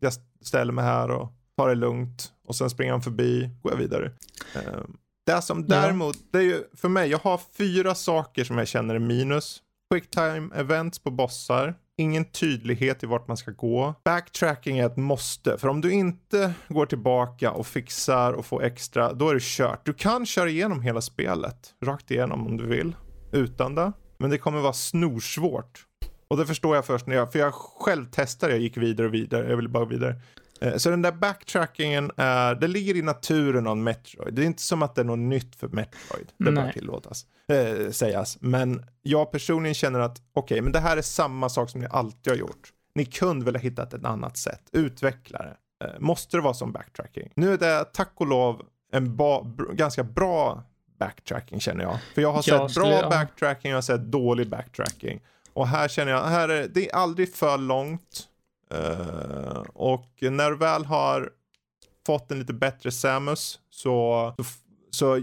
jag 0.00 0.12
ställer 0.42 0.72
mig 0.72 0.84
här 0.84 1.10
och 1.10 1.32
tar 1.56 1.68
det 1.68 1.74
lugnt. 1.74 2.32
Och 2.48 2.56
sen 2.56 2.70
springer 2.70 2.92
han 2.92 3.02
förbi, 3.02 3.50
går 3.62 3.72
jag 3.72 3.78
vidare. 3.78 4.12
Um, 4.54 4.96
det 5.26 5.42
som 5.42 5.66
däremot, 5.66 6.16
det 6.32 6.38
är 6.38 6.42
ju 6.42 6.62
för 6.74 6.88
mig, 6.88 7.10
jag 7.10 7.18
har 7.18 7.40
fyra 7.58 7.94
saker 7.94 8.44
som 8.44 8.58
jag 8.58 8.68
känner 8.68 8.94
är 8.94 8.98
minus. 8.98 9.62
Quicktime 9.90 10.48
events 10.54 10.98
på 10.98 11.10
bossar. 11.10 11.74
Ingen 11.98 12.24
tydlighet 12.24 13.02
i 13.02 13.06
vart 13.06 13.28
man 13.28 13.36
ska 13.36 13.50
gå. 13.50 13.94
Backtracking 14.04 14.78
är 14.78 14.86
ett 14.86 14.96
måste. 14.96 15.58
För 15.58 15.68
om 15.68 15.80
du 15.80 15.92
inte 15.92 16.52
går 16.68 16.86
tillbaka 16.86 17.50
och 17.50 17.66
fixar 17.66 18.32
och 18.32 18.46
får 18.46 18.64
extra, 18.64 19.12
då 19.12 19.28
är 19.28 19.34
det 19.34 19.42
kört. 19.42 19.86
Du 19.86 19.92
kan 19.92 20.26
köra 20.26 20.48
igenom 20.48 20.82
hela 20.82 21.00
spelet. 21.00 21.74
Rakt 21.84 22.10
igenom 22.10 22.46
om 22.46 22.56
du 22.56 22.66
vill. 22.66 22.96
Utan 23.32 23.74
det. 23.74 23.92
Men 24.18 24.30
det 24.30 24.38
kommer 24.38 24.60
vara 24.60 24.72
snorsvårt. 24.72 25.86
Och 26.28 26.36
det 26.36 26.46
förstår 26.46 26.74
jag 26.74 26.84
först 26.84 27.06
när 27.06 27.16
jag, 27.16 27.32
för 27.32 27.38
jag 27.38 27.54
själv 27.54 28.04
testade, 28.04 28.52
jag 28.52 28.60
gick 28.60 28.76
vidare 28.76 29.06
och 29.06 29.14
vidare, 29.14 29.50
jag 29.50 29.56
ville 29.56 29.68
bara 29.68 29.84
vidare. 29.84 30.20
Eh, 30.60 30.76
så 30.76 30.90
den 30.90 31.02
där 31.02 31.12
backtrackingen 31.12 32.10
är, 32.16 32.54
det 32.54 32.68
ligger 32.68 32.96
i 32.96 33.02
naturen 33.02 33.66
av 33.66 33.76
Metroid. 33.76 34.34
Det 34.34 34.42
är 34.42 34.46
inte 34.46 34.62
som 34.62 34.82
att 34.82 34.94
det 34.94 35.00
är 35.00 35.04
något 35.04 35.18
nytt 35.18 35.56
för 35.56 35.68
Metroid. 35.68 36.32
Det 36.38 36.52
bör 36.52 36.72
tillåtas 36.72 37.26
äh, 37.48 37.90
sägas. 37.90 38.38
Men 38.40 38.84
jag 39.02 39.32
personligen 39.32 39.74
känner 39.74 40.00
att 40.00 40.22
okej, 40.32 40.54
okay, 40.54 40.62
men 40.62 40.72
det 40.72 40.80
här 40.80 40.96
är 40.96 41.02
samma 41.02 41.48
sak 41.48 41.70
som 41.70 41.80
ni 41.80 41.86
alltid 41.90 42.32
har 42.32 42.38
gjort. 42.38 42.72
Ni 42.94 43.04
kunde 43.04 43.44
väl 43.44 43.54
ha 43.54 43.62
hittat 43.62 43.94
ett 43.94 44.04
annat 44.04 44.36
sätt. 44.36 44.62
Utveckla 44.72 45.38
det. 45.38 45.86
Äh, 45.86 45.90
måste 45.98 46.36
det 46.36 46.40
vara 46.40 46.54
som 46.54 46.72
backtracking? 46.72 47.32
Nu 47.34 47.52
är 47.52 47.58
det 47.58 47.84
tack 47.84 48.12
och 48.14 48.26
lov 48.26 48.62
en 48.92 49.16
ba, 49.16 49.42
ganska 49.72 50.04
bra 50.04 50.62
backtracking 50.98 51.60
känner 51.60 51.84
jag. 51.84 51.98
För 52.14 52.22
jag 52.22 52.32
har 52.32 52.42
jag 52.46 52.70
sett 52.70 52.82
bra 52.82 52.92
jag... 52.92 53.10
backtracking, 53.10 53.70
jag 53.70 53.76
har 53.76 53.82
sett 53.82 54.00
dålig 54.00 54.48
backtracking. 54.48 55.20
Och 55.52 55.68
här 55.68 55.88
känner 55.88 56.12
jag, 56.12 56.24
här 56.24 56.48
är, 56.48 56.68
det 56.68 56.90
är 56.90 56.94
aldrig 56.94 57.34
för 57.34 57.58
långt. 57.58 58.28
Uh, 58.74 59.62
och 59.74 60.08
när 60.20 60.50
du 60.50 60.56
väl 60.56 60.84
har 60.84 61.30
fått 62.06 62.30
en 62.30 62.38
lite 62.38 62.52
bättre 62.52 62.90
Samus 62.90 63.60
så, 63.70 64.34
så, 64.36 64.44
så 64.90 65.22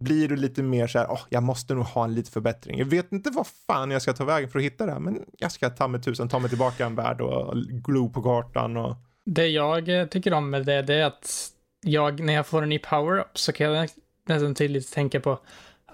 blir 0.00 0.28
du 0.28 0.36
lite 0.36 0.62
mer 0.62 0.86
så 0.86 0.98
här, 0.98 1.06
oh, 1.06 1.20
jag 1.28 1.42
måste 1.42 1.74
nog 1.74 1.84
ha 1.84 2.04
en 2.04 2.14
liten 2.14 2.32
förbättring. 2.32 2.78
Jag 2.78 2.86
vet 2.86 3.12
inte 3.12 3.30
vad 3.30 3.46
fan 3.66 3.90
jag 3.90 4.02
ska 4.02 4.12
ta 4.12 4.24
vägen 4.24 4.50
för 4.50 4.58
att 4.58 4.64
hitta 4.64 4.86
det 4.86 4.92
här, 4.92 5.00
men 5.00 5.24
jag 5.38 5.52
ska 5.52 5.70
ta 5.70 5.88
mig 5.88 6.02
tusan 6.02 6.28
ta 6.28 6.38
mig 6.38 6.48
tillbaka 6.48 6.86
en 6.86 6.94
värld 6.94 7.20
och 7.20 7.56
glo 7.56 8.10
på 8.10 8.22
kartan 8.22 8.76
och... 8.76 8.96
Det 9.24 9.48
jag 9.48 10.00
eh, 10.00 10.06
tycker 10.06 10.32
om 10.32 10.50
med 10.50 10.66
det, 10.66 10.82
det 10.82 10.94
är 10.94 11.04
att 11.04 11.50
jag, 11.80 12.20
när 12.20 12.32
jag 12.32 12.46
får 12.46 12.62
en 12.62 12.68
ny 12.68 12.78
power-up 12.78 13.38
så 13.38 13.52
kan 13.52 13.72
jag 13.72 13.88
nästan 14.26 14.54
tydligt 14.54 14.92
tänka 14.92 15.20
på 15.20 15.38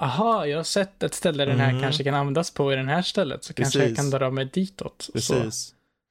aha, 0.00 0.46
jag 0.46 0.56
har 0.56 0.64
sett 0.64 1.02
ett 1.02 1.14
ställe 1.14 1.44
den 1.44 1.60
här 1.60 1.70
Mm. 1.70 1.82
kanske 1.82 2.04
kan 2.04 2.14
användas 2.14 2.50
på 2.50 2.72
i 2.72 2.76
det 2.76 2.82
här 2.82 3.02
stället, 3.02 3.44
så 3.44 3.54
kanske 3.54 3.78
jag 3.78 3.88
Precis. 3.88 4.10
kan 4.10 4.18
dra 4.18 4.30
mig 4.30 4.44
ditåt. 4.44 5.08
Så, 5.14 5.50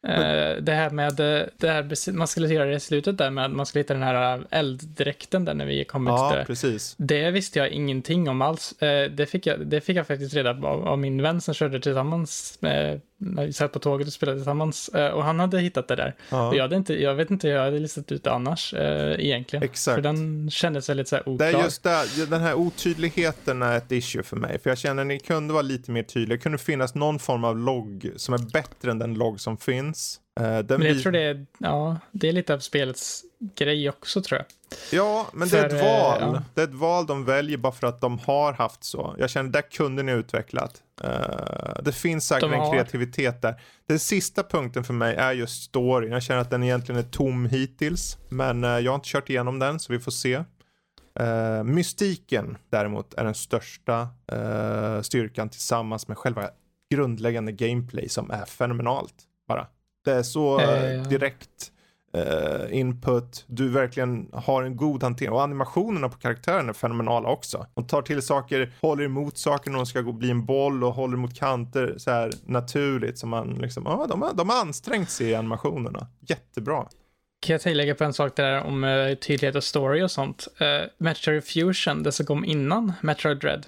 Eh, 0.07 0.55
det 0.61 0.71
här 0.71 0.89
med, 0.89 1.15
det 1.57 1.67
här, 1.69 2.11
man 2.11 2.27
skulle 2.27 2.53
göra 2.53 2.69
det 2.69 2.75
i 2.75 2.79
slutet 2.79 3.17
där 3.17 3.29
med 3.29 3.45
att 3.45 3.51
man 3.51 3.65
skulle 3.65 3.79
hitta 3.81 3.93
den 3.93 4.03
här 4.03 4.37
eh, 4.37 4.43
elddräkten 4.49 5.45
där 5.45 5.53
när 5.53 5.65
vi 5.65 5.85
kommer 5.85 6.11
till 6.11 6.35
Ja, 6.35 6.35
det. 6.39 6.45
precis. 6.45 6.95
Det 6.97 7.31
visste 7.31 7.59
jag 7.59 7.69
ingenting 7.69 8.29
om 8.29 8.41
alls. 8.41 8.81
Eh, 8.81 9.11
det, 9.11 9.25
fick 9.25 9.45
jag, 9.47 9.67
det 9.67 9.81
fick 9.81 9.97
jag 9.97 10.07
faktiskt 10.07 10.33
reda 10.33 10.53
på 10.53 10.67
av 10.67 10.99
min 10.99 11.21
vän 11.21 11.41
som 11.41 11.53
körde 11.53 11.79
tillsammans, 11.79 12.57
med, 12.61 13.01
när 13.21 13.45
vi 13.45 13.53
satt 13.53 13.71
på 13.71 13.79
tåget 13.79 14.07
och 14.07 14.13
spelade 14.13 14.37
tillsammans. 14.37 14.89
Eh, 14.89 15.11
och 15.11 15.23
han 15.23 15.39
hade 15.39 15.59
hittat 15.59 15.87
det 15.87 15.95
där. 15.95 16.15
Ja. 16.29 16.55
Jag, 16.55 16.61
hade 16.61 16.75
inte, 16.75 16.93
jag 17.01 17.15
vet 17.15 17.31
inte 17.31 17.47
hur 17.47 17.55
jag 17.55 17.63
hade 17.63 17.79
listat 17.79 18.11
ut 18.11 18.23
det 18.23 18.31
annars 18.31 18.73
eh, 18.73 19.25
egentligen. 19.25 19.63
Exakt. 19.63 19.95
För 19.95 20.01
den 20.01 20.49
kändes 20.51 20.89
väldigt 20.89 21.07
så 21.07 21.15
här 21.15 21.23
Det 21.25 21.31
oklar. 21.31 21.47
är 21.47 21.63
just 21.63 21.83
där, 21.83 22.25
den 22.29 22.41
här 22.41 22.53
otydligheten 22.55 23.61
är 23.61 23.77
ett 23.77 23.91
issue 23.91 24.23
för 24.23 24.35
mig. 24.35 24.59
För 24.59 24.69
jag 24.69 24.77
känner 24.77 25.01
att 25.01 25.07
ni 25.07 25.19
kunde 25.19 25.53
vara 25.53 25.61
lite 25.63 25.91
mer 25.91 26.03
tydliga. 26.03 26.37
Det 26.37 26.41
kunde 26.43 26.57
finnas 26.57 26.95
någon 26.95 27.19
form 27.19 27.43
av 27.43 27.57
logg 27.57 28.11
som 28.15 28.33
är 28.33 28.51
bättre 28.53 28.91
än 28.91 28.99
den 28.99 29.13
logg 29.13 29.39
som 29.39 29.57
finns. 29.57 30.19
Eh, 30.39 30.59
den 30.59 30.79
Men 30.79 30.87
jag 30.87 31.01
tror 31.01 31.11
det 31.11 31.21
är, 31.21 31.45
ja, 31.57 31.97
det 32.11 32.29
är 32.29 32.33
lite 32.33 32.53
av 32.53 32.59
spelets 32.59 33.21
grej 33.55 33.89
också 33.89 34.21
tror 34.21 34.37
jag. 34.39 34.45
Ja, 34.91 35.27
men 35.33 35.49
det 35.49 35.59
är 35.59 35.69
För, 35.69 35.75
ett 35.77 35.83
eh, 35.83 36.01
val. 36.01 36.17
ja. 36.35 36.43
Det 36.53 36.61
är 36.61 36.65
ett 36.67 36.73
val 36.73 37.05
de 37.05 37.25
väljer 37.25 37.57
bara 37.57 37.73
för 37.73 37.87
att 37.87 38.01
de 38.01 38.19
har 38.19 38.53
haft 38.53 38.83
så. 38.83 39.15
Jag 39.19 39.29
känner, 39.29 39.49
där 39.49 39.61
kunde 39.61 40.03
ni 40.03 40.11
utvecklat. 40.11 40.81
Eh, 41.03 41.83
det 41.83 41.91
finns 41.91 42.27
säkert 42.27 42.51
De 42.51 42.53
en 42.53 42.71
kreativitet 42.71 43.41
där. 43.41 43.61
Den 43.87 43.99
sista 43.99 44.43
punkten 44.43 44.83
för 44.83 44.93
mig 44.93 45.15
är 45.15 45.31
just 45.31 45.63
storyn. 45.63 46.11
Jag 46.11 46.23
känner 46.23 46.41
att 46.41 46.49
den 46.49 46.63
egentligen 46.63 46.99
är 46.99 47.09
tom 47.09 47.45
hittills. 47.45 48.17
Men 48.29 48.63
eh, 48.63 48.69
jag 48.69 48.91
har 48.91 48.95
inte 48.95 49.09
kört 49.09 49.29
igenom 49.29 49.59
den, 49.59 49.79
så 49.79 49.93
vi 49.93 49.99
får 49.99 50.11
se. 50.11 50.43
Uh, 51.19 51.63
mystiken 51.63 52.57
däremot 52.69 53.13
är 53.13 53.23
den 53.23 53.35
största 53.35 54.07
styrkan 55.01 55.49
tillsammans 55.49 56.07
med 56.07 56.17
själva 56.17 56.49
grundläggande 56.93 57.51
gameplay 57.51 58.09
som 58.09 58.31
är 58.31 58.45
fenomenalt. 58.45 59.13
Bara. 59.47 59.67
Det 60.05 60.11
är 60.11 60.23
så 60.23 60.57
direkt 61.09 61.71
eh, 62.13 62.79
input. 62.79 63.45
Du 63.47 63.69
verkligen 63.69 64.29
har 64.33 64.63
en 64.63 64.75
god 64.75 65.03
hantering. 65.03 65.31
Och 65.31 65.43
animationerna 65.43 66.09
på 66.09 66.17
karaktärerna 66.17 66.69
är 66.69 66.73
fenomenala 66.73 67.29
också. 67.29 67.65
De 67.73 67.87
tar 67.87 68.01
till 68.01 68.21
saker, 68.21 68.73
håller 68.81 69.03
emot 69.03 69.37
saker 69.37 69.71
när 69.71 69.77
de 69.77 69.85
ska 69.85 70.01
gå 70.01 70.11
bli 70.11 70.29
en 70.29 70.45
boll 70.45 70.83
och 70.83 70.93
håller 70.93 71.17
emot 71.17 71.35
kanter 71.35 71.95
så 71.97 72.11
här 72.11 72.31
naturligt. 72.45 73.17
Så 73.19 73.27
man 73.27 73.49
liksom, 73.49 73.83
ja, 73.85 74.05
de, 74.09 74.21
har, 74.21 74.33
de 74.33 74.49
har 74.49 74.61
ansträngt 74.61 75.09
sig 75.09 75.27
i 75.27 75.35
animationerna. 75.35 76.07
Jättebra. 76.19 76.87
Kan 77.41 77.53
jag 77.53 77.61
tillägga 77.61 77.95
på 77.95 78.03
en 78.03 78.13
sak 78.13 78.35
där 78.35 78.61
om 78.63 78.83
uh, 78.83 79.15
tydlighet 79.15 79.55
och 79.55 79.63
story 79.63 80.01
och 80.01 80.11
sånt. 80.11 80.47
Uh, 80.61 80.87
Metroid 80.97 81.43
Fusion, 81.43 82.03
det 82.03 82.11
som 82.11 82.25
kom 82.25 82.45
innan 82.45 82.93
Metroid 83.01 83.37
Dread, 83.37 83.65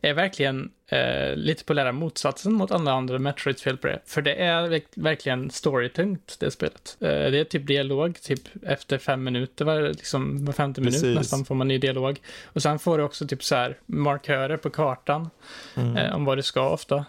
är 0.00 0.14
verkligen 0.14 0.70
uh, 0.92 1.36
lite 1.36 1.64
på 1.64 1.72
lära 1.72 1.92
motsatsen 1.92 2.52
mot 2.52 2.70
alla 2.70 2.92
andra 2.92 3.18
Metroid-spel 3.18 3.76
på 3.76 3.86
det. 3.86 3.98
För 4.06 4.22
det 4.22 4.34
är 4.34 4.68
verk- 4.68 4.92
verkligen 4.94 5.50
storytungt, 5.50 6.36
det 6.40 6.50
spelet. 6.50 6.96
Uh, 7.02 7.08
det 7.08 7.38
är 7.38 7.44
typ 7.44 7.66
dialog, 7.66 8.20
typ 8.22 8.42
efter 8.66 8.98
fem 8.98 9.24
minuter, 9.24 9.64
var, 9.64 9.80
liksom 9.80 10.44
var 10.44 10.52
femte 10.52 10.80
minut 10.80 10.94
Precis. 10.94 11.16
nästan 11.16 11.44
får 11.44 11.54
man 11.54 11.68
ny 11.68 11.78
dialog. 11.78 12.20
Och 12.44 12.62
sen 12.62 12.78
får 12.78 12.98
du 12.98 13.04
också 13.04 13.26
typ 13.26 13.44
så 13.44 13.54
här 13.54 13.76
markörer 13.86 14.56
på 14.56 14.70
kartan 14.70 15.30
Mm. 15.76 16.14
om 16.14 16.24
vad 16.24 16.38
du 16.38 16.42
ska 16.42 16.68
ofta. 16.70 17.04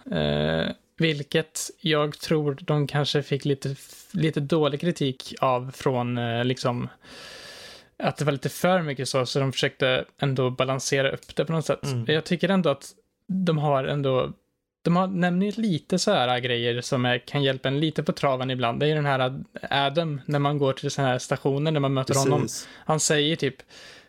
Vilket 1.01 1.69
jag 1.79 2.19
tror 2.19 2.57
de 2.61 2.87
kanske 2.87 3.23
fick 3.23 3.45
lite, 3.45 3.75
lite 4.11 4.39
dålig 4.39 4.81
kritik 4.81 5.33
av 5.39 5.71
från 5.75 6.17
eh, 6.17 6.45
liksom 6.45 6.89
att 8.03 8.17
det 8.17 8.25
var 8.25 8.31
lite 8.31 8.49
för 8.49 8.81
mycket 8.81 9.09
så, 9.09 9.25
så 9.25 9.39
de 9.39 9.51
försökte 9.51 10.05
ändå 10.19 10.49
balansera 10.49 11.11
upp 11.11 11.35
det 11.35 11.45
på 11.45 11.51
något 11.51 11.65
sätt. 11.65 11.83
Mm. 11.83 12.05
Jag 12.07 12.23
tycker 12.23 12.49
ändå 12.49 12.69
att 12.69 12.91
de 13.27 13.57
har 13.57 13.83
ändå 13.83 14.33
de 14.83 14.95
har 14.95 15.07
nämnt 15.07 15.57
lite 15.57 15.99
så 15.99 16.11
här 16.11 16.39
grejer 16.39 16.81
som 16.81 17.05
är, 17.05 17.17
kan 17.17 17.43
hjälpa 17.43 17.67
en 17.67 17.79
lite 17.79 18.03
på 18.03 18.11
traven 18.11 18.51
ibland. 18.51 18.79
Det 18.79 18.85
är 18.85 18.87
ju 18.87 18.95
den 18.95 19.05
här 19.05 19.43
Adam, 19.69 20.21
när 20.25 20.39
man 20.39 20.57
går 20.57 20.73
till 20.73 20.91
sådana 20.91 21.11
här 21.11 21.19
stationer, 21.19 21.71
när 21.71 21.79
man 21.79 21.93
möter 21.93 22.15
honom. 22.15 22.41
Precis. 22.41 22.67
Han 22.73 22.99
säger 22.99 23.35
typ 23.35 23.55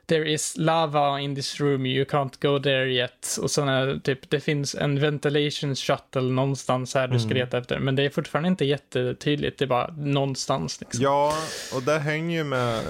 There 0.06 0.32
is 0.32 0.54
lava 0.56 1.20
in 1.20 1.34
this 1.34 1.60
room, 1.60 1.86
you 1.86 2.04
can't 2.04 2.32
go 2.40 2.62
there 2.62 2.92
yet. 2.92 3.38
Och 3.42 3.50
sen 3.50 3.66
det 3.66 4.00
typ, 4.00 4.30
det 4.30 4.40
finns 4.40 4.74
en 4.74 5.00
ventilation 5.00 5.76
shuttle 5.76 6.22
någonstans 6.22 6.94
här 6.94 7.08
du 7.08 7.18
ska 7.18 7.26
Mm. 7.30 7.36
leta 7.38 7.58
efter. 7.58 7.78
Men 7.78 7.96
det 7.96 8.02
är 8.02 8.10
fortfarande 8.10 8.48
inte 8.48 8.64
jättetydligt, 8.64 9.58
det 9.58 9.64
är 9.64 9.66
bara 9.66 9.92
någonstans 9.96 10.80
liksom. 10.80 11.02
Ja, 11.02 11.34
och 11.74 11.82
det 11.82 11.98
hänger 11.98 12.36
ju 12.36 12.44
med 12.44 12.80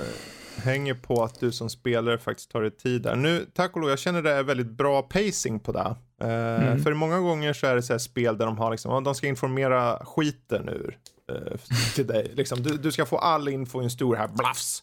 hänger 0.56 0.94
på 0.94 1.24
att 1.24 1.40
du 1.40 1.52
som 1.52 1.70
spelare 1.70 2.18
faktiskt 2.18 2.50
tar 2.50 2.62
dig 2.62 2.70
tid 2.70 3.02
där. 3.02 3.16
Nu, 3.16 3.46
tack 3.54 3.74
och 3.76 3.80
lov, 3.80 3.90
jag 3.90 3.98
känner 3.98 4.22
det 4.22 4.30
är 4.32 4.42
väldigt 4.42 4.70
bra 4.70 5.02
pacing 5.02 5.60
på 5.60 5.72
det. 5.72 5.94
Eh, 6.20 6.62
Mm. 6.62 6.82
För 6.82 6.94
många 6.94 7.18
gånger 7.18 7.52
så 7.52 7.66
är 7.66 7.74
det 7.74 7.82
så 7.82 7.92
här 7.92 7.98
spel 7.98 8.38
där 8.38 8.46
de 8.46 8.58
har 8.58 8.70
liksom, 8.70 8.92
ja, 8.92 9.00
de 9.00 9.14
ska 9.14 9.26
informera 9.26 10.04
skiten 10.04 10.68
ur 10.68 10.98
eh, 11.32 11.58
till 11.94 12.06
dig. 12.06 12.30
Liksom, 12.34 12.62
du, 12.62 12.76
du 12.76 12.92
ska 12.92 13.06
få 13.06 13.18
all 13.18 13.48
info 13.48 13.80
i 13.80 13.84
en 13.84 13.90
stor 13.90 14.16
här 14.16 14.28
blafs. 14.28 14.82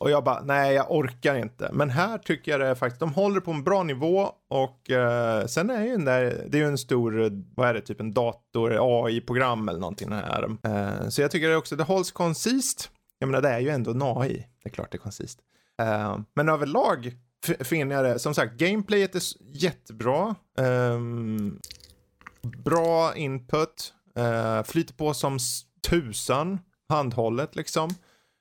Och 0.00 0.10
jag 0.10 0.24
bara, 0.24 0.40
nej 0.40 0.74
jag 0.74 0.90
orkar 0.90 1.34
inte. 1.34 1.70
Men 1.72 1.90
här 1.90 2.18
tycker 2.18 2.50
jag 2.50 2.60
det 2.60 2.66
är 2.66 2.74
faktiskt, 2.74 3.00
de 3.00 3.14
håller 3.14 3.40
på 3.40 3.50
en 3.50 3.64
bra 3.64 3.82
nivå 3.82 4.32
och 4.48 4.90
eh, 4.90 5.46
sen 5.46 5.70
är 5.70 5.84
ju 5.84 5.90
den 5.90 6.04
där, 6.04 6.44
det 6.48 6.58
är 6.58 6.62
ju 6.62 6.68
en 6.68 6.78
stor, 6.78 7.30
vad 7.54 7.68
är 7.68 7.74
det, 7.74 7.80
typ 7.80 8.00
en 8.00 8.12
dator, 8.14 8.78
AI-program 8.80 9.68
eller 9.68 9.80
någonting 9.80 10.12
här. 10.12 10.56
Eh, 10.62 11.08
så 11.08 11.22
jag 11.22 11.30
tycker 11.30 11.48
det 11.48 11.56
också, 11.56 11.76
det 11.76 11.84
hålls 11.84 12.12
koncist. 12.12 12.90
Jag 13.18 13.28
menar 13.28 13.42
det 13.42 13.48
är 13.48 13.60
ju 13.60 13.68
ändå 13.68 13.90
en 13.90 14.02
AI, 14.02 14.46
det 14.62 14.68
är 14.68 14.72
klart 14.72 14.92
det 14.92 14.96
är 14.96 15.00
koncist. 15.00 15.38
Eh, 15.82 16.18
men 16.34 16.48
överlag 16.48 17.12
finner 17.60 17.96
jag 17.96 18.04
det, 18.04 18.18
som 18.18 18.34
sagt, 18.34 18.54
gameplayet 18.54 19.14
är 19.14 19.22
jättebra. 19.40 20.34
Ehm, 20.58 21.58
bra 22.42 23.16
input, 23.16 23.94
eh, 24.16 24.62
flyter 24.62 24.94
på 24.94 25.14
som 25.14 25.38
tusan, 25.88 26.58
handhållet 26.88 27.56
liksom. 27.56 27.90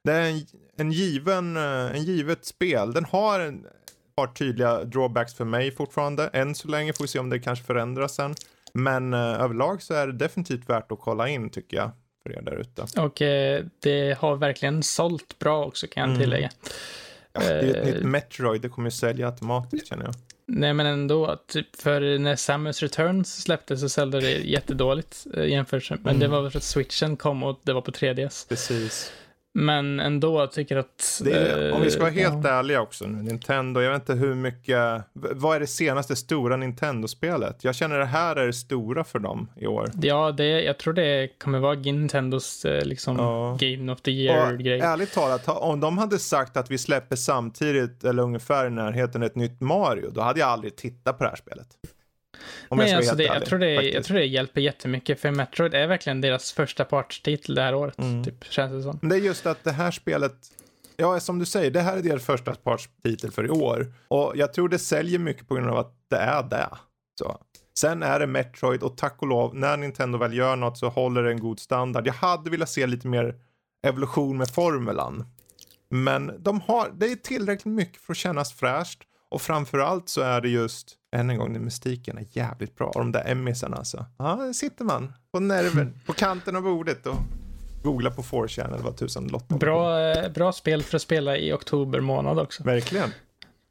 Det 0.08 0.14
är 0.14 0.30
en, 0.30 0.42
en 0.78 0.92
given, 0.92 1.58
eh, 1.58 1.64
en 1.96 2.04
givet 2.04 2.46
spel. 2.46 2.94
Den 2.94 3.06
har 3.06 3.40
en 3.40 3.66
ett 3.66 4.16
par 4.16 4.28
tydliga 4.28 4.84
drawbacks 4.84 5.34
för 5.34 5.46
mig 5.46 5.72
fortfarande. 5.72 6.28
Än 6.34 6.56
så 6.56 6.68
länge 6.68 6.94
får 6.94 7.04
vi 7.04 7.08
se 7.08 7.20
om 7.20 7.30
det 7.30 7.40
kanske 7.40 7.66
förändras 7.66 8.16
sen. 8.16 8.36
Men 8.74 9.14
eh, 9.14 9.20
överlag 9.20 9.82
så 9.82 9.94
är 9.94 10.08
det 10.08 10.14
definitivt 10.14 10.70
värt 10.70 10.92
att 10.92 11.00
kolla 11.00 11.28
in 11.30 11.50
tycker 11.50 11.78
jag. 11.78 11.92
För 12.24 12.38
er 12.38 12.42
där 12.42 12.56
ute. 12.56 13.02
Och 13.02 13.22
eh, 13.22 13.64
det 13.80 14.18
har 14.20 14.36
verkligen 14.36 14.84
sålt 14.84 15.40
bra 15.40 15.66
också 15.66 15.88
kan 15.88 16.02
jag 16.02 16.10
Mm. 16.10 16.20
tillägga. 16.22 16.50
Ja, 17.34 17.40
det 17.40 17.48
är 17.54 17.64
ett 17.64 17.76
Eh. 17.88 17.94
nytt 17.96 18.04
Metroid, 18.04 18.62
det 18.62 18.70
kommer 18.70 18.88
ju 18.88 18.92
sälja 18.96 19.26
automatiskt 19.28 19.88
känner 19.88 20.06
jag. 20.06 20.14
Nej 20.50 20.74
men 20.74 20.86
ändå, 20.86 21.36
typ 21.48 21.76
för 21.82 22.18
när 22.20 22.36
Samus 22.36 22.82
Returns 22.82 23.42
släpptes 23.42 23.82
så 23.82 23.90
sålde 23.90 24.20
det 24.20 24.32
jättedåligt 24.32 25.28
eh, 25.38 25.46
jämfört 25.46 25.90
med, 25.90 26.00
men 26.04 26.16
Mm. 26.16 26.20
det 26.20 26.28
var 26.28 26.50
för 26.50 26.58
att 26.58 26.64
switchen 26.64 27.18
kom 27.18 27.44
och 27.44 27.60
det 27.64 27.74
var 27.74 27.82
på 27.82 27.92
3DS. 27.92 28.46
Precis. 28.50 29.12
Men 29.60 30.00
ändå 30.00 30.48
tycker 30.48 30.76
jag 30.76 30.84
att... 30.86 31.22
Det 31.24 31.32
är, 31.32 31.72
om 31.72 31.82
vi 31.82 31.92
ska 31.92 32.00
vara 32.02 32.12
eh, 32.12 32.16
helt 32.16 32.46
ärliga 32.46 32.82
också 32.82 33.08
nu, 33.08 33.24
Nintendo, 33.24 33.82
jag 33.82 33.92
vet 33.92 34.02
inte 34.02 34.14
hur 34.14 34.36
mycket, 34.36 35.02
vad 35.14 35.56
är 35.56 35.60
det 35.60 35.68
senaste 35.68 36.16
stora 36.16 36.58
Nintendo-spelet? 36.58 37.64
Jag 37.64 37.76
känner 37.76 38.00
det 38.00 38.06
här 38.06 38.36
är 38.36 38.48
det 38.48 38.54
stora 38.54 39.04
för 39.04 39.20
dem 39.20 39.48
i 39.56 39.68
år. 39.68 39.92
Ja, 40.02 40.32
det, 40.32 40.48
jag 40.48 40.78
tror 40.78 40.94
det 40.94 41.30
kommer 41.40 41.60
vara 41.60 41.74
Nintendos 41.74 42.66
eh, 42.66 42.86
liksom 42.86 43.18
Ja. 43.18 43.58
Game 43.60 43.92
of 43.92 44.02
the 44.02 44.12
Year-grej. 44.12 44.80
ärligt 44.80 45.14
talat, 45.14 45.48
om 45.48 45.80
de 45.80 45.98
hade 45.98 46.20
sagt 46.20 46.58
att 46.58 46.72
vi 46.72 46.78
släpper 46.78 47.16
samtidigt 47.16 48.04
eller 48.04 48.24
ungefär 48.24 48.68
i 48.68 48.70
närheten 48.70 49.24
ett 49.24 49.36
nytt 49.36 49.62
Mario, 49.62 50.10
då 50.10 50.22
hade 50.22 50.40
jag 50.40 50.50
aldrig 50.50 50.76
tittat 50.76 51.18
på 51.18 51.24
det 51.24 51.30
här 51.30 51.38
spelet. 51.38 51.68
Om 52.70 52.78
Nej, 52.78 52.90
jag 52.90 52.98
alltså 52.98 53.16
det, 53.16 53.24
jag, 53.24 53.46
tror 53.46 53.60
det, 53.60 53.72
jag 53.74 54.04
tror 54.04 54.18
det 54.18 54.26
hjälper 54.26 54.62
jättemycket, 54.62 55.20
för 55.20 55.32
Metroid 55.32 55.74
är 55.74 55.88
verkligen 55.88 56.22
deras 56.22 56.52
första 56.52 56.86
partstitel 56.86 57.56
det 57.56 57.62
här 57.62 57.76
året, 57.76 58.00
Mm. 58.00 58.24
typ, 58.24 58.44
känns 58.44 58.74
det 58.74 58.84
som. 58.84 59.10
Det 59.10 59.16
är 59.16 59.20
just 59.20 59.46
att 59.46 59.64
det 59.64 59.72
här 59.72 59.92
spelet, 59.92 60.36
ja 60.98 61.20
som 61.20 61.40
du 61.40 61.46
säger, 61.46 61.72
det 61.72 61.82
här 61.82 61.98
är 61.98 62.02
deras 62.02 62.26
första 62.26 62.56
partstitel 62.56 63.32
för 63.32 63.46
i 63.46 63.50
år. 63.50 63.94
Och 64.08 64.34
jag 64.36 64.54
tror 64.54 64.70
det 64.70 64.80
säljer 64.80 65.20
mycket 65.20 65.48
på 65.48 65.56
grund 65.56 65.70
av 65.70 65.78
att 65.78 65.94
det 66.10 66.18
är 66.18 66.44
det. 66.44 66.70
Så. 67.20 67.38
Sen 67.80 68.04
är 68.04 68.20
det 68.20 68.28
Metroid 68.28 68.84
och 68.84 68.98
tack 68.98 69.22
och 69.22 69.28
lov, 69.28 69.56
när 69.56 69.78
Nintendo 69.78 70.18
väl 70.18 70.34
gör 70.34 70.56
något 70.56 70.78
så 70.78 70.90
håller 70.90 71.24
det 71.24 71.32
en 71.32 71.40
god 71.40 71.60
standard. 71.60 72.08
Jag 72.08 72.14
hade 72.14 72.50
velat 72.50 72.70
se 72.70 72.88
lite 72.88 73.08
mer 73.08 73.36
evolution 73.88 74.38
med 74.38 74.50
formulan. 74.50 75.26
Men 75.90 76.32
de 76.40 76.62
har, 76.62 76.92
det 76.94 77.06
är 77.06 77.16
tillräckligt 77.16 77.74
mycket 77.74 78.02
för 78.02 78.14
att 78.14 78.18
kännas 78.18 78.54
fräscht. 78.54 79.00
Och 79.30 79.42
framförallt 79.42 80.10
så 80.10 80.22
är 80.22 80.42
det 80.42 80.50
just, 80.50 80.96
än 81.16 81.30
en 81.30 81.38
gång, 81.38 81.54
den 81.54 81.64
mystiken 81.64 82.18
är 82.18 82.26
jävligt 82.32 82.76
bra. 82.76 82.88
Och 82.88 83.00
de 83.00 83.12
där 83.12 83.32
emmisarna 83.32 83.78
alltså. 83.78 84.06
Ja, 84.18 84.36
där 84.36 84.54
sitter 84.54 84.86
man 84.86 85.14
på 85.32 85.40
nerven, 85.40 86.00
på 86.06 86.14
kanten 86.14 86.56
av 86.56 86.62
bordet 86.62 87.06
och 87.06 87.18
googlar 87.84 88.12
på 88.12 88.22
4chan 88.22 88.68
eller 88.68 88.84
vad 88.84 88.98
tusan 88.98 89.28
Lotta. 89.28 89.58
Bra, 89.58 90.00
eh, 90.00 90.32
bra 90.32 90.52
spel 90.52 90.84
för 90.84 90.96
att 90.96 91.02
spela 91.02 91.38
i 91.38 91.54
oktober 91.54 92.00
månad 92.00 92.40
också. 92.40 92.64
Verkligen. 92.64 93.10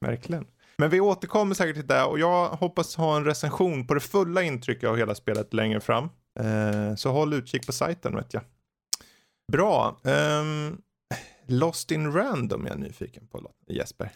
Verkligen. 0.01 0.47
Men 0.78 0.91
vi 0.91 1.01
återkommer 1.01 1.55
säkert 1.55 1.77
till 1.77 1.87
det 1.87 2.03
och 2.05 2.19
jag 2.19 2.49
hoppas 2.49 2.97
ha 2.97 3.16
en 3.16 3.24
recension 3.24 3.87
på 3.87 3.95
det 3.95 4.01
fulla 4.01 4.43
intrycket 4.43 4.89
av 4.89 4.97
hela 4.97 5.15
spelet 5.15 5.55
längre 5.55 5.81
fram. 5.81 6.05
Eh, 6.41 6.95
så 6.97 7.12
håll 7.12 7.35
utkik 7.35 7.66
på 7.66 7.73
sajten 7.73 8.16
vet 8.16 8.35
jag. 8.35 8.43
Bra. 9.53 10.01
Um, 10.03 10.83
Lost 11.47 11.91
in 11.91 12.12
random 12.12 12.66
är 12.66 12.70
jag 12.70 12.78
nyfiken 12.78 13.27
på 13.27 13.51
Jesper. 13.69 14.11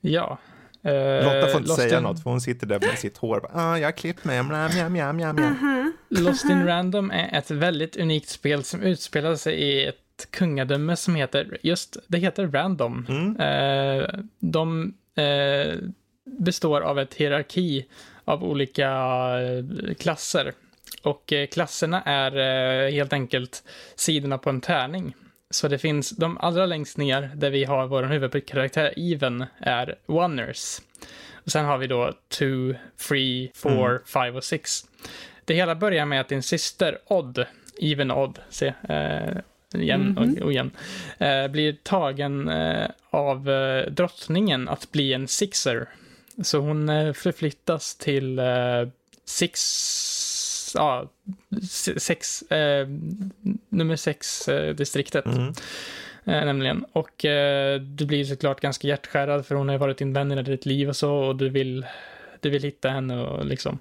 Ja. 0.00 0.38
Eh, 0.82 1.24
Lotta 1.24 1.46
får 1.48 1.60
inte 1.60 1.74
säga 1.74 1.96
in... 1.96 2.02
något 2.02 2.22
för 2.22 2.30
hon 2.30 2.40
sitter 2.40 2.66
där 2.66 2.80
med 2.80 2.98
sitt 2.98 3.16
hår. 3.16 3.50
Ah, 3.52 3.76
jag 3.78 3.86
har 3.86 3.92
klippt 3.92 4.24
mig. 4.24 4.42
Mjam, 4.42 4.70
mjam, 4.74 4.92
mjam, 4.92 5.16
mjam, 5.16 5.36
mjam. 5.36 5.92
Lost 6.08 6.44
in 6.44 6.66
random 6.66 7.10
är 7.10 7.38
ett 7.38 7.50
väldigt 7.50 7.96
unikt 7.96 8.28
spel 8.28 8.64
som 8.64 8.82
utspelar 8.82 9.36
sig 9.36 9.54
i 9.54 9.86
ett 9.86 10.26
kungadöme 10.30 10.96
som 10.96 11.14
heter, 11.14 11.58
just, 11.62 11.96
det 12.06 12.18
heter 12.18 12.46
Random. 12.46 13.06
Mm. 13.08 13.36
Eh, 13.36 14.08
de 14.38 14.94
eh, 15.14 15.78
består 16.24 16.80
av 16.80 16.98
ett 16.98 17.14
hierarki 17.14 17.86
av 18.24 18.44
olika 18.44 18.90
klasser. 19.98 20.52
Och 21.02 21.32
eh, 21.32 21.46
klasserna 21.46 22.02
är 22.02 22.36
eh, 22.36 22.92
helt 22.92 23.12
enkelt 23.12 23.62
sidorna 23.96 24.38
på 24.38 24.50
en 24.50 24.60
tärning. 24.60 25.14
Så 25.50 25.68
det 25.68 25.78
finns 25.78 26.10
de 26.10 26.38
allra 26.38 26.66
längst 26.66 26.96
ner 26.96 27.30
där 27.34 27.50
vi 27.50 27.64
har 27.64 27.86
vår 27.86 28.02
huvudkaraktär 28.02 28.94
Even 28.96 29.44
är 29.58 29.94
Oners. 30.06 30.78
Och 31.32 31.52
sen 31.52 31.64
har 31.64 31.78
vi 31.78 31.86
då 31.86 32.12
2, 32.28 32.46
3, 33.08 33.50
4, 33.54 33.98
5 34.06 34.36
och 34.36 34.44
6. 34.44 34.84
Det 35.44 35.54
hela 35.54 35.74
börjar 35.74 36.06
med 36.06 36.20
att 36.20 36.28
din 36.28 36.42
syster 36.42 36.98
Odd, 37.06 37.46
Even 37.80 38.10
Odd, 38.10 38.38
se, 38.50 38.66
eh, 38.88 39.36
igen 39.74 40.00
mm 40.00 40.16
-hmm. 40.16 40.40
och 40.40 40.52
igen, 40.52 40.70
eh, 41.18 41.48
blir 41.48 41.76
tagen 41.82 42.48
eh, 42.48 42.88
av 43.10 43.50
eh, 43.50 43.90
drottningen 43.90 44.68
att 44.68 44.92
bli 44.92 45.12
en 45.12 45.28
sixer. 45.28 45.88
Så 46.42 46.58
hon 46.58 46.88
eh, 46.88 47.12
förflyttas 47.12 47.96
till 47.96 48.38
eh, 48.38 48.88
Six 49.24 49.60
ja, 50.74 51.10
sex, 51.96 52.42
eh, 52.42 52.88
nummer 53.68 53.96
sex 53.96 54.48
eh, 54.48 54.74
distriktet. 54.74 55.26
Mm. 55.26 55.52
Eh, 56.28 56.44
nämligen. 56.44 56.84
Och 56.92 57.24
eh, 57.24 57.80
du 57.80 58.06
blir 58.06 58.24
såklart 58.24 58.60
ganska 58.60 58.88
hjärtskärrad 58.88 59.46
för 59.46 59.54
hon 59.54 59.68
har 59.68 59.78
varit 59.78 59.98
din 59.98 60.12
vän 60.12 60.32
i 60.32 60.42
ditt 60.42 60.66
liv 60.66 60.88
och 60.88 60.96
så 60.96 61.14
och 61.14 61.36
du 61.36 61.48
vill, 61.48 61.86
du 62.40 62.50
vill 62.50 62.62
hitta 62.62 62.88
henne 62.88 63.20
och 63.20 63.46
liksom. 63.46 63.78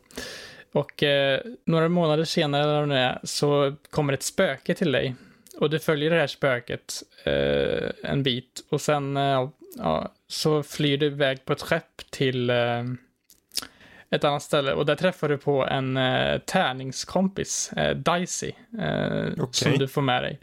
Och 0.72 1.04
eh, 1.04 1.42
några 1.66 1.90
månader 1.90 2.24
senare 2.24 3.20
så 3.24 3.76
kommer 3.90 4.14
ett 4.14 4.24
spöke 4.24 4.74
till 4.74 4.92
dig. 4.92 5.16
Och 5.60 5.70
du 5.70 5.80
följer 5.80 6.10
det 6.10 6.20
här 6.20 6.28
spöket 6.28 7.04
eh, 7.24 8.12
en 8.12 8.24
bit 8.24 8.66
och 8.70 8.82
sen 8.82 9.16
ja, 9.78 10.14
så 10.28 10.64
flyr 10.64 10.98
du 10.98 11.06
iväg 11.06 11.46
på 11.46 11.54
ett 11.54 11.62
skepp 11.62 12.12
till 12.12 12.52
ett 14.10 14.24
annat 14.24 14.44
ställe 14.44 14.74
och 14.74 14.86
där 14.86 14.96
träffar 14.96 15.30
du 15.30 15.38
på 15.38 15.66
en 15.66 15.98
uh, 15.98 16.40
tärningskompis, 16.40 17.72
uh, 17.78 17.90
Dicey, 17.90 18.52
uh, 18.74 19.44
okay. 19.44 19.48
som 19.52 19.72
du 19.78 19.88
får 19.88 20.02
med 20.02 20.24
dig. 20.24 20.40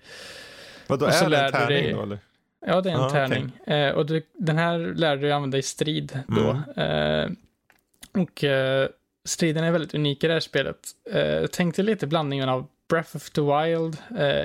Vadå, 0.86 1.06
är 1.06 1.30
det 1.30 1.36
en 1.36 1.52
tärning 1.52 1.82
dig... 1.82 1.92
då 1.92 2.02
eller? 2.02 2.18
Ja, 2.66 2.80
det 2.80 2.90
är 2.90 2.94
en 2.94 3.00
ah, 3.00 3.10
tärning. 3.10 3.52
Okay. 3.62 3.88
Uh, 3.88 3.94
och 3.94 4.06
du, 4.06 4.22
den 4.32 4.58
här 4.58 4.78
lär 4.78 5.16
du 5.16 5.22
dig 5.22 5.32
använda 5.32 5.58
i 5.58 5.62
strid 5.62 6.20
då. 6.28 6.60
Mm. 6.76 7.36
och 8.12 8.44
striden 9.24 9.64
är 9.64 9.70
väldigt 9.70 9.94
unik 9.94 10.24
i 10.24 10.26
det 10.26 10.32
här 10.32 10.40
spelet. 10.40 10.76
Uh, 11.14 11.46
tänk 11.52 11.76
dig 11.76 11.84
lite 11.84 12.06
blandningen 12.06 12.48
av 12.48 12.66
Breath 12.88 13.16
of 13.16 13.30
the 13.30 13.40
Wild, 13.40 13.96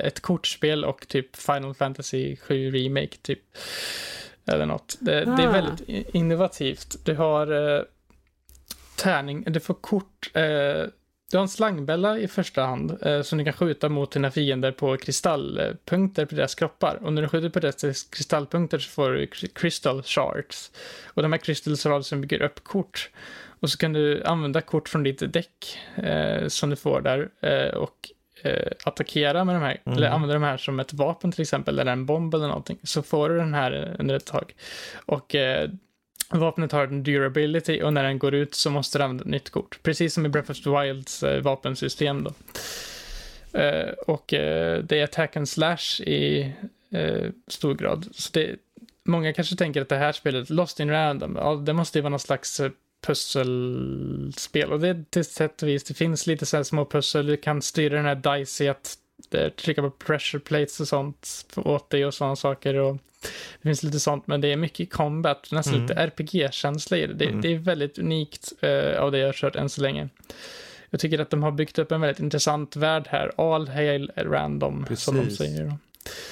ett 0.04 0.20
kortspel 0.20 0.84
och 0.84 1.08
typ 1.08 1.36
Final 1.36 1.74
Fantasy 1.74 2.36
7 2.36 2.70
Remake 2.70 3.16
typ. 3.22 3.40
Eller 4.46 4.66
något. 4.66 4.96
Det, 5.00 5.22
ah. 5.22 5.36
det 5.36 5.42
är 5.42 5.48
ah. 5.48 5.52
väldigt 5.52 6.14
innovativt. 6.14 7.04
Du 7.04 7.14
har 7.14 7.46
tärning, 9.00 9.44
du 9.46 9.60
får 9.60 9.74
kort. 9.74 10.30
Eh, 10.34 10.84
du 11.30 11.36
har 11.36 11.42
en 11.42 11.48
slangbälla 11.48 12.18
i 12.18 12.28
första 12.28 12.62
hand 12.62 12.98
eh, 13.02 13.22
som 13.22 13.38
du 13.38 13.44
kan 13.44 13.52
skjuta 13.52 13.88
mot 13.88 14.12
dina 14.12 14.30
fiender 14.30 14.72
på 14.72 14.96
kristallpunkter 14.96 16.26
på 16.26 16.34
deras 16.34 16.54
kroppar. 16.54 16.98
Och 17.02 17.12
när 17.12 17.22
du 17.22 17.28
skjuter 17.28 17.48
på 17.48 17.60
deras 17.60 18.02
kristallpunkter 18.02 18.78
så 18.78 18.90
får 18.90 19.10
du 19.10 19.26
crystal 19.26 20.02
shards. 20.02 20.70
Och 21.06 21.22
de 21.22 21.32
här 21.32 21.38
crystal 21.38 21.76
shardsen 21.76 22.20
bygger 22.20 22.42
upp 22.42 22.64
kort. 22.64 23.10
Och 23.60 23.70
så 23.70 23.78
kan 23.78 23.92
du 23.92 24.24
använda 24.24 24.60
kort 24.60 24.88
från 24.88 25.02
ditt 25.02 25.32
däck 25.32 25.78
eh, 25.94 26.48
som 26.48 26.70
du 26.70 26.76
får 26.76 27.00
där 27.00 27.28
eh, 27.40 27.74
och 27.74 28.10
eh, 28.42 28.72
attackera 28.84 29.44
med 29.44 29.54
de 29.54 29.62
här, 29.62 29.80
mm. 29.84 29.98
eller 29.98 30.08
använda 30.08 30.34
de 30.34 30.42
här 30.42 30.56
som 30.56 30.80
ett 30.80 30.92
vapen 30.92 31.32
till 31.32 31.42
exempel, 31.42 31.78
eller 31.78 31.92
en 31.92 32.06
bomb 32.06 32.34
eller 32.34 32.48
någonting. 32.48 32.78
Så 32.82 33.02
får 33.02 33.28
du 33.28 33.36
den 33.36 33.54
här 33.54 33.96
under 33.98 34.14
ett 34.14 34.26
tag. 34.26 34.54
Och 35.06 35.34
eh, 35.34 35.70
Vapnet 36.30 36.72
har 36.72 36.86
en 36.86 37.02
durability 37.02 37.82
och 37.82 37.92
när 37.92 38.02
den 38.02 38.18
går 38.18 38.34
ut 38.34 38.54
så 38.54 38.70
måste 38.70 38.98
du 38.98 39.04
använda 39.04 39.22
ett 39.22 39.30
nytt 39.30 39.50
kort. 39.50 39.78
Precis 39.82 40.14
som 40.14 40.26
i 40.26 40.28
Breath 40.28 40.50
of 40.50 40.60
the 40.60 40.70
Wilds 40.70 41.22
eh, 41.22 41.42
vapensystem 41.42 42.24
då. 42.24 42.32
Eh, 43.58 43.90
och 44.06 44.34
eh, 44.34 44.78
det 44.84 45.00
är 45.00 45.04
attack 45.04 45.36
and 45.36 45.48
slash 45.48 46.00
i 46.00 46.52
eh, 46.90 47.30
stor 47.46 47.74
grad. 47.74 48.08
Så 48.12 48.30
det, 48.32 48.56
många 49.04 49.32
kanske 49.32 49.56
tänker 49.56 49.82
att 49.82 49.88
det 49.88 49.96
här 49.96 50.12
spelet, 50.12 50.50
Lost 50.50 50.80
in 50.80 50.90
Random, 50.90 51.36
ja, 51.36 51.54
det 51.54 51.72
måste 51.72 51.98
ju 51.98 52.02
vara 52.02 52.10
någon 52.10 52.20
slags 52.20 52.60
eh, 52.60 52.70
pusselspel. 53.06 54.72
Och 54.72 54.80
det 54.80 54.88
är 54.88 55.04
till 55.10 55.24
sätt 55.24 55.62
och 55.62 55.68
vis, 55.68 55.84
det 55.84 55.94
finns 55.94 56.26
lite 56.26 56.46
så 56.46 56.56
här 56.56 56.64
små 56.64 56.84
pussel, 56.84 57.26
du 57.26 57.36
kan 57.36 57.62
styra 57.62 57.96
den 57.96 58.04
här 58.04 58.38
dice 58.38 58.70
att 58.70 58.96
trycka 59.56 59.82
på 59.82 59.90
pressure 59.90 60.40
plates 60.40 60.80
och 60.80 60.88
sånt 60.88 61.46
åt 61.56 61.90
dig 61.90 62.06
och 62.06 62.14
sådana 62.14 62.36
saker. 62.36 62.74
Och 62.74 62.98
det 63.62 63.68
finns 63.68 63.82
lite 63.82 64.00
sånt, 64.00 64.26
men 64.26 64.40
det 64.40 64.52
är 64.52 64.56
mycket 64.56 64.92
combat, 64.92 65.48
nästan 65.52 65.74
mm. 65.74 65.86
lite 65.86 65.94
RPG-känsla 65.94 66.96
i 66.96 67.06
det. 67.06 67.14
Det, 67.14 67.24
mm. 67.24 67.40
det, 67.40 67.54
är 67.54 67.58
väldigt 67.58 67.98
unikt 67.98 68.52
uh, 68.64 69.00
av 69.00 69.12
det 69.12 69.18
jag 69.18 69.28
har 69.28 69.32
kört 69.32 69.56
än 69.56 69.68
så 69.68 69.82
länge. 69.82 70.08
Jag 70.90 71.00
tycker 71.00 71.18
att 71.18 71.30
de 71.30 71.42
har 71.42 71.50
byggt 71.50 71.78
upp 71.78 71.92
en 71.92 72.00
väldigt 72.00 72.20
intressant 72.20 72.76
värld 72.76 73.06
här. 73.08 73.32
All 73.36 73.68
hail 73.68 74.12
random, 74.16 74.84
Precis. 74.88 75.04
som 75.04 75.16
de 75.16 75.30
säger. 75.30 75.74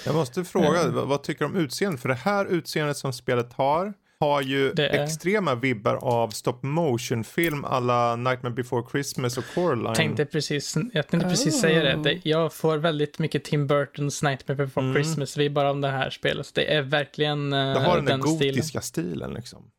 Jag 0.06 0.14
måste 0.14 0.44
fråga, 0.44 0.86
uh, 0.86 1.06
vad 1.06 1.22
tycker 1.22 1.44
du 1.44 1.50
om 1.50 1.56
utseendet? 1.56 2.02
För 2.02 2.08
det 2.08 2.14
här 2.14 2.46
utseendet 2.46 2.96
som 2.96 3.12
spelet 3.12 3.52
har 3.52 3.94
har 4.20 4.42
ju 4.42 4.70
är... 4.70 4.80
extrema 4.80 5.54
vibbar 5.54 5.94
av 5.94 6.28
stop 6.28 6.58
motion 6.62 7.24
film 7.24 7.64
alla 7.64 8.16
Nightmare 8.16 8.52
before 8.52 8.84
Christmas 8.90 9.38
och 9.38 9.44
Coraline. 9.54 9.94
Tänkte 9.94 10.24
precis, 10.24 10.76
jag 10.92 11.08
tänkte 11.08 11.26
oh. 11.26 11.30
precis 11.30 11.60
säga 11.60 11.96
det. 11.96 12.20
Jag 12.22 12.52
får 12.52 12.78
väldigt 12.78 13.18
mycket 13.18 13.44
Tim 13.44 13.66
Burtons 13.66 14.22
Nightmare 14.22 14.56
before 14.56 14.86
mm. 14.86 14.94
Christmas 14.94 15.36
vibbar 15.36 15.64
av 15.64 15.80
det 15.80 15.90
här 15.90 16.10
spelet. 16.10 16.54
Det 16.54 16.74
är 16.74 16.82
verkligen 16.82 17.50
Det 17.50 17.56
har 17.56 17.96
den, 17.96 18.04
den 18.04 18.20
gotiska 18.20 18.80
stilen, 18.80 19.12
stilen 19.12 19.34
liksom. 19.34 19.70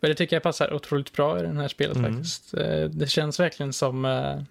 Och 0.00 0.08
det 0.08 0.14
tycker 0.14 0.36
jag 0.36 0.42
passar 0.42 0.72
otroligt 0.72 1.12
bra 1.12 1.38
i 1.38 1.42
det 1.42 1.54
här 1.54 1.68
spelet 1.68 1.96
mm. 1.96 2.12
faktiskt. 2.14 2.54
Eh, 2.54 2.84
det 2.84 3.06
känns 3.06 3.40
verkligen 3.40 3.72
som 3.72 4.04
uh, 4.04 4.42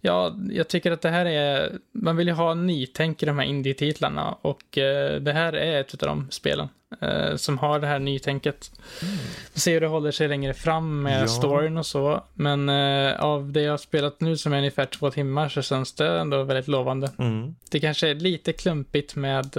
Ja, 0.00 0.34
jag 0.50 0.68
tycker 0.68 0.92
att 0.92 1.00
det 1.00 1.10
här 1.10 1.26
är, 1.26 1.78
man 1.92 2.16
vill 2.16 2.28
ju 2.28 2.34
ha 2.34 2.54
nytänk 2.54 3.22
i 3.22 3.26
de 3.26 3.38
här 3.38 3.46
indie-titlarna 3.46 4.36
och 4.42 4.78
eh, 4.78 5.20
det 5.20 5.32
här 5.32 5.52
är 5.52 5.80
ett 5.80 5.92
av 5.94 6.08
de 6.08 6.30
spelen 6.30 6.68
eh, 7.00 7.36
som 7.36 7.58
har 7.58 7.80
det 7.80 7.86
här 7.86 7.98
nytänket. 7.98 8.70
Mm. 9.02 9.14
Vi 9.54 9.60
ser 9.60 9.72
hur 9.72 9.80
det 9.80 9.86
håller 9.86 10.10
sig 10.10 10.28
längre 10.28 10.54
fram 10.54 11.02
med 11.02 11.22
ja. 11.22 11.26
storyn 11.26 11.76
och 11.76 11.86
så, 11.86 12.24
men 12.34 12.68
eh, 12.68 13.20
av 13.20 13.52
det 13.52 13.62
jag 13.62 13.72
har 13.72 13.78
spelat 13.78 14.20
nu 14.20 14.36
som 14.36 14.52
är 14.52 14.58
ungefär 14.58 14.86
två 14.86 15.10
timmar 15.10 15.48
så 15.48 15.62
känns 15.62 15.92
det 15.92 16.18
ändå 16.18 16.42
väldigt 16.42 16.68
lovande. 16.68 17.10
Mm. 17.18 17.54
Det 17.70 17.80
kanske 17.80 18.08
är 18.08 18.14
lite 18.14 18.52
klumpigt 18.52 19.16
med 19.16 19.56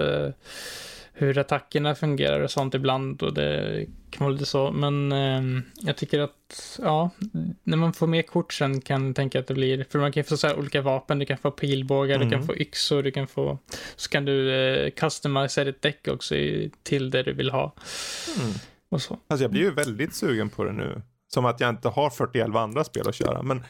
hur 1.13 1.37
attackerna 1.37 1.95
fungerar 1.95 2.39
och 2.39 2.51
sånt 2.51 2.73
ibland 2.73 3.23
och 3.23 3.33
det 3.33 3.85
kan 4.09 4.25
vara 4.25 4.33
lite 4.33 4.45
så. 4.45 4.71
Men 4.71 5.11
eh, 5.11 5.63
jag 5.81 5.97
tycker 5.97 6.19
att, 6.19 6.79
ja, 6.83 7.09
när 7.63 7.77
man 7.77 7.93
får 7.93 8.07
mer 8.07 8.21
kort 8.21 8.53
sen 8.53 8.81
kan 8.81 9.05
jag 9.07 9.15
tänka 9.15 9.39
att 9.39 9.47
det 9.47 9.53
blir, 9.53 9.85
för 9.89 9.99
man 9.99 10.11
kan 10.11 10.23
få 10.23 10.37
så 10.37 10.47
här 10.47 10.59
olika 10.59 10.81
vapen, 10.81 11.19
du 11.19 11.25
kan 11.25 11.37
få 11.37 11.51
pilbågar, 11.51 12.15
mm. 12.15 12.27
du 12.27 12.31
kan 12.31 12.43
mm. 12.43 12.47
få 12.47 12.61
yxor, 12.61 13.03
du 13.03 13.11
kan 13.11 13.27
få, 13.27 13.57
så 13.95 14.09
kan 14.09 14.25
du 14.25 14.53
eh, 14.53 14.91
customisera 14.91 15.65
ditt 15.65 15.81
däck 15.81 16.07
också 16.07 16.35
i, 16.35 16.71
till 16.83 17.09
det 17.09 17.23
du 17.23 17.33
vill 17.33 17.49
ha. 17.49 17.73
Mm. 18.39 18.51
Och 18.89 19.01
så. 19.01 19.19
Alltså 19.27 19.43
jag 19.43 19.51
blir 19.51 19.61
ju 19.61 19.71
väldigt 19.71 20.15
sugen 20.15 20.49
på 20.49 20.63
det 20.63 20.71
nu. 20.71 21.01
Som 21.27 21.45
att 21.45 21.59
jag 21.59 21.69
inte 21.69 21.87
har 21.89 22.09
41 22.09 22.55
andra 22.55 22.83
spel 22.83 23.07
att 23.07 23.15
köra, 23.15 23.43
men 23.43 23.63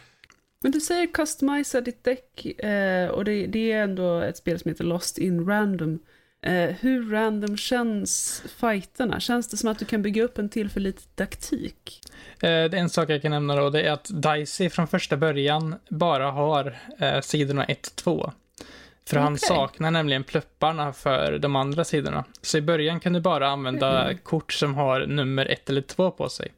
men 0.62 0.72
du 0.72 0.80
säger 0.80 1.08
customisa 1.08 1.82
ditt 1.82 2.04
däck 2.04 2.46
eh, 2.46 3.10
och 3.10 3.26
det, 3.26 3.48
det, 3.48 3.72
är 3.72 3.84
ändå 3.84 4.20
ett 4.20 4.38
spel 4.38 4.60
som 4.60 4.70
heter 4.70 4.84
Lost 4.84 5.18
in 5.18 5.48
Random. 5.48 6.00
Eh, 6.42 6.76
hur 6.80 7.12
random 7.12 7.58
känns 7.58 8.44
fighterna? 8.60 9.20
Känns 9.20 9.48
det 9.48 9.58
som 9.58 9.70
att 9.70 9.80
du 9.80 9.86
kan 9.86 10.02
bygga 10.02 10.24
upp 10.24 10.38
en 10.38 10.50
till 10.50 10.70
för 10.70 10.80
lite 10.80 11.02
taktik? 11.16 12.02
Eh, 12.42 12.50
en 12.50 12.90
sak 12.90 13.10
jag 13.10 13.22
kan 13.22 13.32
nämna 13.32 13.56
då, 13.56 13.70
det 13.70 13.82
är 13.82 13.92
att 13.92 14.10
Dicey 14.14 14.70
från 14.70 14.88
första 14.88 15.18
början 15.18 15.76
bara 15.90 16.32
har 16.32 16.78
eh, 17.00 17.22
sidorna 17.22 17.66
1-2. 17.66 18.32
För 19.06 19.16
okay. 19.16 19.24
han 19.24 19.38
saknar 19.38 19.92
nämligen 19.92 20.24
plupparna 20.24 20.94
för 20.94 21.38
de 21.38 21.56
andra 21.56 21.84
sidorna. 21.84 22.26
Så 22.42 22.58
i 22.58 22.62
början 22.62 23.00
kan 23.00 23.14
du 23.14 23.20
bara 23.20 23.48
använda 23.48 24.04
mm. 24.04 24.18
kort 24.18 24.54
som 24.54 24.76
har 24.76 25.06
nummer 25.06 25.46
1 25.46 25.70
eller 25.70 25.82
2 25.82 26.12
på 26.12 26.30
sig. 26.30 26.52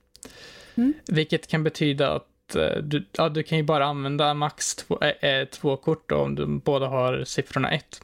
Mm. 0.75 0.93
Vilket 1.07 1.47
kan 1.47 1.63
betyda 1.63 2.11
att 2.11 2.55
eh, 2.55 2.77
du, 2.83 3.05
ja, 3.11 3.29
du 3.29 3.43
kan 3.43 3.57
ju 3.57 3.63
bara 3.63 3.85
använda 3.85 4.33
max 4.33 4.75
två, 4.75 5.01
äh, 5.01 5.45
två 5.45 5.77
kort 5.77 6.09
då, 6.09 6.15
om 6.15 6.35
du 6.35 6.45
båda 6.45 6.87
har 6.87 7.23
siffrorna 7.23 7.71
1. 7.71 8.01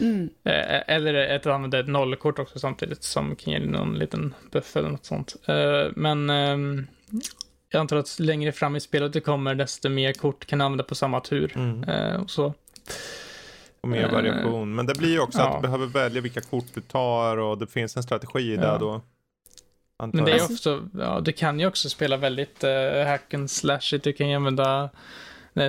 Mm. 0.00 0.30
Eh, 0.44 0.94
Eller 0.94 1.14
ett 1.14 1.46
använda 1.46 1.78
ett 1.78 1.88
nollkort 1.88 2.38
också 2.38 2.58
samtidigt 2.58 3.02
som 3.04 3.36
kan 3.36 3.52
ge 3.52 3.58
någon 3.58 3.98
liten 3.98 4.34
buff 4.50 4.76
eller 4.76 4.88
något 4.88 5.04
sånt. 5.04 5.36
Eh, 5.46 5.86
Men 5.96 6.30
ehm, 6.30 6.86
jag 7.70 7.80
antar 7.80 7.96
att 7.96 8.18
längre 8.18 8.52
fram 8.52 8.76
i 8.76 8.80
spelet 8.80 9.12
det 9.12 9.20
kommer, 9.20 9.54
desto 9.54 9.88
mer 9.88 10.12
kort 10.12 10.46
kan 10.46 10.58
du 10.58 10.64
använda 10.64 10.84
på 10.84 10.94
samma 10.94 11.20
tur. 11.20 11.52
Mm. 11.56 11.84
Eh, 11.84 12.20
Och 12.20 12.30
så. 12.30 12.54
Och 13.80 13.88
mer 13.88 14.08
variation. 14.08 14.74
Men 14.74 14.86
det 14.86 14.94
blir 14.98 15.10
ju 15.12 15.20
också 15.20 15.38
att 15.40 15.48
ja. 15.48 15.56
du 15.56 15.62
behöver 15.62 15.86
välja 15.86 16.20
vilka 16.22 16.40
kort 16.40 16.66
du 16.74 16.80
tar 16.80 17.36
och 17.36 17.58
det 17.58 17.66
finns 17.66 17.96
en 17.96 18.02
strategi 18.02 18.54
Ja. 18.54 18.60
där 18.60 18.78
då. 18.78 19.00
Antar 20.00 20.16
Men 20.16 20.24
det 20.24 20.32
är 20.32 20.36
jag. 20.38 20.50
också, 20.50 20.88
ja, 20.98 21.20
du 21.20 21.32
kan 21.32 21.60
ju 21.60 21.66
också 21.66 21.88
spela 21.88 22.16
väldigt 22.16 22.64
uh, 22.64 23.04
hack 23.06 23.34
and 23.34 23.50
slash 23.50 23.98
Du 24.02 24.12
kan 24.12 24.28
ju 24.28 24.34
använda 24.36 24.90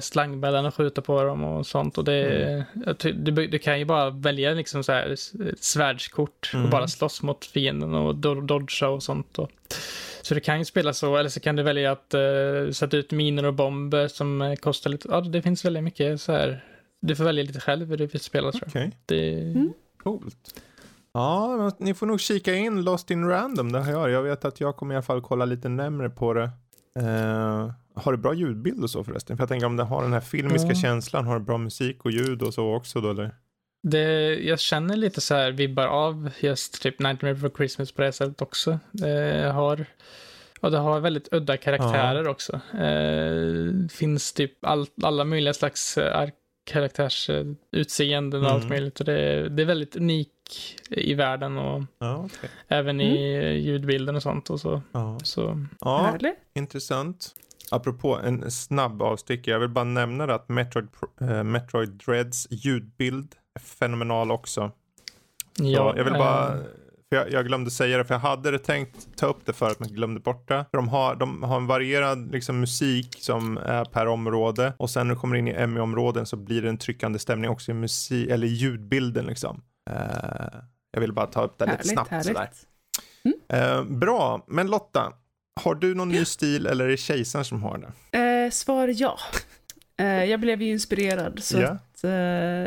slangbällen 0.02 0.66
och 0.66 0.76
skjuta 0.76 1.02
på 1.02 1.24
dem 1.24 1.44
och 1.44 1.68
sånt. 1.68 1.98
Och 1.98 2.04
det, 2.04 2.44
Mm. 2.74 3.24
du, 3.24 3.48
du 3.48 3.60
kan 3.60 3.80
ju 3.80 3.86
bara 3.86 4.10
välja 4.10 4.54
liksom 4.54 4.84
så 4.84 4.92
här 4.92 5.16
svärdskort 5.64 6.52
Mm. 6.54 6.66
och 6.66 6.72
bara 6.72 6.88
slåss 6.88 7.22
mot 7.22 7.46
fienden 7.46 7.94
och 7.94 8.16
do- 8.16 8.46
dodga 8.46 8.90
och 8.90 9.04
sånt. 9.04 9.40
Och, 9.40 9.52
så 10.22 10.34
du 10.34 10.40
kan 10.40 10.60
ju 10.60 10.66
spela 10.66 10.94
så, 10.94 11.18
eller 11.18 11.30
så 11.30 11.40
kan 11.40 11.56
du 11.56 11.64
välja 11.64 11.92
att 11.92 12.14
uh, 12.16 12.72
sätta 12.72 12.98
ut 12.98 13.12
minor 13.12 13.46
och 13.46 13.54
bomber 13.54 14.08
som 14.08 14.42
eh, 14.42 14.56
kostar 14.56 14.90
lite, 14.90 15.08
ja 15.12 15.22
det 15.22 15.42
finns 15.42 15.66
väldigt 15.66 15.84
mycket 15.84 16.22
så 16.22 16.32
här. 16.32 16.64
Du 17.02 17.16
får 17.16 17.24
välja 17.24 17.44
lite 17.44 17.60
själv 17.60 17.88
hur 17.90 17.98
du 17.98 18.06
vill 18.08 18.22
spela 18.22 18.52
tror 18.52 18.64
jag. 18.66 18.70
Okej, 18.70 18.92
Det, 19.06 19.34
Mm. 19.42 19.74
coolt. 20.04 20.62
Ja, 21.14 21.72
ni 21.80 21.94
får 21.94 22.06
nog 22.06 22.20
kika 22.20 22.54
in 22.56 22.82
Lost 22.84 23.12
in 23.12 23.28
Random, 23.30 23.72
det 23.72 23.80
har 23.80 23.92
jag. 23.92 24.10
Jag 24.10 24.24
vet 24.24 24.46
att 24.46 24.60
jag 24.60 24.76
kommer 24.76 24.94
i 24.94 24.98
alla 24.98 25.04
fall 25.04 25.22
kolla 25.22 25.46
lite 25.46 25.70
närmare 25.70 26.10
på 26.10 26.34
det. 26.34 26.50
Eh, 27.00 27.72
har 27.96 28.12
det 28.12 28.18
bra 28.18 28.34
ljudbild 28.34 28.84
och 28.84 28.90
så 28.90 29.04
förresten? 29.04 29.38
För 29.38 29.42
jag 29.42 29.50
tänker 29.50 29.66
om 29.68 29.78
det 29.78 29.84
har 29.84 30.04
den 30.04 30.14
här 30.14 30.20
filmiska 30.22 30.68
Ja. 30.70 30.76
känslan, 30.76 31.28
har 31.28 31.34
det 31.34 31.46
bra 31.46 31.58
musik 31.58 32.06
och 32.06 32.12
ljud 32.12 32.42
och 32.42 32.54
så 32.54 32.76
också 32.76 33.02
då 33.02 33.10
eller? 33.10 33.32
Det, 33.84 34.36
jag 34.36 34.60
känner 34.60 34.96
lite 34.96 35.22
så 35.22 35.36
här 35.36 35.52
vibbar 35.52 35.88
av 35.88 36.30
just 36.40 36.82
typ 36.82 37.00
Nightmare 37.00 37.34
Before 37.34 37.52
Christmas 37.58 37.92
på 37.92 38.02
det 38.02 38.12
sättet 38.12 38.42
också. 38.42 38.80
Det 38.92 39.52
har, 39.54 39.86
och 40.60 40.72
det 40.72 40.78
har 40.78 41.00
väldigt 41.00 41.34
udda 41.34 41.58
karaktärer 41.58 42.28
också. 42.28 42.60
Eh, 42.80 43.88
finns 43.90 44.34
typ 44.34 44.66
all, 44.66 44.88
alla 45.04 45.24
möjliga 45.24 45.54
slags 45.54 45.98
eh, 45.98 46.22
karaktärsutseenden 46.70 48.46
och 48.46 48.52
allt 48.52 48.64
Mm. 48.64 48.70
möjligt. 48.70 49.00
Och 49.00 49.06
det, 49.06 49.50
det 49.50 49.62
är 49.62 49.66
väldigt 49.66 49.96
unik 49.96 50.30
i 50.90 51.14
världen 51.14 51.58
och 51.58 51.84
Ja, 52.00 52.16
okej. 52.26 52.50
även 52.68 53.02
i 53.02 53.34
eh, 53.34 53.52
ljudbilden 53.52 54.16
och 54.16 54.22
sånt. 54.24 54.50
Och 54.50 54.60
så. 54.60 54.82
Ja. 54.92 55.18
Så, 55.24 55.66
ja, 55.82 56.18
intressant. 56.54 57.36
Apropå 57.72 58.16
en 58.24 58.52
snabb 58.52 59.02
avstickare, 59.02 59.54
jag 59.56 59.60
vill 59.60 59.70
bara 59.70 59.84
nämna 59.84 60.24
att 60.24 60.50
Metroid, 60.50 60.88
eh, 61.22 61.44
Metroid 61.44 61.90
Dreads 61.90 62.48
ljudbild 62.52 63.36
är 63.56 63.60
fenomenal 63.60 64.32
också. 64.32 64.72
Så 65.58 65.64
ja, 65.64 65.94
jag 65.98 66.04
vill 66.04 66.14
bara, 66.14 66.54
eh, 66.56 66.62
för 67.10 67.16
jag, 67.16 67.32
jag 67.32 67.46
glömde 67.48 67.72
säga 67.72 67.98
det, 67.98 68.06
för 68.06 68.14
jag 68.14 68.20
hade 68.20 68.52
det 68.52 68.60
tänkt 68.60 69.08
ta 69.18 69.26
upp 69.28 69.46
det 69.46 69.54
för 69.54 69.70
att 69.72 69.80
man 69.80 69.90
glömde 69.90 70.20
bort 70.20 70.48
det. 70.48 70.66
För 70.72 70.78
de 70.78 70.88
har, 70.90 71.16
de 71.16 71.44
har 71.44 71.58
en 71.58 71.68
varierad 71.68 72.32
liksom, 72.32 72.60
musik 72.60 73.18
som 73.20 73.58
är 73.58 73.86
per 73.86 74.06
område 74.08 74.74
och 74.78 74.90
sen 74.90 75.08
när 75.08 75.16
du 75.16 75.20
kommer 75.22 75.36
in 75.36 75.48
i 75.48 75.52
Emmy-områden 75.52 76.26
så 76.26 76.36
blir 76.36 76.62
det 76.62 76.70
en 76.70 76.78
tryckande 76.78 77.20
stämning 77.20 77.50
också 77.50 77.72
i 77.72 77.74
musik, 77.74 78.30
eller 78.30 78.48
ljudbilden 78.48 79.26
liksom. 79.26 79.62
Eh, 79.90 80.60
jag 80.92 81.02
vill 81.02 81.14
bara 81.14 81.28
ta 81.28 81.44
upp 81.44 81.58
det 81.58 81.66
lite 81.66 81.78
Härligt, 81.78 81.92
snabbt 81.92 82.26
sådär. 82.26 82.40
härligt. 82.40 82.66
Eh, 83.50 83.84
bra, 83.98 84.46
men 84.48 84.68
Lotta, 84.68 85.14
har 85.64 85.76
du 85.76 85.96
någon 85.96 86.10
ny 86.10 86.26
stil 86.26 86.66
eller 86.68 86.86
är 86.86 86.90
det 86.90 86.98
kejsaren 86.98 87.46
som 87.46 87.64
har 87.64 87.78
det? 88.12 88.18
Eh, 88.46 88.52
svar 88.52 88.94
ja. 88.96 89.18
Jag 90.28 90.40
blev 90.40 90.62
ju 90.62 90.72
inspirerad 90.72 91.40
så 91.44 91.60
Ja. 91.60 91.78
Att 92.08 92.12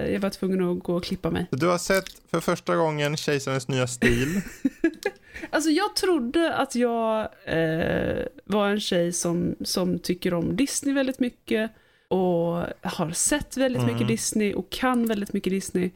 eh, 0.07 0.13
jag 0.13 0.21
var 0.21 0.31
tvungen 0.31 0.71
att 0.71 0.83
gå 0.83 0.95
och 0.97 1.05
klippa 1.05 1.31
mig. 1.31 1.47
Du 1.51 1.67
har 1.67 1.79
sett 1.79 2.05
för 2.31 2.41
första 2.41 2.77
gången 2.77 3.17
kejsarens 3.17 3.69
nya 3.69 3.87
stil. 3.87 4.41
Alltså 5.51 5.71
jag 5.71 5.97
trodde 5.97 6.55
att 6.55 6.75
jag 6.75 7.21
eh, 7.45 8.25
var 8.45 8.69
en 8.69 8.81
tjej 8.81 9.13
som, 9.13 9.55
som 9.65 9.99
tycker 9.99 10.35
om 10.35 10.57
Disney 10.57 10.95
väldigt 10.95 11.21
mycket 11.21 11.71
och 12.09 12.65
har 12.83 13.11
sett 13.11 13.57
väldigt 13.57 13.83
Mm. 13.83 13.95
mycket 13.95 14.09
Disney 14.09 14.55
och 14.55 14.71
kan 14.71 15.07
väldigt 15.07 15.33
mycket 15.33 15.51
Disney. 15.51 15.91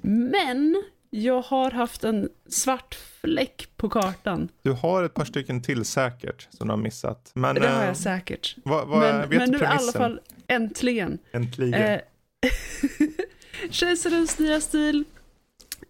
Men 0.00 0.82
jag 1.10 1.42
har 1.42 1.70
haft 1.70 2.04
en 2.04 2.28
svart 2.48 2.94
fläck 2.94 3.68
på 3.76 3.88
kartan. 3.88 4.48
Du 4.62 4.72
har 4.72 5.02
ett 5.02 5.14
par 5.14 5.24
stycken 5.24 5.62
till 5.62 5.84
säkert 5.84 6.48
som 6.50 6.66
du 6.68 6.72
har 6.72 6.78
missat. 6.78 7.30
Men, 7.34 7.54
Det 7.54 7.68
har 7.68 7.82
eh, 7.82 7.86
jag 7.86 7.96
säkert. 7.96 8.56
vad, 8.64 8.88
vad, 8.88 8.98
Men, 8.98 9.28
vet 9.30 9.38
men 9.38 9.50
du 9.52 9.58
nu 9.58 9.64
i 9.64 9.66
alla 9.66 9.92
fall, 9.92 10.20
äntligen. 10.46 11.18
Äntligen. 11.32 11.74
Eh, 11.82 12.00
Kejsarens 13.70 14.38
nya 14.38 14.60
stil. 14.60 15.04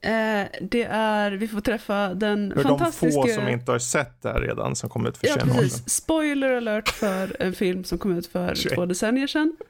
Eh, 0.00 0.46
det 0.60 0.82
är, 0.90 1.30
vi 1.30 1.48
får 1.48 1.60
träffa 1.60 2.14
den 2.14 2.52
För 2.56 2.62
de 2.64 2.78
fantastiska... 2.78 3.22
få 3.22 3.28
som 3.28 3.48
inte 3.48 3.72
har 3.72 3.78
sett 3.78 4.22
det 4.22 4.28
här 4.28 4.40
redan 4.40 4.76
som 4.76 4.88
kom 4.90 5.06
ut 5.06 5.18
för 5.18 5.26
Ja, 5.26 5.32
21 5.34 5.44
år 5.44 5.48
sedan. 5.52 5.62
precis. 5.62 5.88
Spoiler 5.94 6.50
alert 6.56 6.88
för 6.88 7.36
en 7.42 7.52
film 7.54 7.84
som 7.84 7.98
kom 7.98 8.18
ut 8.18 8.26
för 8.26 8.54
21. 8.54 8.74
två 8.74 8.86
decennier 8.86 9.26
sedan. 9.26 9.56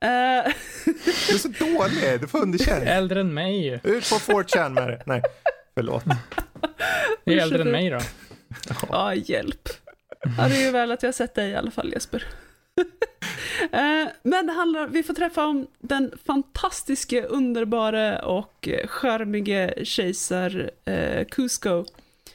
Eh, 0.00 0.52
Du 0.84 1.34
är 1.34 1.38
så 1.38 1.48
dålig, 1.48 2.20
du 2.20 2.26
får 2.26 2.42
underkänt. 2.42 2.84
äldre 2.86 3.20
än 3.20 3.34
mig 3.34 3.64
ju. 3.66 3.74
Ut 3.74 4.10
på 4.10 4.16
4chan 4.32 4.68
med 4.70 4.88
det. 4.88 5.02
Nej, 5.06 5.22
förlåt. 5.74 6.04
Det 7.24 7.34
är 7.34 7.38
äldre 7.42 7.62
än 7.62 7.70
mig 7.70 7.90
då. 7.90 7.98
Ja, 8.88 9.14
hjälp. 9.14 9.68
Ja, 10.38 10.48
det 10.48 10.56
är 10.56 10.64
ju 10.64 10.70
väl 10.70 10.92
att 10.92 11.02
jag 11.02 11.08
har 11.08 11.12
sett 11.12 11.34
dig 11.34 11.50
i 11.50 11.54
alla 11.56 11.70
fall 11.70 11.92
Jesper. 11.92 12.24
Eh, 13.72 14.08
men 14.22 14.46
det 14.46 14.52
handlar, 14.52 14.86
vi 14.86 15.02
får 15.02 15.14
träffa 15.14 15.46
om 15.46 15.66
den 15.78 16.12
fantastiske, 16.26 17.22
underbara 17.22 18.18
och 18.18 18.68
charmige 18.84 19.84
kejsar 19.84 20.70
eh, 20.84 21.24
Cusco. 21.24 21.84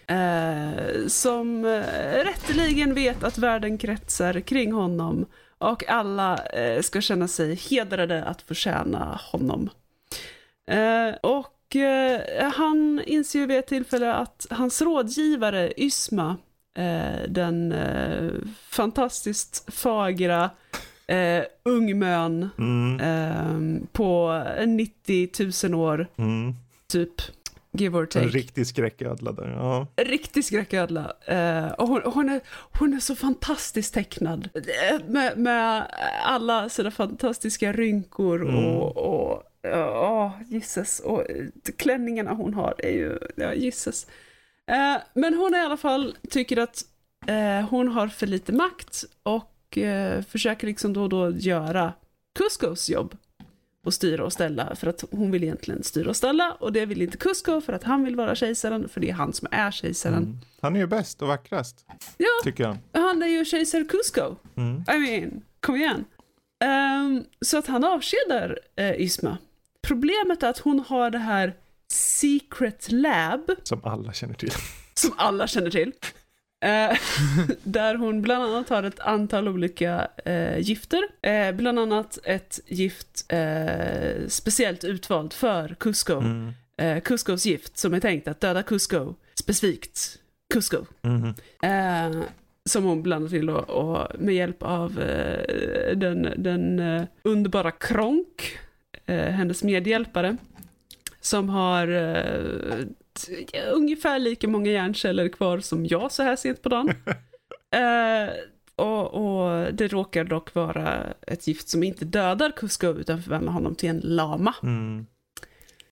Eh, 0.08 1.08
som 1.08 1.66
eh, 1.66 2.24
rätteligen 2.24 2.94
vet 2.94 3.24
att 3.24 3.38
världen 3.38 3.78
kretsar 3.78 4.40
kring 4.40 4.72
honom 4.72 5.26
och 5.58 5.90
alla 5.90 6.38
eh, 6.38 6.82
ska 6.82 7.02
känna 7.02 7.28
sig 7.28 7.56
hedrade 7.56 8.24
att 8.24 8.42
förtjäna 8.42 9.20
honom. 9.32 9.70
Eh, 10.68 11.16
och 11.22 11.76
eh, 11.76 12.52
han 12.52 13.02
inser 13.06 13.40
ju 13.40 13.46
vid 13.46 13.58
ett 13.58 13.68
tillfälle 13.68 14.14
att 14.14 14.48
hans 14.50 14.82
rådgivare 14.82 15.74
Ysma, 15.78 16.38
den 17.28 17.72
eh, 17.72 18.32
fantastiskt 18.70 19.74
fagra 19.74 20.50
eh, 21.08 21.44
ungmön 21.64 22.50
Mm, 22.58 23.00
eh, 23.00 23.88
på 23.92 24.44
90 24.68 25.30
000 25.70 25.76
år, 25.82 26.08
mm. 26.18 26.54
typ, 26.88 27.12
give 27.72 27.98
or 27.98 28.02
En 28.02 28.08
take. 28.08 28.26
riktig 28.28 28.68
skräcködla 28.68 29.32
där. 29.32 29.48
Ja. 29.48 29.88
Riktig 29.98 30.46
skräcködla. 30.46 31.14
Eh, 31.26 31.72
och 31.72 31.88
hon, 31.88 32.02
hon, 32.06 32.30
är, 32.30 32.42
hon 32.80 32.94
är 32.94 33.00
så 33.00 33.16
fantastiskt 33.16 33.94
tecknad. 33.94 34.50
Eh, 34.54 35.00
Med, 35.08 35.38
med 35.38 35.88
alla 36.24 36.70
sina 36.70 36.92
fantastiska 36.92 37.74
rynkor 37.74 38.42
Mm. 38.50 38.66
och, 38.66 38.98
och 38.98 39.44
ja, 39.62 40.34
gisses. 40.48 41.00
Och 41.00 41.30
eh, 41.30 41.46
klänningarna 41.78 42.32
hon 42.34 42.54
har 42.54 42.76
är 42.78 42.92
ju, 42.92 43.18
ja, 43.36 43.54
gisses. 43.54 44.08
Eh, 44.70 45.02
men 45.14 45.34
hon 45.34 45.56
i 45.56 45.60
alla 45.60 45.78
fall 45.78 46.18
tycker 46.30 46.58
att 46.58 46.86
eh, 47.28 47.70
hon 47.70 47.88
har 47.88 48.08
för 48.08 48.28
lite 48.28 48.54
makt 48.54 49.04
och 49.24 49.78
eh, 49.78 50.22
försöker 50.22 50.68
liksom 50.68 50.94
då 50.94 51.04
och 51.04 51.10
då 51.10 51.32
göra 51.32 51.94
Cuscos 52.36 52.90
jobb 52.90 53.18
och 53.86 53.94
styra 53.94 54.26
och 54.26 54.34
ställa 54.34 54.76
för 54.76 54.88
att 54.88 55.04
hon 55.12 55.32
vill 55.32 55.44
egentligen 55.44 55.84
styra 55.84 56.10
och 56.10 56.16
ställa 56.16 56.52
och 56.54 56.74
det 56.74 56.86
vill 56.86 57.02
inte 57.02 57.18
Cusco 57.18 57.62
för 57.62 57.74
att 57.74 57.84
han 57.84 58.04
vill 58.04 58.16
vara 58.16 58.36
kejsaren 58.36 58.90
för 58.90 59.02
det 59.02 59.10
är 59.10 59.14
han 59.14 59.34
som 59.34 59.48
är 59.52 59.72
kejsaren. 59.72 60.24
Mm. 60.24 60.38
Han 60.62 60.76
är 60.76 60.80
ju 60.80 60.88
bäst 60.88 61.22
och 61.22 61.28
vackrast. 61.28 61.86
Ja. 62.18 62.28
Tycker 62.44 62.64
jag. 62.64 62.78
Han 62.92 63.22
är 63.22 63.28
ju 63.28 63.46
kejsar 63.46 63.84
Cusco. 63.84 64.36
Mm. 64.56 64.84
I 64.96 65.00
mean, 65.00 65.42
kom 65.60 65.76
igen. 65.76 66.06
Ehm, 66.64 67.24
så 67.42 67.58
att 67.58 67.68
han 67.68 67.84
avskedar 67.84 68.60
uh, 68.80 69.02
Isma. 69.02 69.38
Problemet 69.82 70.44
är 70.44 70.50
att 70.50 70.60
hon 70.60 70.80
har 70.80 71.10
det 71.10 71.18
här 71.18 71.56
Secret 71.92 72.92
Lab 72.92 73.52
Som 73.64 73.82
alla 73.84 74.14
känner 74.14 74.34
till. 74.34 74.52
som 74.94 75.14
alla 75.18 75.48
känner 75.48 75.70
till. 75.70 75.94
Eh, 76.64 76.98
där 77.64 77.96
hon 77.96 78.22
bland 78.22 78.44
annat 78.44 78.70
har 78.70 78.84
ett 78.84 79.00
antal 79.00 79.48
olika 79.48 80.08
eh, 80.26 80.60
gifter. 80.60 81.02
Eh, 81.22 81.52
bland 81.52 81.80
annat 81.80 82.20
ett 82.24 82.60
gift 82.68 83.26
eh, 83.28 84.28
speciellt 84.28 84.84
utvalt 84.84 85.34
för 85.34 85.76
Cusco. 85.80 86.14
Mm. 86.14 86.54
Eh, 86.78 87.02
Cuscos 87.02 87.46
gift 87.46 87.78
som 87.78 87.94
är 87.94 88.00
tänkt 88.00 88.28
att 88.28 88.42
döda 88.42 88.64
Cusco. 88.64 89.16
Specifikt 89.40 90.20
Cusco. 90.54 90.86
Mm. 91.02 91.34
Eh, 91.62 92.24
som 92.70 92.84
hon 92.84 93.04
blandar 93.04 93.30
till 93.30 93.50
och, 93.50 93.70
och 93.70 94.20
med 94.20 94.36
hjälp 94.36 94.64
av 94.64 94.94
den, 95.96 96.34
den 96.38 96.82
underbara 97.24 97.72
Kronk, 97.72 98.60
hennes 99.06 99.64
medhjälpare, 99.64 100.38
som 101.22 101.50
har 101.50 101.88
t- 103.14 103.62
ungefär 103.74 104.20
lika 104.20 104.48
många 104.48 104.72
hjärnceller 104.72 105.30
kvar 105.30 105.60
som 105.60 105.86
jag 105.86 106.12
så 106.12 106.24
här 106.24 106.36
sent 106.36 106.62
på 106.62 106.70
dagen. 106.70 106.94
Eh, 107.74 108.30
och, 108.76 109.14
och 109.14 109.74
det 109.74 109.88
råkar 109.88 110.24
dock 110.24 110.54
vara 110.54 111.14
ett 111.28 111.48
gift 111.48 111.70
som 111.70 111.84
inte 111.84 112.06
dödar 112.06 112.52
Cusco 112.52 112.88
utan 112.94 113.22
förvandlar 113.24 113.54
honom 113.54 113.76
till 113.76 113.90
en 113.90 114.00
lama. 114.04 114.56
Mm. 114.64 115.06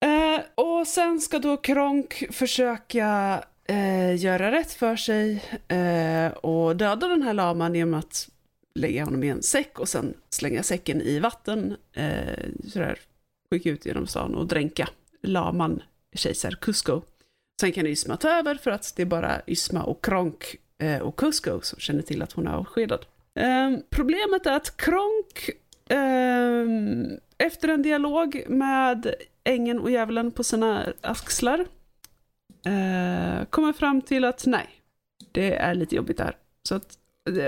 Eh, 0.00 0.40
och 0.54 0.86
sen 0.86 1.20
ska 1.20 1.38
då 1.38 1.56
Kronk 1.56 2.24
försöka 2.30 3.40
göra 4.18 4.52
rätt 4.52 4.72
för 4.72 4.96
sig 4.96 5.44
och 6.42 6.76
döda 6.76 7.08
den 7.08 7.22
här 7.22 7.34
laman 7.34 7.74
genom 7.74 7.94
att 7.94 8.28
lägga 8.74 9.04
honom 9.04 9.24
i 9.24 9.28
en 9.28 9.42
säck 9.42 9.78
och 9.78 9.88
sen 9.88 10.14
slänga 10.30 10.62
säcken 10.62 11.00
i 11.00 11.18
vatten, 11.18 11.76
eh, 11.92 12.44
sådär, 12.68 12.98
skicka 13.50 13.70
ut 13.70 13.86
genom 13.86 14.06
stan 14.06 14.34
och 14.34 14.46
dränka 14.46 14.88
laman, 15.22 15.82
kejsar 16.12 16.50
Cusco. 16.50 17.02
Sen 17.60 17.72
kan 17.72 17.86
Ysma 17.86 18.16
ta 18.16 18.28
över 18.28 18.54
för 18.54 18.70
att 18.70 18.92
det 18.96 19.02
är 19.02 19.06
bara 19.06 19.40
Ysma 19.46 19.82
och 19.82 20.04
Kronk 20.04 20.56
eh, 20.78 20.98
och 20.98 21.16
Cusco 21.16 21.60
som 21.60 21.78
känner 21.78 22.02
till 22.02 22.22
att 22.22 22.32
hon 22.32 22.46
är 22.46 22.52
avskedad. 22.52 23.06
Eh, 23.34 23.70
problemet 23.90 24.46
är 24.46 24.52
att 24.52 24.76
Kronk 24.76 25.50
eh, 25.88 26.66
efter 27.38 27.68
en 27.68 27.82
dialog 27.82 28.44
med 28.48 29.14
ängen 29.44 29.78
och 29.78 29.90
djävulen 29.90 30.30
på 30.30 30.44
sina 30.44 30.92
axlar 31.00 31.58
eh, 32.66 33.44
kommer 33.50 33.72
fram 33.72 34.02
till 34.02 34.24
att 34.24 34.46
nej, 34.46 34.66
det 35.32 35.56
är 35.56 35.74
lite 35.74 35.96
jobbigt 35.96 36.18
där. 36.18 36.36
Så 36.68 36.74
att, 36.74 36.98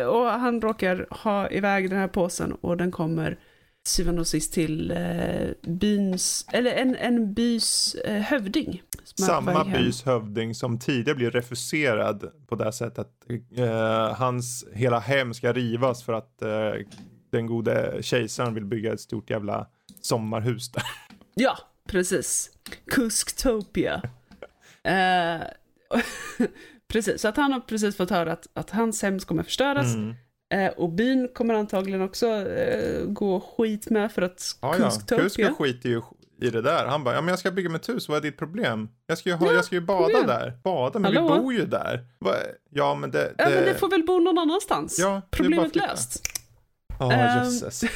och 0.08 0.26
han 0.26 0.60
råkar 0.60 1.06
ha 1.10 1.50
iväg 1.50 1.90
den 1.90 1.98
här 1.98 2.08
påsen 2.08 2.52
och 2.52 2.76
den 2.76 2.90
kommer 2.90 3.38
syvende 3.84 4.20
och 4.20 4.26
sist 4.26 4.52
till 4.52 4.90
eh, 4.90 5.48
byns, 5.62 6.46
eller 6.52 6.70
en, 6.74 6.96
en 6.96 7.34
bys 7.34 7.94
eh, 7.94 8.22
hövding. 8.22 8.82
Samma 9.04 9.64
bys 9.64 10.02
hövding 10.02 10.54
som 10.54 10.78
tidigare 10.78 11.16
blir 11.16 11.30
refuserad 11.30 12.32
på 12.46 12.54
det 12.54 12.72
sättet 12.72 12.98
att 12.98 13.30
eh, 13.56 14.14
hans 14.14 14.64
hela 14.72 14.98
hem 14.98 15.34
ska 15.34 15.52
rivas 15.52 16.02
för 16.02 16.12
att 16.12 16.42
eh, 16.42 16.72
den 17.30 17.46
gode 17.46 17.98
kejsaren 18.02 18.54
vill 18.54 18.64
bygga 18.64 18.92
ett 18.92 19.00
stort 19.00 19.30
jävla 19.30 19.66
sommarhus 20.00 20.72
där. 20.72 20.82
Ja, 21.34 21.58
precis. 21.88 22.50
Kusktopia. 22.86 24.02
eh, 24.82 25.40
precis, 26.88 27.20
så 27.20 27.28
att 27.28 27.36
han 27.36 27.52
har 27.52 27.60
precis 27.60 27.96
fått 27.96 28.10
höra 28.10 28.32
att, 28.32 28.46
att 28.54 28.70
hans 28.70 29.02
hem 29.02 29.18
kommer 29.18 29.42
förstöras. 29.42 29.94
Mm. 29.94 30.14
Eh, 30.52 30.68
och 30.68 30.88
byn 30.88 31.28
kommer 31.34 31.54
antagligen 31.54 32.02
också 32.02 32.26
eh, 32.28 33.04
gå 33.06 33.40
skit 33.40 33.90
med 33.90 34.12
för 34.12 34.22
att 34.22 34.58
Ja, 34.60 34.74
ja. 34.78 35.16
Kusko 35.16 35.54
skiter 35.54 35.88
ju 35.88 36.02
i 36.40 36.50
det 36.50 36.62
där. 36.62 36.86
Han 36.86 37.04
bara, 37.04 37.14
ja 37.14 37.20
men 37.20 37.28
jag 37.28 37.38
ska 37.38 37.50
bygga 37.50 37.70
mitt 37.70 37.88
hus, 37.88 38.08
vad 38.08 38.18
är 38.18 38.22
ditt 38.22 38.36
problem? 38.38 38.88
Jag 39.06 39.18
ska 39.18 39.28
ju, 39.28 39.34
ha, 39.36 39.46
Ja, 39.46 39.52
jag 39.52 39.64
ska 39.64 39.74
ju 39.74 39.80
bada 39.80 40.10
igen. 40.10 40.26
där. 40.26 40.52
Bada, 40.64 40.98
men 40.98 41.16
Hallå? 41.16 41.34
vi 41.34 41.40
bor 41.40 41.52
ju 41.52 41.66
där. 41.66 42.04
Va? 42.18 42.34
Ja 42.70 42.94
men 42.94 43.10
det... 43.10 43.32
Ja, 43.38 43.48
men 43.48 43.64
det 43.64 43.74
får 43.74 43.88
väl 43.90 44.02
bo 44.06 44.18
någon 44.18 44.38
annanstans. 44.38 44.98
Ja, 44.98 45.22
det 45.30 45.36
Problemet 45.36 45.76
löst. 45.76 46.22
Ja, 46.98 47.12
Ehm, 47.12 47.44
jösses. 47.44 47.84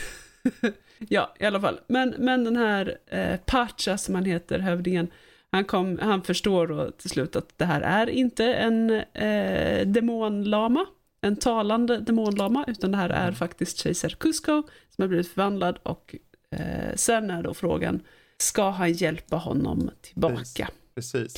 Ja, 0.98 1.34
i 1.38 1.44
alla 1.44 1.60
fall. 1.60 1.80
Men, 1.88 2.14
men 2.18 2.44
den 2.44 2.56
här 2.56 2.98
eh, 3.10 3.36
Pacha 3.46 3.98
som 3.98 4.14
han 4.14 4.24
heter, 4.24 4.58
hövdingen, 4.58 5.08
han, 5.52 5.64
kom, 5.64 5.98
han 6.02 6.22
förstår 6.22 6.66
då 6.66 6.90
till 6.90 7.10
slut 7.10 7.36
att 7.36 7.58
det 7.58 7.64
här 7.64 7.80
är 7.80 8.06
inte 8.10 8.44
en 8.44 8.90
eh, 8.90 9.86
demonlama, 9.86 10.86
en 11.20 11.36
talande 11.36 11.98
demonlama, 11.98 12.64
utan 12.68 12.90
det 12.90 12.96
här 12.96 13.10
är 13.10 13.32
faktiskt 13.32 13.78
kejsar 13.78 14.08
Cusco 14.08 14.62
som 14.88 15.02
har 15.02 15.08
blivit 15.08 15.28
förvandlad 15.28 15.78
och 15.82 16.16
eh, 16.50 16.94
sen 16.94 17.30
är 17.30 17.42
då 17.42 17.54
frågan, 17.54 18.00
ska 18.38 18.70
han 18.70 18.92
hjälpa 18.92 19.36
honom 19.36 19.90
tillbaka? 20.00 20.68
Precis. 20.94 21.34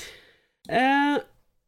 Eh, 0.69 1.19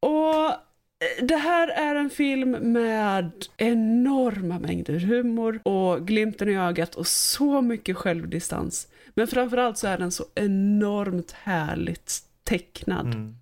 och 0.01 0.45
eh, 0.45 1.25
det 1.25 1.37
här 1.37 1.69
är 1.69 1.95
en 1.95 2.11
film 2.11 2.51
med 2.51 3.31
enorma 3.57 4.59
mängder 4.59 4.99
humor 4.99 5.61
och 5.65 6.07
glimten 6.07 6.49
i 6.49 6.57
ögat 6.57 6.95
och 6.95 7.07
så 7.07 7.61
mycket 7.61 7.97
självdistans. 7.97 8.89
Men 9.15 9.27
framförallt 9.27 9.79
så 9.79 9.87
är 9.87 9.99
den 9.99 10.13
så 10.13 10.25
enormt 10.35 11.33
härligt 11.33 12.23
tecknad. 12.45 13.07
Mm. 13.07 13.37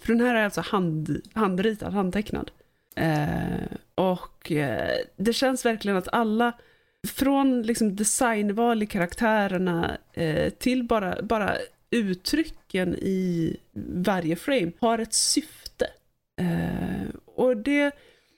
För 0.00 0.12
den 0.12 0.20
här 0.20 0.34
är 0.34 0.44
alltså 0.44 0.60
hand, 0.60 1.20
handritad, 1.34 1.92
handtecknad. 1.92 2.50
Eh, 2.94 3.76
och 3.94 4.52
eh, 4.52 4.98
det 5.16 5.32
känns 5.32 5.64
verkligen 5.64 5.96
att 5.96 6.08
alla, 6.12 6.52
från 7.08 7.62
liksom 7.62 7.96
designval 7.96 8.82
i 8.82 8.86
karaktärerna 8.86 9.98
eh, 10.12 10.50
till 10.50 10.84
bara, 10.84 11.22
bara 11.22 11.56
uttrycken 11.90 12.94
i 12.94 13.56
varje 13.96 14.36
frame 14.36 14.72
har 14.80 14.98
ett 14.98 15.14
syfte. 15.14 15.86
Eh, 16.40 17.08
och 17.24 17.56
det, 17.56 17.90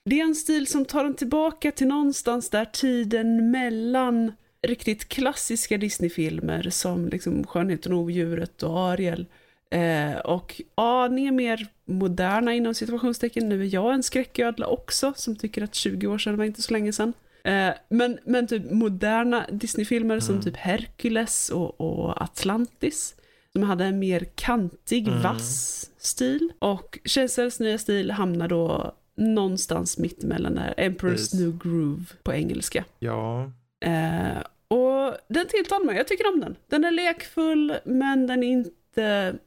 det 0.05 0.21
är 0.21 0.25
en 0.25 0.35
stil 0.35 0.67
som 0.67 0.85
tar 0.85 1.05
en 1.05 1.15
tillbaka 1.15 1.73
till 1.73 1.87
någonstans 1.87 2.51
där 2.51 2.65
tiden 2.65 3.51
mellan 3.51 4.33
riktigt 4.63 5.09
klassiska 5.09 5.79
Disney-filmer 5.79 6.71
som 6.71 7.09
liksom 7.09 7.47
Skönheten 7.47 7.93
och 7.93 7.99
odjuret 7.99 8.63
och 8.63 8.79
Ariel 8.79 9.27
Eh, 9.75 10.17
och 10.19 10.61
aningen 10.75 11.37
mer 11.37 11.67
moderna 11.85 12.55
inom 12.55 12.75
situationstecken. 12.75 13.49
Nu 13.49 13.61
är 13.63 13.75
jag 13.75 13.95
en 13.95 14.03
skräcködla 14.03 14.67
också 14.67 15.13
som 15.17 15.37
tycker 15.37 15.63
att 15.65 15.75
20 15.75 16.07
år 16.07 16.19
sedan 16.19 16.37
var 16.37 16.45
inte 16.45 16.63
så 16.63 16.73
länge 16.73 16.93
sedan. 16.93 17.13
Eh, 17.45 17.71
men, 17.89 18.19
men 18.25 18.47
typ 18.47 18.71
moderna 18.71 19.47
Disney-filmer 19.51 20.21
som 20.21 20.35
Mm. 20.35 20.45
typ 20.45 20.57
Hercules 20.57 21.51
och, 21.51 21.81
och 21.81 22.23
Atlantis. 22.23 23.15
Som 23.53 23.63
hade 23.63 23.85
en 23.85 23.99
mer 23.99 24.25
kantig, 24.35 25.09
Mm. 25.09 25.23
vass 25.23 25.91
stil. 25.99 26.53
Och 26.59 26.99
Kejsarens 27.05 27.61
nya 27.61 27.79
stil 27.79 28.11
hamnar 28.11 28.49
då 28.49 28.95
någonstans 29.17 29.99
mitt 29.99 30.25
emellan 30.25 30.55
där. 30.55 30.75
Emperor's 30.77 30.99
Precis. 31.11 31.35
New 31.41 31.59
Groove 31.59 32.05
på 32.23 32.33
engelska. 32.33 32.85
Ja. 32.99 33.53
Eh, 33.85 34.39
och 34.69 35.17
den 35.29 35.47
tilltalar 35.49 35.85
mig, 35.85 35.97
jag 35.97 36.09
tycker 36.09 36.33
om 36.35 36.41
den. 36.41 36.57
Den 36.69 36.85
är 36.85 36.91
lekfull, 36.91 37.75
men 37.85 38.27
den 38.27 38.43
är 38.43 38.47
inte... 38.49 38.71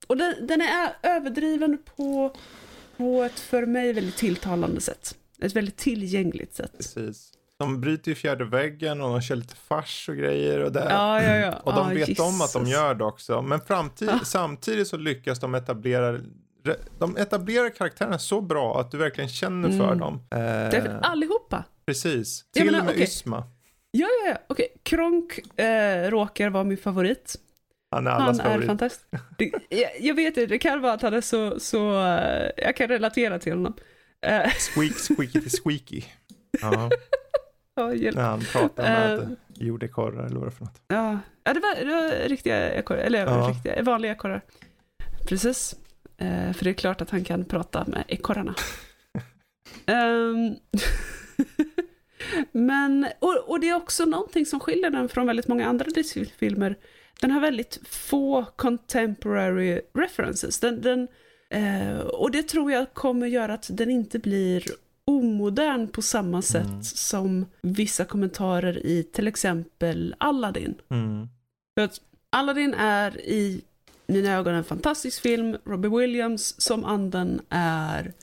Och 0.08 0.18
den, 0.18 0.48
den 0.48 0.62
är 0.62 0.90
överdriven 1.04 1.78
på, 1.96 2.36
på 2.98 3.24
ett 3.24 3.40
för 3.40 3.66
mig 3.66 3.94
väldigt 3.94 4.18
tilltalande 4.18 4.82
sätt. 4.82 5.16
Ett 5.42 5.56
väldigt 5.56 5.78
tillgängligt 5.78 6.56
sätt. 6.56 6.72
Precis. 6.78 7.32
De 7.60 7.82
bryter 7.82 8.10
ju 8.12 8.16
fjärde 8.16 8.46
väggen 8.46 9.02
och 9.02 9.10
de 9.10 9.22
kör 9.22 9.36
lite 9.36 9.56
fars 9.56 10.10
och 10.10 10.16
grejer 10.16 10.60
och 10.60 10.72
det. 10.72 10.88
Ja, 10.90 11.24
ja, 11.24 11.36
ja. 11.38 11.54
Och 11.64 11.74
de 11.74 11.88
Ja, 11.98 12.06
vet 12.06 12.20
om 12.20 12.42
att 12.42 12.54
de 12.54 12.60
Jesus. 12.66 12.74
gör 12.74 12.96
det 12.96 13.04
också. 13.06 13.42
Men 13.42 13.60
framtid, 13.62 14.10
Ah. 14.10 14.20
samtidigt 14.26 14.88
så 14.88 14.98
lyckas 14.98 15.40
de 15.40 15.56
etablera 15.56 16.20
de 17.00 17.18
etablerar 17.18 17.70
karaktärerna 17.70 18.20
så 18.20 18.42
bra 18.42 18.80
att 18.82 18.92
du 18.92 18.98
verkligen 18.98 19.30
känner 19.30 19.70
för 19.70 19.86
Mm. 19.88 20.00
dem. 20.00 20.14
Eh, 20.32 20.38
Det 20.40 20.78
är 20.78 20.82
för 20.82 21.00
allihopa. 21.02 21.64
precis. 21.86 22.46
Till 22.54 22.66
menar, 22.66 22.80
och 22.80 22.86
med 22.86 22.92
okej. 22.94 23.04
Ysma. 23.04 23.44
Ja, 23.92 24.08
ja, 24.24 24.30
ja. 24.30 24.38
Okej, 24.50 24.68
Kronk 24.84 25.60
eh, 25.60 26.10
råkar 26.10 26.50
vara 26.50 26.64
min 26.64 26.78
favorit. 26.78 27.36
Han 27.92 28.08
är 28.08 28.12
Han 28.12 28.22
allas 28.22 28.40
är 28.40 28.44
favorit. 28.44 28.68
fantastisk. 28.68 29.06
Det, 29.38 29.52
jag, 29.70 29.90
jag 30.00 30.16
vet 30.16 30.28
inte, 30.28 30.46
det 30.46 30.58
kan 30.60 30.82
vara 30.82 30.94
att 30.94 31.02
han 31.02 31.14
är 31.14 31.22
så, 31.22 31.60
så 31.60 32.06
eh, 32.06 32.50
jag 32.58 32.76
kan 32.76 32.88
relatera 32.88 33.40
till 33.40 33.54
honom. 33.54 33.74
Eh, 34.22 34.50
Squeak, 34.50 34.94
squeaky 34.94 35.42
till 35.42 35.52
squeaky. 35.64 36.02
Ja, 36.62 36.90
ja, 37.76 37.94
hjälp. 37.94 38.16
när 38.18 38.24
han 38.24 38.40
pratar 38.40 38.84
med 38.84 39.20
Eh. 39.20 39.28
jordekorrar 39.54 40.26
eller 40.26 40.36
vad 40.36 40.44
det 40.48 40.50
är 40.50 40.52
för 40.52 40.66
något. 40.66 40.82
Ja, 40.88 41.20
ja 41.44 41.54
det, 41.54 41.60
var, 41.60 41.76
det 41.86 41.94
var 41.94 42.30
riktiga 42.30 42.74
ekorrar, 42.74 43.00
eller 43.00 43.26
Ja. 43.26 43.50
riktiga, 43.54 43.84
vanliga 43.84 44.12
ekorrar. 44.12 44.42
Precis. 45.28 45.76
Eh, 46.18 46.54
för 46.54 46.64
det 46.64 46.70
är 46.70 46.74
klart 46.74 47.02
att 47.02 47.10
han 47.10 47.24
kan 47.24 47.46
prata 47.46 47.86
med 47.88 48.04
ekorrarna. 48.08 48.56
Ehm, 49.86 50.56
Men, 52.52 53.08
och, 53.20 53.50
och 53.50 53.60
det 53.60 53.70
är 53.70 53.76
också 53.76 54.06
någonting 54.06 54.46
som 54.46 54.60
skiljer 54.60 54.90
den 54.90 55.10
från 55.10 55.28
väldigt 55.28 55.48
många 55.48 55.68
andra 55.68 55.86
Disney-filmer. 55.86 56.76
Den 57.22 57.32
har 57.32 57.42
väldigt 57.42 57.80
få 57.88 58.46
contemporary 58.56 59.82
references. 59.94 60.60
Den, 60.60 60.82
den, 60.82 61.08
eh, 61.50 61.98
och 62.00 62.32
det 62.32 62.44
tror 62.44 62.72
jag 62.72 62.94
kommer 62.94 63.28
göra 63.28 63.54
att 63.54 63.68
den 63.72 63.92
inte 63.92 64.20
blir 64.20 64.64
omodern 65.06 65.88
på 65.88 66.02
samma 66.02 66.42
sätt 66.42 66.66
Mm. 66.66 66.84
som 66.84 67.46
vissa 67.62 68.06
kommentarer 68.06 68.86
i 68.86 69.04
till 69.04 69.28
exempel 69.28 70.16
Aladdin. 70.18 70.76
Mm. 70.92 71.28
För 71.78 71.86
att 71.86 72.02
Aladdin 72.30 72.74
är 72.74 73.22
i 73.22 73.62
mina 74.08 74.34
ögon 74.34 74.54
en 74.54 74.64
fantastisk 74.64 75.22
film. 75.22 75.58
Robbie 75.66 75.90
Williams 75.90 76.62
som 76.62 76.86
anden 76.86 77.42
är 77.50 78.14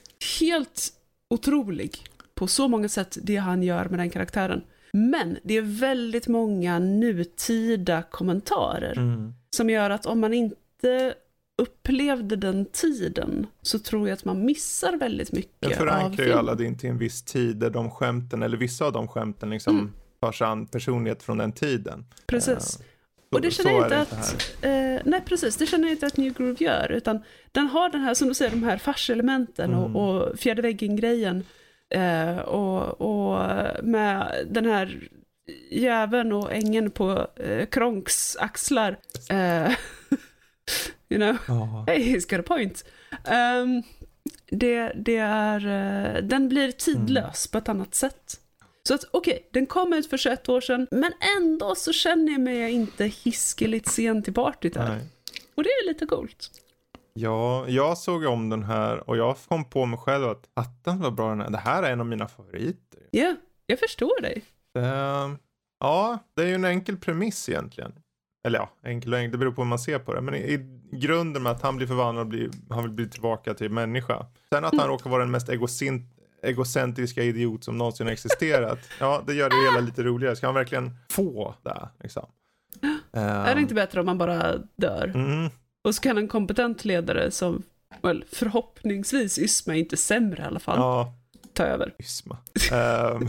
helt 0.40 0.92
otrolig 1.30 1.98
på 2.34 2.46
så 2.46 2.68
många 2.68 2.88
sätt 2.88 3.18
det 3.22 3.36
han 3.36 3.62
gör 3.62 3.84
med 3.84 3.98
den 3.98 4.10
karaktären. 4.10 4.62
Men 4.96 5.38
det 5.42 5.56
är 5.56 5.62
väldigt 5.62 6.28
många 6.28 6.78
nutida 6.78 8.02
kommentarer 8.02 8.92
Mm. 8.98 9.34
som 9.56 9.70
gör 9.70 9.90
att 9.90 10.06
om 10.06 10.20
man 10.20 10.34
inte 10.34 11.14
upplevde 11.62 12.36
den 12.36 12.64
tiden 12.66 13.46
så 13.62 13.78
tror 13.78 14.08
jag 14.08 14.16
att 14.16 14.24
man 14.24 14.44
missar 14.44 14.96
väldigt 14.96 15.30
Den 15.30 15.38
mycket 15.38 15.66
av 15.66 15.84
förankrar 15.84 16.10
ju 16.10 16.16
filmen. 16.16 16.38
Aladdin 16.38 16.78
till 16.78 16.90
en 16.90 16.98
viss 16.98 17.22
tid 17.22 17.56
där 17.56 17.70
de 17.70 17.90
skämten, 17.90 18.42
eller 18.42 18.56
vissa 18.56 18.84
av 18.84 18.92
de 18.92 19.08
skämten 19.08 19.50
liksom 19.50 19.74
Mm. 19.78 19.92
tar 20.20 20.32
sig 20.32 20.46
an 20.46 20.66
personlighet 20.66 21.22
från 21.22 21.38
den 21.38 21.52
tiden. 21.52 22.04
Precis. 22.26 22.80
Eh, 22.80 22.86
Och 23.32 23.40
det 23.40 23.50
känner 23.50 23.70
jag 23.72 23.84
inte 23.84 23.94
det 23.96 24.00
att, 24.00 24.56
eh, 24.62 25.02
nej 25.10 25.22
precis, 25.26 25.56
det 25.56 25.66
känner 25.66 25.84
jag 25.84 25.92
inte 25.92 26.06
att 26.06 26.16
New 26.16 26.32
Groove 26.32 26.64
gör, 26.64 26.92
utan 26.92 27.18
den 27.52 27.66
har 27.66 27.88
den 27.90 28.00
här, 28.00 28.14
som 28.14 28.28
du 28.28 28.34
säger, 28.34 28.50
de 28.50 28.62
här 28.62 28.78
farselementen 28.78 29.72
Mm. 29.72 29.96
och, 29.96 30.16
och 30.30 30.38
fjärde 30.38 30.62
väggen-grejen. 30.62 31.44
Eh, 31.90 32.38
och, 32.38 33.00
och 33.00 33.38
med 33.84 34.46
den 34.50 34.64
här 34.64 35.08
jäveln 35.70 36.32
och 36.32 36.52
ängen 36.52 36.90
på 36.90 37.26
eh, 37.36 37.66
Kronks 37.66 38.36
axlar. 38.36 38.98
Eh, 39.30 39.72
You 41.08 41.20
know? 41.20 41.36
Ja. 41.48 41.84
Hey, 41.86 42.14
he's 42.14 42.30
got 42.30 42.40
a 42.40 42.42
point. 42.46 42.84
Ehm, 43.24 43.82
det, 44.50 44.92
det 44.96 45.16
är, 45.16 45.66
eh, 45.66 46.22
den 46.22 46.48
blir 46.48 46.72
tidlös 46.72 47.46
på 47.46 47.58
ett 47.58 47.68
annat 47.68 47.94
sätt. 47.94 48.40
Så 48.88 48.94
att 48.94 49.04
okej, 49.10 49.48
den 49.52 49.66
kom 49.66 49.92
ut 49.92 50.10
för 50.10 50.16
21 50.16 50.48
år 50.48 50.60
sedan, 50.60 50.86
men 50.90 51.12
ändå 51.38 51.74
så 51.74 51.92
känner 51.92 52.32
jag 52.32 52.40
mig 52.40 52.72
inte 52.72 53.04
hiskeligt 53.04 53.88
sen 53.88 54.22
till 54.22 54.34
partyt 54.34 54.76
här. 54.76 54.88
Nej. 54.88 55.06
Och 55.54 55.62
det 55.62 55.68
är 55.68 55.88
lite 55.88 56.06
coolt. 56.06 56.50
Ja, 57.20 57.68
jag 57.68 57.98
såg 57.98 58.24
om 58.24 58.48
den 58.48 58.62
här 58.62 59.10
och 59.10 59.16
jag 59.16 59.36
kom 59.48 59.64
på 59.64 59.86
mig 59.86 59.98
själv 59.98 60.24
att 60.24 60.48
attan 60.54 61.00
var 61.00 61.10
bra 61.10 61.28
den 61.28 61.40
här. 61.40 61.50
Det 61.50 61.58
här 61.58 61.82
är 61.82 61.92
en 61.92 62.00
av 62.00 62.06
mina 62.06 62.28
favoriter. 62.28 63.00
Ja, 63.10 63.36
jag 63.66 63.78
förstår 63.78 64.22
dig. 64.22 64.44
Det, 64.74 64.86
ja, 65.80 66.18
det 66.36 66.42
är 66.42 66.46
ju 66.46 66.54
en 66.54 66.64
enkel 66.64 66.96
premiss 66.96 67.48
egentligen. 67.48 67.92
Eller 68.46 68.58
ja, 68.58 68.70
enkel 68.84 69.12
och 69.12 69.18
enkel, 69.18 69.32
det 69.32 69.38
beror 69.38 69.52
på 69.52 69.62
hur 69.62 69.68
man 69.68 69.78
ser 69.78 69.98
på 69.98 70.14
det. 70.14 70.20
Men 70.20 70.34
i, 70.34 70.38
i 70.38 70.96
grunden 70.96 71.42
med 71.42 71.52
att 71.52 71.62
han 71.62 71.76
blir 71.76 71.86
förvandlad 71.86 72.28
blir, 72.28 72.50
han 72.70 72.82
vill 72.82 72.92
bli 72.92 73.08
tillbaka 73.08 73.54
till 73.54 73.70
människa. 73.70 74.26
Sen 74.52 74.64
att 74.64 74.78
han 74.78 74.88
råkar 74.88 75.10
vara 75.10 75.22
den 75.22 75.30
mest 75.30 75.48
egocent, 75.48 76.02
egocentriska 76.42 77.22
idiot 77.22 77.64
som 77.64 77.78
någonsin 77.78 78.08
existerat. 78.08 78.78
ja, 79.00 79.22
det 79.26 79.34
gör 79.34 79.50
det 79.50 79.70
hela 79.70 79.86
lite 79.86 80.02
roligare. 80.02 80.36
Ska 80.36 80.46
han 80.46 80.54
verkligen 80.54 80.96
få 81.10 81.54
det? 81.62 81.88
Liksom? 82.02 82.26
Är 83.12 83.54
det 83.54 83.60
inte 83.60 83.74
bättre 83.74 84.00
om 84.00 84.06
man 84.06 84.18
bara 84.18 84.56
dör? 84.76 85.12
Mm, 85.14 85.50
Och 85.84 85.94
så 85.94 86.00
kan 86.02 86.18
en 86.18 86.28
kompetent 86.28 86.84
ledare 86.84 87.30
som, 87.30 87.62
well, 88.02 88.24
förhoppningsvis 88.32 89.38
Ysma 89.38 89.74
inte 89.74 89.96
sämre 89.96 90.42
i 90.42 90.46
alla 90.46 90.60
fall, 90.60 90.78
ja, 90.78 91.14
ta 91.52 91.62
över. 91.64 91.94
Ysma. 91.98 92.36
Ehm, 92.72 93.28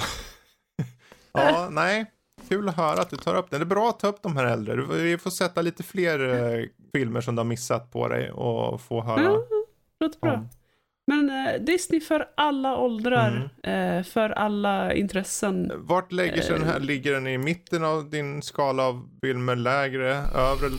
ja, 1.34 1.68
nej. 1.72 2.06
Kul 2.50 2.70
att 2.70 2.78
höra 2.78 3.02
att 3.02 3.10
du 3.10 3.18
tar 3.18 3.36
upp 3.36 3.50
det. 3.50 3.58
Det 3.58 3.64
är 3.64 3.66
bra 3.66 3.90
att 3.90 4.00
ta 4.00 4.08
upp 4.08 4.22
de 4.22 4.38
här 4.38 4.46
äldre. 4.46 4.76
Vi 5.04 5.18
får 5.18 5.30
sätta 5.30 5.62
lite 5.62 5.84
fler 5.84 6.20
eh, 6.60 6.66
filmer 6.94 7.22
som 7.22 7.36
du 7.36 7.40
har 7.40 7.46
missat 7.46 7.92
på 7.92 8.08
dig 8.08 8.32
och 8.32 8.82
få 8.82 9.02
höra 9.04 9.22
Ja, 9.24 9.44
låter 10.00 10.20
bra. 10.20 10.34
om. 10.34 10.50
Men 11.08 11.30
eh, 11.30 11.62
Disney 11.62 12.02
för 12.02 12.28
alla 12.38 12.78
åldrar, 12.78 13.50
eh, 13.64 14.04
för 14.04 14.30
alla 14.30 14.94
intressen. 14.94 15.72
Vart 15.76 16.12
lägger 16.12 16.42
sig 16.42 16.60
den 16.60 16.68
här? 16.68 16.80
Ligger 16.80 17.14
den 17.14 17.28
i 17.28 17.38
mitten 17.38 17.84
av 17.84 18.10
din 18.10 18.42
skala 18.42 18.84
av 18.84 19.10
filmer? 19.22 19.56
Lägre? 19.56 20.16
Övre? 20.36 20.70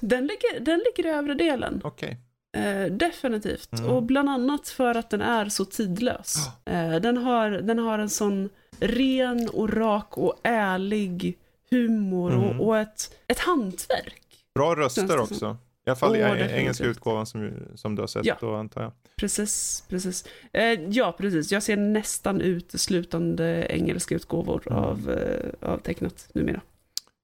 Den 0.00 0.26
ligger, 0.26 0.60
den 0.60 0.78
ligger 0.86 1.10
i 1.10 1.12
övre 1.14 1.34
delen. 1.34 1.80
Okej. 1.84 2.16
Eh, 2.56 2.92
definitivt. 2.92 3.72
Mm. 3.78 3.90
Och 3.90 4.02
bland 4.02 4.28
annat 4.30 4.68
för 4.68 4.94
att 4.94 5.10
den 5.10 5.20
är 5.20 5.48
så 5.48 5.64
tidlös. 5.64 6.36
Eh, 6.64 6.94
den, 6.96 7.16
har, 7.16 7.50
den 7.50 7.78
har 7.78 7.98
en 7.98 8.10
sån 8.10 8.48
ren 8.80 9.48
och 9.48 9.72
rak 9.72 10.18
och 10.18 10.34
ärlig 10.42 11.38
humor 11.70 12.32
Mm. 12.32 12.44
och, 12.60 12.66
och 12.66 12.78
ett, 12.78 13.10
ett 13.28 13.38
hantverk. 13.38 14.22
Bra 14.54 14.74
röster 14.74 15.20
också. 15.20 15.56
I 15.86 15.90
alla 15.90 15.96
fall 15.96 16.16
i 16.16 16.22
Åh, 16.22 16.28
eng- 16.30 16.52
engelska 16.52 16.84
utgåvan 16.84 17.26
som, 17.26 17.50
som 17.74 17.94
du 17.94 18.02
har 18.02 18.06
sett 18.06 18.26
Ja. 18.26 18.36
då 18.40 18.54
antar 18.54 18.82
jag. 18.82 18.92
Precis, 19.16 19.84
precis. 19.88 20.24
Eh, 20.52 20.62
ja, 20.88 21.14
precis. 21.18 21.52
Jag 21.52 21.62
ser 21.62 21.76
nästan 21.76 22.40
uteslutande 22.40 23.66
engelska 23.70 24.14
utgåvor 24.14 24.62
Mm. 24.66 24.78
av, 24.78 25.10
eh, 25.10 25.70
av 25.70 25.78
tecknat 25.78 26.28
numera. 26.34 26.60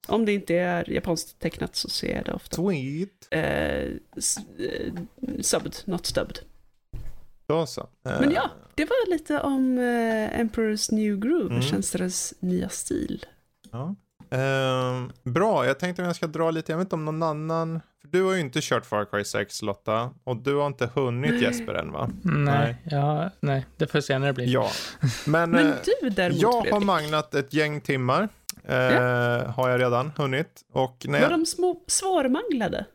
Om 0.08 0.24
det 0.24 0.32
inte 0.32 0.54
är 0.54 0.90
japanskt 0.90 1.38
tecknat 1.38 1.76
så 1.76 1.88
ser 1.88 2.16
jag 2.16 2.24
det 2.24 2.32
ofta. 2.32 2.56
Sweet. 2.56 3.28
Eh, 3.30 3.40
eh, 3.40 4.92
subbed, 5.40 5.74
not 5.84 6.06
stubbed. 6.06 6.38
Då 7.46 7.66
så. 7.66 7.80
Eh, 7.80 8.20
Men 8.20 8.30
ja, 8.30 8.50
det 8.74 8.84
var 8.84 9.10
lite 9.10 9.40
om 9.40 9.78
eh, 9.78 10.40
Emperor's 10.40 10.94
New 10.94 11.18
Groove, 11.18 11.50
Mm. 11.50 11.62
känns 11.62 11.90
deras 11.90 12.34
nya 12.40 12.68
stil. 12.68 13.26
Ja. 13.72 13.94
Ehm, 14.30 15.12
bra, 15.22 15.66
jag 15.66 15.78
tänkte 15.78 16.02
om 16.02 16.06
jag 16.06 16.16
ska 16.16 16.26
dra 16.26 16.50
lite, 16.50 16.72
jag 16.72 16.76
vet 16.78 16.84
inte 16.86 16.94
om 16.94 17.04
någon 17.04 17.22
annan, 17.22 17.80
för 18.00 18.08
du 18.08 18.22
har 18.22 18.32
ju 18.34 18.40
inte 18.40 18.58
kört 18.62 18.86
Far 18.86 19.04
Cry 19.04 19.24
6 19.24 19.62
Lotta, 19.62 20.10
och 20.24 20.36
du 20.36 20.54
har 20.54 20.66
inte 20.66 20.86
hunnit 20.94 21.42
Jesper 21.42 21.74
än 21.74 21.92
va? 21.92 22.10
Nej, 22.22 22.76
ja, 22.90 23.30
nej, 23.40 23.66
det 23.76 23.86
får 23.86 24.00
senare 24.00 24.32
bli. 24.32 24.52
Ja, 24.52 24.70
men, 25.26 25.50
Men 25.50 25.66
eh, 25.68 25.74
du 26.02 26.08
däremot, 26.10 26.42
jag 26.42 26.52
har 26.52 26.62
Fredrik, 26.62 26.84
magnat 26.86 27.34
ett 27.34 27.54
gäng 27.54 27.80
timmar, 27.80 28.28
eh, 28.64 29.50
har 29.54 29.68
jag 29.68 29.80
redan 29.80 30.12
hunnit. 30.16 30.64
Och 30.72 31.04
när 31.08 31.12
var 31.12 31.18
jag, 31.20 31.30
de 31.30 31.46
små 31.46 31.80
svårmanglade? 31.86 32.86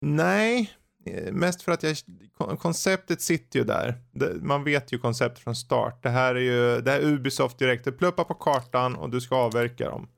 nej, 0.00 0.70
eh, 1.06 1.32
mest 1.32 1.62
för 1.62 1.72
att 1.72 1.82
jag, 1.82 1.96
kon- 2.38 2.56
konceptet 2.56 3.20
sitter 3.22 3.58
ju 3.58 3.64
där. 3.64 3.94
Det, 4.12 4.34
man 4.42 4.64
vet 4.64 4.92
ju 4.92 4.98
konceptet 4.98 5.38
från 5.44 5.54
start. 5.56 6.02
Det 6.02 6.08
här 6.10 6.34
är 6.34 6.40
ju, 6.40 6.80
det 6.80 6.90
här 6.90 6.98
är 7.00 7.04
Ubisoft 7.04 7.58
direkt, 7.58 7.84
du 7.84 7.92
pluppar 7.92 8.24
på 8.24 8.34
kartan 8.34 8.96
och 8.96 9.10
du 9.10 9.20
ska 9.20 9.36
avverka 9.36 9.90
dem. 9.90 10.08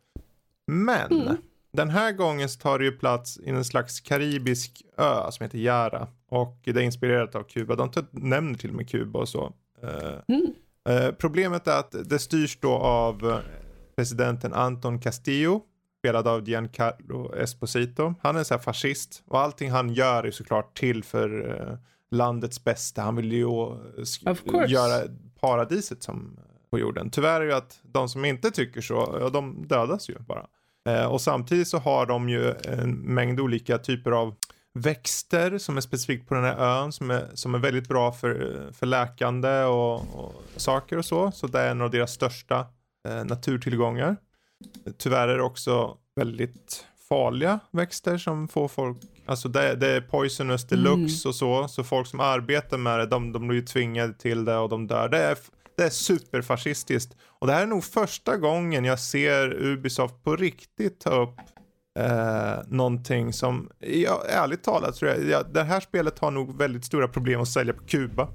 Men, 0.66 1.10
Mm. 1.22 1.36
den 1.72 1.90
här 1.90 2.12
gången 2.12 2.48
så 2.48 2.60
tar 2.60 2.78
det 2.78 2.84
ju 2.84 2.92
plats 2.92 3.38
i 3.38 3.48
en 3.50 3.64
slags 3.64 4.00
karibisk 4.00 4.82
ö 4.98 5.30
som 5.30 5.44
heter 5.44 5.58
Jara. 5.58 6.08
Och 6.30 6.58
det 6.64 6.70
är 6.70 6.78
inspirerat 6.80 7.34
av 7.34 7.42
Kuba. 7.42 7.74
De 7.74 7.90
nämner 8.10 8.58
till 8.58 8.70
och 8.70 8.76
med 8.76 8.90
Kuba 8.90 9.18
och 9.18 9.28
så. 9.28 9.52
Eh, 9.82 10.12
Mm. 10.28 10.46
Problemet 11.18 11.66
är 11.68 11.78
att 11.78 11.94
det 12.04 12.18
styrs 12.18 12.58
då 12.60 12.72
av 12.74 13.40
presidenten 13.96 14.52
Anton 14.52 15.00
Castillo, 15.00 15.62
spelad 15.98 16.28
av 16.28 16.48
Giancarlo 16.48 17.34
Esposito. 17.34 18.14
Han 18.22 18.34
är 18.34 18.38
en 18.38 18.44
sån 18.44 18.54
här 18.54 18.62
fascist 18.62 19.22
och 19.26 19.40
allting 19.40 19.70
han 19.70 19.94
gör 19.94 20.24
är 20.24 20.30
såklart 20.30 20.78
till 20.78 21.04
för 21.04 21.60
eh, 21.60 21.78
landets 22.10 22.64
bästa. 22.64 23.02
Han 23.02 23.16
vill 23.16 23.32
ju 23.32 23.44
eh, 23.44 24.70
göra 24.70 25.02
paradiset 25.40 26.02
som 26.02 26.38
på 26.70 26.78
jorden. 26.78 27.10
Tyvärr 27.10 27.40
är 27.40 27.44
ju 27.44 27.52
att 27.52 27.80
de 27.82 28.08
som 28.08 28.24
inte 28.24 28.50
tycker 28.50 28.80
så, 28.80 29.16
ja, 29.20 29.28
de 29.28 29.66
dödas 29.68 30.08
ju 30.08 30.18
bara. 30.18 30.46
Eh, 30.88 31.06
och 31.06 31.20
samtidigt 31.20 31.68
så 31.68 31.78
har 31.78 32.06
de 32.06 32.28
ju 32.28 32.54
en 32.64 32.90
mängd 32.90 33.40
olika 33.40 33.78
typer 33.78 34.10
av 34.10 34.34
växter 34.74 35.58
som 35.58 35.76
är 35.76 35.80
specifikt 35.80 36.28
på 36.28 36.34
den 36.34 36.44
här 36.44 36.56
ön 36.56 36.92
som 36.92 37.10
är, 37.10 37.26
som 37.34 37.54
är 37.54 37.58
väldigt 37.58 37.88
bra 37.88 38.12
för, 38.12 38.66
för 38.72 38.86
läkande 38.86 39.64
och, 39.64 39.94
och 39.94 40.42
saker 40.56 40.98
och 40.98 41.04
så. 41.04 41.32
Så 41.32 41.46
det 41.46 41.60
är 41.60 41.70
en 41.70 41.80
av 41.80 41.90
deras 41.90 42.12
största 42.12 42.58
eh, 42.58 42.66
naturtillgångar. 43.24 44.16
Tyvärr 44.98 45.28
är 45.28 45.36
det 45.36 45.42
också 45.42 45.96
väldigt 46.16 46.86
farliga 47.08 47.60
växter 47.70 48.18
som 48.18 48.48
får 48.48 48.68
folk, 48.68 48.96
alltså 49.26 49.48
det, 49.48 49.74
det 49.74 49.88
är 49.88 50.00
poisonous 50.00 50.66
deluxe 50.66 51.28
och 51.28 51.34
så, 51.34 51.68
så 51.68 51.84
folk 51.84 52.06
som 52.06 52.20
arbetar 52.20 52.78
med 52.78 52.98
det, 52.98 53.06
de, 53.06 53.32
de 53.32 53.48
blir 53.48 53.58
ju 53.58 53.66
tvingade 53.66 54.12
till 54.14 54.44
det 54.44 54.56
och 54.56 54.68
de 54.68 54.86
dör. 54.86 55.08
Det 55.08 55.18
är, 55.18 55.38
det 55.76 55.82
är 55.82 55.90
superfascistiskt. 55.90 57.16
Och 57.24 57.46
det 57.46 57.52
här 57.52 57.62
är 57.62 57.66
nog 57.66 57.84
första 57.84 58.36
gången 58.36 58.84
jag 58.84 59.00
ser 59.00 59.62
Ubisoft 59.62 60.24
på 60.24 60.36
riktigt 60.36 61.00
ta 61.00 61.22
upp 61.22 61.36
eh, 61.98 62.58
någonting 62.66 63.32
som, 63.32 63.70
ja, 63.78 64.22
ärligt 64.28 64.62
talat 64.62 64.96
tror 64.96 65.10
jag, 65.10 65.28
ja, 65.28 65.42
det 65.42 65.62
här 65.62 65.80
spelet 65.80 66.18
har 66.18 66.30
nog 66.30 66.58
väldigt 66.58 66.84
stora 66.84 67.08
problem 67.08 67.40
att 67.40 67.48
sälja 67.48 67.72
på 67.72 67.84
Kuba. 67.84 68.28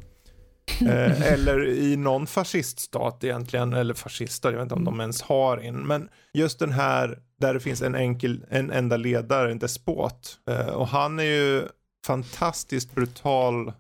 Eh, 0.81 1.34
eller 1.34 1.68
i 1.68 1.98
någon 1.98 2.27
fasciststat 2.27 3.23
egentligen, 3.23 3.73
eller 3.73 3.93
fascistar, 3.93 4.52
jag 4.52 4.57
vet 4.57 4.64
inte 4.64 4.76
om 4.76 4.84
de 4.84 4.99
ens 4.99 5.22
har 5.22 5.57
en. 5.57 5.88
Men 5.88 6.10
just 6.34 6.60
den 6.60 6.72
här, 6.72 7.19
där 7.39 7.53
det 7.53 7.60
finns 7.60 7.81
en 7.81 7.95
enkel, 7.95 8.45
en 8.49 8.72
enda 8.72 8.98
ledare, 8.98 9.52
en 9.52 9.60
despot. 9.60 10.39
Eh, 10.49 10.68
och 10.68 10.88
han 10.88 11.19
är 11.19 11.23
ju 11.23 11.64
fantastiskt 12.06 12.95
brutal 12.95 13.73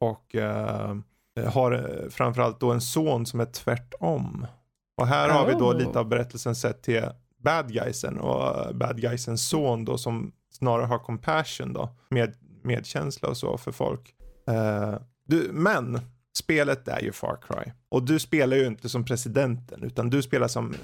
och 0.00 0.34
eh, 0.34 0.96
har 1.46 1.72
eh, 1.72 2.10
framförallt 2.10 2.60
då 2.60 2.72
en 2.72 2.80
son 2.80 3.26
som 3.26 3.40
är 3.40 3.44
tvärtom. 3.44 4.46
Och 4.96 5.06
här 5.06 5.28
har 5.28 5.46
vi 5.46 5.52
då 5.52 5.68
Oh. 5.68 5.78
lite 5.78 5.98
av 5.98 6.08
berättelsen 6.08 6.54
sett 6.54 6.82
till 6.82 7.04
bad 7.44 7.72
guysen 7.72 8.18
och 8.18 8.66
eh, 8.66 8.72
bad 8.72 9.00
guysens 9.00 9.48
son 9.48 9.84
då 9.84 9.98
som 9.98 10.32
snarare 10.52 10.86
har 10.86 10.98
compassion 10.98 11.72
då, 11.72 11.88
med 12.10 12.34
medkänsla 12.64 13.28
och 13.28 13.36
så 13.36 13.58
för 13.58 13.72
folk. 13.72 14.14
Eh, 14.48 14.94
du, 15.26 15.50
men 15.52 16.00
spelet 16.38 16.88
är 16.88 17.00
ju 17.00 17.12
Far 17.12 17.38
Cry. 17.48 17.72
Och 17.88 18.02
du 18.02 18.18
spelar 18.18 18.56
ju 18.56 18.66
inte 18.66 18.88
som 18.88 19.04
presidenten 19.04 19.82
utan 19.82 20.10
du 20.10 20.22
spelar 20.22 20.48
som 20.48 20.74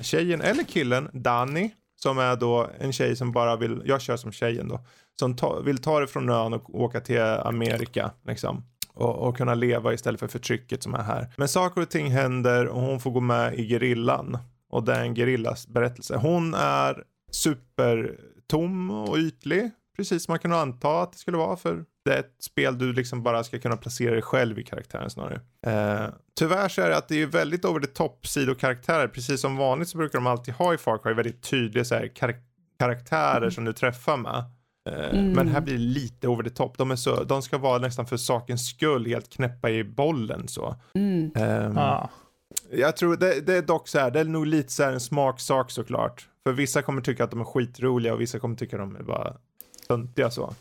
tjejen 0.00 0.40
eller 0.40 0.64
killen 0.64 1.10
Danny 1.12 1.70
som 1.96 2.18
är 2.18 2.36
då 2.36 2.70
en 2.78 2.92
tjej 2.92 3.16
som 3.16 3.32
bara 3.32 3.56
vill, 3.56 3.82
jag 3.84 4.00
kör 4.00 4.16
som 4.16 4.32
tjejen 4.32 4.68
då, 4.68 4.80
som 5.18 5.36
ta, 5.36 5.60
vill 5.60 5.78
ta 5.78 6.00
det 6.00 6.06
från 6.06 6.28
ön 6.28 6.52
och 6.52 6.80
åka 6.80 7.00
till 7.00 7.20
Amerika 7.20 8.10
liksom. 8.26 8.64
Och, 8.94 9.28
och 9.28 9.36
kunna 9.36 9.54
leva 9.54 9.92
istället 9.92 10.20
för 10.20 10.28
förtrycket 10.28 10.82
som 10.82 10.94
är 10.94 11.02
här. 11.02 11.34
Men 11.36 11.48
saker 11.48 11.80
och 11.80 11.90
ting 11.90 12.10
händer 12.10 12.66
och 12.66 12.80
hon 12.80 13.00
får 13.00 13.10
gå 13.10 13.20
med 13.20 13.54
i 13.54 13.68
gerillan. 13.68 14.38
Och 14.68 14.84
det 14.84 14.94
är 14.94 15.00
en 15.00 15.14
gerillas 15.14 15.68
berättelse. 15.68 16.16
Hon 16.16 16.54
är 16.54 17.02
supertom 17.30 18.90
och 18.90 19.16
ytlig. 19.16 19.70
Precis 19.96 20.24
som 20.24 20.32
man 20.32 20.38
kan 20.38 20.52
anta 20.52 21.02
att 21.02 21.12
det 21.12 21.18
skulle 21.18 21.36
vara 21.36 21.56
för 21.56 21.84
det 22.06 22.14
är 22.14 22.18
ett 22.20 22.36
spel 22.40 22.78
du 22.78 22.92
liksom 22.92 23.22
bara 23.22 23.44
ska 23.44 23.58
kunna 23.58 23.76
placera 23.76 24.12
dig 24.12 24.22
själv 24.22 24.58
i 24.58 24.62
karaktären 24.64 25.10
snarare. 25.10 25.40
Eh, 25.66 26.08
tyvärr 26.38 26.68
så 26.68 26.82
är 26.82 26.88
det 26.90 26.96
att 26.96 27.08
det 27.08 27.22
är 27.22 27.26
väldigt 27.26 27.64
over 27.64 27.80
the 27.80 27.86
top 27.86 28.26
sidokaraktärer. 28.26 29.08
Precis 29.08 29.40
som 29.40 29.56
vanligt 29.56 29.88
så 29.88 29.98
brukar 29.98 30.18
de 30.18 30.26
alltid 30.26 30.54
ha 30.54 30.74
i 30.74 30.78
Far 30.78 30.98
Cry 30.98 31.12
väldigt 31.14 31.42
tydliga 31.42 31.84
så 31.84 31.94
här, 31.94 32.06
kar- 32.14 32.40
karaktärer 32.78 33.50
som 33.50 33.64
du 33.64 33.72
träffar 33.72 34.16
med. 34.16 34.34
Eh, 34.36 35.10
Mm. 35.10 35.32
Men 35.32 35.48
här 35.48 35.60
blir 35.60 35.74
det 35.74 35.80
lite 35.80 36.28
over 36.28 36.42
the 36.42 36.50
top. 36.50 36.78
De, 36.78 36.90
är 36.90 36.96
så, 36.96 37.24
de 37.24 37.42
ska 37.42 37.58
vara 37.58 37.78
nästan 37.78 38.06
för 38.06 38.16
sakens 38.16 38.68
skull 38.68 39.06
helt 39.06 39.30
knäppa 39.32 39.70
i 39.70 39.84
bollen 39.84 40.48
så. 40.48 40.76
Mm. 40.94 41.30
Ehm, 41.36 41.76
Ja. 41.76 42.10
jag 42.70 42.96
tror 42.96 43.16
det, 43.16 43.40
det 43.46 43.54
är 43.54 43.62
dock 43.62 43.88
så 43.88 43.98
här, 43.98 44.10
det 44.10 44.20
är 44.20 44.24
nog 44.24 44.46
lite 44.46 44.72
så 44.72 44.82
här 44.82 44.92
en 44.92 45.00
smaksak 45.00 45.70
såklart. 45.70 46.28
För 46.44 46.52
vissa 46.52 46.82
kommer 46.82 47.02
tycka 47.02 47.24
att 47.24 47.30
de 47.30 47.40
är 47.40 47.44
skitroliga 47.44 48.14
och 48.14 48.20
vissa 48.20 48.38
kommer 48.38 48.56
tycka 48.56 48.76
att 48.76 48.82
de 48.82 48.96
är 48.96 49.02
bara 49.02 49.36
töntiga 49.88 50.30
så. 50.30 50.54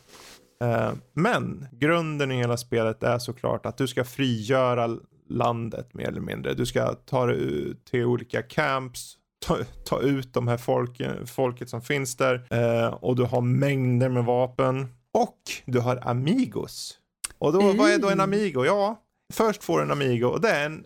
Eh, 0.62 0.94
men 1.14 1.68
grunden 1.72 2.32
i 2.32 2.36
hela 2.36 2.58
spelet 2.58 3.04
är 3.04 3.20
såklart 3.20 3.66
att 3.66 3.78
du 3.78 3.88
ska 3.88 4.04
frigöra 4.04 4.98
landet 5.30 5.94
mer 5.94 6.08
eller 6.08 6.22
mindre. 6.22 6.54
Du 6.54 6.66
ska 6.66 6.94
ta 6.94 7.26
dig 7.26 7.38
ut 7.38 7.86
till 7.86 8.04
olika 8.04 8.42
camps, 8.42 9.18
ta, 9.46 9.58
ta 9.86 10.02
ut 10.02 10.34
de 10.34 10.48
här 10.48 10.58
folken, 10.58 11.28
folket 11.28 11.70
som 11.70 11.82
finns 11.82 12.18
där 12.18 12.48
eh, 12.50 12.88
och 12.88 13.16
du 13.16 13.24
har 13.24 13.42
mängder 13.42 14.10
med 14.10 14.26
vapen 14.26 14.88
och 15.12 15.40
du 15.66 15.80
har 15.80 16.00
amigos. 16.08 17.00
Och 17.38 17.54
då, 17.54 17.74
vad 17.74 17.92
är 17.92 18.00
då 18.00 18.10
en 18.10 18.20
amigo? 18.20 18.66
Ja, 18.66 19.02
först 19.34 19.64
får 19.64 19.78
du 19.78 19.84
en 19.84 19.92
amigo 19.92 20.26
och 20.26 20.42
det 20.42 20.50
är 20.50 20.66
en, 20.66 20.84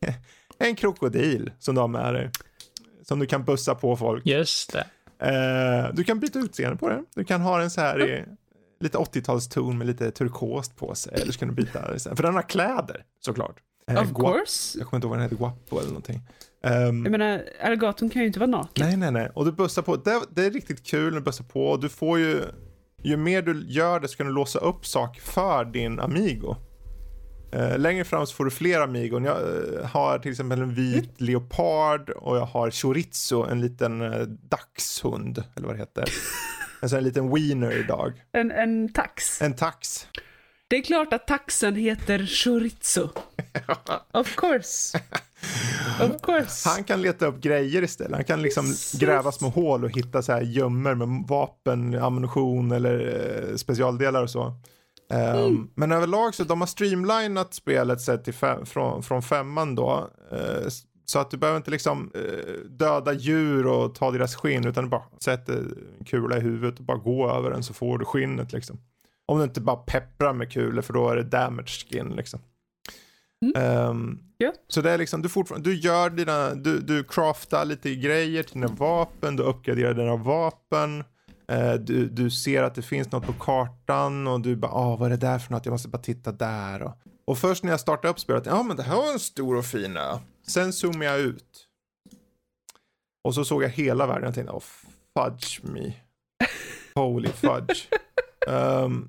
en 0.58 0.76
krokodil 0.76 1.50
som 1.58 1.74
du 1.74 1.80
har 1.80 1.88
med 1.88 2.14
dig. 2.14 2.30
Som 3.02 3.18
du 3.18 3.26
kan 3.26 3.44
bussa 3.44 3.74
på 3.74 3.96
folk. 3.96 4.26
Just 4.26 4.72
det. 4.72 4.86
Eh, 5.18 5.94
du 5.94 6.04
kan 6.04 6.20
byta 6.20 6.38
utseende 6.38 6.76
på 6.76 6.88
den. 6.88 7.06
Du 7.14 7.24
kan 7.24 7.40
ha 7.40 7.58
den 7.58 7.70
så 7.70 7.80
här 7.80 8.08
i 8.08 8.24
lite 8.80 8.98
80-talston 8.98 9.78
med 9.78 9.86
lite 9.86 10.10
turkost 10.10 10.76
på 10.76 10.94
sig. 10.94 11.12
Eller 11.22 11.32
så 11.32 11.38
kan 11.38 11.48
du 11.48 11.54
byta, 11.54 11.98
för 12.16 12.22
den 12.22 12.34
har 12.34 12.42
kläder 12.42 13.04
såklart. 13.20 13.56
Eh, 13.90 14.02
Of 14.02 14.08
guap- 14.08 14.32
course. 14.32 14.78
Jag 14.78 14.86
kommer 14.86 14.98
inte 14.98 15.04
ihåg 15.06 15.10
vad 15.10 15.18
den 15.18 15.22
heter, 15.22 15.36
guapo 15.36 15.78
eller 15.78 15.88
någonting. 15.88 16.20
Ehm, 16.64 17.02
Jag 17.04 17.10
menar, 17.10 17.42
alligatorn 17.62 18.10
kan 18.10 18.22
ju 18.22 18.26
inte 18.26 18.38
vara 18.40 18.50
naken. 18.50 18.86
nej, 18.86 18.96
nej, 18.96 19.10
nej. 19.10 19.30
Och 19.34 19.44
du 19.44 19.52
bussar 19.52 19.82
på. 19.82 19.96
Det, 19.96 20.20
det 20.30 20.46
är 20.46 20.50
riktigt 20.50 20.86
kul 20.86 21.12
när 21.12 21.20
du 21.20 21.24
bussar 21.24 21.44
på. 21.44 21.66
Och 21.68 21.80
du 21.80 21.88
får 21.88 22.18
ju, 22.18 22.42
ju 23.02 23.16
mer 23.16 23.42
du 23.42 23.64
gör 23.68 24.00
det 24.00 24.08
så 24.08 24.16
kan 24.16 24.26
du 24.26 24.32
låsa 24.32 24.58
upp 24.58 24.86
saker 24.86 25.20
för 25.22 25.64
din 25.64 26.00
Amigo. 26.00 26.56
Eh, 27.52 27.78
längre 27.78 28.04
fram 28.04 28.26
så 28.26 28.34
får 28.34 28.44
du 28.44 28.50
fler 28.50 28.80
Amigon. 28.80 29.24
Jag 29.24 29.36
eh, 29.36 29.86
har 29.86 30.18
till 30.18 30.30
exempel 30.30 30.62
en 30.62 30.74
vit 30.74 31.20
leopard 31.20 32.10
och 32.10 32.36
jag 32.36 32.44
har 32.46 32.70
chorizo, 32.70 33.42
en 33.42 33.60
liten 33.60 34.00
eh, 34.02 34.20
dachshund, 34.26 35.42
eller 35.56 35.66
vad 35.66 35.76
det 35.76 35.80
heter. 35.80 36.04
en 36.80 36.88
sån 36.88 36.96
här 36.96 37.04
liten 37.04 37.34
wiener 37.34 37.72
idag. 37.72 38.12
En, 38.32 38.50
en 38.50 38.92
tax. 38.92 39.42
En 39.42 39.54
tax. 39.56 40.06
Det 40.68 40.76
är 40.76 40.82
klart 40.82 41.12
att 41.12 41.26
taxen 41.26 41.74
heter 41.76 42.26
chorizo. 42.26 43.08
of 44.12 44.36
course. 44.36 44.98
Of 46.00 46.22
course. 46.22 46.68
Han 46.68 46.84
kan 46.84 47.02
leta 47.02 47.26
upp 47.26 47.40
grejer 47.40 47.82
istället. 47.82 48.14
Han 48.14 48.24
kan 48.24 48.42
liksom 48.42 48.74
gräva 49.00 49.32
små 49.32 49.48
hål 49.48 49.84
och 49.84 49.90
hitta 49.96 50.22
så 50.22 50.32
här 50.32 50.40
gömmor 50.42 50.94
med 50.94 51.28
vapen, 51.28 51.94
ammunition 52.02 52.72
eller 52.72 52.98
eh, 53.50 53.56
specialdelar 53.56 54.22
och 54.22 54.30
så. 54.30 54.54
Ehm, 55.12 55.70
Men 55.74 55.92
överlag 55.92 56.34
så 56.34 56.44
de 56.44 56.60
har 56.60 56.66
streamlinat 56.68 57.54
spelet 57.54 58.00
sett 58.00 58.24
till 58.24 58.34
fem, 58.34 58.66
från, 58.66 59.02
från 59.02 59.22
femman 59.22 59.74
då. 59.74 60.10
s- 60.66 60.82
så 61.06 61.18
att 61.18 61.30
du 61.30 61.36
behöver 61.36 61.56
inte 61.56 61.70
liksom 61.70 62.10
eh, 62.14 62.54
döda 62.70 63.12
djur 63.12 63.66
och 63.66 63.94
ta 63.94 64.10
deras 64.10 64.34
skinn 64.34 64.66
utan 64.66 64.84
du 64.84 64.90
bara 64.90 65.02
sätter 65.18 65.56
en 65.98 66.04
kula 66.04 66.36
i 66.36 66.40
huvudet 66.40 66.78
och 66.78 66.84
bara 66.84 66.98
gå 66.98 67.30
över 67.30 67.50
den 67.50 67.62
så 67.62 67.74
får 67.74 67.98
du 67.98 68.04
skinnet 68.04 68.52
liksom. 68.52 68.78
Om 69.26 69.38
du 69.38 69.44
inte 69.44 69.60
bara 69.60 69.76
pepprar 69.76 70.32
med 70.32 70.52
kulor 70.52 70.82
för 70.82 70.92
då 70.92 71.08
är 71.10 71.16
det 71.16 71.22
damage 71.22 71.68
skin 71.68 72.08
liksom. 72.16 72.40
Ehm, 73.56 74.18
Ja. 74.38 74.52
så 74.68 74.80
det 74.80 74.90
är 74.90 74.98
liksom, 74.98 75.22
du, 75.22 75.28
fortfarande, 75.28 75.70
du 75.70 75.76
gör 75.76 76.10
dina, 76.10 76.54
du, 76.54 76.80
du 76.80 77.04
craftar 77.04 77.64
lite 77.64 77.94
grejer 77.94 78.42
till 78.42 78.54
dina 78.54 78.66
vapen, 78.66 79.36
du 79.36 79.42
uppgraderar 79.42 79.94
dina 79.94 80.16
vapen. 80.16 81.04
Eh, 81.48 81.74
du, 81.74 82.08
du 82.08 82.30
ser 82.30 82.62
att 82.62 82.74
det 82.74 82.82
finns 82.82 83.12
något 83.12 83.26
på 83.26 83.32
kartan 83.32 84.26
och 84.26 84.40
du 84.40 84.56
bara, 84.56 84.72
ah 84.72 84.96
vad 84.96 85.06
är 85.06 85.10
det 85.10 85.26
där 85.26 85.38
för 85.38 85.52
något? 85.52 85.64
Jag 85.66 85.72
måste 85.72 85.88
bara 85.88 86.02
titta 86.02 86.32
där. 86.32 86.82
Och, 86.82 86.92
och 87.24 87.38
först 87.38 87.64
när 87.64 87.70
jag 87.70 87.80
startade 87.80 88.08
upp 88.08 88.20
spelet, 88.20 88.46
ja 88.46 88.62
men 88.62 88.76
det 88.76 88.82
här 88.82 88.96
var 88.96 89.12
en 89.12 89.18
stor 89.18 89.56
och 89.56 89.64
fin 89.64 89.96
ö. 89.96 90.18
Sen 90.46 90.72
zoomade 90.72 91.04
jag 91.04 91.18
ut. 91.18 91.66
Och 93.24 93.34
så 93.34 93.44
såg 93.44 93.62
jag 93.62 93.68
hela 93.68 94.06
världen 94.06 94.28
och 94.28 94.34
tänkte, 94.34 94.52
oh 94.52 94.62
fudge 95.16 95.60
me. 95.62 95.92
Holy 96.94 97.28
fudge. 97.28 97.88
um, 98.46 99.08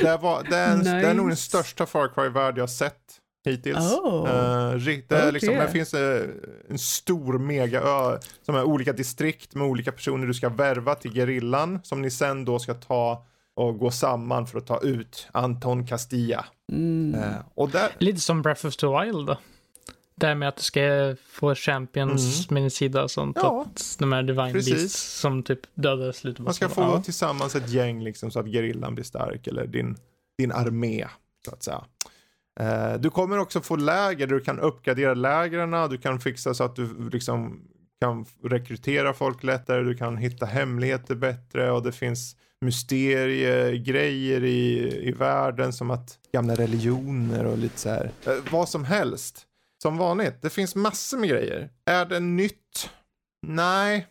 det, 0.00 0.16
var, 0.16 0.42
det, 0.50 0.56
är 0.56 0.72
en, 0.72 0.84
det 0.84 0.90
är 0.90 1.14
nog 1.14 1.24
den 1.24 1.30
Nice. 1.30 1.42
största 1.42 1.86
Far 1.86 2.08
Cry-värld 2.08 2.58
jag 2.58 2.70
sett 2.70 3.18
hittills. 3.44 3.78
Oh. 3.78 4.74
Rikt- 4.74 5.08
det 5.08 5.16
är 5.16 5.32
liksom, 5.32 5.54
här 5.54 5.68
finns 5.68 5.94
eh, 5.94 6.28
en 6.68 6.78
stor 6.78 7.38
megaö 7.38 8.18
som 8.42 8.54
är 8.54 8.64
olika 8.64 8.92
distrikt 8.92 9.54
med 9.54 9.66
olika 9.66 9.92
personer 9.92 10.26
du 10.26 10.34
ska 10.34 10.48
värva 10.48 10.94
till 10.94 11.14
gerillan 11.14 11.80
som 11.82 12.02
ni 12.02 12.10
sen 12.10 12.44
då 12.44 12.58
ska 12.58 12.74
ta 12.74 13.26
och 13.54 13.78
gå 13.78 13.90
samman 13.90 14.46
för 14.46 14.58
att 14.58 14.66
ta 14.66 14.80
ut 14.80 15.28
Anton 15.32 15.86
Castilla. 15.86 16.44
Mm. 16.72 17.14
Eh, 17.22 17.36
och 17.54 17.70
där, 17.70 17.90
Lite 17.98 18.20
som 18.20 18.42
Breath 18.42 18.66
of 18.66 18.76
the 18.76 18.86
Wild 18.86 19.26
då. 19.26 19.36
Där 20.22 20.34
med 20.34 20.48
att 20.48 20.56
du 20.56 20.62
ska 20.62 21.16
få 21.28 21.54
champions 21.54 22.50
med 22.50 22.62
din 22.62 22.70
sida 22.70 23.02
och 23.02 23.10
sånt. 23.10 23.36
Mm. 23.36 23.46
Ja. 23.46 23.66
Att 23.74 23.96
de 23.98 24.12
här 24.12 24.22
divine 24.22 24.52
Precis. 24.52 24.74
beasts 24.74 25.20
som 25.20 25.42
typ 25.42 25.60
dödar 25.74 26.12
slutet. 26.12 26.44
man 26.44 26.54
ska 26.54 26.68
få 26.68 26.80
Ja. 26.80 27.02
tillsammans 27.02 27.56
ett 27.56 27.68
gäng 27.68 28.04
liksom 28.04 28.30
så 28.30 28.40
att 28.40 28.46
gerillan 28.46 28.94
blir 28.94 29.04
stark 29.04 29.46
eller 29.46 29.66
din, 29.66 29.96
din 30.38 30.52
armé 30.52 31.06
så 31.44 31.50
att 31.54 31.62
säga. 31.62 31.84
Eh, 32.60 33.00
du 33.00 33.10
kommer 33.10 33.38
också 33.38 33.60
få 33.60 33.76
läger 33.76 34.26
där 34.26 34.34
du 34.34 34.40
kan 34.40 34.58
uppgradera 34.58 35.14
lägren, 35.14 35.90
du 35.90 35.98
kan 35.98 36.20
fixa 36.20 36.54
så 36.54 36.64
att 36.64 36.76
du 36.76 37.10
liksom 37.12 37.60
kan 38.00 38.26
rekrytera 38.44 39.12
folk 39.12 39.42
lättare, 39.42 39.82
du 39.82 39.94
kan 39.94 40.16
hitta 40.16 40.46
hemligheter 40.46 41.14
bättre 41.14 41.70
och 41.70 41.82
det 41.82 41.92
finns 41.92 42.36
mysteriegrejer 42.60 44.44
i, 44.44 44.98
i 45.08 45.12
världen 45.12 45.72
som 45.72 45.90
att 45.90 46.18
gamla 46.32 46.54
religioner 46.54 47.44
och 47.44 47.58
lite 47.58 47.78
så 47.78 47.88
här. 47.88 48.10
Eh, 48.26 48.32
vad 48.50 48.68
som 48.68 48.84
helst. 48.84 49.46
Som 49.82 49.96
vanligt, 49.96 50.42
det 50.42 50.50
finns 50.50 50.74
massor 50.74 51.18
med 51.18 51.28
grejer. 51.28 51.70
Är 51.84 52.04
det 52.04 52.20
nytt? 52.20 52.90
Nej. 53.46 54.06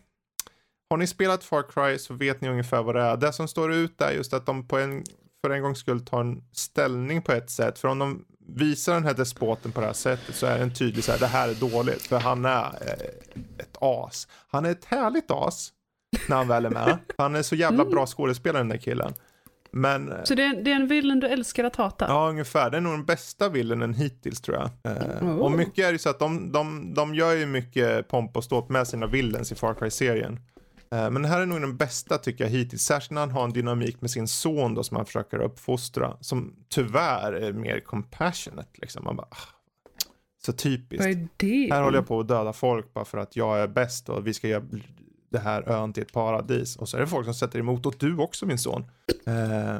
Har 0.90 0.96
ni 0.96 1.06
spelat 1.06 1.44
Far 1.44 1.62
Cry 1.62 1.98
så 1.98 2.14
vet 2.14 2.40
ni 2.40 2.48
ungefär 2.48 2.82
vad 2.82 2.94
det 2.94 3.00
är. 3.00 3.16
Det 3.16 3.32
som 3.32 3.48
står 3.48 3.72
ut 3.72 4.00
är 4.00 4.12
just 4.12 4.32
att 4.32 4.46
de 4.46 4.68
på 4.68 4.78
en, 4.78 5.04
för 5.40 5.50
en 5.50 5.62
gångs 5.62 5.78
skull 5.78 6.04
tar 6.04 6.20
en 6.20 6.44
ställning 6.52 7.22
på 7.22 7.32
ett 7.32 7.50
sätt. 7.50 7.78
För 7.78 7.88
om 7.88 7.98
de 7.98 8.24
visar 8.48 8.94
den 8.94 9.04
här 9.04 9.14
despoten 9.14 9.72
på 9.72 9.80
det 9.80 9.86
här 9.86 9.92
sättet 9.92 10.34
så 10.34 10.46
är 10.46 10.58
den 10.58 10.74
tydlig 10.74 11.04
så 11.04 11.12
här, 11.12 11.18
det 11.18 11.26
här 11.26 11.48
är 11.48 11.54
dåligt. 11.54 12.02
För 12.02 12.18
han 12.18 12.44
är 12.44 12.64
eh, 12.64 13.42
ett 13.58 13.76
as. 13.80 14.28
Han 14.48 14.64
är 14.64 14.70
ett 14.70 14.84
härligt 14.84 15.30
as 15.30 15.72
när 16.28 16.36
han 16.36 16.48
väl 16.48 16.66
är 16.66 16.70
med. 16.70 16.98
Han 17.18 17.34
är 17.34 17.42
så 17.42 17.54
jävla 17.54 17.84
bra 17.84 18.06
skådespelare 18.06 18.60
den 18.60 18.68
där 18.68 18.78
killen. 18.78 19.14
Men 19.72 20.12
eh, 20.12 20.24
Så 20.24 20.34
det 20.34 20.42
är, 20.42 20.62
det 20.62 20.70
är 20.70 20.76
en 20.76 20.86
villain 20.86 21.20
du 21.20 21.26
älskar 21.26 21.64
att 21.64 21.76
hata? 21.76 22.04
Ja, 22.08 22.28
ungefär. 22.28 22.70
Det 22.70 22.76
är 22.76 22.80
nog 22.80 22.92
den 22.92 23.04
bästa 23.04 23.48
villainen 23.48 23.94
hittills 23.94 24.40
tror 24.40 24.56
jag. 24.56 24.92
Eh, 24.92 25.22
Oh. 25.22 25.38
Och 25.38 25.52
mycket 25.52 25.84
är 25.84 25.92
ju 25.92 25.98
så 25.98 26.10
att 26.10 26.18
de, 26.18 26.52
de, 26.52 26.94
de 26.94 27.14
gör 27.14 27.32
ju 27.32 27.46
mycket 27.46 28.08
pomp 28.08 28.36
och 28.36 28.44
ståt 28.44 28.68
med 28.68 28.88
sina 28.88 29.06
villains 29.06 29.52
i 29.52 29.54
Far 29.54 29.74
Cry-serien. 29.74 30.40
Eh, 30.92 31.10
men 31.10 31.22
det 31.22 31.28
här 31.28 31.40
är 31.40 31.46
nog 31.46 31.60
den 31.60 31.76
bästa 31.76 32.18
tycker 32.18 32.44
jag 32.44 32.50
hittills. 32.50 32.82
Särskilt 32.82 33.10
när 33.10 33.20
han 33.20 33.30
har 33.30 33.44
en 33.44 33.52
dynamik 33.52 34.00
med 34.00 34.10
sin 34.10 34.28
son 34.28 34.74
då 34.74 34.82
som 34.82 34.96
han 34.96 35.06
försöker 35.06 35.38
uppfostra. 35.38 36.16
Som 36.20 36.54
tyvärr 36.68 37.32
är 37.32 37.52
mer 37.52 37.80
compassionate 37.80 38.70
liksom. 38.72 39.04
Man 39.04 39.16
bara, 39.16 39.26
ah, 39.30 39.48
så 40.46 40.52
typiskt. 40.52 41.06
Här 41.70 41.82
håller 41.82 41.98
jag 41.98 42.06
på 42.06 42.20
att 42.20 42.28
döda 42.28 42.52
folk 42.52 42.94
bara 42.94 43.04
för 43.04 43.18
att 43.18 43.36
jag 43.36 43.58
är 43.58 43.68
bäst 43.68 44.08
och 44.08 44.26
vi 44.26 44.34
ska 44.34 44.48
göra 44.48 44.64
det 45.32 45.38
här 45.38 45.68
ön 45.68 45.92
till 45.92 46.02
ett 46.02 46.12
paradis. 46.12 46.76
Och 46.76 46.88
så 46.88 46.96
är 46.96 47.00
det 47.00 47.06
folk 47.06 47.24
som 47.24 47.34
sätter 47.34 47.58
emot 47.58 47.86
och 47.86 47.94
du 47.98 48.16
också 48.18 48.46
min 48.46 48.58
son. 48.58 48.84
Eh, 49.26 49.32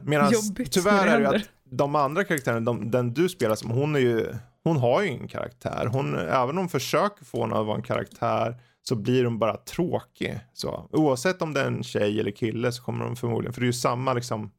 Medan 0.02 0.32
tyvärr 0.70 1.06
är 1.06 1.20
det 1.20 1.30
ju 1.30 1.36
att 1.36 1.42
de 1.64 1.94
andra 1.96 2.24
karaktärerna, 2.24 2.60
de, 2.60 2.90
den 2.90 3.14
du 3.14 3.28
spelar 3.28 3.54
som, 3.54 3.70
hon 3.70 3.94
är 3.94 4.00
ju, 4.00 4.34
hon 4.64 4.76
har 4.76 5.02
ju 5.02 5.08
ingen 5.08 5.28
karaktär. 5.28 5.88
Hon, 5.92 6.14
även 6.18 6.50
om 6.50 6.56
hon 6.56 6.68
försöker 6.68 7.24
få 7.24 7.42
henne 7.42 7.56
att 7.56 7.66
vara 7.66 7.76
en 7.76 7.82
karaktär 7.82 8.56
så 8.82 8.94
blir 8.96 9.24
hon 9.24 9.38
bara 9.38 9.56
tråkig. 9.56 10.40
Så, 10.52 10.88
oavsett 10.92 11.42
om 11.42 11.54
det 11.54 11.60
är 11.60 11.66
en 11.66 11.82
tjej 11.82 12.20
eller 12.20 12.30
kille 12.30 12.72
så 12.72 12.82
kommer 12.82 13.04
de 13.04 13.16
förmodligen, 13.16 13.52
för 13.52 13.60
det 13.60 13.64
är 13.64 13.66
ju 13.66 13.72
samma 13.72 14.12
liksom 14.12 14.50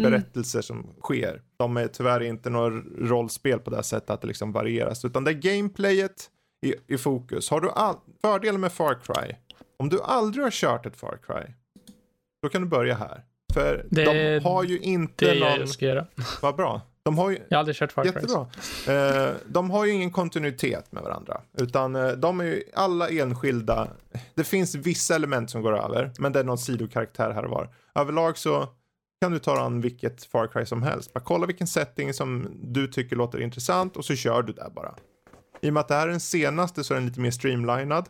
Mm. 0.00 0.10
berättelser 0.12 0.60
som 0.60 0.86
sker. 1.00 1.42
De 1.56 1.76
är 1.76 1.86
tyvärr 1.86 2.20
inte 2.22 2.50
några 2.50 2.70
rollspel 2.98 3.58
på 3.58 3.70
det 3.70 3.76
här 3.76 3.82
sättet 3.82 4.10
att 4.10 4.20
det 4.20 4.26
liksom 4.26 4.52
varieras, 4.52 5.04
utan 5.04 5.24
det 5.24 5.30
är 5.30 5.34
gameplayet 5.34 6.30
i, 6.66 6.94
i 6.94 6.98
fokus. 6.98 7.50
Har 7.50 7.60
du 7.60 7.70
all, 7.70 7.94
fördelen 8.22 8.60
med 8.60 8.72
Far 8.72 8.94
Cry, 9.04 9.34
om 9.80 9.88
du 9.88 10.00
aldrig 10.02 10.44
har 10.44 10.50
kört 10.50 10.86
ett 10.86 10.96
Far 10.96 11.18
Cry, 11.26 11.54
då 12.42 12.48
kan 12.48 12.62
du 12.62 12.68
börja 12.68 12.94
här. 12.94 13.24
För 13.54 13.86
Det- 13.90 14.04
de 14.38 14.44
har 14.44 14.64
ju 14.64 14.78
inte 14.78 15.24
Det 15.24 15.30
är 15.30 15.40
någon, 15.40 15.58
jag 15.60 15.68
ska 15.68 15.86
göra. 15.86 16.06
vad 16.42 16.56
bra. 16.56 16.80
De 17.02 17.18
har 17.18 17.30
ju, 17.30 17.36
Jag 17.48 17.56
har 17.56 17.58
aldrig 17.58 17.76
kört 17.76 17.92
Far 17.92 18.02
Cry. 18.04 18.12
Jättebra. 18.14 18.46
Eh, 19.28 19.34
de 19.46 19.70
har 19.70 19.84
ju 19.84 19.92
ingen 19.92 20.10
kontinuitet 20.12 20.92
med 20.92 21.02
varandra. 21.02 21.40
Utan 21.58 21.96
eh, 21.96 22.08
de 22.08 22.40
är 22.40 22.44
ju 22.44 22.62
alla 22.74 23.08
enskilda. 23.08 23.88
Det 24.34 24.44
finns 24.44 24.74
vissa 24.74 25.14
element 25.14 25.50
som 25.50 25.62
går 25.62 25.78
över. 25.84 26.12
Men 26.18 26.32
det 26.32 26.40
är 26.40 26.44
någon 26.44 26.58
sidokaraktär 26.58 27.30
här 27.30 27.44
och 27.44 27.50
var. 27.50 27.74
Överlag 27.94 28.38
så 28.38 28.68
kan 29.22 29.32
du 29.32 29.38
ta 29.38 29.60
an 29.60 29.80
vilket 29.80 30.24
Far 30.24 30.46
Cry 30.46 30.66
som 30.66 30.82
helst. 30.82 31.12
Bara 31.12 31.20
kolla 31.20 31.46
vilken 31.46 31.66
setting 31.66 32.14
som 32.14 32.48
du 32.62 32.86
tycker 32.88 33.16
låter 33.16 33.40
intressant 33.40 33.96
och 33.96 34.04
så 34.04 34.14
kör 34.16 34.42
du 34.42 34.52
där 34.52 34.70
bara. 34.70 34.94
I 35.60 35.68
och 35.70 35.74
med 35.74 35.80
att 35.80 35.88
det 35.88 35.94
här 35.94 36.06
är 36.06 36.10
den 36.10 36.20
senaste 36.20 36.84
så 36.84 36.94
är 36.94 36.98
den 36.98 37.06
lite 37.06 37.20
mer 37.20 37.30
streamlinad. 37.30 38.08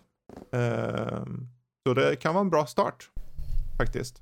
Eh, 0.52 1.22
så 1.86 1.94
det 1.94 2.16
kan 2.16 2.34
vara 2.34 2.44
en 2.44 2.50
bra 2.50 2.66
start. 2.66 3.10
Faktiskt. 3.78 4.18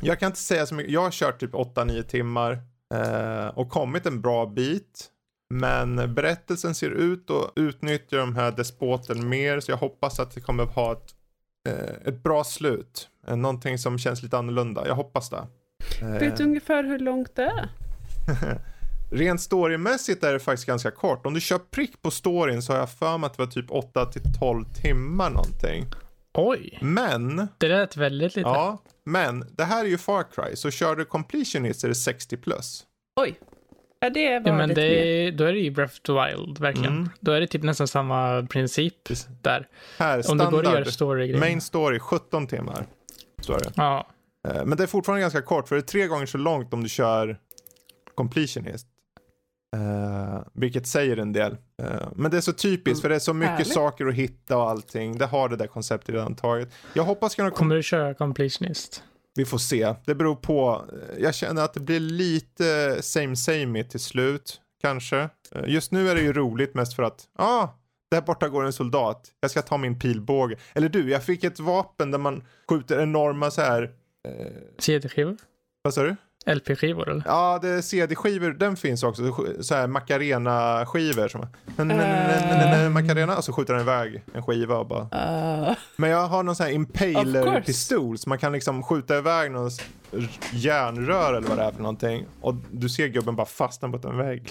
Jag 0.00 0.20
kan 0.20 0.26
inte 0.26 0.38
säga 0.38 0.66
så 0.66 0.74
mycket. 0.74 0.92
Jag 0.92 1.02
har 1.02 1.10
kört 1.10 1.40
typ 1.40 1.52
8-9 1.52 2.02
timmar. 2.02 2.60
Eh, 2.94 3.46
och 3.46 3.70
kommit 3.70 4.06
en 4.06 4.20
bra 4.20 4.46
bit. 4.46 5.10
Men 5.54 6.14
berättelsen 6.14 6.74
ser 6.74 6.90
ut 6.90 7.30
att 7.30 7.52
utnyttja 7.56 8.16
de 8.16 8.36
här 8.36 8.52
despoten 8.52 9.28
mer. 9.28 9.60
Så 9.60 9.70
jag 9.70 9.76
hoppas 9.76 10.20
att 10.20 10.34
det 10.34 10.40
kommer 10.40 10.64
ha 10.64 10.92
ett, 10.92 11.14
eh, 11.68 12.08
ett 12.08 12.22
bra 12.22 12.44
slut. 12.44 13.08
Eh, 13.28 13.36
någonting 13.36 13.78
som 13.78 13.98
känns 13.98 14.22
lite 14.22 14.38
annorlunda. 14.38 14.86
Jag 14.86 14.94
hoppas 14.94 15.30
det. 15.30 15.46
Vet 16.02 16.36
du 16.36 16.44
ungefär 16.44 16.84
hur 16.84 16.98
långt 16.98 17.36
det 17.36 17.44
är? 17.44 17.68
Rent 19.10 19.40
storymässigt 19.40 20.24
är 20.24 20.32
det 20.32 20.40
faktiskt 20.40 20.66
ganska 20.66 20.90
kort. 20.90 21.26
Om 21.26 21.34
du 21.34 21.40
kör 21.40 21.58
prick 21.58 22.02
på 22.02 22.10
storyn 22.10 22.62
så 22.62 22.72
har 22.72 22.80
jag 22.80 22.90
för 22.90 23.18
mig 23.18 23.26
att 23.26 23.36
det 23.36 23.42
var 23.42 23.50
typ 23.50 23.70
8 23.70 24.06
till 24.06 24.22
12 24.38 24.64
timmar 24.64 25.30
någonting. 25.30 25.86
Oj, 26.36 26.78
Men, 26.82 27.48
det 27.58 27.68
lät 27.68 27.96
väldigt 27.96 28.36
lite. 28.36 28.48
ja, 28.48 28.82
men 29.04 29.44
det 29.56 29.64
här 29.64 29.84
är 29.84 29.88
ju 29.88 29.98
Far 29.98 30.24
Cry, 30.34 30.56
så 30.56 30.70
kör 30.70 30.96
du 30.96 31.04
completionist 31.04 31.84
är 31.84 31.88
det 31.88 31.94
60 31.94 32.36
plus. 32.36 32.84
Oj. 33.20 33.40
Ja, 34.00 34.10
det 34.10 34.38
var 34.38 34.50
Ja, 34.50 34.56
men 34.56 34.68
lite 34.68 34.80
det 34.80 35.26
är, 35.26 35.32
då 35.32 35.44
är 35.44 35.52
det 35.52 35.58
ju 35.58 35.70
Breath 35.70 35.94
of 35.94 36.00
the 36.00 36.12
Wild, 36.12 36.58
verkligen. 36.58 36.92
Mm. 36.96 37.08
Då 37.20 37.32
är 37.32 37.40
det 37.40 37.46
typ 37.46 37.62
nästan 37.62 37.88
samma 37.88 38.46
princip 38.50 39.04
Precis. 39.04 39.28
där. 39.42 39.68
Här, 39.98 40.30
Om 40.30 40.38
det 40.38 40.44
går 40.44 40.58
att 40.58 40.64
göra 40.64 40.72
standard, 40.72 40.92
story 40.92 41.38
main 41.38 41.60
story 41.60 41.98
17 41.98 42.46
timmar. 42.46 42.86
Står 43.42 43.58
det. 43.58 43.72
Ja, 43.76 44.06
Eh, 44.48 44.64
Men 44.64 44.78
det 44.78 44.82
är 44.82 44.86
fortfarande 44.86 45.20
ganska 45.20 45.42
kort, 45.42 45.68
för 45.68 45.76
det 45.76 45.80
är 45.80 45.86
tre 45.86 46.06
gånger 46.06 46.26
så 46.26 46.38
långt 46.38 46.74
om 46.74 46.82
du 46.82 46.88
kör 46.88 47.38
completionist. 48.14 48.86
Uh, 49.76 50.42
vilket 50.52 50.86
säger 50.86 51.16
en 51.16 51.32
del. 51.32 51.56
Eh, 51.82 52.08
men 52.14 52.30
det 52.30 52.36
är 52.36 52.40
så 52.40 52.52
typiskt, 52.52 53.02
för 53.02 53.08
det 53.08 53.14
är 53.14 53.18
så 53.18 53.34
mycket 53.34 53.50
Härligt. 53.50 53.72
saker 53.72 54.06
att 54.06 54.14
hitta 54.14 54.56
och 54.56 54.70
allting. 54.70 55.18
Det 55.18 55.26
har 55.26 55.48
det 55.48 55.56
där 55.56 55.66
konceptet 55.66 56.08
redan 56.14 56.34
tagit. 56.34 56.68
Jag 56.92 57.04
hoppas 57.04 57.34
kunna 57.34 57.50
kommer 57.50 57.74
du 57.74 57.82
köra 57.82 58.14
completionist? 58.14 59.02
Vi 59.34 59.44
får 59.44 59.58
se. 59.58 59.94
Det 60.04 60.14
beror 60.14 60.34
på. 60.36 60.84
Jag 61.18 61.34
känner 61.34 61.62
att 61.62 61.74
det 61.74 61.80
blir 61.80 62.00
lite 62.00 62.98
same 63.02 63.36
same 63.36 63.84
till 63.84 64.00
slut. 64.00 64.60
Kanske. 64.82 65.28
Eh, 65.52 65.62
Just 65.66 65.92
nu 65.92 66.08
är 66.10 66.14
det 66.14 66.20
ju 66.20 66.32
roligt 66.32 66.74
mest 66.74 66.96
för 66.96 67.02
att, 67.02 67.24
ja, 67.38 67.44
ah, 67.44 67.78
där 68.10 68.20
borta 68.20 68.48
går 68.48 68.64
en 68.64 68.72
soldat. 68.72 69.30
Jag 69.40 69.50
ska 69.50 69.62
ta 69.62 69.76
min 69.76 69.98
pilbåge. 69.98 70.56
Eller 70.74 70.88
du, 70.88 71.10
jag 71.10 71.24
fick 71.24 71.44
ett 71.44 71.60
vapen 71.60 72.10
där 72.10 72.18
man 72.18 72.44
skjuter 72.68 73.00
enorma 73.02 73.50
så 73.50 73.60
här, 73.60 73.82
eh, 74.28 74.46
CD-skivor? 74.78 75.36
vad 75.82 75.94
sa 75.94 76.02
du? 76.02 76.16
LP-skivor 76.46 77.10
eller? 77.10 77.22
Ja, 77.26 77.58
det 77.62 77.68
är 77.68 77.80
CD-skivor, 77.80 78.50
den 78.50 78.76
finns 78.76 79.02
också. 79.02 79.22
Så 79.60 79.74
här 79.74 79.86
Macarena-skivor. 79.86 81.28
Som, 81.28 81.46
Eh. 81.78 82.90
Macarena, 82.90 83.36
och 83.36 83.44
så 83.44 83.52
skjuter 83.52 83.72
den 83.74 83.82
iväg 83.82 84.22
en 84.34 84.42
skiva 84.42 84.78
och 84.78 84.86
bara. 84.86 85.02
Uh, 85.02 85.76
Men 85.96 86.10
jag 86.10 86.26
har 86.26 86.42
någon 86.42 86.56
sån 86.56 86.66
här 86.66 86.72
impaler-pistol 86.72 88.18
så 88.18 88.28
man 88.28 88.38
kan 88.38 88.52
liksom 88.52 88.82
skjuta 88.82 89.18
iväg 89.18 89.50
någon 89.50 89.70
järnrör 90.52 91.34
eller 91.34 91.48
vad 91.48 91.58
det 91.58 91.64
är 91.64 91.72
för 91.72 91.82
någonting. 91.82 92.26
Och 92.40 92.54
du 92.70 92.88
ser 92.88 93.06
gubben 93.08 93.36
bara 93.36 93.46
fastna 93.46 93.88
mot 93.88 94.04
en 94.04 94.16
vägg. 94.16 94.50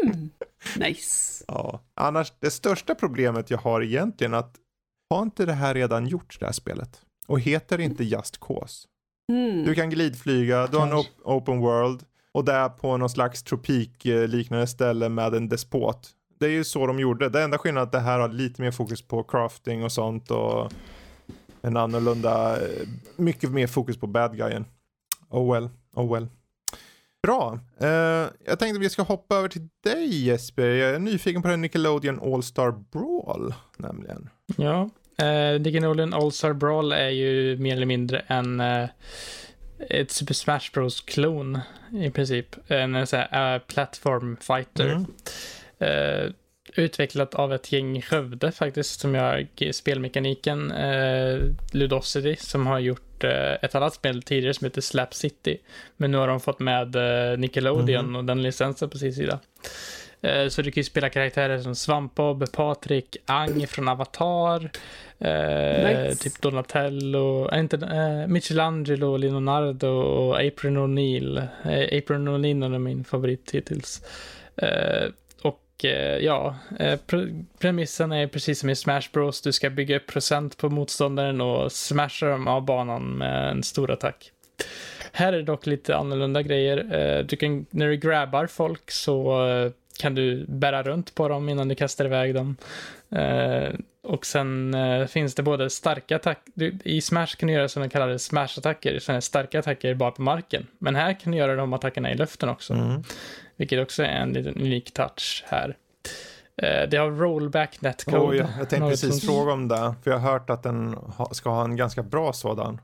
nice. 0.76 1.44
Ja. 1.48 1.80
Annars, 1.94 2.32
det 2.40 2.50
största 2.50 2.94
problemet 2.94 3.50
jag 3.50 3.58
har 3.58 3.82
egentligen 3.82 4.34
att 4.34 4.54
har 5.10 5.22
inte 5.22 5.46
det 5.46 5.52
här 5.52 5.74
redan 5.74 6.06
gjorts 6.06 6.38
det 6.38 6.46
här 6.46 6.52
spelet? 6.52 7.00
Och 7.26 7.40
heter 7.40 7.78
det 7.78 7.84
inte 7.84 8.04
Just 8.04 8.40
Cause? 8.40 8.88
Mm. 9.28 9.64
Du 9.64 9.74
kan 9.74 9.90
glidflyga, 9.90 10.66
du 10.66 10.76
har 10.76 10.86
en 10.86 10.92
op- 10.92 11.20
open 11.24 11.58
world 11.60 12.02
och 12.32 12.44
där 12.44 12.68
på 12.68 12.96
någon 12.96 13.10
slags 13.10 13.42
tropikliknande 13.42 14.66
ställe 14.66 15.08
med 15.08 15.34
en 15.34 15.48
despot. 15.48 16.08
Det 16.40 16.46
är 16.46 16.50
ju 16.50 16.64
så 16.64 16.86
de 16.86 17.00
gjorde. 17.00 17.28
Det 17.28 17.42
enda 17.42 17.58
skillnaden 17.58 17.82
är 17.82 17.86
att 17.86 17.92
det 17.92 18.00
här 18.00 18.18
har 18.18 18.28
lite 18.28 18.62
mer 18.62 18.70
fokus 18.70 19.02
på 19.02 19.22
crafting 19.22 19.84
och 19.84 19.92
sånt 19.92 20.30
och 20.30 20.72
en 21.62 21.76
annorlunda, 21.76 22.56
eh, 22.56 22.88
mycket 23.16 23.50
mer 23.50 23.66
fokus 23.66 23.96
på 23.96 24.06
bad 24.06 24.36
guyen. 24.36 24.64
Oh 25.30 25.52
well, 25.52 25.68
oh 25.94 26.12
well. 26.14 26.26
Bra. 27.22 27.58
Eh, 27.80 27.88
jag 28.46 28.58
tänkte 28.58 28.80
vi 28.80 28.90
ska 28.90 29.02
hoppa 29.02 29.36
över 29.36 29.48
till 29.48 29.68
dig 29.84 30.24
Jesper. 30.24 30.66
Jag 30.68 30.90
är 30.94 30.98
nyfiken 30.98 31.42
på 31.42 31.48
den 31.48 31.60
Nickelodeon 31.60 32.20
All-Star 32.34 32.70
Brawl 32.92 33.54
nämligen. 33.76 34.28
Ja. 34.56 34.90
Uh, 35.22 35.60
Nickelodeon 35.60 36.14
All-Star 36.14 36.52
Brawl 36.52 36.92
är 36.92 37.08
ju 37.08 37.56
mer 37.56 37.76
eller 37.76 37.86
mindre 37.86 38.22
en 38.26 38.60
eh, 38.60 38.88
ett 39.90 40.10
Super 40.10 40.34
Smash 40.34 40.70
Bros-klon 40.74 41.58
i 41.92 42.10
princip. 42.10 42.56
En 42.68 42.94
eh, 42.94 43.04
så 43.04 43.16
här, 43.16 43.54
eh, 43.54 43.60
platform 43.60 44.36
fighter. 44.40 44.86
Mm. 44.90 45.06
Eh, 45.78 46.30
utvecklat 46.76 47.34
av 47.34 47.52
ett 47.54 47.72
gäng 47.72 47.96
i 47.98 48.02
Skövde 48.02 48.52
faktiskt, 48.52 49.00
som 49.00 49.14
gör 49.14 49.46
spelmekaniken. 49.72 50.72
Uh, 50.72 51.40
Ludosity, 51.72 52.36
som 52.36 52.66
har 52.66 52.78
gjort 52.78 53.24
eh, 53.24 53.52
ett 53.62 53.74
annat 53.74 53.94
spel 53.94 54.22
tidigare 54.22 54.54
som 54.54 54.64
heter 54.64 54.80
Slap 54.80 55.14
City. 55.14 55.58
Men 55.96 56.10
nu 56.10 56.18
har 56.18 56.28
de 56.28 56.40
fått 56.40 56.58
med 56.60 56.96
eh, 56.96 57.38
Nickelodeon 57.38 58.06
Mhm. 58.06 58.16
och 58.16 58.24
den 58.24 58.42
licensen 58.42 58.90
på 58.90 58.98
sin 58.98 59.12
sida. 59.14 59.38
Eh, 60.22 60.48
Så 60.48 60.62
du 60.62 60.70
kan 60.70 60.80
ju 60.80 60.84
spela 60.84 61.08
karaktärer 61.08 61.58
som 61.58 61.74
Svampbob, 61.74 62.52
Patrik, 62.52 63.16
Ang 63.26 63.66
från 63.66 63.88
Avatar, 63.88 64.70
eh, 65.18 66.06
Nice. 66.08 66.14
typ 66.22 66.40
Donatello, 66.42 67.48
äh, 67.52 67.60
inte, 67.60 67.76
eh, 67.76 68.26
Michelangelo, 68.26 69.16
Leonardo 69.16 69.88
och 69.88 70.34
April 70.36 70.76
O'Neil. 70.76 71.38
Eh, 71.64 71.98
April 71.98 72.28
O'Neil 72.28 72.74
är 72.74 72.78
min 72.78 73.04
favorit 73.04 73.50
hittills. 73.54 74.02
Eh, 74.56 75.08
och 75.42 75.84
ja, 76.20 76.56
pre- 77.06 77.44
premissen 77.58 78.12
är 78.12 78.26
precis 78.26 78.60
som 78.60 78.70
i 78.70 78.76
Smash 78.76 79.02
Bros. 79.12 79.40
Du 79.42 79.52
ska 79.52 79.70
bygga 79.70 79.96
upp 79.96 80.06
procent 80.06 80.56
på 80.56 80.68
motståndaren 80.68 81.40
och 81.40 81.72
smasha 81.72 82.26
dem 82.26 82.48
av 82.48 82.64
banan 82.64 83.02
med 83.18 83.50
en 83.50 83.62
stor 83.62 83.90
attack. 83.90 84.32
Här 85.12 85.32
är 85.32 85.36
det 85.36 85.42
dock 85.42 85.66
lite 85.66 85.96
annorlunda 85.96 86.42
grejer. 86.42 87.22
Du 87.28 87.36
kan, 87.36 87.66
när 87.70 87.88
du 87.88 87.96
grabbar 87.96 88.46
folk 88.46 88.90
så 88.90 89.42
kan 89.98 90.14
du 90.14 90.44
bära 90.48 90.82
runt 90.82 91.14
på 91.14 91.28
dem 91.28 91.48
innan 91.48 91.68
du 91.68 91.74
kastar 91.74 92.04
iväg 92.04 92.34
dem. 92.34 92.56
Eh, 93.10 93.72
och 94.02 94.26
sen 94.26 94.74
eh, 94.74 95.06
finns 95.06 95.34
det 95.34 95.42
både 95.42 95.70
starka 95.70 96.16
attacker, 96.16 96.72
i 96.84 97.00
Smash 97.00 97.26
kan 97.38 97.46
du 97.46 97.52
göra 97.52 97.68
sådana 97.68 97.88
kallade 97.90 98.18
smash-attacker, 98.18 98.98
sådana 98.98 99.20
starka 99.20 99.58
attacker 99.58 99.94
bara 99.94 100.10
på 100.10 100.22
marken. 100.22 100.66
Men 100.78 100.94
här 100.96 101.20
kan 101.20 101.32
du 101.32 101.38
göra 101.38 101.56
de 101.56 101.72
attackerna 101.72 102.10
i 102.12 102.14
luften 102.14 102.48
också. 102.48 102.72
Mm. 102.72 103.02
Vilket 103.56 103.82
också 103.82 104.02
är 104.02 104.08
en 104.08 104.32
liten 104.32 104.54
unik 104.54 104.94
touch 104.94 105.44
här. 105.46 105.76
Eh, 106.62 106.88
det 106.88 106.96
har 106.96 107.10
rollback 107.10 107.80
netcode. 107.80 108.18
Oh, 108.18 108.36
ja. 108.36 108.42
Jag 108.58 108.68
tänkte 108.68 108.78
något 108.78 108.90
precis 108.90 109.20
som- 109.20 109.34
fråga 109.34 109.52
om 109.52 109.68
det. 109.68 109.94
För 110.04 110.10
jag 110.10 110.18
har 110.18 110.32
hört 110.32 110.50
att 110.50 110.62
den 110.62 110.94
ha, 110.94 111.34
ska 111.34 111.50
ha 111.50 111.64
en 111.64 111.76
ganska 111.76 112.02
bra 112.02 112.32
sådan. 112.32 112.80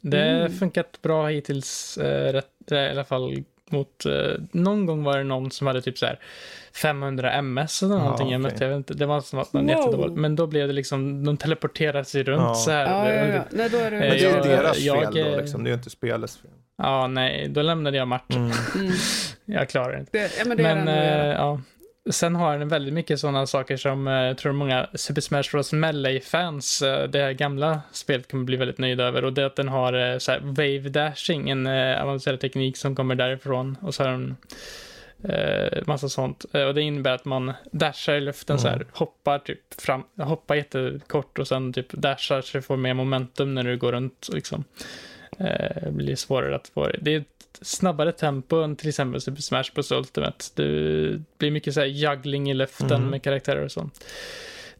Det 0.00 0.18
har 0.18 0.26
Mm. 0.40 0.52
funkat 0.52 1.02
bra 1.02 1.26
hittills, 1.28 1.98
eh, 1.98 2.32
rätt, 2.32 2.72
i 2.72 2.74
alla 2.76 3.04
fall 3.04 3.44
mot, 3.70 4.06
eh, 4.06 4.12
någon 4.52 4.86
gång 4.86 5.02
var 5.04 5.18
det 5.18 5.24
någon 5.24 5.50
som 5.50 5.66
hade 5.66 5.82
typ 5.82 5.98
så 5.98 6.06
här 6.06 6.18
500 6.82 7.32
ms 7.32 7.82
eller 7.82 7.94
Ja, 7.94 8.02
någonting. 8.02 8.30
Jag 8.30 8.40
okej. 8.40 8.52
mötte, 8.52 8.64
jag 8.64 8.68
vet 8.70 8.76
inte, 8.76 8.94
det 8.94 9.06
var 9.06 9.20
som 9.20 9.38
att 9.38 9.52
man 9.52 9.66
Wow. 9.66 10.18
Men 10.18 10.36
då 10.36 10.46
blev 10.46 10.66
det 10.66 10.72
liksom, 10.74 11.24
de 11.24 11.36
teleporterade 11.36 12.04
sig 12.04 12.22
runt 12.22 12.42
Ja. 12.42 12.54
så 12.54 12.70
här. 12.70 12.84
Ja, 12.84 13.12
ja, 13.12 13.26
ja. 13.34 13.42
Nej, 13.50 13.68
då 13.70 13.76
är 13.78 13.90
det... 13.90 13.96
Eh, 13.96 14.00
Men 14.00 14.10
det 14.10 14.24
är 14.24 14.36
ju 14.36 14.56
deras 14.56 14.78
jag, 14.78 15.14
fel 15.14 15.24
då 15.32 15.36
liksom. 15.40 15.64
Det 15.64 15.68
är 15.68 15.72
ju 15.72 15.76
inte 15.76 15.90
spelets 15.90 16.36
fel. 16.36 16.50
Ja, 16.78 17.06
nej, 17.06 17.48
då 17.48 17.62
lämnade 17.62 17.96
jag 17.96 18.08
matchen. 18.08 18.36
Mm. 18.36 18.52
Mm. 18.74 18.92
Jag 19.44 19.68
klarar 19.68 19.92
det 19.92 19.98
inte. 20.00 20.18
Det, 20.18 20.30
ja, 20.38 20.44
men 20.46 20.56
det 20.56 20.62
är 20.62 20.74
Men 20.74 20.86
det 20.86 20.92
enda 20.92 21.20
att 21.20 21.36
eh, 21.36 21.42
ja. 21.42 21.60
Sen 22.10 22.36
har 22.36 22.58
den 22.58 22.68
väldigt 22.68 22.94
mycket 22.94 23.20
sådana 23.20 23.46
saker 23.46 23.76
som 23.76 24.08
eh, 24.08 24.14
jag 24.14 24.38
tror 24.38 24.52
många 24.52 24.86
Super 24.94 25.20
Smash 25.20 25.42
Bros. 25.52 25.72
Melee-fans, 25.72 26.82
eh, 26.82 27.08
det 27.08 27.18
här 27.18 27.32
gamla 27.32 27.80
spelet 27.92 28.30
kommer 28.30 28.44
bli 28.44 28.56
väldigt 28.56 28.78
nöjda 28.78 29.04
över. 29.04 29.24
Och 29.24 29.32
det 29.32 29.42
är 29.42 29.46
att 29.46 29.56
den 29.56 29.68
har 29.68 30.12
eh, 30.12 30.18
så 30.18 30.32
här 30.32 30.40
wave 30.40 30.88
dashing, 30.88 31.50
en 31.50 31.66
avancerad 32.02 32.40
teknik 32.40 32.76
som 32.76 32.96
kommer 32.96 33.14
därifrån. 33.14 33.76
Och 33.82 33.94
så 33.94 34.04
har 34.04 34.10
den 34.10 34.36
eh, 35.24 35.82
massa 35.86 36.08
sånt. 36.08 36.44
Och 36.44 36.74
det 36.74 36.82
innebär 36.82 37.12
att 37.14 37.24
man 37.24 37.52
dashar 37.72 38.14
i 38.14 38.20
luften 38.20 38.58
så 38.58 38.68
här, 38.68 38.76
Mm. 38.76 38.88
hoppar 38.92 39.38
typ 39.38 39.80
fram, 39.80 40.02
hoppar 40.20 40.54
jättekort 40.54 41.38
och 41.38 41.48
sen 41.48 41.72
typ 41.72 41.92
dashar 41.92 42.40
så 42.40 42.58
du 42.58 42.62
får 42.62 42.76
mer 42.76 42.94
momentum 42.94 43.54
när 43.54 43.64
du 43.64 43.76
går 43.76 43.92
runt 43.92 44.28
liksom. 44.32 44.64
Eh, 45.38 45.90
blir 45.90 46.16
svårare 46.16 46.56
att 46.56 46.68
få 46.68 46.86
det. 46.86 46.98
Det 47.00 47.14
är 47.14 47.24
ett 47.60 47.66
snabbare 47.66 48.12
tempo 48.12 48.56
än 48.56 48.76
till 48.76 48.88
exempel 48.88 49.20
Super 49.20 49.42
Smash 49.42 49.64
Bros 49.74 49.92
Ultimate. 49.92 50.44
Det 50.54 51.22
blir 51.38 51.50
mycket 51.50 51.74
så 51.74 51.80
här 51.80 51.86
juggling 51.86 52.50
i 52.50 52.54
luften 52.54 52.92
Mm. 52.92 53.10
med 53.10 53.22
karaktärer 53.22 53.64
och 53.64 53.72
sånt. 53.72 54.04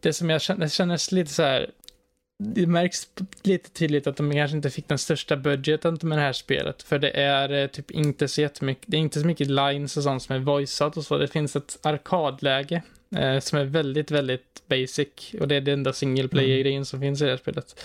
Det 0.01 0.13
som 0.13 0.31
jag 0.31 0.43
känner, 0.43 0.69
kändes 0.69 1.13
lite 1.13 1.31
så 1.31 1.43
här 1.43 1.71
det 2.45 2.67
märks 2.67 3.09
lite 3.43 3.71
tydligt 3.71 4.07
att 4.07 4.17
de 4.17 4.33
kanske 4.33 4.57
inte 4.57 4.71
fick 4.71 4.89
den 4.89 4.99
största 4.99 5.37
budgeten 5.37 5.99
med 6.03 6.19
det 6.19 6.23
här 6.23 6.33
spelet. 6.33 6.83
För 6.83 6.99
det 6.99 7.11
är 7.11 7.53
eh, 7.53 7.67
typ 7.67 7.91
inte 7.91 8.29
så 8.29 8.41
jättemycket, 8.41 8.85
det 8.87 8.97
är 8.97 9.01
inte 9.01 9.21
så 9.21 9.27
mycket 9.27 9.47
lines 9.47 9.97
och 9.97 10.03
sånt 10.03 10.23
som 10.23 10.35
är 10.37 10.41
voiceat 10.41 10.97
och 10.97 11.05
så. 11.05 11.19
Det 11.19 11.29
finns 11.29 11.57
ett 11.57 11.79
arkadläge 11.83 12.83
eh, 13.17 13.39
som 13.39 13.59
är 13.59 13.65
väldigt, 13.65 14.11
väldigt 14.11 14.63
basic. 14.67 15.09
Och 15.41 15.49
det 15.49 15.55
är 15.57 15.61
det 15.61 15.73
enda 15.73 15.93
single 15.93 16.29
player-grejen 16.29 16.85
som 16.85 17.01
finns 17.01 17.23
i 17.23 17.25
det 17.25 17.31
här 17.31 17.37
spelet. 17.39 17.85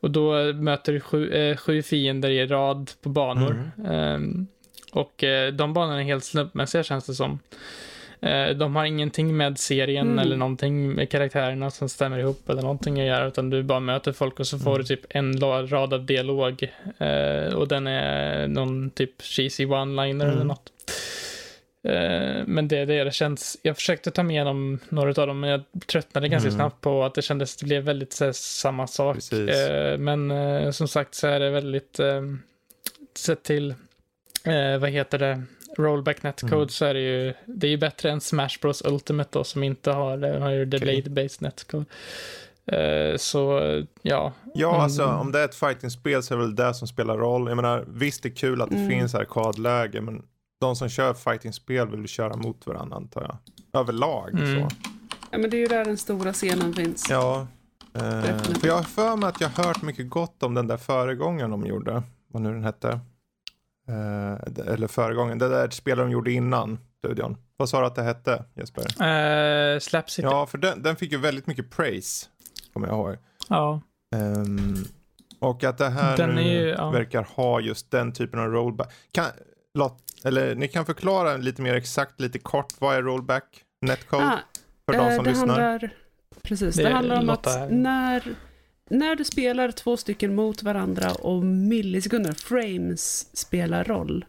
Och 0.00 0.10
då 0.10 0.52
möter 0.52 0.92
du 0.92 1.00
sju, 1.00 1.32
eh, 1.32 1.56
sju 1.56 1.82
fiender 1.82 2.30
i 2.30 2.46
rad 2.46 2.90
på 3.02 3.08
banor. 3.08 3.70
Ehm, 3.88 4.46
och 4.92 5.24
eh, 5.24 5.52
de 5.52 5.72
banorna 5.74 6.00
är 6.00 6.04
helt 6.04 6.24
slumpmässiga 6.24 6.82
känns 6.82 7.06
det 7.06 7.14
som. 7.14 7.38
Eh, 8.20 8.48
de 8.48 8.76
har 8.76 8.84
ingenting 8.84 9.36
med 9.36 9.58
serien 9.58 10.06
Mm. 10.06 10.18
eller 10.18 10.36
någonting 10.36 10.92
med 10.92 11.10
karaktärerna 11.10 11.70
som 11.70 11.88
stämmer 11.88 12.18
ihop 12.18 12.48
eller 12.48 12.62
någonting 12.62 13.00
att 13.00 13.06
göra, 13.06 13.26
utan 13.26 13.50
du 13.50 13.62
bara 13.62 13.80
möter 13.80 14.12
folk 14.12 14.40
och 14.40 14.46
så 14.46 14.58
får 14.58 14.70
Mm. 14.70 14.80
du 14.80 14.84
typ 14.96 15.00
en 15.08 15.40
rad 15.70 15.94
av 15.94 16.06
dialog. 16.06 16.72
Eh, 16.98 17.54
och 17.54 17.68
den 17.68 17.86
är 17.86 18.48
någon 18.48 18.90
typ 18.90 19.22
cheesy 19.22 19.66
one-liner 19.66 20.24
Mm. 20.24 20.30
eller 20.30 20.44
något. 20.44 20.70
Eh, 21.84 22.42
men 22.46 22.68
det 22.68 22.78
är 22.78 22.86
det 22.86 23.04
det 23.04 23.12
känns. 23.14 23.56
Jag 23.62 23.76
försökte 23.76 24.10
ta 24.10 24.22
med 24.22 24.46
dem, 24.46 24.78
några 24.88 25.08
av 25.22 25.26
dem, 25.26 25.40
men 25.40 25.50
jag 25.50 25.62
tröttnade 25.86 26.28
ganska 26.28 26.48
Mm. 26.48 26.58
snabbt 26.58 26.80
på 26.80 27.04
att 27.04 27.14
det 27.14 27.22
kändes, 27.22 27.56
det 27.56 27.66
blev 27.66 27.82
väldigt 27.82 28.12
så 28.12 28.24
här, 28.24 28.32
samma 28.32 28.86
sak. 28.86 29.16
Eh, 29.32 29.98
men 29.98 30.30
eh, 30.30 30.70
som 30.70 30.88
sagt 30.88 31.14
så 31.14 31.26
är 31.26 31.40
det 31.40 31.50
väldigt, 31.50 31.98
eh, 32.00 32.22
sett 33.16 33.42
till, 33.42 33.70
eh, 34.44 34.78
vad 34.80 34.90
heter 34.90 35.18
det, 35.18 35.42
rollback 35.78 36.22
netcode 36.22 36.54
Mm. 36.56 36.68
så 36.68 36.84
är 36.84 36.94
det 36.94 37.00
ju, 37.00 37.34
det 37.46 37.66
är 37.66 37.70
ju 37.70 37.76
bättre 37.76 38.10
än 38.10 38.20
Smash 38.20 38.58
Bros 38.62 38.82
Ultimate 38.84 39.30
då 39.32 39.44
som 39.44 39.62
inte 39.62 39.90
har, 39.90 40.16
den 40.16 40.42
har 40.42 40.50
ju 40.50 40.64
delayed 40.64 41.10
based 41.12 41.42
netcode. 41.42 41.84
Eh, 42.66 43.16
så 43.16 43.60
ja, 44.02 44.32
Ja, 44.54 44.68
Mm. 44.68 44.80
alltså 44.80 45.04
om 45.06 45.32
det 45.32 45.38
är 45.40 45.44
ett 45.44 45.54
fightingspel 45.54 46.22
så 46.22 46.34
är 46.34 46.38
det 46.38 46.44
väl 46.44 46.54
det 46.56 46.74
som 46.74 46.88
spelar 46.88 47.16
roll. 47.18 47.48
Jag 47.48 47.56
menar, 47.56 47.84
visst 47.88 48.22
det 48.22 48.28
är 48.28 48.34
kul 48.36 48.62
att 48.62 48.70
det 48.70 48.76
Mm. 48.76 48.88
finns 48.90 49.14
arkadläge, 49.14 50.00
men 50.00 50.22
de 50.60 50.76
som 50.76 50.88
kör 50.88 51.14
fightingspel 51.14 51.88
vill 51.88 52.08
köra 52.08 52.36
mot 52.36 52.66
varandra 52.66 52.96
antar 52.96 53.22
jag. 53.22 53.36
Överlag 53.80 54.30
Mm. 54.34 54.68
så. 54.70 54.76
Ja, 55.30 55.38
men 55.38 55.50
det 55.50 55.56
är 55.56 55.58
ju 55.58 55.66
där 55.66 55.84
den 55.84 55.96
stora 55.96 56.32
scenen 56.32 56.74
finns. 56.74 57.06
Ja. 57.10 57.46
Eh, 57.94 58.38
för 58.42 58.66
jag 58.66 58.74
har 58.76 58.82
för 58.82 59.16
mig 59.16 59.28
att 59.28 59.40
jag 59.40 59.48
har 59.48 59.64
hört 59.64 59.82
mycket 59.82 60.10
gott 60.10 60.42
om 60.42 60.54
den 60.54 60.66
där 60.66 60.76
föregångaren 60.76 61.50
de 61.50 61.66
gjorde. 61.66 62.02
Vad 62.28 62.42
nu 62.42 62.52
den 62.52 62.64
hette. 62.64 62.88
Eh, 63.88 64.68
eller 64.72 64.86
föregången, 64.86 65.38
det 65.38 65.48
där 65.48 65.70
spelet 65.70 66.04
de 66.06 66.10
gjorde 66.10 66.32
innan 66.32 66.78
studion. 66.98 67.36
Vad 67.56 67.68
sa 67.68 67.80
du 67.80 67.86
att 67.86 67.94
det 67.94 68.02
hette 68.02 68.44
Jesper? 68.54 68.82
eh, 68.84 69.78
Slap 69.78 70.10
City. 70.10 70.26
Ja. 70.26 70.30
Ja, 70.32 70.46
för 70.46 70.58
den, 70.58 70.82
den 70.82 70.96
fick 70.96 71.12
ju 71.12 71.18
väldigt 71.18 71.46
mycket 71.46 71.70
praise. 71.70 72.26
Kommer 72.72 72.88
jag 72.88 72.96
ihåg. 72.96 73.16
Ehm, 74.16 74.84
och 75.40 75.64
att 75.64 75.78
det 75.78 75.88
här 75.88 76.16
Den 76.16 76.30
nu 76.30 76.40
är 76.40 76.44
ju- 76.62 76.68
ja. 76.68 76.90
verkar 76.90 77.22
ha 77.36 77.60
just 77.60 77.90
den 77.90 78.12
typen 78.12 78.40
av 78.40 78.46
rollback. 78.46 78.92
Kan, 79.12 79.26
låt, 79.74 80.03
eller 80.24 80.54
ni 80.54 80.68
kan 80.68 80.86
förklara 80.86 81.36
lite 81.36 81.62
mer 81.62 81.74
exakt, 81.74 82.20
lite 82.20 82.38
kort, 82.38 82.72
vad 82.78 82.96
är 82.96 83.02
rollback 83.02 83.62
netcode 83.80 84.24
Ah, 84.24 84.38
för 84.86 84.92
de 84.92 85.08
eh, 85.08 85.14
som 85.16 85.24
det 85.24 85.30
lyssnar? 85.30 85.46
handlar, 85.60 85.90
precis, 86.42 86.76
det, 86.76 86.82
Det 86.82 86.88
handlar 86.90 87.20
om 87.20 87.30
att 87.30 87.46
här. 87.46 87.68
när, 87.70 88.34
när 88.90 89.16
du 89.16 89.24
spelar 89.24 89.70
två 89.70 89.96
stycken 89.96 90.34
mot 90.34 90.62
varandra 90.62 91.12
och 91.12 91.44
millisekunder, 91.44 92.32
frames, 92.32 93.36
spelar 93.36 93.84
roll, 93.84 94.24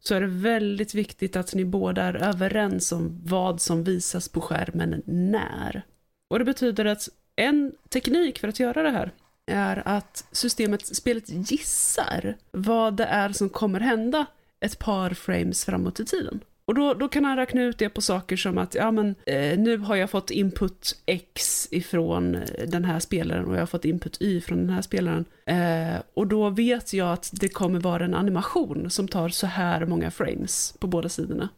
så 0.00 0.14
är 0.14 0.20
det 0.20 0.26
väldigt 0.26 0.94
viktigt 0.94 1.36
att 1.36 1.54
ni 1.54 1.64
båda 1.64 2.02
är 2.02 2.14
överens 2.14 2.92
om 2.92 3.20
vad 3.24 3.60
som 3.60 3.84
visas 3.84 4.28
på 4.28 4.40
skärmen 4.40 5.02
när. 5.06 5.82
Och 6.30 6.38
det 6.38 6.44
betyder 6.44 6.84
att 6.84 7.08
en 7.36 7.72
teknik 7.88 8.38
för 8.38 8.48
att 8.48 8.60
göra 8.60 8.82
det 8.82 8.90
här 8.90 9.12
är 9.46 9.82
att 9.88 10.24
systemet, 10.32 10.96
spelet 10.96 11.50
gissar 11.50 12.36
vad 12.50 12.96
det 12.96 13.04
är 13.04 13.32
som 13.32 13.48
kommer 13.48 13.80
hända 13.80 14.26
ett 14.60 14.78
par 14.78 15.10
frames 15.10 15.64
framåt 15.64 16.00
i 16.00 16.04
tiden. 16.04 16.40
Och 16.64 16.74
då, 16.74 16.94
då 16.94 17.08
kan 17.08 17.24
han 17.24 17.36
räkna 17.36 17.62
ut 17.62 17.78
det 17.78 17.88
på 17.88 18.00
saker 18.00 18.36
som 18.36 18.58
att, 18.58 18.74
ja 18.74 18.90
men 18.90 19.14
eh, 19.26 19.58
nu 19.58 19.76
har 19.76 19.96
jag 19.96 20.10
fått 20.10 20.30
input 20.30 21.02
X 21.06 21.68
ifrån 21.70 22.34
eh, 22.34 22.68
den 22.68 22.84
här 22.84 22.98
spelaren 22.98 23.44
och 23.44 23.54
jag 23.54 23.60
har 23.60 23.66
fått 23.66 23.84
input 23.84 24.22
Y 24.22 24.40
från 24.40 24.58
den 24.58 24.70
här 24.70 24.82
spelaren. 24.82 25.24
Eh, 25.46 26.02
och 26.14 26.26
då 26.26 26.50
vet 26.50 26.92
jag 26.92 27.12
att 27.12 27.30
det 27.32 27.48
kommer 27.48 27.80
vara 27.80 28.04
en 28.04 28.14
animation 28.14 28.90
som 28.90 29.08
tar 29.08 29.28
så 29.28 29.46
här 29.46 29.86
många 29.86 30.10
frames 30.10 30.74
på 30.78 30.86
båda 30.86 31.08
sidorna. 31.08 31.48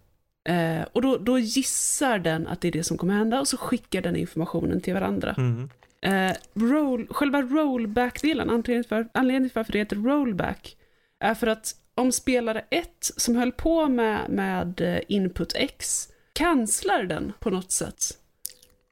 Eh, 0.49 0.87
och 0.93 1.03
då, 1.03 1.17
då 1.17 1.39
gissar 1.39 2.19
den 2.19 2.47
att 2.47 2.61
det 2.61 2.69
är 2.69 2.73
det 2.73 2.85
som 2.85 2.99
kommer 2.99 3.15
hända 3.15 3.41
och 3.41 3.49
så 3.49 3.57
skickar 3.57 4.03
den 4.03 4.17
informationen 4.17 4.81
till 4.81 4.95
varandra. 4.95 5.35
Mhm. 5.39 5.71
Eh, 6.03 6.33
roll, 6.55 7.07
själva 7.11 7.43
rollback-delen, 7.43 8.51
anledningen 8.51 9.49
till 9.49 9.55
varför 9.55 9.73
det 9.73 9.79
heter 9.79 9.97
rollback, 9.97 10.77
är 11.21 11.35
för 11.35 11.47
att 11.47 11.75
om 11.95 12.13
spelare 12.13 12.65
1 12.71 12.89
som 13.17 13.37
höll 13.37 13.53
på 13.53 13.89
med, 13.89 14.31
med 14.31 14.81
eh, 14.81 15.01
input 15.09 15.53
X 15.57 16.09
kanslar 16.33 17.03
den 17.03 17.33
på 17.41 17.51
något 17.51 17.73
sätt 17.73 18.19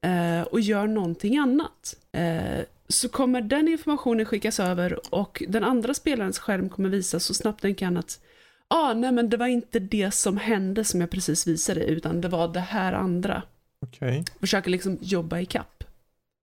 eh, 0.04 0.42
och 0.42 0.60
gör 0.60 0.86
någonting 0.86 1.38
annat, 1.38 1.96
eh, 2.12 2.60
så 2.88 3.08
kommer 3.08 3.40
den 3.40 3.68
informationen 3.68 4.26
skickas 4.26 4.60
över 4.60 5.14
och 5.14 5.42
den 5.48 5.64
andra 5.64 5.94
spelarens 5.94 6.38
skärm 6.38 6.68
kommer 6.68 6.88
visa 6.88 7.20
så 7.20 7.34
snabbt 7.34 7.62
den 7.62 7.74
kan 7.74 7.96
att 7.96 8.20
ah, 8.68 8.92
nej 8.94 9.12
men 9.12 9.30
det 9.30 9.36
var 9.36 9.46
inte 9.46 9.78
det 9.78 10.10
som 10.10 10.36
hände 10.36 10.84
som 10.84 11.00
jag 11.00 11.10
precis 11.10 11.46
visade, 11.46 11.84
utan 11.84 12.20
det 12.20 12.28
var 12.28 12.48
det 12.48 12.60
här 12.60 12.92
andra 12.92 13.42
Okej. 13.86 14.24
försöker 14.40 14.70
liksom 14.70 14.98
jobba 15.00 15.38
i 15.40 15.46
kapp. 15.46 15.84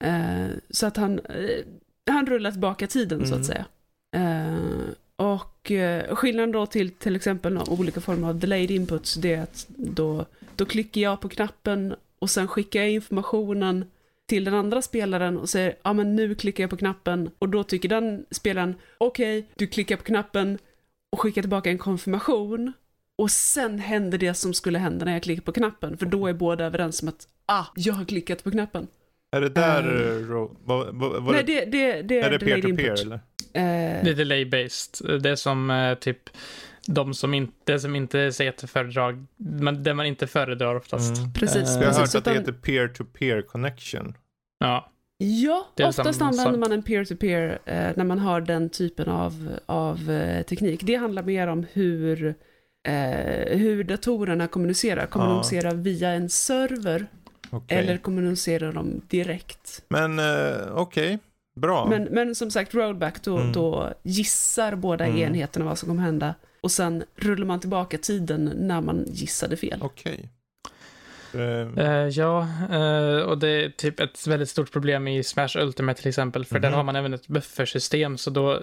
Eh, 0.05 0.47
så 0.71 0.87
att 0.87 0.97
han, 0.97 1.19
eh, 1.19 1.65
han 2.11 2.27
rullar 2.27 2.51
tillbaka 2.51 2.87
tiden 2.87 3.21
så 3.21 3.27
Mm. 3.35 3.41
att 3.41 3.47
säga. 3.47 3.65
Eh, 5.19 5.27
och 5.27 5.71
eh, 5.71 6.15
skillnaden 6.15 6.53
då 6.53 6.67
till 6.67 6.91
till 6.91 7.17
exempel 7.17 7.59
olika 7.59 8.01
former 8.01 8.29
av 8.29 8.39
delayed 8.39 8.71
inputs, 8.71 9.15
det 9.15 9.35
är 9.35 9.43
att 9.43 9.67
då, 9.69 10.27
då 10.57 10.65
klickar 10.65 11.01
jag 11.01 11.21
på 11.21 11.29
knappen 11.29 11.95
och 12.19 12.31
sen 12.31 12.49
skickar 12.49 12.81
jag 12.81 12.91
informationen 12.91 13.85
till 14.27 14.45
den 14.45 14.55
andra 14.55 14.83
spelaren 14.83 15.39
och 15.39 15.49
säger 15.49 15.77
ja 15.83 15.93
men 15.93 16.17
nu 16.17 16.35
klickar 16.35 16.63
jag 16.65 16.71
på 16.71 16.77
knappen 16.77 17.31
och 17.39 17.49
då 17.49 17.65
tycker 17.65 17.89
den 17.89 18.27
spelaren 18.31 18.75
okej, 18.99 19.47
du 19.57 19.67
klickar 19.67 19.97
på 19.97 20.05
knappen 20.05 20.59
och 21.13 21.21
skickar 21.21 21.43
tillbaka 21.43 21.71
en 21.71 21.79
konfirmation 21.79 22.73
och 23.19 23.31
sen 23.31 23.79
händer 23.79 24.19
det 24.19 24.35
som 24.35 24.55
skulle 24.55 24.79
hända 24.79 25.05
när 25.05 25.13
jag 25.13 25.23
klickar 25.23 25.43
på 25.43 25.53
knappen 25.53 25.97
för 25.97 26.07
då 26.07 26.27
är 26.27 26.33
båda 26.33 26.65
överens 26.65 27.03
om 27.03 27.09
att 27.09 27.29
ah, 27.47 27.65
jag 27.75 27.95
har 27.95 28.05
klickat 28.05 28.45
på 28.45 28.51
knappen. 28.51 28.87
Är 29.31 29.41
det 29.41 29.49
där, 29.49 29.83
Eh. 29.83 30.17
uh, 30.17 30.29
ro, 30.29 30.57
vad, 30.65 30.95
vad, 30.95 31.23
vad, 31.23 31.35
Nej, 31.35 31.45
det, 31.45 31.65
det, 31.65 32.03
det 32.03 32.21
är 32.21 32.31
det 32.31 32.39
delayed 32.39 32.41
peer-to-peer 32.41 32.89
input. 32.89 33.01
eller? 33.01 33.21
Eh, 33.57 34.05
Det 34.05 34.11
är 34.11 34.15
delay-based. 34.15 35.19
Det 35.19 35.31
är 35.31 35.37
som 35.37 35.71
eh, 35.71 35.95
typ 35.95 36.31
de 36.87 37.15
som 37.15 37.35
inte, 37.35 37.79
som 37.81 37.97
inte 37.97 38.33
säger 38.33 38.51
att 38.51 38.57
det 38.59 38.67
föredrag, 38.67 39.27
men 39.37 39.83
det 39.83 39.95
man 39.95 40.07
inte 40.07 40.27
föredrar 40.27 40.75
oftast. 40.75 41.17
Mm. 41.19 41.33
Precis, 41.33 41.77
Eh, 41.77 41.83
Jag 41.83 41.89
har 41.93 41.99
precis. 41.99 42.15
hört 42.15 42.15
att 42.15 42.25
det 42.25 42.33
heter 42.41 42.53
peer-to-peer 42.53 43.43
connection. 43.43 44.15
Ja, 44.59 44.93
Ja, 45.19 45.67
är 45.77 45.89
oftast 45.89 46.23
använder 46.23 46.59
man 46.59 46.73
en 46.73 46.83
peer-to-peer 46.83 47.59
eh, 47.65 47.89
när 47.97 48.05
man 48.05 48.19
har 48.19 48.41
den 48.41 48.71
typen 48.71 49.09
av, 49.09 49.57
av 49.67 50.11
eh, 50.11 50.43
teknik. 50.43 50.81
Det 50.83 50.95
handlar 50.95 51.23
mer 51.23 51.47
om 51.47 51.67
hur, 51.73 52.35
eh, 52.89 53.59
hur 53.59 53.85
datorerna 53.85 54.47
kommunicerar. 54.49 55.07
Kommunicerar 55.07 55.75
via 55.75 56.11
en 56.11 56.29
server 56.29 57.07
Okej. 57.51 57.79
eller 57.79 57.97
kommunicerar 57.97 58.73
de 58.73 59.01
direkt. 59.09 59.85
Men 59.89 60.19
eh, 60.19 60.57
okej, 60.75 61.19
bra. 61.57 61.87
Men, 61.91 62.03
men 62.05 62.35
som 62.35 62.51
sagt, 62.51 62.75
rollback, 62.75 63.23
då, 63.23 63.37
Mm. 63.39 63.53
då 63.53 63.93
gissar 64.03 64.75
båda 64.75 65.05
Mm. 65.07 65.19
enheterna 65.19 65.65
vad 65.65 65.79
som 65.79 65.89
kommer 65.89 66.03
hända. 66.03 66.35
Och 66.61 66.71
sen 66.73 67.05
rullar 67.17 67.47
man 67.47 67.61
tillbaka 67.61 67.99
tiden 67.99 68.53
när 68.57 68.81
man 68.81 69.05
gissade 69.09 69.57
fel. 69.57 69.79
Okej. 69.83 70.29
Eh, 71.35 71.85
Eh, 71.87 72.09
ja, 72.09 72.49
eh, 72.73 73.19
och 73.21 73.39
det 73.39 73.49
är 73.49 73.69
typ 73.71 74.01
ett 74.01 74.27
väldigt 74.27 74.49
stort 74.49 74.73
problem 74.73 75.09
i 75.09 75.25
Smash 75.25 75.49
Ultimate 75.59 76.01
till 76.01 76.09
exempel, 76.09 76.45
för 76.45 76.59
där 76.59 76.69
Mhm. 76.69 76.77
har 76.77 76.85
man 76.85 76.97
även 76.97 77.15
ett 77.15 77.29
buffersystem, 77.29 78.19
så 78.19 78.31
då 78.31 78.61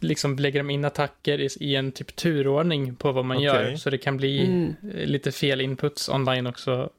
liksom 0.00 0.36
lägger 0.36 0.60
de 0.60 0.70
in 0.70 0.84
attacker 0.84 1.38
i, 1.40 1.48
i 1.60 1.76
en 1.76 1.92
typ 1.92 2.16
turordning 2.16 2.94
på 2.96 3.12
vad 3.12 3.24
man 3.24 3.36
Okej. 3.36 3.46
gör, 3.46 3.76
så 3.76 3.90
det 3.90 3.98
kan 3.98 4.16
bli 4.16 4.44
Mm. 4.46 4.74
lite 5.08 5.32
fel 5.32 5.60
inputs 5.60 6.08
online 6.08 6.46
också, 6.46 6.90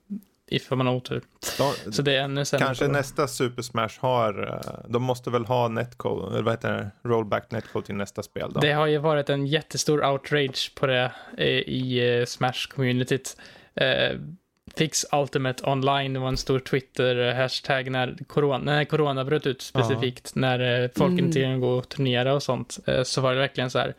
ifall 0.52 0.78
man 0.78 0.88
har 0.88 0.94
otur. 0.96 1.22
då, 1.58 1.74
Så 1.92 2.02
det 2.02 2.16
är 2.16 2.22
ännu 2.22 2.46
sämre. 2.46 2.66
kanske 2.66 2.88
nästa 2.88 3.28
Super 3.28 3.62
Smash 3.62 3.90
har, 4.00 4.44
eh, 4.48 4.90
de 4.90 5.04
måste 5.04 5.30
väl 5.30 5.46
ha 5.46 5.68
netcode, 5.68 6.34
eller 6.34 6.44
vad 6.44 6.54
heter 6.54 6.74
det, 6.74 7.10
rollback 7.10 7.52
netcode 7.52 7.86
till 7.86 7.96
nästa 7.96 8.24
spel 8.24 8.52
då? 8.54 8.60
Det 8.60 8.72
har 8.72 8.88
ju 8.88 8.98
varit 8.98 9.30
en 9.30 9.48
jättestor 9.48 10.06
outrage 10.06 10.72
på 10.76 10.88
det 10.88 11.12
eh, 11.38 11.46
i 11.48 12.18
eh, 12.20 12.26
Smash-communityt. 12.26 13.38
Fix 14.76 15.06
Ultimate 15.12 15.64
Online 15.70 16.22
var 16.22 16.28
en 16.28 16.38
stor 16.38 16.60
Twitter-hashtag 16.60 17.90
när 17.90 18.18
corona, 18.28 18.58
när 18.76 18.86
corona 18.86 19.26
bröt 19.26 19.48
ut 19.48 19.62
specifikt, 19.62 20.36
när 20.36 20.84
eh, 20.84 20.90
folk 20.96 21.12
Mm. 21.12 21.26
inte 21.26 21.40
kunde 21.42 21.58
gå 21.60 21.70
och 21.72 21.90
turnera 21.90 22.34
och 22.34 22.44
sånt, 22.44 22.78
så 23.04 23.22
var 23.22 23.34
det 23.34 23.40
verkligen 23.40 23.70
så 23.70 23.80
här, 23.80 23.94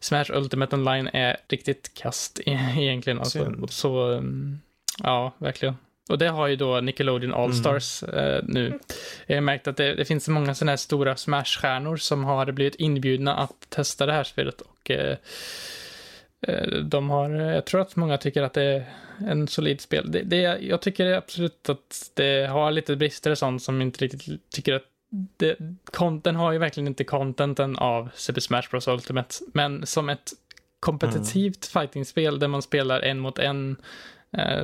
Smash 0.00 0.24
Ultimate 0.34 0.76
Online 0.76 1.08
är 1.12 1.36
riktigt 1.48 1.94
kast 1.94 2.40
e- 2.46 2.58
egentligen. 2.78 3.18
Alltså. 3.18 3.44
Synd. 3.44 3.70
Så, 3.70 4.12
mm, 4.12 4.60
ja, 5.02 5.34
verkligen. 5.38 5.76
Och 6.08 6.18
det 6.18 6.28
har 6.28 6.46
ju 6.46 6.56
då 6.56 6.80
Nickelodeon 6.80 7.34
All-Stars 7.34 8.02
eh, 8.02 8.42
nu. 8.44 8.78
Jag 9.26 9.36
har 9.36 9.40
märkt 9.40 9.68
att 9.68 9.76
det, 9.76 9.94
det 9.94 10.04
finns 10.04 10.28
många 10.28 10.54
sådana 10.54 10.72
här 10.72 10.76
stora 10.76 11.16
Smash-stjärnor 11.16 11.96
som 11.96 12.24
har 12.24 12.52
blivit 12.52 12.74
inbjudna 12.74 13.34
att 13.36 13.66
testa 13.68 14.06
det 14.06 14.12
här 14.12 14.24
spelet 14.24 14.60
och 14.60 14.90
eh, 14.90 15.16
eh, 16.46 16.66
de 16.68 17.10
har, 17.10 17.30
jag 17.30 17.64
tror 17.64 17.80
att 17.80 17.96
många 17.96 18.18
tycker 18.18 18.42
att 18.42 18.54
det 18.54 18.62
är 18.62 18.84
en 19.18 19.48
solid 19.48 19.80
spel. 19.80 20.12
Det, 20.12 20.22
det, 20.22 20.36
jag 20.60 20.80
tycker 20.80 21.12
absolut 21.12 21.68
att 21.68 22.10
det 22.14 22.46
har 22.46 22.70
lite 22.70 22.96
brister 22.96 23.30
och 23.30 23.38
sånt 23.38 23.62
som 23.62 23.82
inte 23.82 24.04
riktigt 24.04 24.50
tycker 24.50 24.74
att 24.74 24.84
det, 25.36 25.56
den 26.22 26.36
har 26.36 26.52
ju 26.52 26.58
verkligen 26.58 26.86
inte 26.86 27.04
contenten 27.04 27.76
av 27.76 28.08
Super 28.14 28.40
Smash 28.40 28.62
Bros 28.70 28.88
Ultimate, 28.88 29.34
men 29.52 29.86
som 29.86 30.08
ett 30.08 30.32
kompetitivt 30.80 31.66
fightingspel 31.66 32.38
där 32.38 32.48
man 32.48 32.62
spelar 32.62 33.00
en 33.00 33.18
mot 33.18 33.38
en 33.38 33.70
eh, 33.70 33.76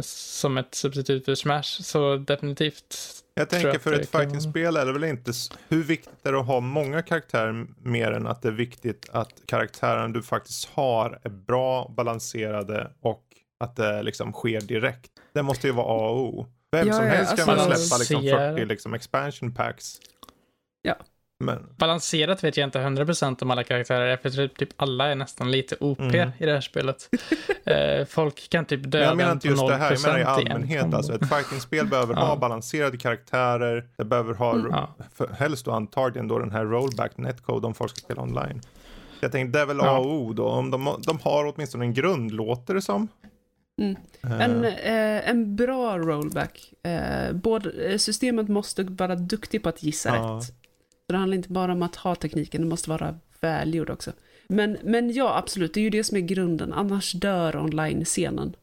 som 0.03 0.59
ett 0.59 0.75
substitut 0.75 1.25
för 1.25 1.35
Smash, 1.35 1.63
så 1.63 2.17
definitivt. 2.17 2.97
Jag 3.35 3.49
tänker 3.51 3.79
för 3.79 3.93
ett 3.93 4.11
kan- 4.11 4.21
fightingspel 4.21 4.77
är 4.77 4.87
det 4.87 4.93
väl 4.93 5.05
inte, 5.05 5.33
hur 5.69 5.83
viktigt 5.83 6.27
är 6.27 6.33
det 6.33 6.41
att 6.41 6.47
ha 6.47 6.61
många 6.61 7.03
karaktärer 7.03 7.67
mer 7.83 8.13
än 8.13 8.27
att 8.27 8.43
det 8.43 8.49
är 8.49 8.53
viktigt 8.53 9.09
att 9.13 9.33
karaktärerna 9.47 10.09
du 10.09 10.23
faktiskt 10.23 10.69
har 10.69 11.19
är 11.23 11.31
bra, 11.31 11.89
balanserade 11.97 12.91
och 13.01 13.25
att 13.61 13.77
det 13.77 14.03
liksom 14.03 14.33
sker 14.33 14.61
direkt. 14.61 15.11
Det 15.33 15.43
måste 15.43 15.67
ju 15.67 15.73
vara 15.73 15.87
A 15.87 16.09
och 16.11 16.21
O. 16.39 16.47
Vem 16.73 16.89
Ja, 16.89 16.95
som 16.95 17.05
ja, 17.07 17.11
helst 17.11 17.37
kan 17.37 17.49
alltså- 17.49 17.69
väl 17.69 17.79
släppa 17.79 17.99
liksom 17.99 18.23
Ser- 18.23 18.53
40 18.57 18.65
liksom 18.65 18.95
expansion 18.95 19.55
packs. 19.55 19.97
Men, 21.41 21.67
Balanserat 21.77 22.45
vet 22.45 22.57
jag 22.57 22.67
inte 22.67 22.79
100% 22.79 23.43
om 23.43 23.51
alla 23.51 23.65
karaktärer 23.65 24.07
är, 24.07 24.17
för 24.17 24.49
typ 24.49 24.69
alla 24.77 25.07
är 25.11 25.15
nästan 25.15 25.51
lite 25.51 25.77
OP 25.81 26.01
Mm. 26.01 26.31
i 26.39 26.47
det 26.47 26.53
här 26.53 26.61
spelet. 26.61 27.09
Eh, 27.67 28.07
folk 28.07 28.49
kan 28.51 28.65
typ 28.65 28.81
men 28.81 28.91
döda 28.91 29.05
jag 29.05 29.17
menar 29.17 29.31
en 29.31 29.37
inte 29.37 29.49
just 29.49 29.67
det 29.69 29.77
här, 29.77 29.93
jag 29.93 30.03
menar 30.03 30.19
i 30.19 30.23
0% 30.23 30.27
en 30.47 30.53
allmänhet. 30.53 30.95
Alltså, 30.95 31.15
ett 31.15 31.29
fightingspel 31.29 31.87
behöver 31.87 32.15
ha 32.27 32.37
balanserade 32.37 32.97
karaktärer. 32.97 33.85
Det 33.97 34.05
behöver 34.05 34.35
ha, 34.35 34.53
Mm. 34.55 34.71
Ja. 34.71 34.95
för, 35.15 35.29
helst 35.29 35.65
då 35.65 35.71
antagligen 35.71 36.29
då 36.29 36.39
den 36.39 36.51
här 36.51 36.65
rollback 36.65 37.17
netcode 37.17 37.67
om 37.67 37.75
folk 37.75 37.91
ska 37.91 38.01
spela 38.01 38.23
online. 38.23 38.61
Jag 39.21 39.33
tänkte 39.33 39.59
det 39.59 39.63
är 39.63 39.67
väl 39.67 39.81
A 39.81 39.85
Ja. 39.87 39.99
och 39.99 40.13
O 40.13 40.33
då. 40.33 40.47
Om 40.49 40.71
de, 40.71 40.97
de 41.07 41.19
har 41.23 41.53
åtminstone 41.55 41.85
en 41.85 41.95
grund, 41.95 42.31
låter 42.33 42.75
det 42.75 42.83
som. 42.83 43.09
Mm. 43.83 43.97
Eh, 44.23 44.41
En, 44.41 44.65
eh, 44.65 45.29
en 45.31 45.57
bra 45.57 45.99
rollback. 45.99 46.73
Eh, 46.83 47.33
både, 47.33 47.71
eh, 47.71 47.99
systemet 47.99 48.49
måste 48.49 48.83
vara 48.83 49.15
duktig 49.15 49.63
på 49.63 49.69
att 49.69 49.83
gissa 49.83 50.17
Ja. 50.17 50.23
rätt. 50.41 50.55
Så 51.07 51.13
det 51.13 51.19
handlar 51.19 51.37
inte 51.37 51.49
bara 51.53 51.73
om 51.73 51.83
att 51.83 51.97
ha 51.97 52.15
tekniken, 52.15 52.61
det 52.63 52.69
måste 52.69 52.91
vara 52.91 53.15
välgjord 53.41 53.91
också. 53.91 54.13
Men, 54.49 54.79
men 54.83 55.13
ja, 55.13 55.37
absolut, 55.39 55.75
det 55.75 55.81
är 55.81 55.85
ju 55.85 55.91
det 55.91 56.05
som 56.05 56.17
är 56.17 56.21
grunden. 56.21 56.73
Annars 56.73 57.13
dör 57.13 57.57
online-scenen. 57.57 58.57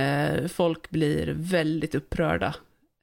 Eh, 0.00 0.46
folk 0.48 0.90
blir 0.90 1.34
väldigt 1.36 1.94
upprörda. 1.94 2.54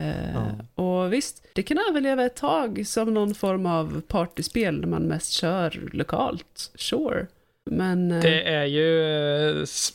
Eh, 0.04 0.52
Och 0.76 1.14
visst, 1.14 1.48
det 1.54 1.64
kan 1.64 1.78
överleva 1.90 2.24
ett 2.26 2.36
tag 2.36 2.84
som 2.88 3.14
någon 3.14 3.36
form 3.36 3.66
av 3.66 4.02
partyspel 4.08 4.80
när 4.80 4.88
man 4.88 5.04
mest 5.04 5.32
kör 5.32 5.90
lokalt. 5.94 6.72
Sure. 6.76 7.28
Men... 7.72 8.12
eh, 8.12 8.22
Det 8.22 8.44
är 8.44 8.66
ju 8.66 9.04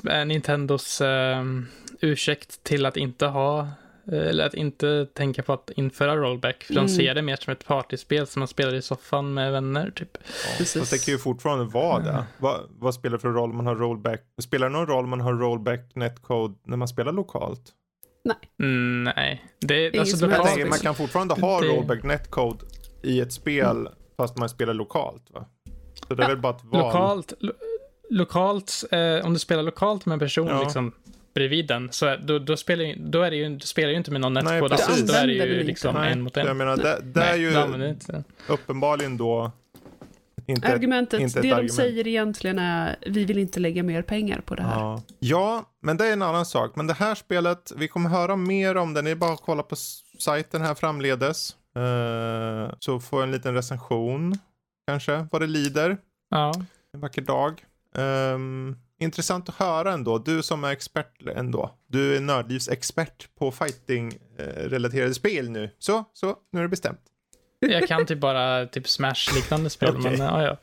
eh, 0.06 0.18
eh, 0.18 0.26
Nintendos 0.26 1.00
eh, 1.00 1.44
ursäkt 2.00 2.64
till 2.64 2.86
att 2.86 2.96
inte 2.96 3.26
ha, 3.26 3.68
eller 4.12 4.46
att 4.46 4.54
inte 4.54 5.06
tänka 5.14 5.42
på 5.42 5.52
att 5.52 5.70
införa 5.76 6.16
rollback. 6.16 6.64
För 6.64 6.72
Mm. 6.74 6.86
de 6.86 6.92
ser 6.92 7.14
det 7.14 7.22
mer 7.22 7.36
som 7.36 7.52
ett 7.52 7.66
partyspel 7.66 8.26
som 8.26 8.40
man 8.40 8.48
spelar 8.48 8.74
i 8.74 8.82
soffan 8.82 9.34
med 9.34 9.52
vänner, 9.52 9.90
typ. 9.90 10.18
Precis. 10.58 10.80
Fast 10.82 10.90
det 10.90 11.04
kan 11.04 11.12
ju 11.14 11.18
fortfarande 11.18 11.64
vara 11.64 12.02
det. 12.02 12.24
Vad, 12.38 12.60
vad 12.70 12.94
spelar 12.94 13.16
det 13.16 13.20
för 13.22 13.28
roll 13.28 13.50
om 13.50 13.56
man 13.56 13.66
har 13.66 13.74
rollback? 13.76 14.20
Spelar 14.42 14.66
det 14.70 14.72
någon 14.72 14.86
roll 14.86 15.04
om 15.04 15.10
man 15.10 15.20
har 15.20 15.32
rollback 15.34 15.90
netcode 15.94 16.54
när 16.66 16.76
man 16.76 16.88
spelar 16.88 17.12
lokalt? 17.12 17.62
Mm, 18.62 19.04
nej. 19.16 19.44
Det, 19.60 19.88
Inget 19.88 20.00
alltså, 20.00 20.26
lokalt, 20.26 20.48
tänker, 20.48 20.66
man 20.66 20.78
kan 20.78 20.94
fortfarande 20.94 21.34
ha 21.34 21.60
Det- 21.60 21.66
rollback 21.68 22.02
netcode 22.02 22.58
i 23.02 23.20
ett 23.20 23.32
spel 23.32 23.88
fast 24.16 24.36
man 24.38 24.48
spelar 24.48 24.74
lokalt 24.74 25.30
va? 25.30 25.46
Så 26.08 26.14
det 26.14 26.22
är 26.22 26.24
Ja, 26.24 26.28
väl 26.28 26.38
bara 26.38 26.56
ett 26.56 26.64
val. 26.64 26.80
lokalt, 26.82 27.32
lo, 27.40 27.52
lokalt 28.10 28.84
eh, 28.90 29.26
om 29.26 29.32
du 29.32 29.38
spelar 29.38 29.62
lokalt 29.62 30.06
med 30.06 30.12
en 30.12 30.18
person 30.18 30.46
Ja. 30.46 30.62
liksom 30.62 30.92
bredvid 31.36 31.66
den, 31.66 31.92
så 31.92 32.16
då, 32.16 32.38
då, 32.38 32.56
spelar, 32.56 32.94
då 33.10 33.22
är 33.22 33.30
det 33.30 33.36
ju, 33.36 33.48
du 33.48 33.66
spelar 33.66 33.90
ju 33.90 33.96
inte 33.96 34.10
med 34.10 34.20
någon 34.20 34.34
Nej, 34.34 34.60
precis. 34.60 35.06
Då 35.06 35.14
är 35.14 35.26
det 35.26 35.32
ju 35.32 35.56
den 35.56 35.66
liksom 35.66 35.94
Nej, 35.94 36.12
en 36.12 36.22
mot 36.22 36.36
en. 36.36 36.46
Jag 36.46 36.56
menar, 36.56 36.76
det, 36.76 37.00
det 37.02 37.22
är 37.22 37.36
ju 37.36 37.96
uppenbarligen 38.48 39.16
då 39.16 39.52
inte 40.46 40.68
Argumentet, 40.68 41.20
inte 41.20 41.38
ett 41.38 41.42
det 41.42 41.48
de 41.48 41.54
argument. 41.54 41.74
säger 41.74 42.06
egentligen 42.06 42.58
är 42.58 42.96
vi 43.06 43.24
vill 43.24 43.38
inte 43.38 43.60
lägga 43.60 43.82
mer 43.82 44.02
pengar 44.02 44.40
på 44.40 44.54
det 44.54 44.62
här. 44.62 44.80
Ja. 44.80 45.02
ja, 45.18 45.64
men 45.82 45.96
det 45.96 46.06
är 46.06 46.12
en 46.12 46.22
annan 46.22 46.46
sak. 46.46 46.76
Men 46.76 46.86
det 46.86 46.94
här 46.94 47.14
spelet, 47.14 47.72
vi 47.76 47.88
kommer 47.88 48.10
höra 48.10 48.36
mer 48.36 48.76
om 48.76 48.94
det. 48.94 49.02
Ni 49.02 49.10
är 49.10 49.14
bara 49.14 49.32
att 49.32 49.42
kolla 49.42 49.62
på 49.62 49.76
sajten 50.18 50.62
här 50.62 50.74
framledes. 50.74 51.56
Eh, 51.76 52.74
så 52.78 53.00
får 53.00 53.22
en 53.22 53.32
liten 53.32 53.54
recension 53.54 54.38
kanske, 54.86 55.26
vad 55.32 55.42
det 55.42 55.46
lider. 55.46 55.96
Ja. 56.30 56.52
En 56.94 57.00
vacker 57.00 57.22
dag. 57.22 57.64
Ehm, 57.96 58.76
intressant 59.00 59.48
att 59.48 59.54
höra 59.54 59.92
ändå. 59.92 60.18
Du 60.18 60.42
som 60.42 60.64
är 60.64 60.70
expert 60.72 61.22
ändå. 61.36 61.74
Du 61.88 62.16
är 62.16 62.20
nördlivsexpert 62.20 63.28
på 63.38 63.50
fighting-relaterade 63.52 65.14
spel 65.14 65.50
nu. 65.50 65.70
Så, 65.78 66.04
så, 66.12 66.36
nu 66.52 66.58
är 66.58 66.62
det 66.62 66.68
bestämt. 66.68 67.00
Jag 67.60 67.88
kan 67.88 68.06
typ 68.06 68.18
bara 68.20 68.66
typ 68.66 68.88
Smash-liknande 68.88 69.70
spel, 69.70 69.88
Okej. 69.98 70.10
men 70.10 70.20
ja, 70.26 70.42
ja. 70.42 70.56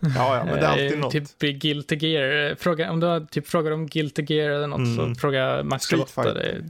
Ja, 0.00 0.36
ja, 0.36 0.44
men 0.44 0.54
det 0.54 0.60
är 0.60 0.66
alltid 0.68 0.92
Eh, 0.92 0.98
något. 0.98 1.12
Typ 1.12 1.38
Guilty 1.62 1.96
Gear. 1.96 2.54
Fråga, 2.54 2.90
om 2.92 3.00
du 3.00 3.06
har 3.06 3.20
typ 3.20 3.48
frågar 3.48 3.70
om 3.70 3.86
Guilty 3.86 4.24
Gear 4.28 4.50
eller 4.50 4.66
något, 4.66 4.78
Mm. 4.78 5.14
så 5.14 5.20
fråga 5.20 5.62
Max 5.62 5.84
Street 5.84 5.98
Lotta. 6.00 6.22
Fighter. 6.22 6.64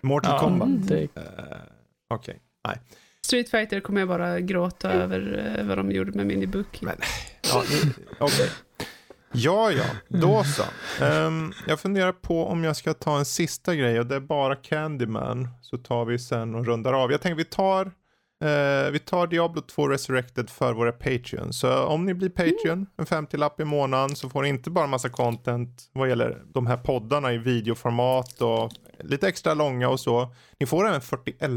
Mortal 0.00 0.32
ja, 0.32 0.38
Kombat. 0.40 0.68
det, 0.88 1.02
Eh, 1.02 1.22
Okej, 2.14 2.38
nej. 2.68 2.80
Street 3.26 3.50
Fighter 3.50 3.80
kommer 3.80 4.00
jag 4.00 4.08
bara 4.08 4.40
gråta 4.40 4.92
över 4.92 5.54
eh, 5.58 5.66
vad 5.66 5.78
de 5.78 5.90
gjorde 5.92 6.12
med 6.12 6.26
min 6.26 6.42
e-book. 6.42 6.80
Men- 6.82 6.96
Ja, 7.52 7.64
okej. 8.18 8.50
Ja, 9.38 9.70
ja, 9.70 9.84
då 10.08 10.44
så. 10.44 10.62
Ehm, 11.04 11.52
jag 11.66 11.80
funderar 11.80 12.12
på 12.12 12.46
om 12.46 12.64
jag 12.64 12.76
ska 12.76 12.94
ta 12.94 13.18
en 13.18 13.24
sista 13.24 13.74
grej 13.74 14.00
och 14.00 14.06
det 14.06 14.16
är 14.16 14.20
bara 14.20 14.56
Candyman. 14.56 15.48
Så 15.62 15.78
tar 15.78 16.04
vi 16.04 16.18
sen 16.18 16.54
och 16.54 16.66
rundar 16.66 16.92
av. 16.92 17.10
Jag 17.10 17.20
tänker 17.20 17.36
vi 17.36 17.44
tar, 17.44 17.86
eh, 18.44 18.90
vi 18.90 18.98
tar 18.98 19.26
Diablo 19.26 19.62
2 19.62 19.88
Resurrected 19.88 20.50
för 20.50 20.72
våra 20.72 20.92
Patreon. 20.92 21.52
Så 21.52 21.84
om 21.84 22.04
ni 22.04 22.14
blir 22.14 22.28
Patreon, 22.28 22.86
en 22.96 23.06
50-lapp 23.06 23.60
i 23.60 23.64
månaden, 23.64 24.16
så 24.16 24.28
får 24.28 24.42
ni 24.42 24.48
inte 24.48 24.70
bara 24.70 24.86
massa 24.86 25.08
content 25.08 25.90
vad 25.92 26.08
gäller 26.08 26.42
de 26.54 26.66
här 26.66 26.76
poddarna 26.76 27.32
i 27.32 27.38
videoformat 27.38 28.42
och 28.42 28.72
lite 29.00 29.28
extra 29.28 29.54
långa 29.54 29.88
och 29.88 30.00
så. 30.00 30.34
Ni 30.60 30.66
får 30.66 30.88
även 30.88 31.00
41 31.00 31.50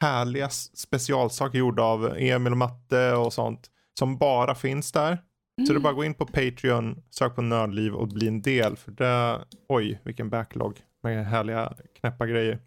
härliga 0.00 0.48
specialsaker 0.74 1.58
gjorda 1.58 1.82
av 1.82 2.14
Emil 2.18 2.52
och 2.52 2.58
Matte 2.58 3.12
och 3.12 3.32
sånt 3.32 3.70
som 3.98 4.16
bara 4.16 4.54
finns 4.54 4.92
där. 4.92 5.18
Så 5.66 5.72
det 5.72 5.78
är 5.78 5.80
bara 5.80 5.90
att 5.90 5.96
gå 5.96 6.04
in 6.04 6.14
på 6.14 6.26
Patreon, 6.26 7.02
sök 7.10 7.34
på 7.34 7.42
Nördliv 7.42 7.94
och 7.94 8.08
bli 8.08 8.28
en 8.28 8.42
del. 8.42 8.76
För 8.76 8.90
det, 8.92 9.44
oj 9.68 10.00
vilken 10.04 10.30
backlog 10.30 10.78
med 11.02 11.26
härliga 11.26 11.72
knäppa 12.00 12.26
grejer. 12.26 12.58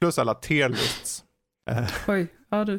Plus 0.00 0.18
alla 0.18 0.34
tierlists. 0.34 1.24
Eh, 1.70 1.84
Oj, 2.08 2.26
ja 2.50 2.64
du. 2.64 2.78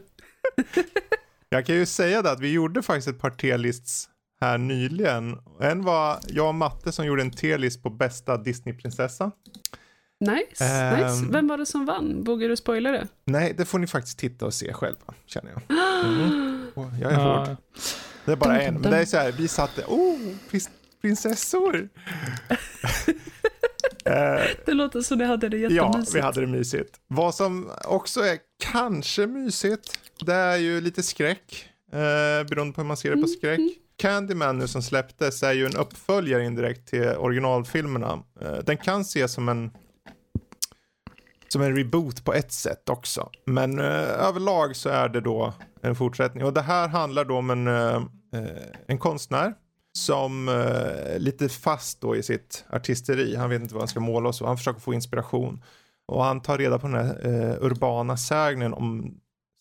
jag 1.49 1.65
kan 1.65 1.75
ju 1.75 1.85
säga 1.85 2.21
det 2.21 2.31
att 2.31 2.39
vi 2.39 2.51
gjorde 2.51 2.81
faktiskt 2.81 3.07
ett 3.07 3.19
par 3.19 3.29
tierlists 3.29 4.09
här 4.41 4.57
nyligen. 4.57 5.37
En 5.61 5.81
var 5.81 6.19
jag 6.27 6.47
och 6.47 6.55
Matte 6.55 6.91
som 6.91 7.05
gjorde 7.05 7.21
en 7.21 7.31
tierlist 7.31 7.83
på 7.83 7.89
bästa 7.89 8.37
Disneyprinsessa. 8.37 9.31
Nice, 10.19 10.63
Ehm. 10.65 10.99
nice. 10.99 11.25
Vem 11.31 11.47
var 11.47 11.57
det 11.57 11.65
som 11.65 11.85
vann? 11.85 12.23
Vågar 12.23 12.49
du 12.49 12.55
spoila 12.55 12.91
det? 12.91 13.07
Nej, 13.25 13.53
det 13.57 13.65
får 13.65 13.79
ni 13.79 13.87
faktiskt 13.87 14.19
titta 14.19 14.45
och 14.45 14.53
se 14.53 14.73
själva, 14.73 15.13
känner 15.25 15.51
jag. 15.51 15.61
Mm. 16.75 16.99
Jag 17.01 17.11
är 17.11 17.15
hård. 17.15 17.57
Ja, 18.25 18.25
Det 18.25 18.31
är 18.31 18.35
bara 18.35 18.53
Dum, 18.53 18.61
en, 18.61 18.73
dum, 18.73 18.81
men 18.81 18.91
det 18.91 18.97
är 18.97 19.05
så 19.05 19.17
här, 19.17 19.31
vi 19.31 19.47
satte, 19.47 19.81
oh, 19.87 20.19
prins- 20.51 20.69
prinsessor. 21.01 21.89
Eh, 24.05 24.41
Det 24.65 24.73
låter 24.73 25.01
som 25.01 25.17
ni 25.17 25.25
hade 25.25 25.49
det 25.49 25.57
Ja, 25.57 25.69
jättemysigt. 25.69 26.15
vi 26.15 26.19
hade 26.21 26.41
det 26.41 26.47
mysigt. 26.47 26.99
Vad 27.07 27.35
som 27.35 27.71
också 27.85 28.21
är 28.21 28.37
kanske 28.63 29.27
mysigt, 29.27 29.99
det 30.25 30.33
är 30.33 30.57
ju 30.57 30.81
lite 30.81 31.03
skräck. 31.03 31.69
Eh, 31.91 32.47
beroende 32.49 32.73
på 32.73 32.81
hur 32.81 32.87
man 32.87 32.97
ser 32.97 33.15
det 33.15 33.21
på 33.21 33.27
skräck. 33.27 33.59
Candyman 33.97 34.57
nu 34.57 34.67
som 34.67 34.81
släpptes 34.81 35.43
är 35.43 35.53
ju 35.53 35.65
en 35.65 35.75
uppföljare 35.75 36.45
indirekt 36.45 36.87
till 36.89 37.07
originalfilmerna. 37.07 38.23
Eh, 38.41 38.57
den 38.63 38.77
kan 38.77 39.01
ses 39.01 39.33
som 39.33 39.49
en 39.49 39.71
som 41.47 41.61
en 41.61 41.75
reboot 41.77 42.25
på 42.25 42.33
ett 42.33 42.51
sätt 42.51 42.89
också. 42.89 43.29
Men 43.45 43.79
eh, 43.79 43.85
överlag 44.27 44.75
så 44.75 44.89
är 44.89 45.09
det 45.09 45.21
då 45.21 45.53
en 45.83 45.95
fortsättning. 45.95 46.45
Och 46.45 46.53
det 46.53 46.61
här 46.61 46.87
handlar 46.87 47.25
då 47.25 47.37
om 47.37 47.49
en, 47.49 47.67
eh, 47.67 47.95
eh, 48.33 48.67
en 48.87 48.97
konstnär 48.97 49.53
som 49.97 50.49
eh, 50.49 51.19
lite 51.19 51.49
fast 51.49 52.01
då 52.01 52.15
i 52.15 52.23
sitt 52.23 52.65
artisteri. 52.69 53.35
Han 53.35 53.49
vet 53.49 53.61
inte 53.61 53.73
vad 53.73 53.81
han 53.81 53.87
ska 53.87 53.99
måla 53.99 54.29
och 54.29 54.35
så. 54.35 54.45
Han 54.45 54.57
försöker 54.57 54.79
få 54.79 54.93
inspiration. 54.93 55.63
Och 56.05 56.23
han 56.23 56.41
tar 56.41 56.57
reda 56.57 56.79
på 56.79 56.87
den 56.87 57.05
här 57.05 57.25
eh, 57.25 57.65
urbana 57.65 58.17
sägnen 58.17 58.73
om 58.73 59.17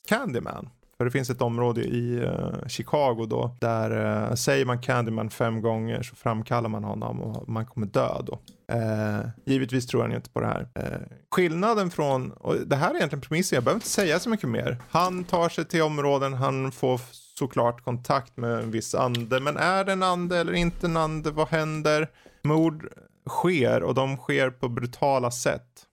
Candyman. 0.09 0.69
För 1.03 1.05
det 1.05 1.11
finns 1.11 1.31
ett 1.31 1.43
område 1.43 1.81
i 1.81 2.23
eh, 2.24 2.69
Chicago 2.69 3.27
då 3.31 3.57
där 3.61 4.27
eh, 4.29 4.35
säger 4.35 4.65
man 4.65 4.79
Candyman 4.83 5.31
fem 5.31 5.62
gånger 5.62 6.03
så 6.03 6.16
framkallar 6.16 6.69
man 6.69 6.85
honom 6.85 7.20
och 7.20 7.49
man 7.49 7.66
kommer 7.66 7.87
dö 7.87 8.23
då. 8.27 8.39
Eh, 8.73 9.20
givetvis 9.47 9.87
tror 9.87 10.03
han 10.03 10.12
inte 10.12 10.31
på 10.31 10.41
det 10.41 10.47
här. 10.47 10.69
Eh, 10.74 11.16
skillnaden 11.31 11.91
från, 11.91 12.31
och 12.31 12.57
det 12.66 12.77
här 12.77 12.91
är 12.91 12.97
egentligen 12.97 13.20
premissen, 13.20 13.57
jag 13.57 13.65
behöver 13.65 13.77
inte 13.77 13.89
säga 13.89 14.19
så 14.19 14.31
mycket 14.31 14.49
mer. 14.49 14.77
Han 14.91 15.24
tar 15.24 15.49
sig 15.49 15.65
till 15.65 15.83
områden, 15.83 16.35
han 16.35 16.73
får 16.73 17.01
såklart 17.39 17.85
kontakt 17.85 18.37
med 18.37 18.59
en 18.59 18.70
viss 18.70 18.95
ande, 18.95 19.41
men 19.41 19.57
är 19.57 19.85
det 19.85 19.93
en 19.93 20.03
ande 20.03 20.39
eller 20.39 20.53
inte 20.53 20.87
en 20.87 20.97
ande, 20.97 21.31
vad 21.31 21.49
händer? 21.49 22.11
Mord 22.43 22.89
sker 23.29 23.83
och 23.83 23.95
de 23.95 24.16
sker 24.16 24.51
på 24.51 24.69
brutala 24.69 25.31
sätt. 25.31 25.87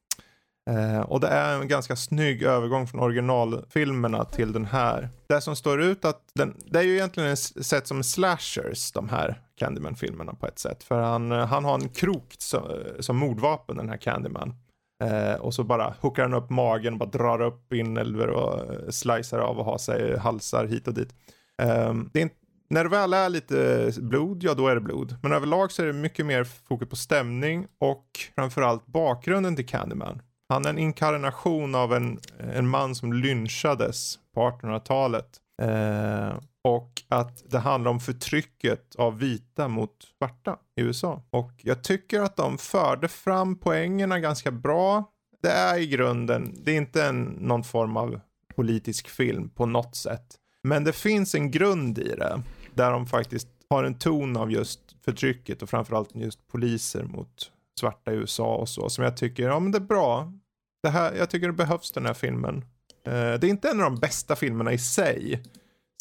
Eh, 0.70 1.02
och 1.02 1.20
det 1.20 1.28
är 1.28 1.62
en 1.62 1.68
ganska 1.68 1.96
snygg 1.96 2.44
övergång 2.44 2.88
från 2.88 3.02
originalfilmerna 3.02 4.26
till 4.26 4.54
den 4.54 4.66
här. 4.66 5.10
Det 5.28 5.42
som 5.42 5.56
står 5.56 5.82
ut 5.82 6.06
att 6.06 6.22
den, 6.36 6.58
det 6.66 6.80
är 6.80 6.84
ju 6.84 6.94
egentligen 6.94 7.38
sett 7.38 7.88
som 7.88 8.04
slashers, 8.04 8.92
de 8.92 9.10
här 9.10 9.42
Candyman-filmerna 9.60 10.34
på 10.34 10.48
ett 10.48 10.60
sätt. 10.60 10.84
För 10.84 11.02
han, 11.02 11.32
eh, 11.32 11.46
han 11.46 11.66
har 11.66 11.74
en 11.74 11.90
krok 11.90 12.36
som, 12.38 12.64
eh, 12.64 13.00
som 13.00 13.18
mordvapen, 13.18 13.78
den 13.78 13.90
här 13.90 13.98
Candyman. 13.98 14.56
Eh, 15.04 15.34
och 15.34 15.54
så 15.54 15.64
bara 15.64 15.94
hookar 16.02 16.24
han 16.24 16.34
upp 16.34 16.50
magen 16.50 16.94
och 16.94 17.00
bara 17.00 17.10
drar 17.10 17.42
upp 17.42 17.74
inälvor 17.74 18.28
och 18.28 18.74
eh, 18.74 18.90
slicear 18.90 19.40
av 19.40 19.60
och 19.60 19.66
har 19.66 19.78
sig 19.78 20.18
halsar 20.18 20.66
hit 20.66 20.88
och 20.88 20.94
dit. 20.94 21.14
Eh, 21.62 21.94
det 22.14 22.20
är 22.20 22.24
inte, 22.24 22.36
när 22.70 22.84
det 22.84 22.90
väl 22.90 23.14
är 23.14 23.30
lite 23.30 23.92
blod, 23.98 24.44
ja 24.44 24.54
då 24.54 24.68
är 24.68 24.76
det 24.76 24.82
blod. 24.82 25.16
Men 25.22 25.32
överlag 25.32 25.72
så 25.72 25.82
är 25.82 25.88
det 25.88 25.94
mycket 25.94 26.26
mer 26.26 26.44
fokus 26.44 26.90
på 26.90 26.96
stämning 26.96 27.68
och 27.80 28.06
framförallt 28.36 28.86
bakgrunden 28.86 29.56
till 29.56 29.68
Candyman. 29.68 30.22
Han 30.50 30.66
är 30.66 30.70
en 30.70 30.80
inkarnation 30.80 31.76
av 31.76 31.94
en, 31.94 32.20
en 32.54 32.68
man 32.68 32.96
som 32.96 33.14
lynchades 33.14 34.20
på 34.34 34.42
1800-talet. 34.42 35.38
Eh, 35.62 36.40
och 36.64 37.02
att 37.08 37.52
det 37.52 37.60
handlar 37.60 37.92
om 37.92 38.00
förtrycket 38.00 38.96
av 38.96 39.20
vita 39.20 39.68
mot 39.68 39.92
svarta 40.18 40.58
i 40.76 40.82
USA. 40.82 41.24
Och 41.30 41.52
jag 41.58 41.84
tycker 41.84 42.22
att 42.22 42.36
de 42.36 42.58
förde 42.58 43.08
fram 43.08 43.60
poängerna 43.60 44.20
ganska 44.20 44.52
bra. 44.52 45.04
Det 45.42 45.52
är 45.52 45.78
i 45.78 45.88
grunden, 45.88 46.56
det 46.64 46.72
är 46.72 46.78
inte 46.78 47.06
en, 47.06 47.24
någon 47.24 47.64
form 47.64 47.98
av 47.98 48.20
politisk 48.56 49.10
film 49.10 49.50
på 49.50 49.66
något 49.66 49.96
sätt. 49.96 50.36
Men 50.64 50.84
det 50.84 50.94
finns 50.94 51.36
en 51.36 51.52
grund 51.52 52.00
i 52.00 52.16
det. 52.16 52.42
Där 52.74 52.92
de 52.92 53.08
faktiskt 53.08 53.48
har 53.70 53.84
en 53.84 53.98
ton 53.98 54.38
av 54.38 54.52
just 54.52 54.96
förtrycket 55.06 55.62
och 55.62 55.70
framförallt 55.70 56.16
just 56.16 56.48
poliser 56.48 57.04
mot 57.04 57.52
svarta 57.80 58.14
i 58.14 58.16
USA 58.16 58.56
och 58.56 58.70
så. 58.70 58.90
Som 58.90 59.04
jag 59.04 59.18
tycker, 59.18 59.44
ja 59.44 59.60
men 59.60 59.72
det 59.72 59.78
är 59.78 59.80
bra. 59.80 60.34
Det 60.84 60.90
här, 60.90 61.14
jag 61.14 61.30
tycker 61.30 61.48
det 61.48 61.54
behövs 61.54 61.92
den 61.92 62.06
här 62.06 62.14
filmen. 62.14 62.56
Uh, 63.08 63.14
det 63.14 63.44
är 63.44 63.46
inte 63.46 63.70
en 63.70 63.80
av 63.80 63.92
de 63.92 64.00
bästa 64.00 64.36
filmerna 64.36 64.74
i 64.74 64.78
sig. 64.78 65.44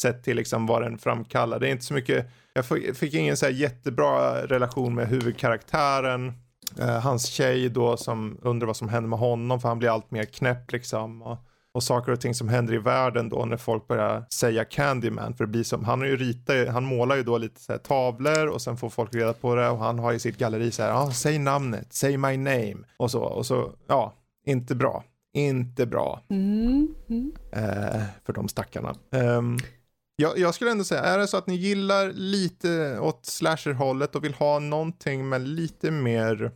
Sett 0.01 0.23
till 0.23 0.35
liksom 0.37 0.65
vad 0.65 0.81
den 0.81 0.97
framkallar. 0.97 1.59
Det 1.59 1.67
är 1.67 1.71
inte 1.71 1.85
så 1.85 1.93
mycket, 1.93 2.25
jag 2.53 2.65
fick 2.97 3.13
ingen 3.13 3.37
så 3.37 3.45
här 3.45 3.53
jättebra 3.53 4.45
relation 4.45 4.95
med 4.95 5.07
huvudkaraktären. 5.07 6.33
Uh, 6.79 6.85
hans 6.85 7.25
tjej 7.25 7.69
då 7.69 7.97
som 7.97 8.39
undrar 8.41 8.67
vad 8.67 8.77
som 8.77 8.89
händer 8.89 9.09
med 9.09 9.19
honom 9.19 9.59
för 9.59 9.67
han 9.67 9.79
blir 9.79 9.89
allt 9.89 10.11
mer 10.11 10.25
knäpp 10.25 10.71
liksom. 10.71 11.21
Och, 11.21 11.37
och 11.71 11.83
saker 11.83 12.11
och 12.11 12.21
ting 12.21 12.33
som 12.33 12.49
händer 12.49 12.73
i 12.73 12.77
världen 12.77 13.29
då 13.29 13.45
när 13.45 13.57
folk 13.57 13.87
börjar 13.87 14.25
säga 14.33 14.65
Candyman. 14.65 15.33
För 15.33 15.43
det 15.43 15.51
blir 15.51 15.63
som, 15.63 15.83
han 15.83 15.99
har 15.99 16.07
ju 16.07 16.17
ritat, 16.17 16.67
han 16.67 16.83
målar 16.83 17.15
ju 17.15 17.23
då 17.23 17.37
lite 17.37 17.61
så 17.61 17.71
här 17.71 17.79
tavlor 17.79 18.47
och 18.47 18.61
sen 18.61 18.77
får 18.77 18.89
folk 18.89 19.15
reda 19.15 19.33
på 19.33 19.55
det 19.55 19.69
och 19.69 19.77
han 19.77 19.99
har 19.99 20.13
i 20.13 20.19
sitt 20.19 20.37
galleri 20.37 20.71
så 20.71 20.83
här, 20.83 20.91
ah, 20.91 21.11
säg 21.11 21.39
namnet, 21.39 21.93
säg 21.93 22.17
my 22.17 22.37
name 22.37 22.77
och 22.97 23.11
så 23.11 23.21
och 23.21 23.45
så, 23.45 23.71
ja, 23.87 24.13
inte 24.49 24.75
bra. 24.75 25.03
Inte 25.33 25.85
bra. 25.85 26.23
Mm. 26.29 26.95
Mm. 27.09 27.31
Eh, 27.51 28.01
för 28.25 28.33
de 28.33 28.47
stackarna. 28.47 28.95
Um, 29.11 29.57
jag, 30.15 30.37
jag, 30.37 30.55
skulle 30.55 30.71
ändå 30.71 30.83
säga, 30.83 31.01
är 31.01 31.17
det 31.17 31.27
så 31.27 31.37
att 31.37 31.47
ni 31.47 31.55
gillar 31.55 32.11
lite 32.11 32.99
åt 32.99 33.25
slasher-hållet 33.25 34.15
och 34.15 34.23
vill 34.23 34.33
ha 34.33 34.59
någonting 34.59 35.29
med 35.29 35.41
lite 35.41 35.91
mer 35.91 36.51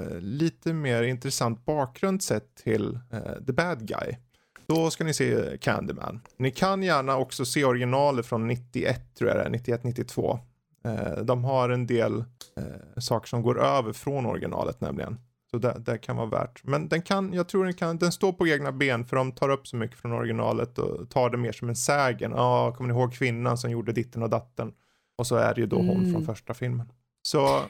Eh, 0.00 0.20
lite 0.20 0.72
mer 0.72 1.02
intressant 1.02 1.64
bakgrund 1.64 2.22
sett 2.22 2.54
till 2.54 2.98
uh, 3.14 3.44
The 3.46 3.52
Bad 3.52 3.86
Guy. 3.86 4.16
Då 4.66 4.90
ska 4.90 5.04
ni 5.04 5.14
se 5.14 5.58
Candyman. 5.60 6.20
Ni 6.36 6.50
kan 6.50 6.82
gärna 6.82 7.16
också 7.16 7.44
se 7.44 7.64
originalet 7.64 8.26
från 8.26 8.46
91 8.46 9.14
tror 9.14 9.30
jag 9.30 9.38
det 9.38 9.58
är, 9.58 9.78
91-92. 9.78 10.38
Uh, 10.86 11.24
de 11.24 11.44
har 11.44 11.70
en 11.70 11.86
del 11.86 12.12
uh, 12.58 13.00
saker 13.00 13.28
som 13.28 13.42
går 13.42 13.60
över 13.60 13.92
från 13.92 14.26
originalet 14.26 14.80
nämligen. 14.80 15.18
Så 15.50 15.58
det, 15.58 15.82
det, 15.86 15.98
kan 15.98 16.16
vara 16.16 16.26
värt. 16.26 16.64
Men 16.64 16.88
den 16.88 17.02
kan, 17.02 17.32
jag 17.32 17.48
tror 17.48 17.64
den 17.64 17.74
kan, 17.74 17.98
den 17.98 18.12
står 18.12 18.32
på 18.32 18.48
egna 18.48 18.72
ben 18.72 19.04
för 19.04 19.16
de 19.16 19.32
tar 19.32 19.48
upp 19.48 19.66
så 19.66 19.76
mycket 19.76 19.98
från 19.98 20.12
originalet 20.12 20.78
och 20.78 21.10
tar 21.10 21.30
det 21.30 21.36
mer 21.36 21.52
som 21.52 21.68
en 21.68 21.76
sägen. 21.76 22.30
Ja, 22.30 22.68
ah, 22.68 22.72
kommer 22.72 22.92
ni 22.92 22.98
ihåg 22.98 23.14
kvinnan 23.14 23.58
som 23.58 23.70
gjorde 23.70 23.92
ditten 23.92 24.22
och 24.22 24.30
datten? 24.30 24.72
Och 25.18 25.26
så 25.26 25.36
är 25.36 25.54
det 25.54 25.60
ju 25.60 25.66
då 25.66 25.76
hon 25.76 25.96
mm. 25.96 26.12
från 26.12 26.26
första 26.26 26.54
filmen. 26.54 26.92
Så 27.22 27.62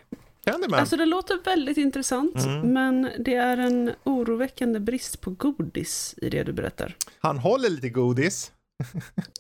Candyman. 0.45 0.81
Alltså 0.81 0.97
det 0.97 1.07
låter 1.07 1.45
väldigt 1.45 1.77
intressant, 1.77 2.37
mm. 2.37 2.73
men 2.73 3.11
det 3.19 3.35
är 3.35 3.57
en 3.57 3.93
oroväckande 4.05 4.81
brist 4.81 5.21
på 5.21 5.31
godis 5.31 6.15
i 6.17 6.31
det 6.31 6.43
du 6.43 6.53
berättar. 6.53 6.97
Han 7.19 7.39
håller 7.39 7.71
lite 7.71 7.89
godis. 7.89 8.53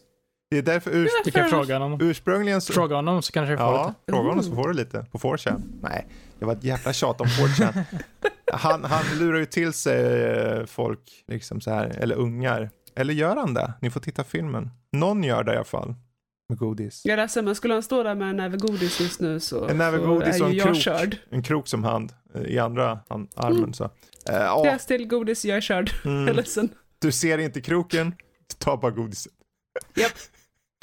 det 0.51 0.59
är 0.59 0.62
därför 0.62 0.90
urs 0.90 1.10
du 1.24 1.31
kan 1.31 1.48
fråga 1.48 1.78
honom. 1.78 2.01
ursprungligen... 2.02 2.60
Så... 2.60 2.72
Fråga 2.72 2.97
honom 2.97 3.22
så 3.22 3.32
kanske 3.32 3.52
jag 3.52 3.59
får 3.59 3.68
ja, 3.68 3.86
lite. 3.89 4.12
fråga 4.12 4.28
honom 4.28 4.44
så 4.44 4.55
får 4.55 4.68
du 4.68 4.74
lite. 4.74 5.06
På 5.12 5.18
4chan. 5.18 5.62
Nej, 5.82 6.06
det 6.39 6.44
var 6.44 6.52
ett 6.52 6.64
jävla 6.64 6.93
tjat 6.93 7.20
om 7.20 7.27
4chan. 7.27 7.85
han, 8.52 8.85
han 8.85 9.05
lurar 9.18 9.39
ju 9.39 9.47
till 9.47 9.72
sig 9.72 10.22
eh, 10.22 10.66
folk, 10.66 11.24
liksom 11.28 11.60
så 11.60 11.70
här, 11.70 11.86
eller 11.86 12.16
ungar. 12.16 12.70
Eller 12.97 13.14
gör 13.14 13.36
han 13.36 13.55
det? 13.55 13.72
Ni 13.81 13.90
får 13.90 14.01
titta 14.01 14.24
filmen. 14.24 14.70
Någon 14.93 15.24
gör 15.24 15.44
det 15.44 15.52
i 15.52 15.56
alla 15.56 15.64
fall 15.64 15.94
med 16.48 16.59
godis. 16.59 17.02
Ja, 17.05 17.22
alltså, 17.22 17.43
men 17.43 17.55
skulle 17.55 17.74
han 17.74 17.82
stå 17.82 18.02
där 18.02 18.14
med 18.14 18.31
en 18.31 18.36
näve 18.36 18.56
godis 18.56 19.01
just 19.01 19.20
nu 19.20 19.40
så, 19.40 19.68
en 19.68 19.78
näve 19.78 19.98
godis 19.98 20.40
och 20.40 20.51
en 20.51 20.60
krok, 20.60 20.77
körd. 20.77 21.16
En 21.31 21.43
krok 21.43 21.68
som 21.68 21.85
hand 21.85 22.12
eh, 22.35 22.43
i 22.43 22.59
andra 22.59 23.01
hand, 23.09 23.28
armen 23.36 23.59
mm. 23.59 23.72
så. 23.72 23.85
Uh, 23.85 24.62
Pjäs 24.62 24.86
till 24.86 25.06
godis, 25.06 25.44
jag 25.44 25.56
är 25.56 25.60
körd. 25.60 25.90
Mm. 26.05 26.20
Jag 26.20 26.28
är 26.28 26.35
ledsen. 26.35 26.68
Du 26.98 27.12
ser 27.12 27.39
inte 27.39 27.60
kroken, 27.60 28.14
ta 28.59 28.77
bara 28.77 28.90
godiset. 28.90 29.32
Japp. 29.94 30.12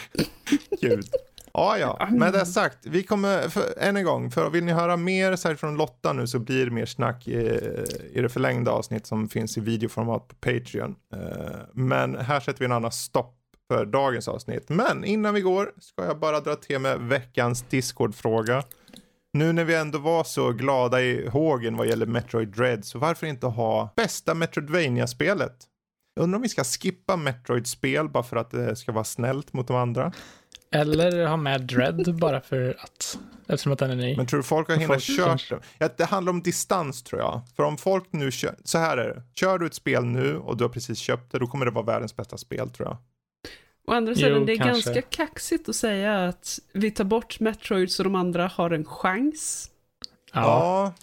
Gud. 0.82 1.06
Ja, 1.53 1.78
ja, 1.78 2.07
med 2.11 2.34
det 2.34 2.45
sagt, 2.45 2.78
vi 2.86 3.03
kommer 3.03 3.49
för, 3.49 3.74
än 3.78 3.98
en 3.98 4.03
gång, 4.03 4.32
för 4.32 4.49
vill 4.49 4.64
ni 4.64 4.72
höra 4.72 4.98
mer 4.98 5.36
särskilt 5.36 5.60
från 5.60 5.78
Lotta 5.78 6.14
nu 6.14 6.28
så 6.28 6.40
blir 6.40 6.65
det 6.65 6.72
mer 6.72 6.86
snack 6.86 7.28
i, 7.28 7.38
i 8.14 8.22
det 8.22 8.30
förlängda 8.30 8.72
avsnitt 8.72 9.07
som 9.07 9.30
finns 9.30 9.57
i 9.57 9.61
videoformat 9.61 10.28
på 10.28 10.36
Patreon. 10.36 10.95
Eh, 11.14 11.56
men 11.74 12.15
här 12.15 12.40
sätter 12.40 12.60
vi 12.60 12.65
en 12.65 12.72
annan 12.72 12.91
stopp 12.91 13.36
för 13.68 13.86
dagens 13.86 14.28
avsnitt. 14.28 14.69
Men 14.69 15.03
innan 15.03 15.34
vi 15.34 15.41
går 15.41 15.72
ska 15.80 16.06
jag 16.06 16.19
bara 16.19 16.40
dra 16.40 16.56
till 16.56 16.80
med 16.80 16.99
veckans 16.99 17.64
Discord-fråga. 17.69 18.64
Nu 19.34 19.53
när 19.53 19.64
vi 19.64 19.76
ändå 19.76 19.99
var 19.99 20.24
så 20.24 20.52
glada 20.52 21.02
i 21.02 21.28
hågen 21.28 21.78
vad 21.78 21.88
gäller 21.88 22.06
Metroid 22.06 22.48
Dread 22.48 22.86
så 22.86 22.99
varför 22.99 23.28
inte 23.28 23.48
ha 23.48 23.94
bästa 23.95 24.34
Metroidvania-spelet? 24.34 25.56
Undrar 26.18 26.35
om 26.35 26.41
vi 26.41 26.49
ska 26.49 26.64
skippa 26.64 27.18
Metroid-spel 27.18 28.10
bara 28.10 28.23
för 28.23 28.38
att 28.38 28.52
det 28.52 28.76
ska 28.76 28.91
vara 28.91 29.03
snällt 29.03 29.53
mot 29.53 29.68
de 29.68 29.76
andra. 29.76 30.11
Eller 30.72 31.27
ha 31.27 31.38
med 31.38 31.61
Dread 31.61 32.15
bara 32.19 32.41
för 32.41 32.77
att, 32.80 33.19
eftersom 33.48 33.72
att 33.72 33.80
den 33.80 33.91
är 33.91 33.95
ny. 33.95 34.18
Men 34.18 34.26
tror 34.26 34.38
du 34.38 34.44
folk 34.44 34.69
har 34.69 34.76
hinner 34.76 34.99
kört 34.99 35.49
det? 35.49 35.60
Ja, 35.77 35.89
det 35.98 36.06
handlar 36.06 36.34
om 36.34 36.41
distans 36.41 37.03
tror 37.03 37.22
jag. 37.22 37.41
För 37.56 37.64
om 37.64 37.77
folk 37.77 38.06
nu 38.11 38.31
kör, 38.31 38.56
så 38.64 38.77
här 38.77 38.98
är 38.98 39.07
det. 39.07 39.23
Kör 39.35 39.60
du 39.60 39.65
ett 39.65 39.73
spel 39.73 40.06
nu 40.06 40.38
och 40.38 40.57
du 40.57 40.64
har 40.64 40.69
precis 40.69 40.99
köpt 40.99 41.31
det, 41.31 41.39
då 41.39 41.48
kommer 41.48 41.65
det 41.65 41.72
vara 41.72 41.85
världens 41.85 42.15
bästa 42.15 42.38
spel 42.38 42.69
tror 42.69 42.88
jag. 42.88 42.98
Å 43.88 43.94
andra 43.94 44.15
sidan, 44.15 44.45
det 44.45 44.53
är 44.53 44.57
kanske. 44.57 44.94
ganska 44.94 45.02
kaxigt 45.02 45.69
att 45.69 45.76
säga 45.76 46.27
att 46.27 46.60
vi 46.73 46.91
tar 46.91 47.03
bort 47.03 47.39
Metroid 47.39 47.91
så 47.91 48.03
de 48.03 48.15
andra 48.15 48.48
har 48.48 48.72
en 48.72 48.85
chans. 48.85 49.69
Ja. 50.34 50.41
ja. 50.41 50.94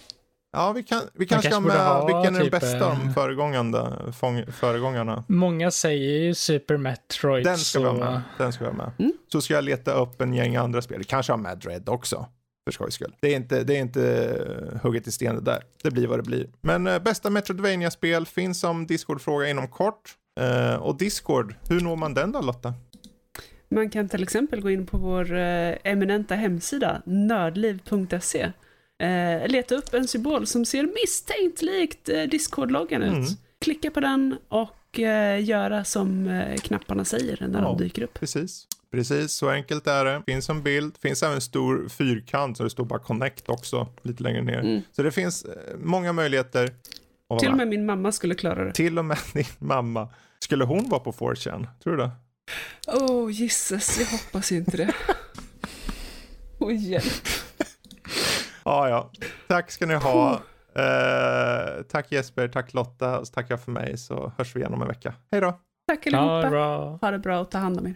Ja, 0.54 0.72
vi, 0.72 0.82
kan, 0.82 1.00
vi 1.14 1.26
kanske 1.26 1.50
ska 1.50 1.60
med, 1.60 1.86
ha, 1.86 2.06
vilken 2.06 2.36
är 2.36 2.40
typ, 2.40 2.52
den 2.52 2.60
bästa 2.60 2.86
av 2.86 2.98
de 2.98 3.14
föregångande, 3.14 4.12
fång, 4.12 4.44
föregångarna? 4.52 5.24
Många 5.28 5.70
säger 5.70 6.20
ju 6.20 6.34
Super 6.34 6.76
Metroid. 6.76 7.44
Den 7.44 7.58
ska 7.58 7.78
så... 7.78 7.82
vi 7.82 8.00
ha 8.00 8.10
med. 8.10 8.22
Den 8.38 8.52
ska 8.52 8.64
vi 8.64 8.70
ha 8.70 8.76
med. 8.76 8.90
Mm. 8.98 9.12
Så 9.32 9.40
ska 9.40 9.54
jag 9.54 9.64
leta 9.64 9.92
upp 9.92 10.20
en 10.20 10.34
gäng 10.34 10.56
andra 10.56 10.82
spel. 10.82 11.04
Kanske 11.04 11.32
ha 11.32 11.36
med 11.36 11.58
Dread 11.58 11.88
också. 11.88 12.26
För 12.64 12.72
skojs 12.72 12.94
skull. 12.94 13.14
Det 13.20 13.32
är 13.32 13.36
inte, 13.36 13.64
det 13.64 13.76
är 13.76 13.80
inte 13.80 14.80
hugget 14.82 15.06
i 15.06 15.12
sten 15.12 15.34
det 15.34 15.40
där. 15.40 15.62
Det 15.82 15.90
blir 15.90 16.06
vad 16.06 16.18
det 16.18 16.22
blir. 16.22 16.46
Men 16.60 16.86
äh, 16.86 16.98
bästa 16.98 17.30
Metroidvania-spel 17.30 18.26
finns 18.26 18.60
som 18.60 18.86
Discord-fråga 18.86 19.48
inom 19.48 19.68
kort. 19.68 20.14
Uh, 20.40 20.74
och 20.74 20.98
Discord, 20.98 21.54
hur 21.68 21.80
når 21.80 21.96
man 21.96 22.14
den 22.14 22.32
då 22.32 22.40
Lotta? 22.40 22.74
Man 23.68 23.90
kan 23.90 24.08
till 24.08 24.22
exempel 24.22 24.60
gå 24.60 24.70
in 24.70 24.86
på 24.86 24.98
vår 24.98 25.32
uh, 25.32 25.74
eminenta 25.84 26.34
hemsida, 26.34 27.02
nördliv.se. 27.06 28.52
Eh, 29.02 29.48
leta 29.48 29.74
upp 29.74 29.94
en 29.94 30.08
symbol 30.08 30.46
som 30.46 30.64
ser 30.64 30.82
misstänkt 30.82 31.62
likt 31.62 32.04
Discord-loggan 32.30 33.02
ut. 33.02 33.12
Mm. 33.12 33.24
Klicka 33.60 33.90
på 33.90 34.00
den 34.00 34.36
och 34.48 34.98
göra 35.40 35.84
som 35.84 36.42
knapparna 36.62 37.04
säger 37.04 37.46
när 37.48 37.62
ja, 37.62 37.64
de 37.64 37.78
dyker 37.78 38.02
upp. 38.02 38.14
Precis. 38.14 38.66
Precis, 38.94 39.32
så 39.32 39.50
enkelt 39.50 39.86
är 39.86 40.04
det. 40.04 40.22
Finns 40.26 40.50
en 40.50 40.62
bild, 40.62 40.96
finns 41.02 41.22
även 41.22 41.34
en 41.34 41.40
stor 41.40 41.88
fyrkant 41.88 42.56
så 42.56 42.64
det 42.64 42.70
står 42.70 42.84
bara 42.84 42.98
connect 42.98 43.48
också 43.48 43.88
lite 44.02 44.22
längre 44.22 44.42
ner. 44.42 44.58
Mm. 44.58 44.82
Så 44.92 45.02
det 45.02 45.12
finns 45.12 45.46
många 45.78 46.12
möjligheter. 46.12 46.70
Till 47.40 47.50
och 47.50 47.56
med 47.56 47.68
min 47.68 47.86
mamma 47.86 48.12
skulle 48.12 48.34
klara 48.34 48.64
det. 48.64 48.72
Till 48.72 48.98
och 48.98 49.04
med 49.04 49.18
din 49.32 49.44
mamma. 49.58 50.08
Skulle 50.38 50.64
hon 50.64 50.88
vara 50.88 51.00
på 51.00 51.12
4chan? 51.12 51.66
Tror 51.82 51.96
du 51.96 52.02
det? 52.02 52.10
Oh 52.86 53.32
jisses, 53.32 53.98
jag 53.98 54.06
hoppas 54.06 54.52
inte 54.52 54.76
det. 54.76 54.94
Åh 56.58 56.68
oh, 56.68 56.74
hjälp. 56.76 57.28
Ja, 58.64 58.88
ja. 58.88 59.10
Tack 59.48 59.70
ska 59.70 59.86
ni 59.86 59.94
ha. 59.94 60.40
Uh, 60.78 61.82
tack 61.82 62.12
Jesper, 62.12 62.48
tack 62.48 62.74
Lotta, 62.74 63.18
och 63.18 63.26
så 63.26 63.34
tackar 63.34 63.52
jag 63.52 63.60
för 63.60 63.72
mig 63.72 63.98
så 63.98 64.32
hörs 64.38 64.56
vi 64.56 64.60
igen 64.60 64.74
om 64.74 64.82
en 64.82 64.88
vecka. 64.88 65.14
Hej 65.30 65.40
då. 65.40 65.58
Tack 65.88 66.06
allihopa. 66.06 66.98
Ha 67.00 67.10
det 67.10 67.18
bra 67.18 67.40
och 67.40 67.50
ta 67.50 67.58
hand 67.58 67.78
om 67.78 67.86
er. 67.86 67.94